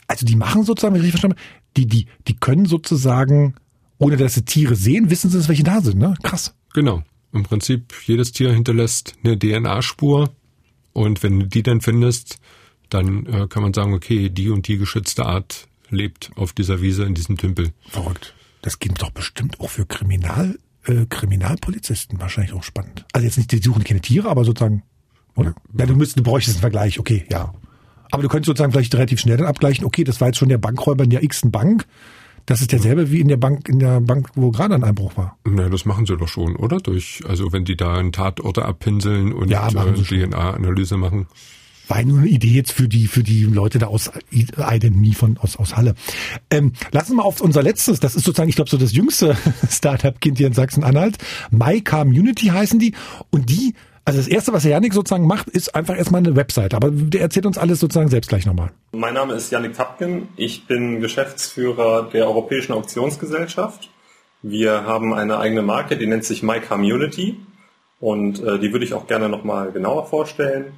Also 0.07 0.27
die 0.27 0.37
machen 0.37 0.65
sozusagen, 0.65 0.95
wenn 0.95 1.01
ich 1.01 1.07
richtig 1.07 1.21
verstanden 1.21 1.39
habe, 1.39 1.73
die, 1.77 1.87
die, 1.87 2.09
die 2.27 2.37
können 2.37 2.66
sozusagen, 2.66 3.55
ohne 3.99 4.16
dass 4.16 4.35
sie 4.35 4.45
Tiere 4.45 4.75
sehen, 4.75 5.11
wissen 5.11 5.31
sie, 5.31 5.49
welche 5.49 5.65
da 5.65 5.81
sind, 5.81 5.99
ne? 5.99 6.15
Krass. 6.23 6.55
Genau. 6.75 7.03
Im 7.35 7.43
Prinzip, 7.43 7.94
jedes 8.06 8.31
Tier 8.31 8.52
hinterlässt 8.52 9.16
eine 9.24 9.36
DNA-Spur 9.36 10.31
und 10.93 11.23
wenn 11.24 11.40
du 11.40 11.47
die 11.48 11.65
dann 11.65 11.81
findest, 11.81 12.39
dann 12.90 13.27
äh, 13.27 13.48
kann 13.48 13.62
man 13.62 13.74
sagen, 13.74 13.93
okay, 13.93 14.31
die 14.31 14.51
und 14.51 14.69
die 14.69 14.78
geschützte 14.78 15.27
Art 15.27 15.66
lebt 15.90 16.31
auf 16.36 16.52
dieser 16.52 16.81
Wiese 16.81 17.02
in 17.02 17.15
diesem 17.15 17.36
Tümpel. 17.36 17.73
Verrückt. 17.89 18.35
Das 18.62 18.78
geht 18.78 19.02
doch 19.02 19.11
bestimmt 19.11 19.59
auch 19.59 19.69
für 19.69 19.85
Kriminal, 19.85 20.56
äh, 20.85 21.06
Kriminalpolizisten 21.06 22.20
wahrscheinlich 22.20 22.55
auch 22.55 22.62
spannend. 22.62 23.05
Also 23.12 23.27
jetzt 23.27 23.36
nicht, 23.36 23.51
die 23.51 23.59
suchen 23.59 23.82
keine 23.82 24.01
Tiere, 24.01 24.28
aber 24.28 24.44
sozusagen, 24.44 24.85
oder? 25.35 25.56
Ja, 25.77 25.86
du 25.86 25.97
müsstest, 25.97 26.20
du 26.20 26.23
bräuchtest 26.23 26.59
einen 26.59 26.61
Vergleich, 26.61 27.01
okay, 27.01 27.27
ja. 27.31 27.52
Aber 28.12 28.23
du 28.23 28.28
könntest 28.28 28.47
sozusagen 28.47 28.70
vielleicht 28.70 28.94
relativ 28.94 29.19
schnell 29.19 29.39
dann 29.39 29.48
abgleichen, 29.48 29.85
okay, 29.85 30.05
das 30.05 30.20
war 30.20 30.28
jetzt 30.28 30.39
schon 30.39 30.48
der 30.48 30.59
Bankräuber 30.59 31.02
in 31.02 31.11
der 31.11 31.24
x 31.24 31.43
Bank. 31.47 31.85
Das 32.47 32.61
ist 32.61 32.73
derselbe 32.73 33.11
wie 33.11 33.21
in 33.21 33.29
der 33.29 33.39
Bank, 33.39 33.69
in 33.69 33.79
der 33.79 34.01
Bank, 34.01 34.29
wo 34.35 34.51
gerade 34.51 34.75
ein 34.75 34.85
Einbruch 34.85 35.16
war. 35.16 35.39
Na, 35.45 35.69
das 35.69 35.85
machen 35.87 36.05
sie 36.05 36.16
doch 36.16 36.29
schon, 36.29 36.57
oder? 36.57 36.79
Durch, 36.79 37.23
also 37.27 37.53
wenn 37.53 37.65
die 37.65 37.77
da 37.77 37.97
einen 37.97 38.12
Tatorte 38.12 38.65
abpinseln 38.65 39.33
und 39.33 39.51
ja, 39.51 39.69
äh, 39.69 39.73
DNA-Analyse 39.73 40.97
machen. 40.97 41.27
War 41.89 42.03
nur 42.03 42.19
eine 42.19 42.29
Idee 42.29 42.49
jetzt 42.49 42.73
für 42.73 42.89
die, 42.89 43.07
für 43.09 43.23
die 43.23 43.45
Leute 43.45 43.79
da 43.79 43.87
aus 43.87 44.11
Identity 44.31 45.15
von, 45.15 45.37
aus, 45.39 45.57
aus 45.57 45.77
Halle. 45.77 45.95
Ähm, 46.51 46.73
lassen 46.93 47.12
wir 47.12 47.16
mal 47.16 47.23
auf 47.25 47.41
unser 47.43 47.62
letztes, 47.62 48.01
das 48.01 48.15
ist 48.15 48.25
sozusagen, 48.25 48.49
ich 48.49 48.57
glaube, 48.57 48.71
so 48.71 48.79
das 48.79 48.93
jüngste 48.93 49.37
Startup-Kind 49.71 50.39
hier 50.39 50.47
in 50.47 50.55
Sachsen-Anhalt. 50.55 51.19
My 51.51 51.83
Community 51.83 52.47
heißen 52.47 52.79
die. 52.79 52.95
Und 53.31 53.51
die 53.51 53.75
Also 54.06 54.18
das 54.18 54.28
Erste, 54.28 54.52
was 54.52 54.64
Janik 54.64 54.93
sozusagen 54.93 55.26
macht, 55.26 55.48
ist 55.48 55.74
einfach 55.74 55.97
erstmal 55.97 56.18
eine 56.18 56.36
Webseite. 56.36 56.76
Aber 56.76 56.90
der 56.90 57.22
erzählt 57.22 57.47
uns 57.47 57.56
alles 57.56 57.81
sozusagen 57.81 58.09
selbst 58.09 58.28
gleich 58.28 58.44
nochmal. 58.44 58.70
Mein 58.93 59.14
Name 59.14 59.32
ist 59.32 59.51
Janik 59.51 59.74
Tapken. 59.74 60.28
Ich 60.36 60.66
bin 60.66 61.01
Geschäftsführer 61.01 62.10
der 62.12 62.26
Europäischen 62.26 62.72
Auktionsgesellschaft. 62.72 63.89
Wir 64.43 64.85
haben 64.85 65.14
eine 65.14 65.39
eigene 65.39 65.62
Marke, 65.62 65.97
die 65.97 66.06
nennt 66.06 66.24
sich 66.24 66.43
My 66.43 66.60
Community. 66.60 67.39
Und 67.98 68.43
äh, 68.43 68.59
die 68.59 68.72
würde 68.72 68.85
ich 68.85 68.93
auch 68.93 69.06
gerne 69.06 69.31
nochmal 69.31 69.72
genauer 69.72 70.06
vorstellen. 70.06 70.74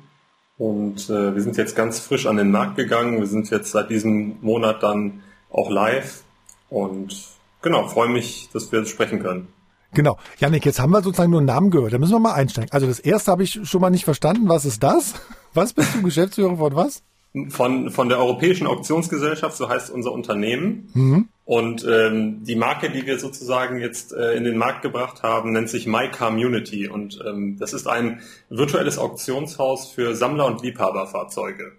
Und 0.56 1.10
äh, 1.10 1.34
wir 1.34 1.42
sind 1.42 1.56
jetzt 1.56 1.74
ganz 1.74 1.98
frisch 1.98 2.26
an 2.26 2.36
den 2.36 2.52
Markt 2.52 2.76
gegangen. 2.76 3.18
Wir 3.18 3.26
sind 3.26 3.50
jetzt 3.50 3.72
seit 3.72 3.90
diesem 3.90 4.36
Monat 4.40 4.84
dann 4.84 5.24
auch 5.50 5.68
live. 5.68 6.22
Und 6.70 7.16
genau, 7.60 7.88
freue 7.88 8.08
mich, 8.08 8.48
dass 8.52 8.70
wir 8.70 8.86
sprechen 8.86 9.20
können. 9.20 9.48
Genau. 9.94 10.18
Janik, 10.38 10.64
jetzt 10.64 10.80
haben 10.80 10.90
wir 10.90 11.02
sozusagen 11.02 11.30
nur 11.30 11.40
einen 11.40 11.46
Namen 11.46 11.70
gehört. 11.70 11.92
Da 11.92 11.98
müssen 11.98 12.12
wir 12.12 12.18
mal 12.18 12.34
einsteigen. 12.34 12.70
Also 12.72 12.86
das 12.86 12.98
erste 12.98 13.30
habe 13.30 13.42
ich 13.42 13.60
schon 13.64 13.80
mal 13.80 13.90
nicht 13.90 14.04
verstanden. 14.04 14.48
Was 14.48 14.64
ist 14.64 14.82
das? 14.82 15.14
Was 15.54 15.72
bist 15.72 15.94
du 15.94 16.02
Geschäftsführer 16.02 16.58
von 16.58 16.76
was? 16.76 17.02
Von, 17.48 17.90
von 17.90 18.10
der 18.10 18.18
Europäischen 18.18 18.66
Auktionsgesellschaft, 18.66 19.56
so 19.56 19.70
heißt 19.70 19.90
unser 19.90 20.12
Unternehmen. 20.12 20.90
Mhm. 20.92 21.28
Und 21.46 21.86
ähm, 21.88 22.44
die 22.44 22.56
Marke, 22.56 22.90
die 22.90 23.06
wir 23.06 23.18
sozusagen 23.18 23.80
jetzt 23.80 24.12
äh, 24.12 24.34
in 24.34 24.44
den 24.44 24.58
Markt 24.58 24.82
gebracht 24.82 25.22
haben, 25.22 25.52
nennt 25.52 25.70
sich 25.70 25.86
My 25.86 26.10
Community. 26.10 26.88
Und 26.88 27.22
ähm, 27.26 27.56
das 27.58 27.72
ist 27.72 27.86
ein 27.86 28.20
virtuelles 28.50 28.98
Auktionshaus 28.98 29.90
für 29.90 30.14
Sammler- 30.14 30.46
und 30.46 30.62
Liebhaberfahrzeuge. 30.62 31.72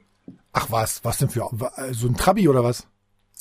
Ach 0.54 0.68
was, 0.72 1.04
was 1.04 1.20
denn 1.20 1.30
für 1.30 1.48
so 1.92 2.08
ein 2.08 2.16
Trabi 2.16 2.48
oder 2.48 2.64
was? 2.64 2.88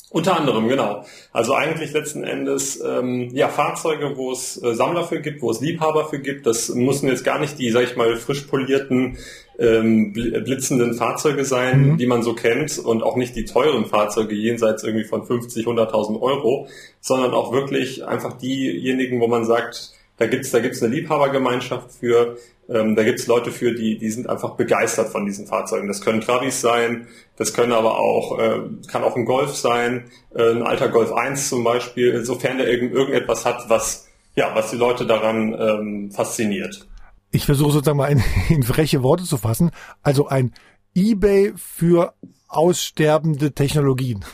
Unter 0.09 0.37
anderem, 0.37 0.69
genau. 0.69 1.03
Also 1.33 1.53
eigentlich 1.53 1.91
letzten 1.91 2.23
Endes 2.23 2.81
ähm, 2.81 3.29
ja 3.33 3.49
Fahrzeuge, 3.49 4.15
wo 4.15 4.31
es 4.31 4.61
äh, 4.63 4.73
Sammler 4.73 5.03
für 5.03 5.19
gibt, 5.19 5.41
wo 5.41 5.51
es 5.51 5.59
Liebhaber 5.59 6.07
für 6.07 6.19
gibt. 6.19 6.45
Das 6.45 6.69
müssen 6.69 7.09
jetzt 7.09 7.25
gar 7.25 7.39
nicht 7.39 7.59
die, 7.59 7.71
sag 7.71 7.83
ich 7.83 7.97
mal, 7.97 8.15
frisch 8.15 8.43
polierten, 8.43 9.17
ähm, 9.59 10.13
blitzenden 10.13 10.93
Fahrzeuge 10.93 11.43
sein, 11.43 11.89
mhm. 11.89 11.97
die 11.97 12.05
man 12.05 12.23
so 12.23 12.33
kennt 12.33 12.79
und 12.79 13.03
auch 13.03 13.17
nicht 13.17 13.35
die 13.35 13.43
teuren 13.43 13.85
Fahrzeuge 13.85 14.33
jenseits 14.33 14.83
irgendwie 14.83 15.03
von 15.03 15.25
50, 15.25 15.65
100.000 15.65 16.21
Euro, 16.21 16.67
sondern 17.01 17.31
auch 17.31 17.51
wirklich 17.51 18.05
einfach 18.05 18.37
diejenigen, 18.37 19.19
wo 19.19 19.27
man 19.27 19.43
sagt, 19.43 19.91
da 20.17 20.27
gibt's 20.27 20.51
da 20.51 20.59
gibt's 20.59 20.81
eine 20.81 20.93
Liebhabergemeinschaft 20.93 21.91
für, 21.91 22.37
ähm, 22.69 22.95
da 22.95 23.03
gibt's 23.03 23.27
Leute 23.27 23.51
für, 23.51 23.73
die, 23.73 23.97
die 23.97 24.09
sind 24.09 24.29
einfach 24.29 24.55
begeistert 24.55 25.09
von 25.09 25.25
diesen 25.25 25.47
Fahrzeugen. 25.47 25.87
Das 25.87 26.01
können 26.01 26.21
Travis 26.21 26.59
sein, 26.59 27.07
das 27.37 27.53
können 27.53 27.71
aber 27.71 27.99
auch, 27.99 28.39
äh, 28.39 28.59
kann 28.87 29.03
auch 29.03 29.15
ein 29.15 29.25
Golf 29.25 29.55
sein, 29.55 30.05
äh, 30.35 30.51
ein 30.51 30.63
alter 30.63 30.89
Golf 30.89 31.13
1 31.13 31.49
zum 31.49 31.63
Beispiel, 31.63 32.25
sofern 32.25 32.57
der 32.57 32.67
irgend, 32.67 32.93
irgendetwas 32.93 33.45
hat, 33.45 33.69
was, 33.69 34.07
ja, 34.35 34.53
was 34.55 34.71
die 34.71 34.77
Leute 34.77 35.05
daran 35.05 35.55
ähm, 35.59 36.11
fasziniert. 36.11 36.87
Ich 37.31 37.45
versuche 37.45 37.71
sozusagen 37.71 37.97
mal 37.97 38.11
in, 38.11 38.23
in 38.49 38.63
freche 38.63 39.03
Worte 39.03 39.23
zu 39.23 39.37
fassen. 39.37 39.71
Also 40.01 40.27
ein 40.27 40.53
Ebay 40.95 41.53
für 41.55 42.13
aussterbende 42.47 43.51
Technologien. 43.51 44.25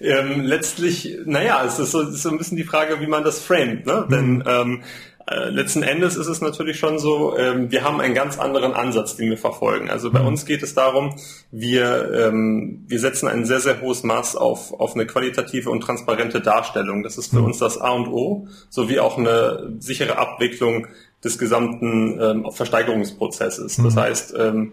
ähm, 0.00 0.40
letztlich, 0.40 1.18
naja, 1.24 1.64
es 1.64 1.78
ist 1.78 1.92
so, 1.92 2.02
es 2.02 2.16
ist 2.16 2.22
so 2.22 2.30
ein 2.30 2.38
bisschen 2.38 2.56
die 2.56 2.64
Frage, 2.64 3.00
wie 3.00 3.06
man 3.06 3.24
das 3.24 3.40
framet. 3.42 3.86
Ne? 3.86 4.04
Mhm. 4.06 4.10
Denn 4.10 4.44
ähm, 4.46 4.82
äh, 5.30 5.48
letzten 5.50 5.82
Endes 5.82 6.16
ist 6.16 6.26
es 6.26 6.40
natürlich 6.40 6.78
schon 6.78 6.98
so, 6.98 7.36
ähm, 7.36 7.70
wir 7.70 7.84
haben 7.84 8.00
einen 8.00 8.14
ganz 8.14 8.38
anderen 8.38 8.72
Ansatz, 8.72 9.16
den 9.16 9.30
wir 9.30 9.36
verfolgen. 9.36 9.88
Also 9.88 10.10
bei 10.10 10.20
mhm. 10.20 10.28
uns 10.28 10.44
geht 10.44 10.62
es 10.62 10.74
darum, 10.74 11.14
wir, 11.52 12.12
ähm, 12.12 12.84
wir 12.88 12.98
setzen 12.98 13.28
ein 13.28 13.44
sehr, 13.44 13.60
sehr 13.60 13.80
hohes 13.80 14.02
Maß 14.02 14.34
auf, 14.34 14.72
auf 14.72 14.94
eine 14.94 15.06
qualitative 15.06 15.70
und 15.70 15.82
transparente 15.82 16.40
Darstellung. 16.40 17.02
Das 17.02 17.16
ist 17.16 17.30
für 17.30 17.38
mhm. 17.38 17.46
uns 17.46 17.58
das 17.58 17.78
A 17.78 17.90
und 17.90 18.08
O, 18.08 18.48
sowie 18.70 18.98
auch 18.98 19.18
eine 19.18 19.74
sichere 19.78 20.18
Abwicklung 20.18 20.88
des 21.22 21.38
gesamten 21.38 22.18
ähm, 22.20 22.50
Versteigerungsprozesses. 22.50 23.76
Das 23.76 23.94
mhm. 23.94 24.00
heißt, 24.00 24.34
ähm, 24.36 24.72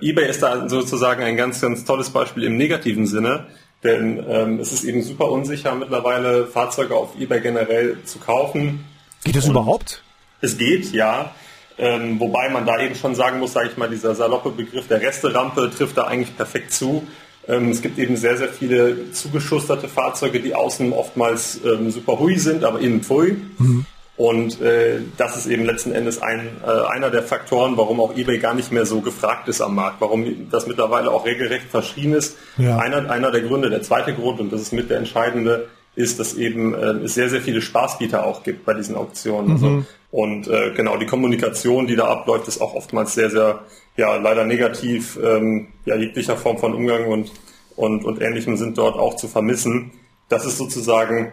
eBay 0.00 0.28
ist 0.28 0.42
da 0.42 0.68
sozusagen 0.68 1.22
ein 1.22 1.36
ganz, 1.36 1.60
ganz 1.60 1.84
tolles 1.84 2.10
Beispiel 2.10 2.42
im 2.42 2.56
negativen 2.56 3.06
Sinne, 3.06 3.46
denn 3.86 4.24
ähm, 4.28 4.60
es 4.60 4.72
ist 4.72 4.84
eben 4.84 5.02
super 5.02 5.30
unsicher 5.30 5.74
mittlerweile 5.74 6.46
Fahrzeuge 6.46 6.94
auf 6.94 7.18
eBay 7.18 7.40
generell 7.40 8.02
zu 8.04 8.18
kaufen 8.18 8.84
Geht 9.26 9.34
das 9.34 9.48
überhaupt? 9.48 10.02
Es 10.40 10.56
geht, 10.56 10.92
ja. 10.92 11.34
Ähm, 11.78 12.20
wobei 12.20 12.48
man 12.48 12.64
da 12.64 12.80
eben 12.80 12.94
schon 12.94 13.16
sagen 13.16 13.40
muss, 13.40 13.54
sage 13.54 13.70
ich 13.70 13.76
mal, 13.76 13.90
dieser 13.90 14.14
saloppe 14.14 14.50
Begriff 14.50 14.86
der 14.86 15.00
Resterampe 15.00 15.68
trifft 15.76 15.96
da 15.96 16.04
eigentlich 16.04 16.36
perfekt 16.36 16.72
zu. 16.72 17.06
Ähm, 17.48 17.70
es 17.70 17.82
gibt 17.82 17.98
eben 17.98 18.16
sehr, 18.16 18.36
sehr 18.36 18.48
viele 18.48 19.10
zugeschusterte 19.10 19.88
Fahrzeuge, 19.88 20.38
die 20.38 20.54
außen 20.54 20.92
oftmals 20.92 21.60
ähm, 21.64 21.90
super 21.90 22.20
hui 22.20 22.38
sind, 22.38 22.62
aber 22.62 22.78
innen 22.78 23.02
pfui. 23.02 23.36
Mhm. 23.58 23.84
Und 24.16 24.62
äh, 24.62 25.00
das 25.18 25.36
ist 25.36 25.46
eben 25.46 25.66
letzten 25.66 25.92
Endes 25.92 26.22
ein, 26.22 26.48
äh, 26.66 26.70
einer 26.88 27.10
der 27.10 27.22
Faktoren, 27.22 27.76
warum 27.76 28.00
auch 28.00 28.16
eBay 28.16 28.38
gar 28.38 28.54
nicht 28.54 28.72
mehr 28.72 28.86
so 28.86 29.02
gefragt 29.02 29.46
ist 29.48 29.60
am 29.60 29.74
Markt, 29.74 30.00
warum 30.00 30.48
das 30.50 30.66
mittlerweile 30.66 31.10
auch 31.10 31.26
regelrecht 31.26 31.66
verschrien 31.70 32.14
ist. 32.14 32.36
Ja. 32.56 32.78
Einer, 32.78 33.10
einer 33.10 33.30
der 33.30 33.42
Gründe, 33.42 33.68
der 33.68 33.82
zweite 33.82 34.14
Grund, 34.14 34.40
und 34.40 34.52
das 34.52 34.62
ist 34.62 34.72
mit 34.72 34.88
der 34.88 34.98
entscheidende, 34.98 35.68
ist, 35.96 36.18
dass 36.18 36.34
eben 36.34 36.74
äh, 36.74 37.04
es 37.04 37.14
sehr, 37.14 37.28
sehr 37.28 37.42
viele 37.42 37.60
Spaßbieter 37.60 38.24
auch 38.24 38.42
gibt 38.42 38.64
bei 38.64 38.72
diesen 38.72 38.96
Auktionen. 38.96 39.52
Also, 39.52 39.66
mhm. 39.66 39.86
und 40.10 40.48
äh, 40.48 40.72
genau, 40.74 40.96
die 40.96 41.06
Kommunikation, 41.06 41.86
die 41.86 41.96
da 41.96 42.06
abläuft, 42.06 42.48
ist 42.48 42.60
auch 42.62 42.74
oftmals 42.74 43.14
sehr, 43.14 43.30
sehr, 43.30 43.60
ja, 43.96 44.16
leider 44.16 44.44
negativ. 44.44 45.18
Ähm, 45.22 45.68
ja, 45.84 45.94
jeglicher 45.94 46.36
Form 46.36 46.56
von 46.56 46.74
Umgang 46.74 47.06
und, 47.06 47.32
und, 47.76 48.04
und 48.04 48.22
Ähnlichem 48.22 48.56
sind 48.56 48.78
dort 48.78 48.96
auch 48.98 49.16
zu 49.16 49.28
vermissen. 49.28 49.92
Das 50.28 50.46
ist 50.46 50.56
sozusagen 50.56 51.32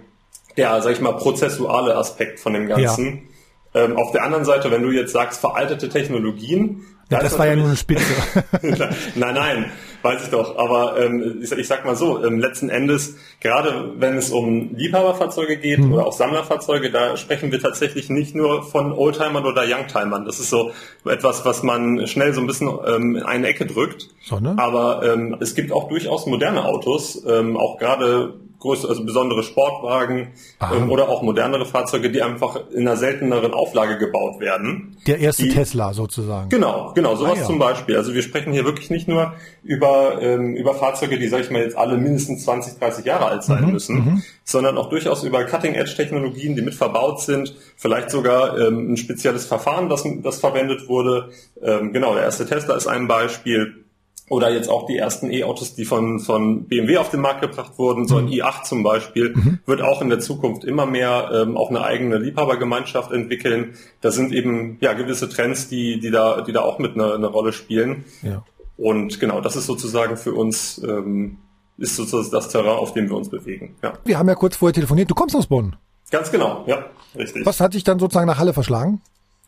der, 0.57 0.81
sag 0.81 0.93
ich 0.93 1.01
mal, 1.01 1.13
prozessuale 1.13 1.95
Aspekt 1.95 2.39
von 2.39 2.53
dem 2.53 2.67
Ganzen. 2.67 3.29
Ja. 3.73 3.85
Ähm, 3.85 3.97
auf 3.97 4.11
der 4.11 4.23
anderen 4.23 4.45
Seite, 4.45 4.69
wenn 4.71 4.83
du 4.83 4.91
jetzt 4.91 5.13
sagst, 5.13 5.39
veraltete 5.39 5.89
Technologien, 5.89 6.85
ja, 7.13 7.19
das 7.19 7.37
war 7.37 7.47
ja 7.47 7.55
nur 7.55 7.67
eine 7.67 7.75
Spitze. 7.75 8.13
nein, 9.15 9.35
nein, 9.35 9.71
weiß 10.01 10.23
ich 10.23 10.29
doch. 10.29 10.57
Aber 10.57 10.99
ähm, 10.99 11.41
ich, 11.43 11.51
ich 11.51 11.67
sag 11.67 11.85
mal 11.85 11.95
so, 11.95 12.23
ähm, 12.23 12.39
letzten 12.39 12.69
Endes, 12.69 13.17
gerade 13.39 13.93
wenn 13.97 14.17
es 14.17 14.31
um 14.31 14.73
Liebhaberfahrzeuge 14.75 15.57
geht 15.57 15.79
mhm. 15.79 15.93
oder 15.93 16.07
auch 16.07 16.13
Sammlerfahrzeuge, 16.13 16.91
da 16.91 17.15
sprechen 17.17 17.51
wir 17.51 17.59
tatsächlich 17.59 18.09
nicht 18.09 18.35
nur 18.35 18.63
von 18.63 18.93
Oldtimern 18.93 19.45
oder 19.45 19.63
Youngtimern. 19.63 20.25
Das 20.25 20.39
ist 20.39 20.49
so 20.49 20.71
etwas, 21.05 21.45
was 21.45 21.61
man 21.61 22.07
schnell 22.07 22.33
so 22.33 22.41
ein 22.41 22.47
bisschen 22.47 22.69
ähm, 22.87 23.17
in 23.17 23.23
eine 23.23 23.47
Ecke 23.47 23.65
drückt. 23.65 24.09
So, 24.23 24.39
ne? 24.39 24.55
Aber 24.57 25.03
ähm, 25.03 25.37
es 25.39 25.55
gibt 25.55 25.71
auch 25.71 25.89
durchaus 25.89 26.25
moderne 26.25 26.65
Autos, 26.65 27.23
ähm, 27.27 27.57
auch 27.57 27.77
gerade 27.77 28.33
größere, 28.63 28.89
also 28.89 29.05
besondere 29.05 29.43
Sportwagen 29.43 30.29
ähm, 30.73 30.89
oder 30.89 31.09
auch 31.09 31.21
modernere 31.21 31.65
Fahrzeuge, 31.65 32.09
die 32.09 32.21
einfach 32.21 32.59
in 32.71 32.87
einer 32.87 32.95
selteneren 32.95 33.53
Auflage 33.53 33.97
gebaut 33.97 34.39
werden. 34.39 34.97
Der 35.05 35.19
erste 35.19 35.43
die, 35.43 35.49
Tesla 35.49 35.93
sozusagen. 35.93 36.49
Genau, 36.49 36.93
genau, 36.95 37.15
sowas 37.15 37.33
ah, 37.35 37.41
ja. 37.41 37.45
zum 37.45 37.59
Beispiel. 37.59 37.97
Also 37.97 38.13
wir 38.13 38.21
sprechen 38.23 38.53
hier 38.53 38.63
wirklich 38.63 38.89
nicht 38.89 39.07
nur 39.07 39.33
über, 39.63 40.21
ähm, 40.21 40.55
über 40.55 40.73
Fahrzeuge, 40.73 41.19
die, 41.19 41.27
sag 41.27 41.41
ich 41.41 41.51
mal, 41.51 41.61
jetzt 41.61 41.77
alle 41.77 41.97
mindestens 41.97 42.45
20, 42.45 42.79
30 42.79 43.05
Jahre 43.05 43.25
alt 43.25 43.43
sein 43.43 43.65
mhm, 43.65 43.71
müssen, 43.73 43.95
mhm. 43.95 44.23
sondern 44.45 44.77
auch 44.77 44.89
durchaus 44.89 45.23
über 45.23 45.43
Cutting-Edge-Technologien, 45.43 46.55
die 46.55 46.61
mit 46.61 46.73
verbaut 46.73 47.21
sind, 47.21 47.53
vielleicht 47.75 48.09
sogar 48.09 48.57
ähm, 48.57 48.93
ein 48.93 48.97
spezielles 48.97 49.45
Verfahren, 49.45 49.89
das, 49.89 50.05
das 50.23 50.39
verwendet 50.39 50.87
wurde. 50.87 51.31
Ähm, 51.61 51.91
genau, 51.91 52.13
der 52.13 52.23
erste 52.23 52.45
Tesla 52.45 52.75
ist 52.75 52.87
ein 52.87 53.09
Beispiel 53.09 53.82
oder 54.33 54.51
jetzt 54.51 54.69
auch 54.69 54.85
die 54.85 54.97
ersten 54.97 55.31
E-Autos, 55.31 55.75
die 55.75 55.85
von, 55.85 56.19
von 56.19 56.65
BMW 56.65 56.97
auf 56.97 57.09
den 57.09 57.21
Markt 57.21 57.41
gebracht 57.41 57.73
wurden, 57.77 58.07
so 58.07 58.17
ein 58.17 58.25
mhm. 58.25 58.31
i8 58.31 58.63
zum 58.63 58.83
Beispiel, 58.83 59.33
mhm. 59.35 59.59
wird 59.65 59.81
auch 59.81 60.01
in 60.01 60.09
der 60.09 60.19
Zukunft 60.19 60.63
immer 60.63 60.85
mehr 60.85 61.29
ähm, 61.33 61.55
auch 61.55 61.69
eine 61.69 61.83
eigene 61.83 62.17
Liebhabergemeinschaft 62.17 63.11
entwickeln. 63.11 63.75
Da 64.01 64.11
sind 64.11 64.33
eben 64.33 64.77
ja 64.81 64.93
gewisse 64.93 65.29
Trends, 65.29 65.69
die, 65.69 65.99
die 65.99 66.11
da, 66.11 66.41
die 66.41 66.51
da 66.51 66.61
auch 66.61 66.79
mit 66.79 66.95
eine, 66.95 67.13
eine 67.13 67.27
Rolle 67.27 67.53
spielen. 67.53 68.05
Ja. 68.23 68.43
Und 68.75 69.19
genau, 69.19 69.39
das 69.39 69.55
ist 69.55 69.67
sozusagen 69.67 70.17
für 70.17 70.33
uns 70.33 70.81
ähm, 70.83 71.37
ist 71.77 71.95
sozusagen 71.95 72.31
das 72.31 72.49
Terrain, 72.49 72.77
auf 72.77 72.93
dem 72.93 73.09
wir 73.09 73.15
uns 73.15 73.29
bewegen. 73.29 73.75
Ja. 73.81 73.93
Wir 74.03 74.17
haben 74.17 74.27
ja 74.27 74.35
kurz 74.35 74.55
vorher 74.55 74.73
telefoniert. 74.73 75.09
Du 75.09 75.15
kommst 75.15 75.35
aus 75.35 75.47
Bonn. 75.47 75.75
Ganz 76.11 76.31
genau, 76.31 76.63
ja, 76.67 76.85
richtig. 77.15 77.45
Was 77.45 77.59
hat 77.59 77.73
dich 77.73 77.83
dann 77.83 77.99
sozusagen 77.99 78.27
nach 78.27 78.37
Halle 78.37 78.53
verschlagen? 78.53 79.01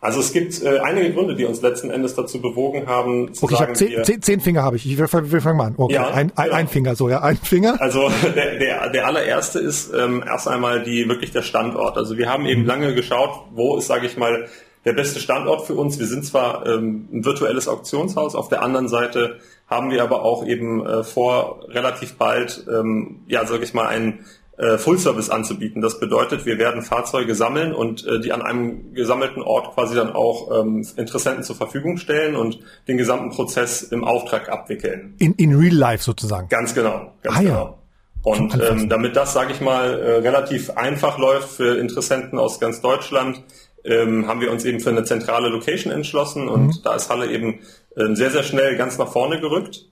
Also 0.06 0.19
es 0.19 0.32
gibt 0.32 0.61
äh, 0.61 0.77
einige 0.84 1.11
Gründe, 1.14 1.34
die 1.34 1.45
uns 1.45 1.64
letzten 1.64 1.90
Endes 1.90 2.14
dazu 2.14 2.40
bewogen 2.40 2.86
haben, 2.86 3.34
zu 3.34 3.45
okay, 3.45 3.56
sagen, 3.56 3.72
ich 3.72 3.80
zehn, 3.80 4.03
zehn, 4.03 4.22
zehn 4.22 4.40
Finger 4.40 4.61
habe 4.61 4.76
ich. 4.76 4.86
Ich 4.86 4.99
wir, 4.99 5.07
wir 5.11 5.41
fangen 5.41 5.57
mal 5.57 5.65
an. 5.65 5.73
Okay, 5.77 5.95
ja, 5.95 6.10
ein, 6.10 6.32
ein, 6.36 6.45
genau. 6.45 6.56
ein 6.56 6.68
Finger, 6.68 6.95
so 6.95 7.10
ja, 7.10 7.22
ein 7.22 7.38
Finger. 7.38 7.82
Also 7.82 8.11
der, 8.36 8.60
der, 8.60 8.90
der 8.91 9.07
allererste 9.07 9.57
ist 9.57 9.91
ähm, 9.95 10.23
erst 10.23 10.48
einmal 10.48 10.84
die 10.84 11.10
wirklich 11.10 11.32
der 11.32 11.41
Standort. 11.41 11.98
Also 11.98 12.18
wir 12.18 12.30
haben 12.30 12.45
eben 12.45 12.61
mhm. 12.61 12.68
lange 12.68 12.94
geschaut, 12.94 13.32
wo 13.56 13.77
ist, 13.77 13.88
sage 13.88 14.06
ich 14.06 14.15
mal, 14.15 14.48
der 14.86 14.94
beste 14.94 15.19
Standort 15.19 15.65
für 15.65 15.73
uns. 15.73 15.98
Wir 15.98 16.06
sind 16.06 16.23
zwar 16.23 16.68
ähm, 16.68 17.10
ein 17.11 17.26
virtuelles 17.26 17.68
Auktionshaus, 17.68 18.36
auf 18.36 18.49
der 18.49 18.61
anderen 18.61 18.88
Seite 18.88 19.40
haben 19.68 19.90
wir 19.90 20.03
aber 20.03 20.22
auch 20.22 20.45
eben 20.45 20.86
äh, 20.86 21.03
vor, 21.03 21.65
relativ 21.69 22.18
bald, 22.18 22.64
ähm, 22.72 23.22
ja, 23.26 23.48
sage 23.48 23.64
ich 23.64 23.73
mal, 23.73 23.88
ein 23.88 24.19
äh, 24.57 24.77
Full 24.77 24.98
Service 24.98 25.30
anzubieten. 25.30 25.82
Das 25.82 25.99
bedeutet, 25.99 26.45
wir 26.45 26.57
werden 26.57 26.82
Fahrzeuge 26.82 27.36
sammeln 27.36 27.73
und 27.73 28.06
äh, 28.06 28.19
die 28.19 28.32
an 28.32 28.41
einem 28.41 28.94
gesammelten 28.94 29.41
Ort 29.41 29.73
quasi 29.73 29.95
dann 29.95 30.14
auch 30.14 30.61
ähm, 30.61 30.86
Interessenten 30.95 31.44
zur 31.44 31.56
Verfügung 31.56 31.98
stellen 31.98 32.36
und 32.36 32.60
den 32.88 32.98
gesamten 32.98 33.32
Prozess 33.32 33.84
im 33.84 34.03
Auftrag 34.03 34.49
abwickeln. 34.49 35.15
In, 35.19 35.34
in 35.34 35.56
Real 35.56 35.76
Life 35.76 36.03
sozusagen. 36.03 36.48
Ganz 36.49 36.73
genau. 36.73 37.14
Ganz 37.22 37.38
ah, 37.38 37.41
genau. 37.41 37.53
Ja. 37.53 37.76
Und 38.23 38.60
ähm, 38.60 38.90
damit 38.90 39.15
das, 39.15 39.34
sage 39.34 39.52
ich 39.52 39.61
mal, 39.61 39.99
äh, 39.99 40.11
relativ 40.19 40.72
einfach 40.72 41.19
läuft 41.19 41.49
für 41.49 41.77
Interessenten 41.77 42.40
aus 42.40 42.60
ganz 42.60 42.82
Deutschland, 42.82 43.44
ähm, 43.84 44.27
haben 44.27 44.41
wir 44.41 44.52
uns 44.52 44.65
eben 44.65 44.80
für 44.80 44.90
eine 44.90 45.03
zentrale 45.03 45.49
Location 45.49 45.94
entschlossen 45.94 46.48
und 46.48 46.68
mhm. 46.68 46.73
da 46.84 46.95
ist 46.95 47.10
Halle 47.10 47.32
eben 47.32 47.60
äh, 47.95 48.15
sehr, 48.15 48.32
sehr 48.32 48.41
schnell 48.41 48.77
ganz 48.77 48.98
nach 48.98 49.11
vorne 49.11 49.40
gerückt. 49.40 49.86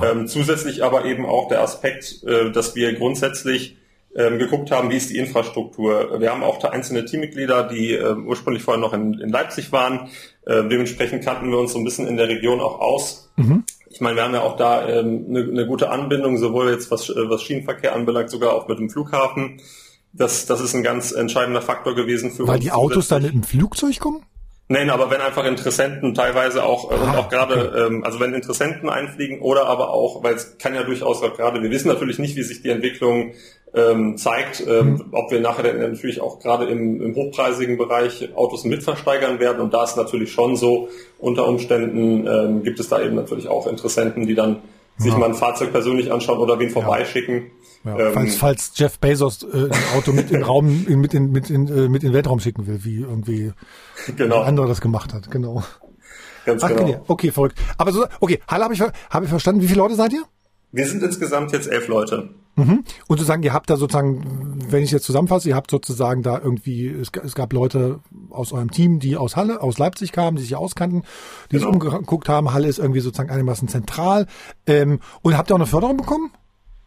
Ähm, 0.00 0.28
zusätzlich 0.28 0.84
aber 0.84 1.06
eben 1.06 1.26
auch 1.26 1.48
der 1.48 1.60
Aspekt, 1.60 2.22
äh, 2.24 2.52
dass 2.52 2.76
wir 2.76 2.94
grundsätzlich 2.94 3.78
ähm, 4.14 4.38
geguckt 4.38 4.70
haben, 4.70 4.90
wie 4.90 4.96
ist 4.96 5.10
die 5.10 5.18
Infrastruktur. 5.18 6.20
Wir 6.20 6.30
haben 6.30 6.42
auch 6.42 6.62
einzelne 6.64 7.04
Teammitglieder, 7.04 7.64
die 7.64 7.92
äh, 7.92 8.14
ursprünglich 8.14 8.62
vorher 8.62 8.80
noch 8.80 8.92
in, 8.92 9.14
in 9.14 9.30
Leipzig 9.30 9.72
waren. 9.72 10.10
Äh, 10.44 10.68
dementsprechend 10.68 11.24
kannten 11.24 11.50
wir 11.50 11.58
uns 11.58 11.72
so 11.72 11.78
ein 11.78 11.84
bisschen 11.84 12.06
in 12.06 12.16
der 12.16 12.28
Region 12.28 12.60
auch 12.60 12.80
aus. 12.80 13.30
Mhm. 13.36 13.64
Ich 13.88 14.00
meine, 14.00 14.16
wir 14.16 14.24
haben 14.24 14.34
ja 14.34 14.42
auch 14.42 14.56
da 14.56 14.88
ähm, 14.88 15.26
eine, 15.28 15.42
eine 15.42 15.66
gute 15.66 15.90
Anbindung, 15.90 16.38
sowohl 16.38 16.70
jetzt 16.70 16.90
was, 16.90 17.08
äh, 17.08 17.14
was 17.28 17.42
Schienenverkehr 17.42 17.94
anbelangt, 17.94 18.30
sogar 18.30 18.54
auch 18.54 18.68
mit 18.68 18.78
dem 18.78 18.90
Flughafen. 18.90 19.60
Das, 20.12 20.46
das 20.46 20.60
ist 20.60 20.74
ein 20.74 20.82
ganz 20.82 21.12
entscheidender 21.12 21.62
Faktor 21.62 21.94
gewesen 21.94 22.30
für 22.30 22.40
Weil 22.40 22.42
uns. 22.42 22.50
Weil 22.50 22.60
die 22.60 22.72
Autos 22.72 23.08
dann 23.08 23.22
mit 23.22 23.32
dem 23.32 23.42
Flugzeug 23.42 23.98
kommen? 23.98 24.22
Nein, 24.68 24.88
aber 24.88 25.10
wenn 25.10 25.20
einfach 25.20 25.44
Interessenten 25.44 26.14
teilweise 26.14 26.64
auch 26.64 26.90
äh, 26.90 26.94
und 26.94 27.08
ah, 27.10 27.18
auch 27.18 27.28
gerade, 27.28 27.88
ähm, 27.88 28.04
also 28.04 28.20
wenn 28.20 28.32
Interessenten 28.32 28.88
einfliegen 28.88 29.42
oder 29.42 29.66
aber 29.66 29.90
auch, 29.90 30.22
weil 30.22 30.34
es 30.34 30.56
kann 30.56 30.74
ja 30.74 30.82
durchaus 30.82 31.22
auch 31.22 31.36
gerade, 31.36 31.62
wir 31.62 31.70
wissen 31.70 31.88
natürlich 31.88 32.18
nicht, 32.18 32.36
wie 32.36 32.42
sich 32.42 32.62
die 32.62 32.70
Entwicklung 32.70 33.34
ähm, 33.74 34.16
zeigt, 34.18 34.62
ähm, 34.66 34.94
mhm. 34.94 35.04
ob 35.12 35.30
wir 35.30 35.40
nachher 35.40 35.72
natürlich 35.72 36.20
auch 36.20 36.40
gerade 36.40 36.66
im, 36.66 37.00
im 37.00 37.14
hochpreisigen 37.14 37.78
Bereich 37.78 38.30
Autos 38.34 38.64
mitversteigern 38.64 39.40
werden. 39.40 39.60
Und 39.60 39.72
da 39.72 39.84
ist 39.84 39.96
natürlich 39.96 40.32
schon 40.32 40.56
so, 40.56 40.88
unter 41.18 41.46
Umständen 41.48 42.26
ähm, 42.26 42.62
gibt 42.62 42.80
es 42.80 42.88
da 42.88 43.00
eben 43.02 43.14
natürlich 43.14 43.48
auch 43.48 43.66
Interessenten, 43.66 44.26
die 44.26 44.34
dann 44.34 44.58
sich 44.98 45.16
mal 45.16 45.30
ein 45.30 45.34
Fahrzeug 45.34 45.72
persönlich 45.72 46.12
anschauen 46.12 46.38
oder 46.38 46.58
wen 46.58 46.70
vorbeischicken. 46.70 47.50
Ja, 47.84 47.98
ähm, 47.98 48.12
falls, 48.12 48.36
falls 48.36 48.72
Jeff 48.76 48.98
Bezos 48.98 49.42
äh, 49.42 49.70
ein 49.70 49.96
Auto 49.96 50.12
mit 50.12 50.30
in 50.30 50.36
den 50.36 50.42
Raum, 50.42 50.84
mit 50.86 51.14
in, 51.14 51.32
mit 51.32 51.50
in, 51.50 51.66
äh, 51.66 51.88
mit 51.88 52.04
in 52.04 52.10
den 52.10 52.12
Weltraum 52.12 52.38
schicken 52.38 52.66
will, 52.66 52.84
wie 52.84 53.00
irgendwie 53.00 53.52
genau. 54.16 54.42
ein 54.42 54.48
anderer 54.48 54.68
das 54.68 54.80
gemacht 54.80 55.12
hat, 55.12 55.30
genau. 55.30 55.64
Ganz 56.44 56.62
Ach, 56.62 56.68
genau. 56.68 57.04
Okay, 57.08 57.30
verrückt. 57.30 57.58
Aber 57.78 57.92
so, 57.92 58.04
okay, 58.20 58.40
Halle 58.48 58.64
habe 58.64 58.74
ich, 58.74 58.80
hab 58.80 59.22
ich 59.22 59.28
verstanden. 59.28 59.62
Wie 59.62 59.68
viele 59.68 59.78
Leute 59.78 59.94
seid 59.94 60.12
ihr? 60.12 60.22
Wir 60.72 60.86
sind 60.86 61.02
insgesamt 61.02 61.52
jetzt 61.52 61.70
elf 61.70 61.88
Leute. 61.88 62.30
Mhm. 62.54 62.84
Und 63.08 63.16
sozusagen, 63.16 63.42
ihr 63.42 63.52
habt 63.52 63.70
da 63.70 63.76
sozusagen, 63.76 64.58
wenn 64.68 64.82
ich 64.82 64.90
jetzt 64.90 65.04
zusammenfasse, 65.04 65.48
ihr 65.48 65.56
habt 65.56 65.70
sozusagen 65.70 66.22
da 66.22 66.38
irgendwie, 66.38 66.86
es, 66.86 67.10
es, 67.24 67.34
gab 67.34 67.52
Leute 67.52 68.00
aus 68.30 68.52
eurem 68.52 68.70
Team, 68.70 68.98
die 68.98 69.16
aus 69.16 69.36
Halle, 69.36 69.62
aus 69.62 69.78
Leipzig 69.78 70.12
kamen, 70.12 70.36
die 70.36 70.42
sich 70.42 70.54
auskannten, 70.54 71.02
die 71.50 71.58
genau. 71.58 71.72
sich 71.72 71.92
umgeguckt 71.92 72.28
haben. 72.28 72.52
Halle 72.52 72.68
ist 72.68 72.78
irgendwie 72.78 73.00
sozusagen 73.00 73.30
einigermaßen 73.30 73.68
zentral. 73.68 74.26
Ähm, 74.66 75.00
und 75.22 75.36
habt 75.36 75.50
ihr 75.50 75.54
auch 75.54 75.58
eine 75.58 75.66
Förderung 75.66 75.96
bekommen? 75.96 76.30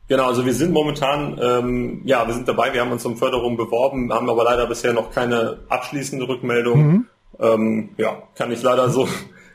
Genau, 0.08 0.28
also 0.28 0.46
wir 0.46 0.54
sind 0.54 0.72
momentan, 0.72 1.40
ähm, 1.42 2.02
ja, 2.06 2.28
wir 2.28 2.36
sind 2.36 2.48
dabei, 2.48 2.72
wir 2.74 2.82
haben 2.82 2.92
uns 2.92 3.04
um 3.06 3.18
Förderung 3.18 3.58
beworben, 3.58 4.14
haben 4.14 4.30
aber 4.30 4.44
leider 4.44 4.68
bisher 4.68 4.94
noch 4.94 5.10
keine 5.10 5.62
abschließende 5.70 6.28
Rückmeldung. 6.28 6.88
Mhm. 6.88 7.06
Ähm, 7.40 7.90
ja, 7.98 8.22
kann 8.36 8.52
ich 8.52 8.62
leider 8.62 8.90
so 8.90 9.08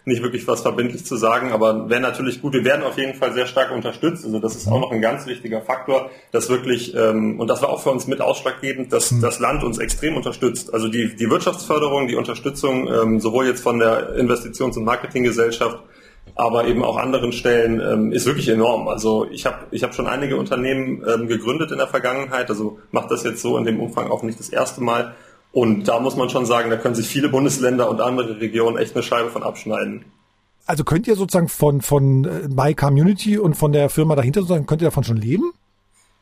nicht 0.04 0.22
wirklich 0.22 0.46
was 0.48 0.62
verbindlich 0.62 1.04
zu 1.04 1.16
sagen, 1.16 1.52
aber 1.52 1.90
wäre 1.90 2.00
natürlich 2.00 2.40
gut. 2.40 2.54
Wir 2.54 2.64
werden 2.64 2.84
auf 2.84 2.96
jeden 2.96 3.14
Fall 3.14 3.32
sehr 3.32 3.46
stark 3.46 3.70
unterstützt. 3.70 4.24
Also 4.24 4.38
das 4.38 4.56
ist 4.56 4.66
auch 4.68 4.80
noch 4.80 4.92
ein 4.92 5.00
ganz 5.00 5.26
wichtiger 5.26 5.60
Faktor, 5.60 6.10
dass 6.32 6.48
wirklich, 6.48 6.94
ähm, 6.94 7.38
und 7.38 7.48
das 7.48 7.62
war 7.62 7.68
auch 7.68 7.82
für 7.82 7.90
uns 7.90 8.06
mit 8.06 8.20
ausschlaggebend, 8.20 8.92
dass 8.92 9.12
mhm. 9.12 9.20
das 9.20 9.38
Land 9.38 9.62
uns 9.62 9.78
extrem 9.78 10.16
unterstützt. 10.16 10.72
Also 10.72 10.88
die, 10.88 11.14
die 11.16 11.30
Wirtschaftsförderung, 11.30 12.08
die 12.08 12.16
Unterstützung, 12.16 12.88
ähm, 12.88 13.20
sowohl 13.20 13.46
jetzt 13.46 13.62
von 13.62 13.78
der 13.78 14.16
Investitions- 14.16 14.76
und 14.76 14.84
Marketinggesellschaft, 14.84 15.82
aber 16.34 16.66
eben 16.66 16.84
auch 16.84 16.96
anderen 16.96 17.32
Stellen 17.32 17.80
ähm, 17.80 18.12
ist 18.12 18.26
wirklich 18.26 18.48
enorm. 18.48 18.88
Also 18.88 19.26
ich 19.30 19.46
habe 19.46 19.66
ich 19.70 19.82
hab 19.82 19.94
schon 19.94 20.06
einige 20.06 20.36
Unternehmen 20.36 21.04
ähm, 21.06 21.28
gegründet 21.28 21.70
in 21.70 21.78
der 21.78 21.88
Vergangenheit, 21.88 22.48
also 22.48 22.78
macht 22.90 23.10
das 23.10 23.24
jetzt 23.24 23.42
so 23.42 23.58
in 23.58 23.64
dem 23.64 23.80
Umfang 23.80 24.10
auch 24.10 24.22
nicht 24.22 24.38
das 24.38 24.48
erste 24.48 24.82
Mal. 24.82 25.14
Und 25.52 25.88
da 25.88 25.98
muss 25.98 26.16
man 26.16 26.30
schon 26.30 26.46
sagen, 26.46 26.70
da 26.70 26.76
können 26.76 26.94
sich 26.94 27.08
viele 27.08 27.28
Bundesländer 27.28 27.90
und 27.90 28.00
andere 28.00 28.40
Regionen 28.40 28.76
echt 28.78 28.94
eine 28.94 29.02
Scheibe 29.02 29.30
von 29.30 29.42
abschneiden. 29.42 30.04
Also 30.66 30.84
könnt 30.84 31.08
ihr 31.08 31.16
sozusagen 31.16 31.48
von, 31.48 31.80
von 31.80 32.24
äh, 32.24 32.48
My 32.48 32.74
Community 32.74 33.38
und 33.38 33.54
von 33.54 33.72
der 33.72 33.88
Firma 33.90 34.14
dahinter 34.14 34.40
sozusagen, 34.40 34.66
könnt 34.66 34.82
ihr 34.82 34.88
davon 34.88 35.04
schon 35.04 35.16
leben? 35.16 35.52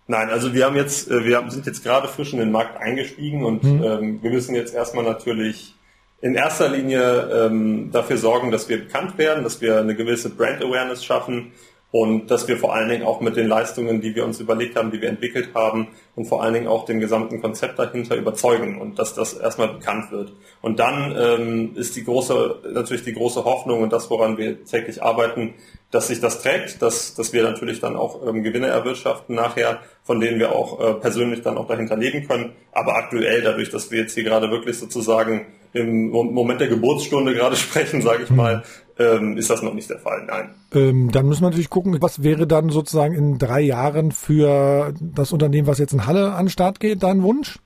Nein, 0.06 0.30
also 0.30 0.55
wir 0.55 0.64
haben 0.64 0.76
jetzt, 0.76 1.10
äh, 1.10 1.24
wir 1.24 1.44
sind 1.48 1.66
jetzt 1.66 1.84
gerade 1.84 2.09
frisch 2.09 2.32
in 2.32 2.38
den 2.38 2.50
Markt 2.50 2.80
eingestiegen 2.80 3.44
und 3.44 3.62
mhm. 3.62 3.82
ähm, 3.82 4.22
wir 4.22 4.30
müssen 4.30 4.55
jetzt 4.55 4.74
erstmal 4.74 5.05
natürlich 5.05 5.74
in 6.22 6.34
erster 6.34 6.70
Linie 6.70 7.46
ähm, 7.46 7.90
dafür 7.92 8.16
sorgen, 8.16 8.50
dass 8.50 8.68
wir 8.70 8.78
bekannt 8.78 9.18
werden, 9.18 9.44
dass 9.44 9.60
wir 9.60 9.78
eine 9.78 9.94
gewisse 9.94 10.30
Brand 10.30 10.62
Awareness 10.64 11.05
schaffen 11.05 11.52
und 11.90 12.31
dass 12.31 12.48
wir 12.48 12.59
vor 12.59 12.74
allen 12.74 12.90
Dingen 12.90 13.05
auch 13.05 13.20
mit 13.20 13.36
den 13.36 13.48
Leistungen, 13.48 14.02
die 14.02 14.15
wir 14.15 14.24
uns 14.24 14.40
überlegt 14.40 14.77
haben, 14.77 14.90
die 14.90 15.01
wir 15.01 15.09
entwickelt 15.09 15.51
haben 15.55 15.89
und 16.16 16.27
vor 16.27 16.43
allen 16.43 16.52
Dingen 16.52 16.66
auch 16.66 16.85
dem 16.85 17.01
gesamten 17.01 17.40
Konzept 17.40 17.78
dahinter 17.78 18.15
überzeugen 18.16 18.78
und 18.78 18.98
dass 18.98 19.15
das 19.15 19.32
erstmal 19.32 19.69
bekannt 19.69 20.12
wird. 20.12 20.32
Und 20.60 20.78
dann 20.78 21.16
ähm, 21.19 21.77
ist 21.77 21.97
die 21.97 22.05
große, 22.05 22.56
natürlich 22.74 23.05
die 23.05 23.15
große 23.15 23.44
Hoffnung 23.44 23.82
und 23.82 23.93
das, 23.93 24.10
woran 24.10 24.36
wir 24.36 24.65
täglich 24.65 25.02
arbeiten, 25.02 25.55
dass 25.90 26.09
sich 26.09 26.20
das 26.20 26.43
trägt, 26.43 26.82
dass, 26.82 27.15
dass 27.15 27.32
wir 27.32 27.43
natürlich 27.43 27.81
dann 27.81 27.97
auch 27.97 28.27
ähm, 28.27 28.43
Gewinne 28.43 28.66
erwirtschaften 28.66 29.35
nachher, 29.35 29.81
von 30.02 30.20
denen 30.20 30.39
wir 30.39 30.52
auch 30.52 30.81
äh, 30.81 30.94
persönlich 30.94 31.40
dann 31.40 31.56
auch 31.56 31.66
dahinter 31.66 31.97
leben 31.97 32.28
können. 32.28 32.52
Aber 32.73 32.97
aktuell, 32.97 33.40
dadurch, 33.40 33.70
dass 33.70 33.90
wir 33.90 34.01
jetzt 34.01 34.12
hier 34.12 34.24
gerade 34.24 34.51
wirklich 34.51 34.78
sozusagen 34.78 35.47
im 35.72 36.10
Moment 36.10 36.60
der 36.60 36.68
Geburtsstunde 36.68 37.34
gerade 37.34 37.56
sprechen, 37.56 38.02
sage 38.02 38.24
ich 38.24 38.30
mal, 38.30 38.62
ähm, 38.98 39.36
ist 39.36 39.50
das 39.50 39.62
noch 39.62 39.74
nicht 39.74 39.88
der 39.90 39.98
Fall. 39.98 40.24
Nein. 40.26 40.54
Ähm, 40.74 41.10
dann 41.12 41.26
müssen 41.26 41.42
wir 41.42 41.48
natürlich 41.48 41.70
gucken, 41.70 41.96
was 42.00 42.22
wäre 42.22 42.46
dann 42.46 42.70
sozusagen 42.70 43.14
in 43.14 43.38
drei 43.38 43.60
Jahren 43.60 44.12
für 44.12 44.92
das 45.00 45.32
Unternehmen, 45.32 45.66
was 45.66 45.78
jetzt 45.78 45.92
in 45.92 46.06
Halle 46.06 46.32
an 46.32 46.46
den 46.46 46.50
Start 46.50 46.80
geht, 46.80 47.02
dein 47.02 47.22
Wunsch? 47.22 47.58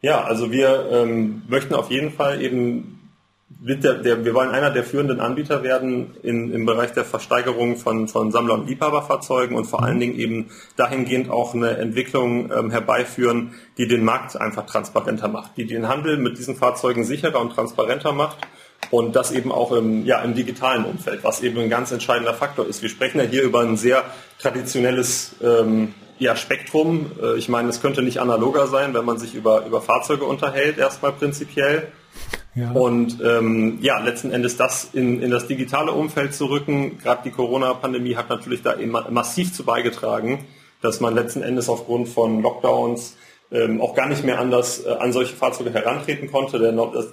Ja, 0.00 0.22
also 0.24 0.50
wir 0.50 0.88
ähm, 0.90 1.42
möchten 1.48 1.74
auf 1.74 1.90
jeden 1.90 2.10
Fall 2.10 2.42
eben 2.42 3.01
mit 3.60 3.84
der, 3.84 3.94
der, 3.94 4.24
wir 4.24 4.34
wollen 4.34 4.50
einer 4.50 4.70
der 4.70 4.84
führenden 4.84 5.20
Anbieter 5.20 5.62
werden 5.62 6.16
in, 6.22 6.52
im 6.52 6.66
Bereich 6.66 6.92
der 6.92 7.04
Versteigerung 7.04 7.76
von, 7.76 8.08
von 8.08 8.30
Sammler- 8.30 8.54
und 8.54 8.68
Liebhaberfahrzeugen 8.68 9.56
und 9.56 9.64
vor 9.64 9.82
allen 9.82 10.00
Dingen 10.00 10.18
eben 10.18 10.50
dahingehend 10.76 11.30
auch 11.30 11.54
eine 11.54 11.76
Entwicklung 11.76 12.50
ähm, 12.52 12.70
herbeiführen, 12.70 13.54
die 13.78 13.88
den 13.88 14.04
Markt 14.04 14.40
einfach 14.40 14.66
transparenter 14.66 15.28
macht, 15.28 15.56
die 15.56 15.66
den 15.66 15.88
Handel 15.88 16.18
mit 16.18 16.38
diesen 16.38 16.56
Fahrzeugen 16.56 17.04
sicherer 17.04 17.40
und 17.40 17.50
transparenter 17.50 18.12
macht 18.12 18.38
und 18.90 19.16
das 19.16 19.32
eben 19.32 19.52
auch 19.52 19.72
im, 19.72 20.04
ja, 20.04 20.20
im 20.22 20.34
digitalen 20.34 20.84
Umfeld, 20.84 21.24
was 21.24 21.42
eben 21.42 21.58
ein 21.58 21.70
ganz 21.70 21.92
entscheidender 21.92 22.34
Faktor 22.34 22.66
ist. 22.66 22.82
Wir 22.82 22.88
sprechen 22.88 23.18
ja 23.18 23.24
hier 23.24 23.42
über 23.42 23.60
ein 23.60 23.76
sehr 23.76 24.04
traditionelles 24.38 25.36
ähm, 25.42 25.94
ja, 26.18 26.36
Spektrum. 26.36 27.10
Äh, 27.20 27.38
ich 27.38 27.48
meine, 27.48 27.68
es 27.68 27.80
könnte 27.80 28.02
nicht 28.02 28.18
analoger 28.18 28.66
sein, 28.66 28.94
wenn 28.94 29.04
man 29.04 29.18
sich 29.18 29.34
über, 29.34 29.66
über 29.66 29.80
Fahrzeuge 29.80 30.24
unterhält, 30.24 30.78
erstmal 30.78 31.12
prinzipiell. 31.12 31.88
Ja. 32.54 32.72
Und 32.72 33.18
ähm, 33.24 33.78
ja, 33.80 33.98
letzten 33.98 34.30
Endes 34.30 34.56
das 34.56 34.90
in, 34.92 35.22
in 35.22 35.30
das 35.30 35.46
digitale 35.46 35.92
Umfeld 35.92 36.34
zu 36.34 36.46
rücken, 36.46 36.98
gerade 36.98 37.22
die 37.24 37.30
Corona-Pandemie 37.30 38.16
hat 38.16 38.28
natürlich 38.28 38.62
da 38.62 38.72
immer 38.72 39.10
massiv 39.10 39.54
zu 39.54 39.64
beigetragen, 39.64 40.44
dass 40.82 41.00
man 41.00 41.14
letzten 41.14 41.42
Endes 41.42 41.68
aufgrund 41.68 42.08
von 42.08 42.42
Lockdowns 42.42 43.16
ähm, 43.50 43.80
auch 43.80 43.94
gar 43.94 44.08
nicht 44.08 44.24
mehr 44.24 44.38
anders 44.38 44.84
äh, 44.84 44.90
an 44.90 45.12
solche 45.12 45.34
Fahrzeuge 45.34 45.72
herantreten 45.72 46.30
konnte. 46.30 46.58
Der, 46.58 46.72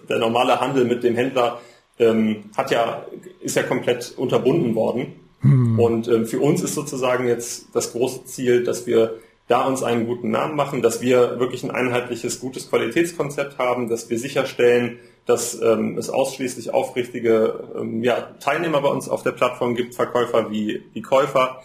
der 0.10 0.20
normale 0.20 0.60
Handel 0.60 0.86
mit 0.86 1.04
dem 1.04 1.16
Händler 1.16 1.60
ähm, 2.00 2.46
hat 2.58 2.72
ja, 2.72 3.06
ist 3.42 3.56
ja 3.56 3.64
komplett 3.64 4.14
unterbunden 4.18 4.76
worden. 4.76 5.14
Hm. 5.42 5.80
Und 5.80 6.08
ähm, 6.10 6.26
für 6.26 6.40
uns 6.40 6.62
ist 6.62 6.76
sozusagen 6.76 7.28
jetzt 7.28 7.68
das 7.74 7.94
große 7.94 8.26
Ziel, 8.26 8.64
dass 8.64 8.88
wir 8.88 9.20
da 9.48 9.66
uns 9.66 9.84
einen 9.84 10.06
guten 10.06 10.32
Namen 10.32 10.56
machen, 10.56 10.82
dass 10.82 11.02
wir 11.02 11.40
wirklich 11.40 11.64
ein 11.64 11.72
einheitliches, 11.72 12.40
gutes 12.40 12.70
Qualitätskonzept 12.70 13.58
haben, 13.58 13.90
dass 13.90 14.10
wir 14.10 14.20
sicherstellen, 14.20 15.00
dass 15.30 15.62
ähm, 15.62 15.96
es 16.00 16.10
ausschließlich 16.10 16.74
aufrichtige 16.74 17.70
ähm, 17.80 18.04
ja, 18.04 18.20
Teilnehmer 18.40 18.82
bei 18.82 18.90
uns 18.90 19.08
auf 19.08 19.22
der 19.22 19.32
Plattform 19.32 19.76
gibt, 19.76 19.94
Verkäufer 19.94 20.50
wie, 20.50 20.84
wie 20.94 21.04
Käufer. 21.04 21.62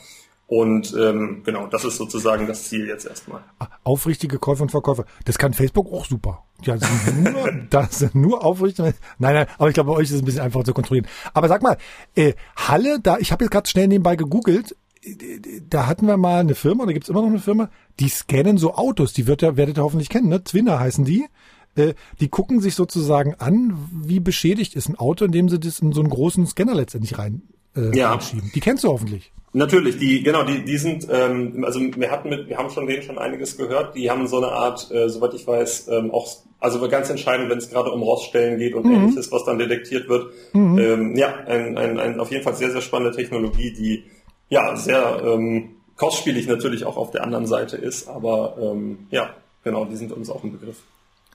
Und 0.46 0.94
ähm, 0.94 1.40
genau, 1.46 1.66
das 1.66 1.86
ist 1.86 1.96
sozusagen 1.96 2.46
das 2.46 2.68
Ziel 2.68 2.86
jetzt 2.86 3.06
erstmal. 3.06 3.42
Aufrichtige 3.82 4.38
Käufer 4.38 4.64
und 4.64 4.70
Verkäufer. 4.70 5.06
Das 5.24 5.38
kann 5.38 5.54
Facebook 5.54 5.90
auch 5.90 6.04
super. 6.04 6.44
Ja, 6.62 6.76
das 6.76 7.06
sind 7.06 7.22
nur, 7.24 7.52
das 7.70 7.98
sind 8.00 8.14
nur 8.14 8.44
aufrichtige. 8.44 8.92
Nein, 9.18 9.34
nein, 9.34 9.46
aber 9.56 9.68
ich 9.68 9.74
glaube, 9.74 9.92
bei 9.92 9.96
euch 9.96 10.08
ist 10.08 10.16
es 10.16 10.20
ein 10.20 10.26
bisschen 10.26 10.42
einfacher 10.42 10.66
zu 10.66 10.74
kontrollieren. 10.74 11.08
Aber 11.32 11.48
sag 11.48 11.62
mal, 11.62 11.78
äh, 12.14 12.34
Halle, 12.56 13.00
da, 13.00 13.16
ich 13.16 13.32
habe 13.32 13.44
jetzt 13.44 13.50
gerade 13.50 13.68
schnell 13.70 13.88
nebenbei 13.88 14.16
gegoogelt, 14.16 14.76
da 15.70 15.86
hatten 15.86 16.06
wir 16.06 16.18
mal 16.18 16.40
eine 16.40 16.54
Firma, 16.54 16.84
da 16.84 16.92
gibt's 16.92 17.08
immer 17.08 17.22
noch 17.22 17.28
eine 17.28 17.38
Firma, 17.38 17.70
die 17.98 18.08
scannen 18.10 18.58
so 18.58 18.74
Autos, 18.74 19.14
die 19.14 19.26
wird 19.26 19.42
ihr, 19.42 19.56
werdet 19.56 19.78
ihr 19.78 19.84
hoffentlich 19.84 20.10
kennen, 20.10 20.28
ne? 20.28 20.44
Twinner 20.44 20.78
heißen 20.80 21.06
die. 21.06 21.26
Äh, 21.76 21.94
die 22.20 22.28
gucken 22.28 22.60
sich 22.60 22.74
sozusagen 22.74 23.34
an, 23.38 23.76
wie 23.92 24.20
beschädigt 24.20 24.76
ist 24.76 24.88
ein 24.88 24.96
Auto, 24.96 25.24
indem 25.24 25.48
sie 25.48 25.58
das 25.58 25.80
in 25.80 25.92
so 25.92 26.00
einen 26.00 26.10
großen 26.10 26.46
Scanner 26.46 26.74
letztendlich 26.74 27.18
rein 27.18 27.42
äh, 27.76 27.96
ja. 27.96 28.12
reinschieben. 28.12 28.50
Die 28.54 28.60
kennst 28.60 28.84
du 28.84 28.88
hoffentlich. 28.88 29.32
Natürlich, 29.56 29.98
die 29.98 30.24
genau, 30.24 30.42
die 30.42 30.64
die 30.64 30.78
sind 30.78 31.06
ähm, 31.08 31.64
also 31.64 31.78
wir 31.80 32.10
hatten 32.10 32.28
mit 32.28 32.48
wir 32.48 32.58
haben 32.58 32.70
schon 32.70 32.88
denen 32.88 33.02
schon 33.02 33.18
einiges 33.18 33.56
gehört. 33.56 33.94
Die 33.94 34.10
haben 34.10 34.26
so 34.26 34.38
eine 34.38 34.48
Art, 34.48 34.90
äh, 34.90 35.08
soweit 35.08 35.32
ich 35.34 35.46
weiß, 35.46 35.88
ähm, 35.92 36.10
auch 36.10 36.38
also 36.58 36.86
ganz 36.88 37.08
entscheidend, 37.08 37.50
wenn 37.50 37.58
es 37.58 37.70
gerade 37.70 37.92
um 37.92 38.02
Roststellen 38.02 38.58
geht 38.58 38.74
und 38.74 38.84
mhm. 38.84 38.94
ähnliches, 38.94 39.30
was 39.30 39.44
dann 39.44 39.58
detektiert 39.58 40.08
wird. 40.08 40.32
Mhm. 40.54 40.78
Ähm, 40.78 41.16
ja, 41.16 41.36
ein, 41.46 41.78
ein, 41.78 42.00
ein 42.00 42.18
auf 42.18 42.32
jeden 42.32 42.42
Fall 42.42 42.56
sehr 42.56 42.72
sehr 42.72 42.80
spannende 42.80 43.16
Technologie, 43.16 43.72
die 43.72 44.02
ja 44.48 44.74
sehr 44.76 45.22
ähm, 45.24 45.76
kostspielig 45.96 46.48
natürlich 46.48 46.84
auch 46.84 46.96
auf 46.96 47.12
der 47.12 47.22
anderen 47.22 47.46
Seite 47.46 47.76
ist, 47.76 48.08
aber 48.08 48.56
ähm, 48.60 49.06
ja 49.10 49.30
genau, 49.62 49.84
die 49.84 49.94
sind 49.94 50.10
uns 50.10 50.30
auch 50.30 50.42
ein 50.42 50.50
Begriff. 50.50 50.78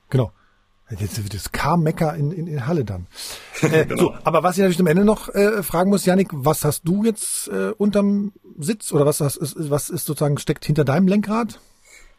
Genau. 0.10 0.31
Jetzt 0.98 1.22
wird 1.23 1.36
das 1.36 1.52
K-Mecker 1.52 2.15
in, 2.15 2.31
in, 2.31 2.48
in 2.48 2.65
Halle 2.65 2.84
dann. 2.84 3.07
Äh, 3.61 3.86
genau. 3.86 4.03
so, 4.03 4.14
aber 4.23 4.41
was 4.41 4.56
ich 4.56 4.60
natürlich 4.60 4.80
am 4.80 4.88
Ende 4.88 5.03
noch 5.03 5.27
äh, 5.36 5.61
fragen 5.64 5.90
muss, 5.90 6.06
Janik, 6.06 6.30
was 6.31 6.64
hast 6.64 6.84
du 6.86 7.03
jetzt 7.03 7.49
äh, 7.49 7.72
unterm 7.77 8.31
Sitz 8.57 8.94
oder 8.94 9.06
was, 9.06 9.19
hast, 9.19 9.36
ist, 9.36 9.69
was 9.69 9.90
ist 9.90 10.06
sozusagen 10.06 10.38
steckt 10.38 10.64
hinter 10.64 10.86
deinem 10.86 11.10
Lenkrad? 11.10 11.60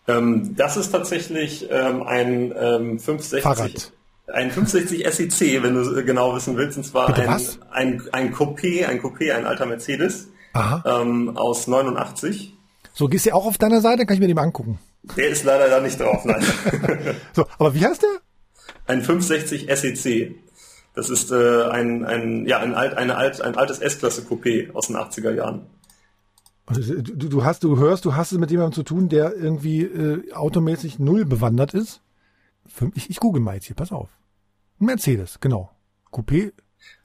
Ähm, 0.07 0.55
das 0.55 0.77
ist 0.77 0.91
tatsächlich 0.91 1.67
ähm, 1.71 2.03
ein 2.03 2.53
ähm, 2.55 2.99
560 2.99 3.43
Fahrrad. 3.43 3.93
Ein 4.27 4.51
560 4.51 5.31
SEC, 5.31 5.63
wenn 5.63 5.75
du 5.75 6.05
genau 6.05 6.37
wissen 6.37 6.59
willst, 6.59 6.77
und 6.77 6.85
zwar 6.85 7.07
Bitte 7.07 7.23
ein, 7.23 7.29
was? 7.29 7.59
ein, 7.71 8.03
ein 8.13 8.35
Coupé, 8.35 8.85
ein 8.85 9.01
Coupé, 9.01 9.33
ein 9.33 9.47
alter 9.47 9.65
Mercedes 9.65 10.29
Aha. 10.53 11.01
ähm, 11.01 11.39
aus 11.39 11.67
89. 11.69 12.55
So, 12.93 13.09
gehst 13.09 13.25
du 13.25 13.35
auch 13.35 13.47
auf 13.47 13.57
deiner 13.57 13.81
Seite? 13.81 14.05
Kann 14.05 14.15
ich 14.15 14.21
mir 14.21 14.27
den 14.27 14.37
mal 14.37 14.43
angucken. 14.43 14.79
Der 15.17 15.29
ist 15.29 15.45
leider 15.45 15.69
da 15.69 15.81
nicht 15.81 15.99
drauf, 15.99 16.25
nein. 16.25 16.45
So, 17.33 17.47
aber 17.59 17.75
wie 17.75 17.85
heißt 17.85 18.03
der? 18.03 18.21
ein 18.87 19.03
560 19.03 19.69
SEC. 19.75 20.35
Das 20.95 21.09
ist 21.09 21.31
äh, 21.31 21.65
ein, 21.65 22.05
ein, 22.05 22.47
ja, 22.47 22.59
ein, 22.59 22.75
alt, 22.75 22.95
eine 22.95 23.17
alt, 23.17 23.41
ein 23.41 23.57
altes 23.57 23.79
S-Klasse 23.79 24.23
Coupé 24.23 24.73
aus 24.73 24.89
den 24.89 24.97
80er 24.97 25.33
Jahren. 25.33 25.67
Also, 26.67 27.01
Du, 27.01 27.29
du 27.29 27.45
hast, 27.45 27.63
du 27.65 27.79
hörst, 27.79 28.05
du 28.05 28.15
hast 28.15 28.33
es 28.33 28.39
mit 28.39 28.51
jemandem 28.51 28.75
zu 28.75 28.83
tun, 28.83 29.09
der 29.09 29.37
irgendwie 29.37 29.83
äh, 29.83 30.33
automäßig 30.33 30.99
null 30.99 31.25
bewandert 31.25 31.75
ist. 31.75 32.03
Ich, 32.95 33.11
ich 33.11 33.21
google 33.21 33.41
mal 33.41 33.55
jetzt 33.55 33.67
hier, 33.67 33.77
pass 33.77 33.93
auf. 33.93 34.09
Ein 34.81 34.87
Mercedes, 34.87 35.39
genau. 35.41 35.71
Coupé. 36.13 36.53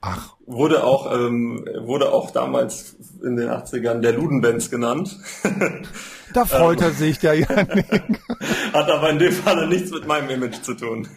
Ach, 0.00 0.36
Wurde 0.46 0.84
auch, 0.84 1.12
ähm, 1.12 1.64
wurde 1.84 2.12
auch 2.12 2.30
damals 2.30 2.96
in 3.22 3.36
den 3.36 3.48
80ern 3.48 4.00
der 4.00 4.12
Ludenbenz 4.12 4.70
genannt. 4.70 5.16
da 6.36 6.44
freut 6.44 6.80
er 6.80 6.92
sich, 6.92 7.18
der 7.18 7.34
Janik. 7.34 8.20
Hat 8.72 8.90
aber 8.90 9.10
in 9.10 9.18
dem 9.18 9.32
Falle 9.32 9.66
nichts 9.66 9.90
mit 9.90 10.06
meinem 10.06 10.30
Image 10.30 10.62
zu 10.62 10.74
tun. 10.74 11.08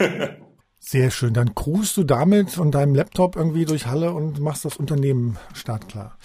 Sehr 0.79 1.11
schön. 1.11 1.33
Dann 1.33 1.53
cruist 1.55 1.97
du 1.97 2.03
damit 2.03 2.51
von 2.51 2.71
deinem 2.71 2.95
Laptop 2.95 3.35
irgendwie 3.35 3.65
durch 3.65 3.85
Halle 3.87 4.11
und 4.13 4.39
machst 4.39 4.65
das 4.65 4.77
Unternehmen 4.77 5.37
startklar. 5.53 6.17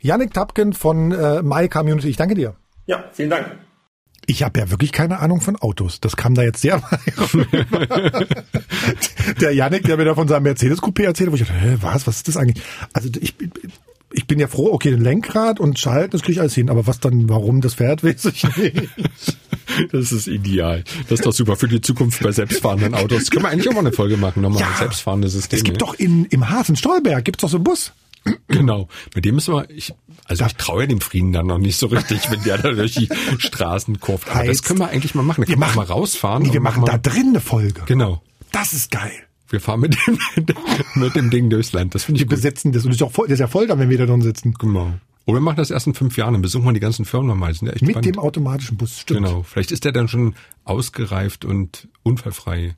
Yannick 0.00 0.34
Tapken 0.34 0.72
von 0.72 1.12
äh, 1.12 1.42
My 1.42 1.68
Community, 1.68 2.08
ich 2.08 2.16
danke 2.16 2.34
dir. 2.34 2.56
ja, 2.86 3.04
vielen 3.12 3.30
Dank. 3.30 3.56
Ich 4.26 4.42
habe 4.42 4.58
ja 4.58 4.70
wirklich 4.70 4.90
keine 4.92 5.20
Ahnung 5.20 5.42
von 5.42 5.56
Autos. 5.56 6.00
Das 6.00 6.16
kam 6.16 6.34
da 6.34 6.42
jetzt 6.42 6.62
sehr 6.62 6.82
rüber. 7.34 7.66
Der 9.40 9.54
Yannick, 9.54 9.84
der 9.84 9.96
mir 9.98 10.04
da 10.06 10.14
von 10.14 10.28
seinem 10.28 10.44
Mercedes-Coupé 10.44 11.04
erzählt, 11.04 11.30
wo 11.30 11.34
ich 11.34 11.42
dachte, 11.42 11.54
hä, 11.54 11.76
was, 11.80 12.06
was 12.06 12.16
ist 12.16 12.28
das 12.28 12.36
eigentlich? 12.38 12.64
Also 12.94 13.10
ich, 13.20 13.34
ich 14.14 14.26
bin 14.26 14.38
ja 14.38 14.46
froh, 14.48 14.70
okay, 14.72 14.92
ein 14.94 15.00
Lenkrad 15.00 15.60
und 15.60 15.78
Schalten, 15.78 16.12
das 16.12 16.22
kriege 16.22 16.32
ich 16.32 16.40
alles 16.40 16.54
hin. 16.54 16.70
Aber 16.70 16.86
was 16.86 17.00
dann, 17.00 17.28
warum 17.28 17.60
das 17.60 17.74
fährt, 17.74 18.02
weiß 18.04 18.24
ich 18.26 18.44
nicht. 18.56 18.88
Das 19.92 20.12
ist 20.12 20.26
ideal. 20.28 20.84
Das 21.08 21.20
ist 21.20 21.26
doch 21.26 21.32
super 21.32 21.56
für 21.56 21.68
die 21.68 21.80
Zukunft 21.80 22.22
bei 22.22 22.30
selbstfahrenden 22.32 22.94
Autos. 22.94 23.30
Können 23.30 23.44
wir 23.44 23.48
eigentlich 23.50 23.68
auch 23.68 23.72
mal 23.74 23.80
eine 23.80 23.92
Folge 23.92 24.16
machen, 24.16 24.42
nochmal 24.42 24.60
Ja. 24.60 24.74
selbstfahrende 24.78 25.28
Systeme. 25.28 25.58
Es 25.58 25.64
gibt 25.64 25.82
doch 25.82 25.94
in, 25.94 26.26
im 26.26 26.48
Hafen 26.50 26.76
Stolberg, 26.76 27.24
gibt's 27.24 27.40
doch 27.42 27.48
so 27.48 27.56
einen 27.56 27.64
Bus. 27.64 27.92
Genau. 28.48 28.88
Mit 29.14 29.24
dem 29.26 29.34
müssen 29.34 29.52
wir, 29.54 29.68
ich, 29.70 29.92
also 30.24 30.44
ich 30.46 30.54
traue 30.54 30.86
dem 30.88 31.00
Frieden 31.00 31.32
dann 31.32 31.46
noch 31.46 31.58
nicht 31.58 31.76
so 31.76 31.86
richtig, 31.88 32.30
wenn 32.30 32.42
der 32.42 32.56
da 32.58 32.70
durch 32.72 32.94
die 32.94 33.08
Straßen 33.38 34.00
kurft. 34.00 34.30
Aber 34.30 34.44
das 34.44 34.62
können 34.62 34.78
wir 34.78 34.88
eigentlich 34.88 35.14
mal 35.14 35.22
machen. 35.22 35.42
Da 35.42 35.48
Wir 35.48 35.54
können 35.56 35.60
wir 35.62 35.66
machen- 35.66 35.76
mal 35.76 35.84
rausfahren. 35.92 36.42
Nee, 36.42 36.52
wir 36.52 36.60
machen 36.60 36.80
mal- 36.82 36.86
da 36.90 36.96
drin 36.98 37.28
eine 37.30 37.40
Folge. 37.40 37.82
Genau. 37.86 38.22
Das 38.52 38.72
ist 38.72 38.90
geil. 38.90 39.12
Wir 39.54 39.60
fahren 39.60 39.78
mit 39.80 39.96
dem, 40.06 40.18
mit 40.96 41.14
dem 41.14 41.30
Ding 41.30 41.48
durchs 41.48 41.72
Land. 41.72 41.94
Das 41.94 42.02
finde 42.02 42.18
Wir 42.18 42.24
ich 42.24 42.28
gut. 42.28 42.36
besetzen 42.36 42.72
das. 42.72 42.82
Und 42.84 42.90
das 42.90 42.96
ist, 42.96 43.02
auch 43.04 43.12
voll, 43.12 43.28
das 43.28 43.34
ist 43.34 43.40
ja 43.40 43.46
voll 43.46 43.68
dann, 43.68 43.78
wenn 43.78 43.88
wir 43.88 43.98
da 43.98 44.04
drin 44.06 44.20
sitzen. 44.20 44.52
Genau. 44.54 44.92
Oder 45.26 45.36
wir 45.36 45.42
machen 45.42 45.56
das 45.58 45.70
erst 45.70 45.86
in 45.86 45.94
fünf 45.94 46.16
Jahren, 46.16 46.32
dann 46.34 46.42
besuchen 46.42 46.64
wir 46.64 46.72
die 46.72 46.80
ganzen 46.80 47.04
Firmen 47.04 47.28
nochmal. 47.28 47.52
Ja 47.52 47.62
Mit 47.62 47.78
spannend. 47.78 48.04
dem 48.04 48.18
automatischen 48.18 48.76
Bus. 48.76 48.98
Stimmt. 48.98 49.24
Genau. 49.26 49.42
Vielleicht 49.44 49.70
ist 49.70 49.84
der 49.84 49.92
dann 49.92 50.08
schon 50.08 50.34
ausgereift 50.64 51.44
und 51.44 51.88
unfallfrei. 52.02 52.74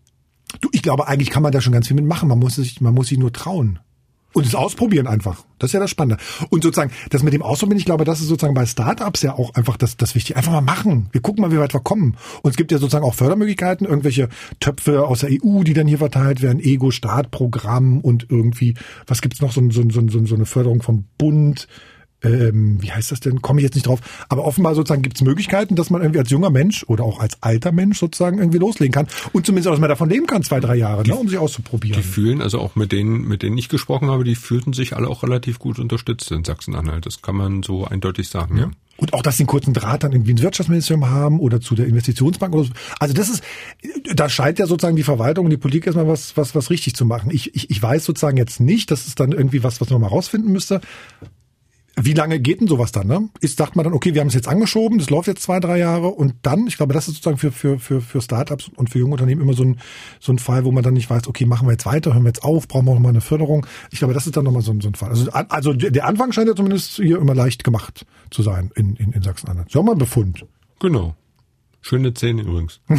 Du, 0.61 0.69
ich 0.73 0.83
glaube, 0.83 1.09
eigentlich 1.09 1.31
kann 1.31 1.43
man 1.43 1.51
da 1.51 1.63
schon 1.63 1.73
ganz 1.73 1.89
viel 1.89 1.97
mitmachen. 1.97 2.29
Man 2.29 2.39
muss 2.39 2.57
sich, 2.57 2.81
man 2.83 2.95
muss 2.95 3.09
sich 3.09 3.19
nur 3.19 3.33
trauen. 3.33 3.79
Und 4.37 4.45
es 4.45 4.55
ausprobieren 4.55 5.07
einfach. 5.07 5.47
Das 5.59 5.71
ist 5.71 5.73
ja 5.73 5.81
das 5.81 5.89
Spannende. 5.89 6.23
Und 6.51 6.63
sozusagen, 6.63 6.91
das 7.09 7.23
mit 7.23 7.33
dem 7.33 7.41
Ausprobieren, 7.41 7.79
ich 7.79 7.87
glaube, 7.87 8.05
das 8.05 8.21
ist 8.21 8.27
sozusagen 8.29 8.53
bei 8.53 8.67
Startups 8.67 9.23
ja 9.23 9.33
auch 9.33 9.55
einfach 9.55 9.79
das, 9.79 9.97
das 9.97 10.15
Wichtige. 10.15 10.37
Einfach 10.37 10.53
mal 10.53 10.61
machen. 10.61 11.09
Wir 11.11 11.23
gucken 11.23 11.41
mal, 11.41 11.51
wie 11.53 11.59
weit 11.59 11.73
wir 11.73 11.81
kommen. 11.81 12.19
Und 12.43 12.51
es 12.51 12.59
gibt 12.59 12.71
ja 12.71 12.77
sozusagen 12.77 13.07
auch 13.07 13.15
Fördermöglichkeiten, 13.15 13.87
irgendwelche 13.87 14.29
Töpfe 14.61 15.07
aus 15.07 15.21
der 15.21 15.31
EU, 15.31 15.63
die 15.63 15.73
dann 15.73 15.87
hier 15.87 15.97
verteilt 15.97 16.43
werden, 16.43 16.61
Ego-Startprogramm 16.61 18.03
und 18.03 18.27
irgendwie, 18.29 18.75
was 19.07 19.23
gibt's 19.23 19.41
noch, 19.41 19.53
so, 19.53 19.63
so, 19.71 19.89
so, 19.89 20.07
so, 20.07 20.27
so 20.27 20.35
eine 20.35 20.45
Förderung 20.45 20.83
vom 20.83 21.07
Bund. 21.17 21.67
Ähm, 22.23 22.79
wie 22.81 22.91
heißt 22.91 23.13
das 23.13 23.21
denn? 23.21 23.43
Komme 23.43 23.61
ich 23.61 23.65
jetzt 23.65 23.75
nicht 23.75 23.87
drauf. 23.87 24.01
Aber 24.29 24.45
offenbar 24.45 24.75
sozusagen 24.75 25.03
gibt 25.03 25.17
es 25.17 25.23
Möglichkeiten, 25.23 25.77
dass 25.77 25.91
man 25.91 26.03
irgendwie 26.03 26.21
als 26.21 26.31
junger 26.31 26.51
Mensch 26.51 26.85
oder 26.89 27.05
auch 27.05 27.21
als 27.21 27.43
alter 27.43 27.73
Mensch 27.73 27.99
sozusagen 27.99 28.39
irgendwie 28.39 28.59
loslegen 28.59 28.93
kann. 28.93 29.07
Und 29.33 29.47
zumindest 29.47 29.69
auch, 29.69 29.73
dass 29.73 29.81
man 29.81 29.91
davon 29.91 30.09
leben 30.09 30.27
kann, 30.27 30.43
zwei, 30.43 30.61
drei 30.61 30.77
Jahre, 30.77 31.07
ne, 31.07 31.15
um 31.15 31.29
sich 31.29 31.39
auszuprobieren. 31.39 32.01
Die 32.01 32.07
fühlen, 32.07 32.41
also 32.41 32.59
auch 32.59 32.75
mit 32.75 32.93
denen, 32.93 33.29
mit 33.29 33.43
denen 33.43 33.59
ich 33.59 33.69
gesprochen 33.69 34.11
habe, 34.11 34.25
die 34.25 34.35
fühlten 34.35 34.73
sich 34.73 34.97
alle 34.97 35.09
auch 35.09 35.23
relativ 35.23 35.59
gut 35.59 35.79
unterstützt 35.79 36.31
in 36.33 36.45
Sachsen-Anhalt. 36.45 37.07
Das 37.07 37.23
kann 37.23 37.37
man 37.37 37.63
so 37.63 37.85
eindeutig 37.85 38.29
sagen, 38.29 38.59
ja. 38.59 38.71
Und 38.99 39.13
auch, 39.13 39.21
dass 39.21 39.37
sie 39.37 39.43
einen 39.43 39.49
kurzen 39.49 39.75
Draht 39.75 40.05
dann 40.05 40.13
irgendwie 40.13 40.31
ins 40.31 40.43
Wirtschaftsministerium 40.43 41.11
haben 41.11 41.39
oder 41.39 41.61
zu 41.61 41.75
der 41.75 41.87
Investitionsbank 41.87 42.55
oder 42.55 42.65
so. 42.65 42.73
Also 42.99 43.13
das 43.13 43.29
ist, 43.29 43.45
da 44.15 44.29
scheint 44.31 44.59
ja 44.59 44.67
sozusagen 44.67 44.97
die 44.97 45.03
Verwaltung 45.03 45.45
und 45.45 45.51
die 45.51 45.59
Politik 45.59 45.87
erstmal 45.87 46.09
was, 46.09 46.37
was, 46.37 46.55
was 46.55 46.71
richtig 46.71 46.95
zu 46.95 47.05
machen. 47.05 47.31
Ich, 47.31 47.55
ich, 47.55 47.71
ich 47.71 47.83
weiß 47.83 48.07
sozusagen 48.07 48.39
jetzt 48.39 48.59
nicht, 48.59 48.91
das 48.91 49.07
ist 49.07 49.21
dann 49.21 49.33
irgendwie 49.33 49.63
was, 49.63 49.83
was 49.83 49.91
man 49.91 50.01
mal 50.01 50.07
rausfinden 50.07 50.51
müsste. 50.51 50.81
Wie 51.99 52.13
lange 52.13 52.39
geht 52.41 52.61
denn 52.61 52.69
sowas 52.69 52.93
dann? 52.93 53.07
Ne? 53.07 53.31
Ist, 53.41 53.57
sagt 53.57 53.75
man 53.75 53.85
dann, 53.85 53.95
okay, 53.95 54.13
wir 54.13 54.21
haben 54.21 54.29
es 54.29 54.35
jetzt 54.35 54.49
angeschoben, 54.49 54.99
das 54.99 55.09
läuft 55.09 55.29
jetzt 55.29 55.43
zwei, 55.43 55.61
drei 55.61 55.79
Jahre 55.79 56.09
und 56.09 56.35
dann, 56.43 56.67
ich 56.67 56.77
glaube, 56.77 56.93
das 56.93 57.09
ist 57.09 57.15
sozusagen 57.15 57.39
für, 57.39 57.53
für, 57.53 57.79
für, 57.79 58.03
für 58.03 58.21
Startups 58.21 58.71
und 58.77 58.91
für 58.91 58.99
junge 58.99 59.13
Unternehmen 59.13 59.41
immer 59.41 59.55
so 59.55 59.63
ein, 59.63 59.81
so 60.21 60.31
ein 60.31 60.39
Fall, 60.39 60.67
wo 60.67 60.73
man 60.73 60.83
dann 60.83 60.93
nicht 60.93 61.09
weiß, 61.09 61.27
okay, 61.27 61.47
machen 61.47 61.67
wir 61.67 61.73
jetzt 61.73 61.87
weiter, 61.87 62.13
hören 62.13 62.25
wir 62.25 62.29
jetzt 62.29 62.45
auf, 62.45 62.69
brauchen 62.69 62.85
wir 62.85 62.93
noch 62.93 63.01
mal 63.01 63.09
eine 63.09 63.23
Förderung. 63.23 63.67
Ich 63.91 63.99
glaube, 63.99 64.13
das 64.13 64.27
ist 64.27 64.37
dann 64.37 64.45
nochmal 64.45 64.61
so, 64.61 64.79
so 64.79 64.89
ein 64.89 64.95
Fall. 64.95 65.09
Also, 65.09 65.31
also 65.31 65.73
der 65.73 66.07
Anfang 66.07 66.33
scheint 66.33 66.49
ja 66.49 66.55
zumindest 66.55 66.97
hier 66.97 67.19
immer 67.19 67.35
leicht 67.35 67.65
gemacht 67.65 68.05
zu 68.31 68.43
sein 68.43 68.71
in, 68.75 68.97
in, 68.97 69.13
in 69.13 69.23
Sachsen-Anhalt. 69.23 69.71
So 69.71 69.83
mal 69.83 69.93
ein 69.93 69.99
Befund. 69.99 70.45
Genau. 70.81 71.15
Schöne 71.87 72.13
Zähne 72.15 72.43
übrigens. 72.43 72.81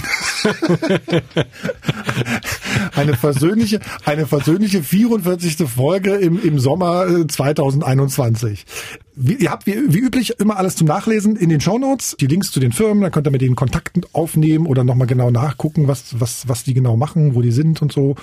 Eine 2.95 3.15
versöhnliche, 3.15 3.81
eine 4.05 4.25
versöhnliche 4.25 4.81
44. 4.81 5.67
Folge 5.67 6.15
im, 6.15 6.41
im 6.41 6.57
Sommer 6.57 7.05
äh, 7.05 7.27
2021. 7.27 8.65
Wie, 9.13 9.33
ihr 9.33 9.51
habt 9.51 9.67
wie, 9.67 9.93
wie 9.93 9.99
üblich 9.99 10.39
immer 10.39 10.55
alles 10.55 10.77
zum 10.77 10.87
Nachlesen 10.87 11.35
in 11.35 11.49
den 11.49 11.59
Shownotes, 11.59 12.15
die 12.17 12.27
Links 12.27 12.53
zu 12.53 12.61
den 12.61 12.71
Firmen, 12.71 13.01
dann 13.01 13.11
könnt 13.11 13.27
ihr 13.27 13.31
mit 13.31 13.41
denen 13.41 13.57
Kontakten 13.57 14.05
aufnehmen 14.13 14.65
oder 14.65 14.85
nochmal 14.85 15.07
genau 15.07 15.31
nachgucken, 15.31 15.89
was, 15.89 16.17
was, 16.21 16.47
was 16.47 16.63
die 16.63 16.73
genau 16.73 16.95
machen, 16.95 17.35
wo 17.35 17.41
die 17.41 17.51
sind 17.51 17.81
und 17.81 17.91
so. 17.91 18.15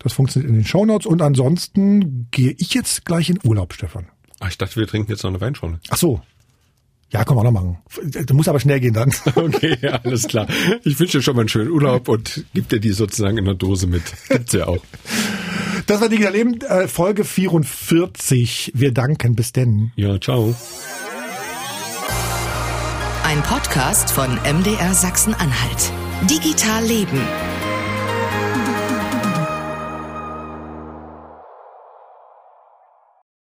Das 0.00 0.14
funktioniert 0.14 0.50
in 0.50 0.56
den 0.56 0.66
Shownotes 0.66 1.06
und 1.06 1.22
ansonsten 1.22 2.26
gehe 2.32 2.56
ich 2.58 2.74
jetzt 2.74 3.04
gleich 3.04 3.30
in 3.30 3.38
Urlaub, 3.44 3.72
Stefan. 3.72 4.08
Ach, 4.40 4.48
ich 4.48 4.58
dachte, 4.58 4.74
wir 4.74 4.88
trinken 4.88 5.12
jetzt 5.12 5.22
noch 5.22 5.30
eine 5.30 5.40
Weinschorle. 5.40 5.78
Ach 5.90 5.96
so. 5.96 6.20
Ja, 7.10 7.24
können 7.24 7.38
wir 7.38 7.40
auch 7.40 7.44
noch 7.44 7.52
machen. 7.52 7.78
Du 8.26 8.34
musst 8.34 8.48
aber 8.48 8.60
schnell 8.60 8.80
gehen 8.80 8.92
dann. 8.92 9.12
Okay, 9.34 9.76
ja, 9.80 10.00
alles 10.04 10.28
klar. 10.28 10.46
Ich 10.84 10.98
wünsche 11.00 11.18
dir 11.18 11.22
schon 11.22 11.36
mal 11.36 11.42
einen 11.42 11.48
schönen 11.48 11.70
Urlaub 11.70 12.08
und 12.08 12.44
gib 12.54 12.68
dir 12.68 12.80
die 12.80 12.92
sozusagen 12.92 13.38
in 13.38 13.44
der 13.46 13.54
Dose 13.54 13.86
mit. 13.86 14.02
Gibt's 14.28 14.52
ja 14.52 14.66
auch. 14.66 14.82
Das 15.86 16.00
war 16.00 16.08
Digital 16.08 16.32
Leben, 16.32 16.60
äh, 16.60 16.86
Folge 16.86 17.24
44. 17.24 18.72
Wir 18.74 18.92
danken. 18.92 19.34
Bis 19.34 19.52
denn. 19.52 19.92
Ja, 19.96 20.20
ciao. 20.20 20.54
Ein 23.24 23.42
Podcast 23.42 24.10
von 24.10 24.38
MDR 24.44 24.94
Sachsen-Anhalt. 24.94 25.92
Digital 26.28 26.84
Leben. 26.84 27.20